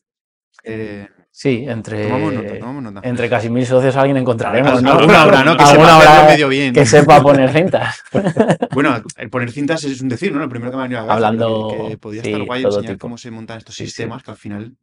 Eh, 0.64 1.08
Sí, 1.34 1.64
entre, 1.66 2.08
tomamos 2.08 2.34
nota, 2.34 2.60
tomamos 2.60 2.84
nota. 2.84 3.08
entre 3.08 3.30
casi 3.30 3.50
mil 3.50 3.66
socios 3.66 3.96
alguien 3.96 4.18
encontraremos, 4.18 4.84
¿no? 4.84 4.92
Alguna 4.92 5.26
hora, 5.26 5.44
¿no? 5.46 5.56
Que 5.56 5.66
sepa 5.66 5.98
hora 5.98 6.26
medio 6.28 6.50
bien. 6.50 6.74
que 6.74 6.86
sepa 6.86 7.22
poner 7.22 7.52
cintas. 7.54 8.04
Bueno, 8.72 9.02
el 9.16 9.30
poner 9.30 9.50
cintas 9.52 9.82
es 9.86 10.02
un 10.02 10.10
decir, 10.10 10.34
¿no? 10.34 10.40
Lo 10.40 10.50
primero 10.50 10.72
que 10.72 10.78
me 10.78 10.84
ha 10.84 10.88
venido 10.88 11.10
a 11.10 11.14
Hablando, 11.14 11.70
que, 12.02 12.12
sí, 12.12 12.18
estar 12.28 12.44
guay 12.44 12.64
enseñar 12.64 12.92
tipo. 12.92 13.00
cómo 13.00 13.18
se 13.18 13.32
montan 13.32 13.58
estos 13.60 13.76
Sí, 13.76 13.84
sí. 13.84 13.88
sistemas 13.88 14.24
que 14.24 14.32
al 14.32 14.38
final... 14.38 14.76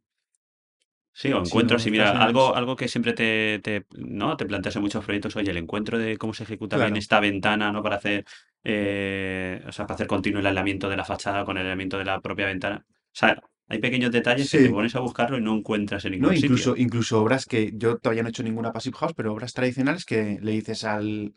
Sí, 1.13 1.31
o 1.33 1.43
Si 1.45 1.49
encuentros, 1.49 1.83
no 1.83 1.89
y 1.89 1.91
mira, 1.91 2.11
algo, 2.23 2.55
algo 2.55 2.75
que 2.75 2.87
siempre 2.87 3.13
te, 3.13 3.59
te, 3.63 3.85
¿no? 3.97 4.35
te 4.37 4.45
planteas 4.47 4.75
en 4.77 4.81
muchos 4.81 5.03
proyectos, 5.05 5.35
oye, 5.35 5.51
el 5.51 5.57
encuentro 5.57 5.99
de 5.99 6.17
cómo 6.17 6.33
se 6.33 6.43
ejecuta 6.43 6.77
bien 6.77 6.87
Claro. 6.89 6.99
esta 6.99 7.19
ventana, 7.19 7.71
¿no? 7.71 7.83
Para 7.83 7.97
hacer, 7.97 8.25
eh, 8.63 9.61
o 9.67 9.71
sea, 9.71 9.85
para 9.85 9.95
hacer 9.95 10.07
continuo 10.07 10.39
el 10.39 10.47
aislamiento 10.47 10.89
de 10.89 10.97
la 10.97 11.03
fachada 11.05 11.45
con 11.45 11.57
el 11.57 11.63
aislamiento 11.63 11.97
de 11.97 12.05
la 12.05 12.21
propia 12.21 12.45
ventana. 12.47 12.85
O 12.87 12.91
sea, 13.13 13.39
hay 13.69 13.79
pequeños 13.79 14.11
detalles 14.11 14.51
que 14.51 14.57
te 14.59 14.69
pones 14.69 14.95
a 14.95 14.99
buscarlo 14.99 15.37
y 15.37 15.41
no 15.41 15.55
encuentras 15.55 16.03
en 16.05 16.11
ningún 16.13 16.27
No, 16.29 16.33
incluso, 16.33 16.71
sitio. 16.71 16.83
incluso 16.85 17.21
obras 17.21 17.45
que 17.45 17.71
yo 17.75 17.97
todavía 17.97 18.23
no 18.23 18.29
he 18.29 18.31
hecho 18.31 18.43
ninguna 18.43 18.71
Passive 18.73 18.97
House, 18.97 19.13
pero 19.15 19.31
obras 19.33 19.53
tradicionales 19.53 20.05
que 20.05 20.37
le 20.41 20.51
dices 20.51 20.83
al, 20.83 21.33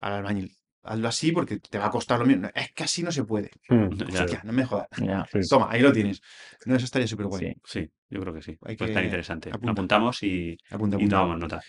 al 0.00 0.12
albañil, 0.14 0.52
hazlo 0.82 1.08
así 1.08 1.32
porque 1.32 1.58
te 1.58 1.78
va 1.78 1.86
a 1.86 1.90
costar 1.90 2.18
lo 2.20 2.26
mismo. 2.26 2.48
Es 2.54 2.72
que 2.72 2.84
así 2.84 3.02
no 3.02 3.12
se 3.12 3.24
puede. 3.24 3.50
Mm, 3.68 3.88
Ya, 4.12 4.22
Hostia, 4.24 4.40
no 4.44 4.52
me 4.52 4.64
jodas. 4.64 4.88
Ya, 4.98 5.26
sí. 5.32 5.40
Toma, 5.48 5.68
ahí 5.70 5.80
lo 5.82 5.92
tienes. 5.92 6.20
No, 6.66 6.76
eso 6.76 6.84
estaría 6.84 7.08
súper 7.08 7.26
guay. 7.26 7.46
sí. 7.46 7.54
Sí, 7.64 7.90
yo 8.10 8.20
creo 8.20 8.34
que 8.34 8.42
sí. 8.42 8.58
Hay 8.62 8.76
Puede 8.76 8.90
estar 8.90 9.02
que 9.02 9.06
interesante. 9.06 9.48
apunta. 9.50 9.70
Apuntamos 9.72 10.22
y, 10.22 10.56
Apunta, 10.70 10.96
y 11.00 11.08
tomamos 11.08 11.38
nota. 11.38 11.60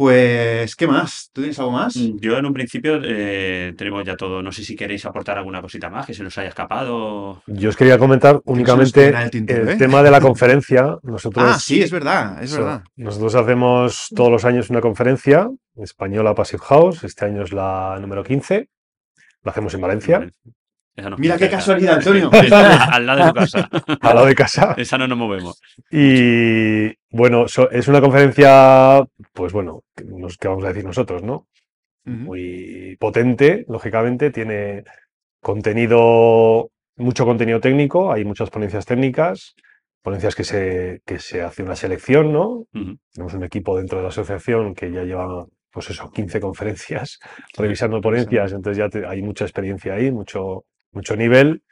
Pues, 0.00 0.76
¿qué 0.76 0.86
más? 0.86 1.28
¿Tú 1.30 1.42
tienes 1.42 1.58
algo 1.58 1.72
más? 1.72 1.94
Mm, 1.94 2.16
Yo 2.22 2.38
en 2.38 2.46
un 2.46 2.54
principio 2.54 2.98
eh, 3.04 3.74
tenemos 3.76 4.02
ya 4.02 4.16
todo. 4.16 4.42
No 4.42 4.50
sé 4.50 4.64
si 4.64 4.74
queréis 4.74 5.04
aportar 5.04 5.36
alguna 5.36 5.60
cosita 5.60 5.90
más 5.90 6.06
que 6.06 6.14
se 6.14 6.22
nos 6.22 6.38
haya 6.38 6.48
escapado. 6.48 7.42
Yo 7.46 7.68
os 7.68 7.76
quería 7.76 7.98
comentar 7.98 8.40
únicamente 8.46 9.08
el 9.10 9.68
¿eh? 9.68 9.76
tema 9.76 10.02
de 10.02 10.10
la 10.10 10.18
conferencia. 10.22 10.96
Nosotros, 11.02 11.44
Ah, 11.46 11.58
sí, 11.58 11.82
es 11.82 11.90
verdad, 11.90 12.42
es 12.42 12.56
verdad. 12.56 12.82
nosotros 12.96 13.34
hacemos 13.34 14.08
todos 14.16 14.30
los 14.30 14.46
años 14.46 14.70
una 14.70 14.80
conferencia 14.80 15.50
española 15.76 16.34
Passive 16.34 16.62
House. 16.64 17.04
Este 17.04 17.26
año 17.26 17.42
es 17.42 17.52
la 17.52 17.98
número 18.00 18.24
15. 18.24 18.70
La 19.42 19.50
hacemos 19.52 19.74
en 19.74 19.82
Valencia, 19.82 20.30
Mira 21.18 21.34
qué 21.34 21.44
cerca. 21.44 21.56
casualidad, 21.56 21.94
Antonio. 21.96 22.30
Al 22.92 23.06
lado 23.06 23.24
de 23.24 23.28
tu 23.28 23.34
casa. 23.34 23.68
al 24.00 24.14
lado 24.14 24.26
de 24.26 24.34
casa. 24.34 24.74
Esa 24.76 24.98
no 24.98 25.06
nos 25.08 25.18
movemos. 25.18 25.60
Y 25.90 26.88
bueno, 27.10 27.48
so- 27.48 27.70
es 27.70 27.88
una 27.88 28.00
conferencia, 28.00 29.02
pues 29.32 29.52
bueno, 29.52 29.82
que 29.96 30.04
nos- 30.04 30.36
¿qué 30.36 30.48
vamos 30.48 30.64
a 30.64 30.68
decir 30.68 30.84
nosotros, 30.84 31.22
no? 31.22 31.46
Muy 32.04 32.96
potente, 32.98 33.64
lógicamente, 33.68 34.30
tiene 34.30 34.84
contenido, 35.40 36.70
mucho 36.96 37.24
contenido 37.24 37.60
técnico, 37.60 38.12
hay 38.12 38.24
muchas 38.24 38.50
ponencias 38.50 38.86
técnicas, 38.86 39.54
ponencias 40.02 40.34
que 40.34 40.44
se, 40.44 41.00
que 41.04 41.18
se 41.18 41.42
hace 41.42 41.62
una 41.62 41.76
selección, 41.76 42.32
¿no? 42.32 42.64
Tenemos 43.12 43.34
un 43.34 43.44
equipo 43.44 43.76
dentro 43.76 43.98
de 43.98 44.04
la 44.04 44.08
asociación 44.08 44.74
que 44.74 44.90
ya 44.90 45.02
lleva, 45.04 45.44
pues 45.70 45.90
eso, 45.90 46.10
15 46.10 46.40
conferencias 46.40 47.18
revisando 47.56 48.00
ponencias, 48.00 48.52
entonces 48.52 48.78
ya 48.78 48.88
te- 48.88 49.06
hay 49.06 49.22
mucha 49.22 49.44
experiencia 49.44 49.94
ahí, 49.94 50.10
mucho, 50.10 50.64
mucho 50.92 51.16
nivel. 51.16 51.62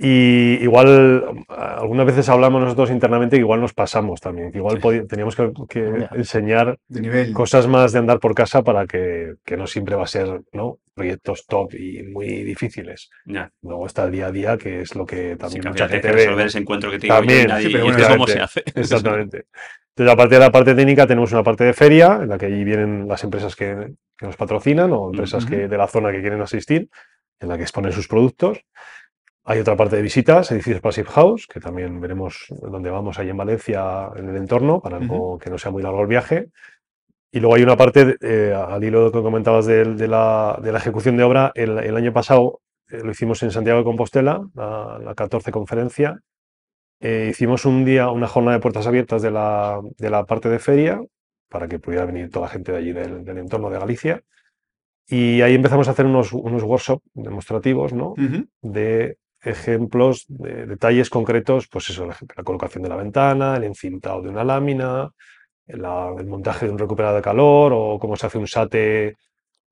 Y 0.00 0.58
igual, 0.62 1.44
a- 1.48 1.78
algunas 1.80 2.06
veces 2.06 2.28
hablamos 2.28 2.62
nosotros 2.62 2.88
internamente 2.92 3.34
que 3.34 3.40
igual 3.40 3.60
nos 3.60 3.74
pasamos 3.74 4.20
también, 4.20 4.52
que 4.52 4.58
igual 4.58 4.80
Sí. 4.80 5.06
teníamos 5.08 5.34
que, 5.34 5.50
que 5.68 6.06
enseñar 6.14 6.78
De 6.86 7.00
nivel. 7.00 7.32
cosas 7.32 7.66
más 7.66 7.92
de 7.92 7.98
andar 7.98 8.20
por 8.20 8.32
casa 8.32 8.62
para 8.62 8.86
que, 8.86 9.34
que 9.44 9.56
no 9.56 9.66
siempre 9.66 9.96
va 9.96 10.04
a 10.04 10.06
ser, 10.06 10.42
¿no? 10.52 10.78
Proyectos 10.94 11.46
top 11.48 11.74
y 11.74 12.04
muy 12.04 12.44
difíciles. 12.44 13.10
Ya. 13.26 13.50
Luego 13.60 13.86
está 13.86 14.04
el 14.04 14.12
día 14.12 14.26
a 14.28 14.32
día, 14.32 14.56
que 14.56 14.82
es 14.82 14.94
lo 14.94 15.04
que 15.04 15.32
Sí, 15.32 15.36
también 15.36 15.62
que 15.62 15.68
mucha 15.70 15.88
gente 15.88 16.06
ve. 16.08 16.14
resolver 16.14 16.46
ese 16.46 16.58
encuentro 16.58 16.90
que 16.92 16.98
te 17.00 17.08
yo 17.08 17.14
También, 17.14 17.48
nadie- 17.48 17.66
sí, 17.66 17.72
pero 17.72 17.84
y 17.84 17.88
bueno, 17.88 17.98
esto 17.98 18.12
cómo 18.12 18.26
se 18.28 18.40
hace. 18.40 18.62
Exactamente. 18.76 19.46
Entonces, 19.96 20.14
aparte 20.14 20.34
de 20.36 20.40
la 20.40 20.52
parte 20.52 20.74
técnica, 20.76 21.08
tenemos 21.08 21.32
una 21.32 21.42
parte 21.42 21.64
de 21.64 21.72
feria, 21.72 22.20
en 22.22 22.28
la 22.28 22.38
que 22.38 22.46
allí 22.46 22.62
vienen 22.62 23.08
las 23.08 23.24
empresas 23.24 23.56
que, 23.56 23.94
que 24.16 24.26
nos 24.26 24.36
patrocinan 24.36 24.92
o 24.92 25.06
empresas 25.10 25.44
que, 25.44 25.66
de 25.66 25.76
la 25.76 25.88
zona 25.88 26.12
que 26.12 26.20
quieren 26.20 26.40
asistir, 26.40 26.88
en 27.40 27.48
la 27.48 27.56
que 27.56 27.62
exponen 27.62 27.92
sus 27.92 28.08
productos. 28.08 28.60
Hay 29.44 29.60
otra 29.60 29.76
parte 29.76 29.96
de 29.96 30.02
visitas, 30.02 30.50
edificios 30.52 30.80
Passive 30.82 31.08
House, 31.08 31.46
que 31.46 31.58
también 31.60 32.00
veremos 32.00 32.46
dónde 32.50 32.90
vamos 32.90 33.18
ahí 33.18 33.30
en 33.30 33.36
Valencia, 33.36 34.10
en 34.16 34.28
el 34.28 34.36
entorno, 34.36 34.80
para 34.80 34.98
no- 35.00 35.38
que 35.38 35.48
no 35.50 35.56
sea 35.58 35.70
muy 35.70 35.82
largo 35.82 36.02
el 36.02 36.06
viaje. 36.06 36.48
Y 37.32 37.40
luego 37.40 37.56
hay 37.56 37.62
una 37.62 37.76
parte, 37.76 38.16
eh, 38.20 38.54
al 38.54 38.82
hilo 38.84 38.98
de 39.00 39.04
lo 39.06 39.12
que 39.12 39.22
comentabas 39.22 39.66
de, 39.66 39.84
la, 40.08 40.58
de 40.62 40.72
la 40.72 40.78
ejecución 40.78 41.16
de 41.16 41.24
obra, 41.24 41.52
el, 41.54 41.78
el 41.78 41.96
año 41.96 42.12
pasado 42.12 42.60
eh, 42.90 43.00
lo 43.02 43.10
hicimos 43.10 43.42
en 43.42 43.50
Santiago 43.50 43.78
de 43.78 43.84
Compostela, 43.84 44.46
la, 44.54 44.98
la 45.02 45.14
14 45.14 45.50
conferencia. 45.50 46.20
Eh, 47.00 47.28
hicimos 47.30 47.64
un 47.64 47.84
día, 47.84 48.10
una 48.10 48.26
jornada 48.28 48.56
de 48.56 48.60
puertas 48.62 48.86
abiertas 48.86 49.22
de 49.22 49.30
la, 49.30 49.80
de 49.98 50.10
la 50.10 50.24
parte 50.24 50.48
de 50.48 50.58
feria, 50.58 51.00
para 51.48 51.68
que 51.68 51.78
pudiera 51.78 52.04
venir 52.04 52.30
toda 52.30 52.46
la 52.46 52.52
gente 52.52 52.72
de 52.72 52.78
allí 52.78 52.92
del, 52.92 53.24
del 53.24 53.38
entorno 53.38 53.70
de 53.70 53.78
Galicia. 53.78 54.22
Y 55.08 55.40
ahí 55.40 55.54
empezamos 55.54 55.88
a 55.88 55.92
hacer 55.92 56.06
unos, 56.06 56.32
unos 56.32 56.62
workshops 56.62 57.02
demostrativos, 57.14 57.92
¿no? 57.92 58.14
De 58.62 59.16
ejemplos, 59.42 60.24
de 60.28 60.66
detalles 60.66 61.08
concretos, 61.10 61.68
pues 61.68 61.88
eso, 61.90 62.06
la, 62.06 62.16
colocación 62.44 62.82
de 62.82 62.88
la 62.90 62.96
ventana, 62.96 63.56
el 63.56 63.64
encintado 63.64 64.20
de 64.22 64.28
una 64.30 64.44
lámina, 64.44 65.10
la- 65.66 66.14
el 66.18 66.26
montaje 66.26 66.66
de 66.66 66.72
un 66.72 66.78
recuperador 66.78 67.16
de 67.16 67.22
calor 67.22 67.72
o 67.74 67.98
cómo 67.98 68.16
se 68.16 68.26
hace 68.26 68.38
un 68.38 68.46
sate 68.46 69.16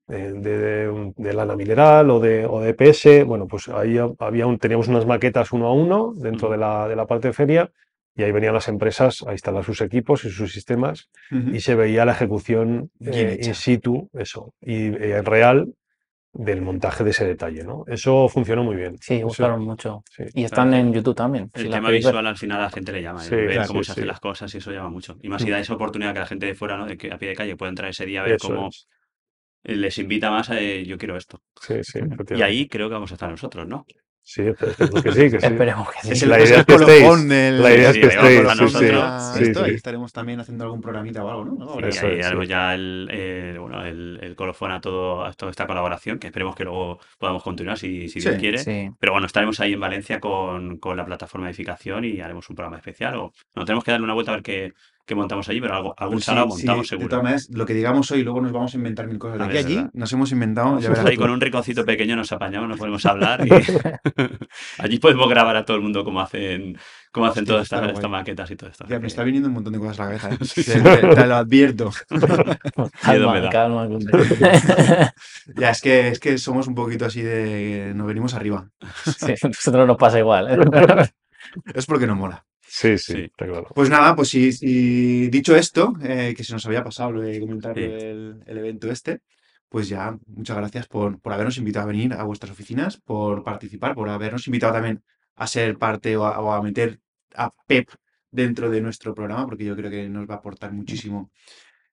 eh, 0.09 0.33
de, 0.35 0.57
de 0.57 0.89
un- 0.89 1.13
de 1.17 1.33
lana 1.33 1.55
mineral 1.55 2.09
o 2.09 2.19
de, 2.19 2.45
o 2.45 2.61
de 2.61 2.69
EPS. 2.69 3.23
Bueno, 3.25 3.47
pues 3.47 3.67
ahí 3.69 3.97
ha- 3.97 4.09
había 4.19 4.47
un, 4.47 4.57
teníamos 4.57 4.87
unas 4.87 5.05
maquetas 5.05 5.51
uno 5.51 5.67
a 5.67 5.73
uno 5.73 6.13
dentro 6.15 6.49
de 6.49 6.57
la, 6.57 6.87
de 6.87 6.95
la 6.95 7.05
parte 7.05 7.27
de 7.29 7.33
feria 7.33 7.69
y 8.17 8.23
ahí 8.23 8.31
venían 8.31 8.53
las 8.53 8.67
empresas 8.67 9.23
a 9.27 9.31
instalar 9.31 9.63
sus 9.63 9.79
equipos 9.81 10.25
y 10.25 10.31
sus 10.31 10.51
sistemas 10.51 11.09
y 11.53 11.59
se 11.61 11.75
veía 11.75 12.03
la 12.03 12.11
ejecución 12.13 12.89
eh, 12.99 13.39
in 13.41 13.53
situ, 13.55 14.09
eso, 14.13 14.53
y 14.59 14.87
eh, 14.87 15.21
real 15.21 15.73
del 16.33 16.61
montaje 16.61 17.03
de 17.03 17.11
ese 17.11 17.25
detalle, 17.25 17.63
¿no? 17.63 17.83
Eso 17.87 18.27
funcionó 18.29 18.63
muy 18.63 18.75
bien. 18.75 18.97
Sí, 19.01 19.15
Eso- 19.15 19.27
gustaron 19.27 19.61
mucho. 19.63 20.03
sí. 20.11 20.23
Y 20.35 20.43
están 20.43 20.69
Claro. 20.69 20.83
en 20.87 20.93
YouTube 20.93 21.15
también. 21.15 21.49
El 21.53 21.63
si 21.63 21.69
tema 21.69 21.87
queréis 21.87 22.05
ver. 22.05 22.11
visual 22.13 22.27
al 22.27 22.37
final 22.37 22.59
a 22.59 22.63
la 22.63 22.69
gente 22.69 22.91
le 22.91 23.01
llama, 23.01 23.21
Sí, 23.21 23.33
ver 23.35 23.51
claro, 23.53 23.67
cómo 23.69 23.79
sí, 23.81 23.85
se 23.87 23.91
hacen 23.93 24.07
las 24.07 24.19
cosas 24.19 24.53
y 24.53 24.57
eso 24.57 24.71
llama 24.71 24.89
mucho. 24.89 25.17
Y 25.23 25.29
más 25.29 25.41
si 25.41 25.47
Mm. 25.47 25.51
da 25.51 25.59
esa 25.59 25.73
oportunidad 25.73 26.13
que 26.13 26.19
la 26.19 26.25
gente 26.27 26.45
de 26.45 26.53
fuera, 26.53 26.77
¿no? 26.77 26.85
De 26.85 26.95
que 26.97 27.11
a 27.11 27.17
pie 27.17 27.29
de 27.29 27.35
calle 27.35 27.55
pueda 27.55 27.69
entrar 27.69 27.89
ese 27.89 28.05
día 28.05 28.21
a 28.21 28.23
ver 28.25 28.33
Eso 28.33 28.49
cómo 28.49 28.67
es. 28.67 28.87
eh, 29.63 29.75
les 29.75 29.97
invita 29.97 30.29
más 30.29 30.49
a 30.51 30.59
eh, 30.59 30.85
yo 30.85 30.97
quiero 30.99 31.17
esto. 31.17 31.41
Sí, 31.59 31.75
sí, 31.83 31.99
Y 32.35 32.41
ahí 32.43 32.67
creo 32.67 32.87
que 32.87 32.93
vamos 32.93 33.11
a 33.11 33.15
estar 33.15 33.29
nosotros, 33.31 33.67
¿no? 33.67 33.85
Sí, 34.29 34.41
esperemos 34.41 35.03
que 35.03 35.11
sí, 35.13 35.31
que 35.31 35.39
sí. 35.39 35.45
Esperemos 35.45 35.89
que 35.89 35.99
sí. 36.01 36.11
Es 36.11 36.23
el, 36.23 36.29
La 36.29 36.39
idea 36.41 36.59
es 36.59 36.65
que 36.65 36.73
estéis. 36.75 37.27
del- 37.29 37.63
La 37.63 37.73
idea 37.73 37.89
es 37.91 37.95
Sí, 37.95 38.01
que 38.01 38.07
estéis. 38.07 38.39
a 38.39 38.41
Sí, 38.41 38.57
sí, 38.57 38.61
nosotros. 38.63 39.23
sí, 39.37 39.43
esto, 39.43 39.63
ahí 39.63 39.69
sí. 39.69 39.75
estaremos 39.77 40.11
también 40.11 40.39
haciendo 40.41 40.65
algún 40.65 40.81
programita 40.81 41.23
o 41.23 41.29
algo, 41.29 41.45
¿no? 41.45 41.79
Y 41.79 41.87
Eso 41.87 42.07
ahí 42.07 42.21
sí. 42.21 42.45
ya 42.47 42.73
el, 42.75 43.07
el, 43.09 43.57
bueno, 43.59 43.85
el, 43.85 44.19
el 44.21 44.35
colofón 44.35 44.71
a, 44.73 44.81
todo, 44.81 45.23
a 45.23 45.31
toda 45.31 45.49
esta 45.49 45.65
colaboración, 45.65 46.19
que 46.19 46.27
esperemos 46.27 46.57
que 46.57 46.65
luego 46.65 46.99
podamos 47.17 47.41
continuar 47.41 47.77
si, 47.77 48.09
si 48.09 48.19
Dios 48.19 48.35
Sí, 48.35 48.39
quiere. 48.41 48.57
Sí. 48.57 48.89
Pero 48.99 49.13
bueno, 49.13 49.27
estaremos 49.27 49.61
ahí 49.61 49.71
en 49.73 49.79
Valencia 49.79 50.19
con, 50.19 50.77
con 50.77 50.97
la 50.97 51.05
plataforma 51.05 51.47
de 51.47 51.51
edificación 51.51 52.03
y 52.03 52.19
haremos 52.19 52.49
un 52.49 52.55
programa 52.57 52.75
especial. 52.79 53.15
O 53.15 53.31
no 53.55 53.63
tenemos 53.63 53.85
que 53.85 53.91
darle 53.91 54.03
una 54.03 54.13
vuelta 54.13 54.33
a 54.33 54.35
ver 54.35 54.43
qué, 54.43 54.73
que 55.07 55.15
montamos 55.15 55.47
allí, 55.49 55.61
pero 55.61 55.73
algo, 55.73 55.95
algún 55.97 56.15
Pues 56.17 56.25
sí, 56.25 56.31
salado 56.31 56.51
sí, 56.51 56.57
montamos 56.57 56.81
De 56.83 56.87
seguro. 56.89 57.07
todas 57.09 57.23
maneras, 57.23 57.49
lo 57.51 57.65
que 57.65 57.73
digamos 57.73 58.11
hoy, 58.11 58.23
luego 58.23 58.41
nos 58.41 58.51
vamos 58.51 58.73
a 58.73 58.77
inventar 58.77 59.07
mil 59.07 59.17
cosas. 59.17 59.39
De 59.39 59.45
aquí 59.45 59.57
allí 59.57 59.75
¿verdad? 59.77 59.89
nos 59.93 60.11
hemos 60.13 60.31
inventado, 60.33 60.79
ya 60.79 60.89
verás 60.89 61.05
ahí 61.05 61.15
tú. 61.15 61.21
con 61.21 61.31
un 61.31 61.39
rinconcito 61.41 61.85
pequeño 61.85 62.15
nos 62.17 62.31
apañamos, 62.33 62.67
nos 62.69 62.77
podemos 62.77 63.05
hablar 63.05 63.47
y 63.47 63.49
allí 64.79 64.99
podemos 64.99 65.29
grabar 65.29 65.55
a 65.55 65.65
todo 65.65 65.77
el 65.77 65.83
mundo 65.83 66.03
cómo 66.03 66.19
hacen, 66.21 66.77
cómo 67.11 67.25
hacen 67.27 67.43
Hostia, 67.49 67.79
todas 67.79 67.93
estas, 67.93 68.09
maquetas 68.11 68.51
y 68.51 68.55
todo 68.57 68.69
esto. 68.69 68.85
Ya, 68.89 68.99
me 68.99 69.07
está 69.07 69.23
viniendo 69.23 69.47
un 69.47 69.53
montón 69.55 69.73
de 69.73 69.79
cosas 69.79 69.99
a 70.01 70.09
la 70.11 70.17
cabeza, 70.19 70.29
¿eh? 70.59 70.63
Te, 70.63 70.81
te- 71.07 71.15
te 71.15 71.25
lo 71.27 71.35
advierto. 71.35 71.91
Miedo 73.07 73.31
me 73.31 73.39
Calma, 73.39 73.39
da. 73.39 73.49
calma. 73.49 73.87
Ya, 75.55 75.69
es 75.71 75.81
que, 75.81 76.09
es 76.09 76.19
que 76.19 76.37
somos 76.37 76.67
un 76.67 76.75
poquito 76.75 77.05
así 77.05 77.21
de... 77.21 77.93
Nos 77.95 78.07
venimos 78.07 78.33
arriba. 78.33 78.69
Sí, 79.05 79.31
a 79.41 79.47
nosotros 79.47 79.87
nos 79.87 79.97
pasa 79.97 80.19
igual. 80.19 80.47
¿eh? 80.51 81.09
Es 81.73 81.85
porque 81.85 82.07
nos 82.07 82.17
mola. 82.17 82.43
Sí, 82.67 82.97
sí, 82.97 83.13
Sí. 83.13 83.19
está 83.21 83.45
claro. 83.47 83.67
Pues 83.73 83.89
nada, 83.89 84.15
pues 84.15 84.29
sí, 84.29 84.51
sí, 84.51 85.29
dicho 85.29 85.55
esto, 85.55 85.93
eh, 86.03 86.33
que 86.35 86.43
se 86.43 86.53
nos 86.53 86.65
había 86.65 86.83
pasado 86.83 87.11
lo 87.11 87.21
de 87.21 87.39
comentar 87.39 87.75
Sí. 87.75 87.83
el 87.83 88.43
evento 88.45 88.91
este, 88.91 89.21
pues 89.69 89.87
ya, 89.89 90.17
muchas 90.27 90.57
gracias 90.57 90.87
por, 90.87 91.19
por 91.21 91.33
habernos 91.33 91.57
invitado 91.57 91.85
a 91.85 91.91
venir 91.91 92.13
a 92.13 92.23
vuestras 92.23 92.51
oficinas, 92.51 92.97
por 92.97 93.43
participar, 93.43 93.95
por 93.95 94.09
habernos 94.09 94.45
invitado 94.47 94.73
también 94.73 95.01
a 95.35 95.47
ser 95.47 95.77
parte 95.77 96.15
o 96.17 96.25
a, 96.25 96.39
o 96.39 96.51
a 96.51 96.61
meter 96.61 96.99
a 97.35 97.51
Pep 97.67 97.89
dentro 98.31 98.69
de 98.69 98.81
nuestro 98.81 99.13
programa, 99.15 99.45
porque 99.45 99.63
yo 99.65 99.75
creo 99.75 99.89
que 99.89 100.09
nos 100.09 100.27
va 100.29 100.35
a 100.35 100.37
aportar 100.37 100.73
muchísimo 100.73 101.31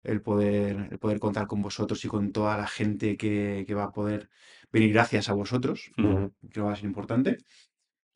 el 0.03 0.21
poder, 0.21 0.89
el 0.91 0.99
poder 0.99 1.19
contar 1.19 1.47
con 1.47 1.63
vosotros 1.63 2.05
y 2.05 2.09
con 2.09 2.31
toda 2.33 2.57
la 2.59 2.67
gente 2.67 3.17
que, 3.17 3.65
que 3.67 3.75
va 3.75 3.85
a 3.85 3.93
poder 3.93 4.29
venir 4.73 4.93
gracias 4.93 5.29
a 5.29 5.33
vosotros, 5.35 5.91
Ujú. 5.97 6.09
creo 6.11 6.33
que 6.53 6.61
va 6.61 6.73
a 6.73 6.77
ser 6.77 6.85
importante. 6.87 7.39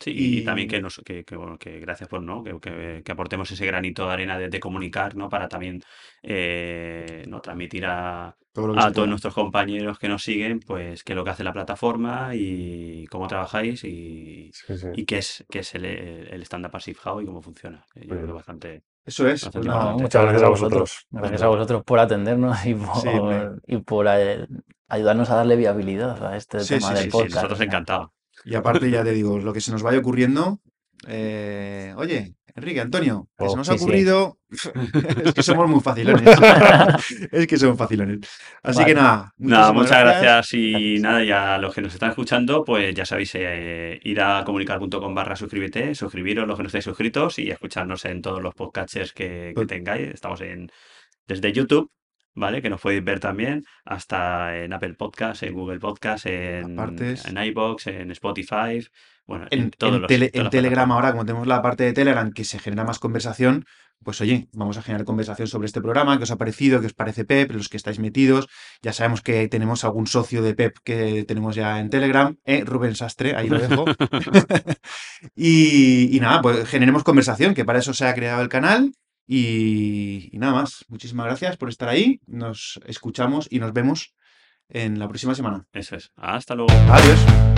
Sí, 0.00 0.12
y, 0.12 0.38
Y- 0.38 0.44
también 0.44 0.68
que, 0.68 0.80
nos, 0.80 1.00
que, 1.04 1.24
que, 1.24 1.34
bueno, 1.36 1.58
que 1.58 1.80
gracias 1.80 2.08
por 2.08 2.22
no 2.22 2.44
que, 2.44 2.58
que- 2.60 3.02
que 3.04 3.12
aportemos 3.12 3.50
ese 3.50 3.66
granito 3.66 4.06
de 4.06 4.12
arena 4.12 4.38
de, 4.38 4.48
de 4.48 4.60
comunicar, 4.60 5.16
¿no? 5.16 5.28
Para 5.28 5.48
también 5.48 5.80
eh, 6.22 7.24
¿no? 7.26 7.40
transmitir 7.40 7.84
a, 7.86 8.36
Todo 8.52 8.78
a 8.78 8.92
todos 8.92 9.08
nuestros 9.08 9.34
compañeros 9.34 9.98
que 9.98 10.08
nos 10.08 10.22
siguen, 10.22 10.60
pues 10.60 11.02
qué 11.02 11.12
es 11.12 11.16
lo 11.16 11.24
que 11.24 11.30
hace 11.30 11.42
la 11.44 11.52
plataforma 11.52 12.30
y 12.34 13.06
cómo 13.06 13.26
trabajáis 13.26 13.82
y, 13.84 14.50
Sí, 14.52 14.76
sí. 14.78 14.86
y 14.94 15.04
qué 15.04 15.18
es, 15.18 15.44
qué 15.50 15.60
es 15.60 15.74
el, 15.74 15.84
el 15.84 16.42
Stand-Up 16.42 16.70
Passive 16.70 16.98
How 17.04 17.20
y 17.20 17.26
cómo 17.26 17.42
funciona. 17.42 17.84
que 17.92 18.00
Yo 18.02 18.08
creo 18.14 18.26
que 18.26 18.32
bastante. 18.32 18.82
Eso 19.04 19.26
es, 19.26 19.52
No, 19.54 19.98
muchas 19.98 20.22
gracias 20.22 20.42
a 20.42 20.48
vosotros. 20.50 21.06
Gracias 21.10 21.42
a 21.42 21.48
vosotros 21.48 21.82
por 21.82 21.98
atendernos 21.98 22.64
y 22.66 22.74
por, 22.74 22.96
Sí, 22.96 23.08
y 23.66 23.76
por 23.78 24.06
eh, 24.08 24.46
ayudarnos 24.86 25.30
a 25.30 25.36
darle 25.36 25.56
viabilidad 25.56 26.24
a 26.24 26.36
este 26.36 26.60
Sí, 26.60 26.74
tema 26.74 26.88
sí, 26.88 26.94
del 26.94 27.04
sí, 27.04 27.04
sí, 27.04 27.10
podcast. 27.10 27.34
nosotros 27.36 27.60
encantados. 27.62 28.10
Y 28.44 28.54
aparte, 28.54 28.90
ya 28.90 29.04
te 29.04 29.12
digo, 29.12 29.38
lo 29.38 29.52
que 29.52 29.60
se 29.60 29.72
nos 29.72 29.82
vaya 29.82 29.98
ocurriendo. 29.98 30.60
eh, 31.06 31.94
oye, 31.96 32.34
Enrique, 32.54 32.80
Antonio, 32.80 33.28
que 33.38 33.44
Oh, 33.44 33.50
se 33.50 33.56
nos 33.56 33.68
sí, 33.68 33.74
ha 33.74 33.78
sí. 33.78 33.84
ocurrido. 33.84 34.38
es 35.24 35.32
que 35.34 35.42
somos 35.44 35.68
muy 35.68 35.80
facilones. 35.80 36.26
es 37.30 37.46
que 37.46 37.56
somos 37.56 37.78
facilones. 37.78 38.18
Así 38.64 38.84
que 38.84 38.94
nada. 38.94 39.32
Nada, 39.36 39.72
muchas 39.72 40.00
gracias 40.00 40.54
y 40.54 40.98
nada, 40.98 41.22
y 41.22 41.30
a 41.30 41.58
los 41.58 41.72
que 41.72 41.82
nos 41.82 41.94
están 41.94 42.10
escuchando, 42.10 42.64
pues 42.64 42.92
ya 42.94 43.04
sabéis, 43.04 43.32
eh, 43.36 44.00
ir 44.02 44.20
a 44.20 44.42
comunicar.com 44.44 45.14
barra 45.14 45.36
suscríbete, 45.36 45.94
suscribiros 45.94 46.48
los 46.48 46.56
que 46.56 46.62
no 46.64 46.66
estáis 46.66 46.84
suscritos 46.84 47.38
y 47.38 47.50
escucharnos 47.50 48.04
en 48.06 48.22
todos 48.22 48.42
los 48.42 48.54
podcatchers 48.54 49.12
que, 49.12 49.52
que 49.56 49.66
tengáis. 49.66 50.08
Estamos 50.08 50.40
en 50.40 50.70
desde 51.28 51.52
YouTube, 51.52 51.92
¿vale? 52.34 52.62
Que 52.62 52.70
nos 52.70 52.80
podéis 52.80 53.04
ver 53.04 53.20
también, 53.20 53.64
hasta 53.84 54.56
en 54.58 54.72
Apple 54.72 54.94
Podcast, 54.94 55.42
en 55.42 55.54
Google 55.54 55.78
Podcast, 55.80 56.26
en, 56.26 56.76
en 57.26 57.44
iBox, 57.44 57.86
en 57.88 58.10
Spotify, 58.12 58.86
bueno, 59.26 59.46
en, 59.50 59.60
En, 59.64 59.70
todos 59.70 59.94
en 59.96 60.00
los 60.02 60.08
tele- 60.08 60.28
todas 60.30 60.34
en 60.38 60.42
las 60.44 60.50
Telegram, 60.50 60.92
ahora, 60.92 61.10
como 61.12 61.26
tenemos 61.26 61.46
la 61.46 61.60
parte 61.62 61.84
de 61.84 61.92
Telegram 61.92 62.30
que 62.32 62.44
se 62.44 62.58
genera 62.58 62.84
más 62.84 62.98
conversación, 62.98 63.64
pues 64.04 64.20
oye, 64.20 64.48
vamos 64.52 64.78
a 64.78 64.82
generar 64.82 65.04
conversación 65.04 65.48
sobre 65.48 65.66
este 65.66 65.80
programa, 65.80 66.16
qué 66.18 66.22
os 66.22 66.30
ha 66.30 66.36
parecido, 66.36 66.80
qué 66.80 66.86
os 66.86 66.94
parece 66.94 67.24
Pep, 67.24 67.50
los 67.50 67.68
que 67.68 67.76
estáis 67.76 67.98
metidos. 67.98 68.46
Ya 68.80 68.92
sabemos 68.92 69.22
que 69.22 69.48
tenemos 69.48 69.84
algún 69.84 70.06
socio 70.06 70.40
de 70.40 70.54
Pep 70.54 70.76
que 70.84 71.24
tenemos 71.24 71.56
ya 71.56 71.80
en 71.80 71.90
Telegram, 71.90 72.36
¿eh? 72.44 72.62
Rubén 72.64 72.94
Sastre, 72.94 73.34
ahí 73.34 73.48
lo 73.48 73.58
dejo. 73.58 73.84
y, 75.34 76.16
y 76.16 76.20
nada, 76.20 76.40
pues 76.42 76.68
generemos 76.68 77.02
conversación, 77.04 77.54
que 77.54 77.64
para 77.64 77.80
eso 77.80 77.92
se 77.92 78.06
ha 78.06 78.14
creado 78.14 78.40
el 78.42 78.48
canal. 78.48 78.92
Y, 79.30 80.30
y 80.32 80.38
nada 80.38 80.54
más, 80.54 80.86
muchísimas 80.88 81.26
gracias 81.26 81.58
por 81.58 81.68
estar 81.68 81.88
ahí. 81.88 82.18
Nos 82.26 82.80
escuchamos 82.86 83.46
y 83.50 83.60
nos 83.60 83.74
vemos 83.74 84.14
en 84.70 84.98
la 84.98 85.06
próxima 85.06 85.34
semana. 85.34 85.66
Eso 85.72 85.96
es. 85.96 86.10
Hasta 86.16 86.54
luego. 86.54 86.72
Adiós. 86.90 87.57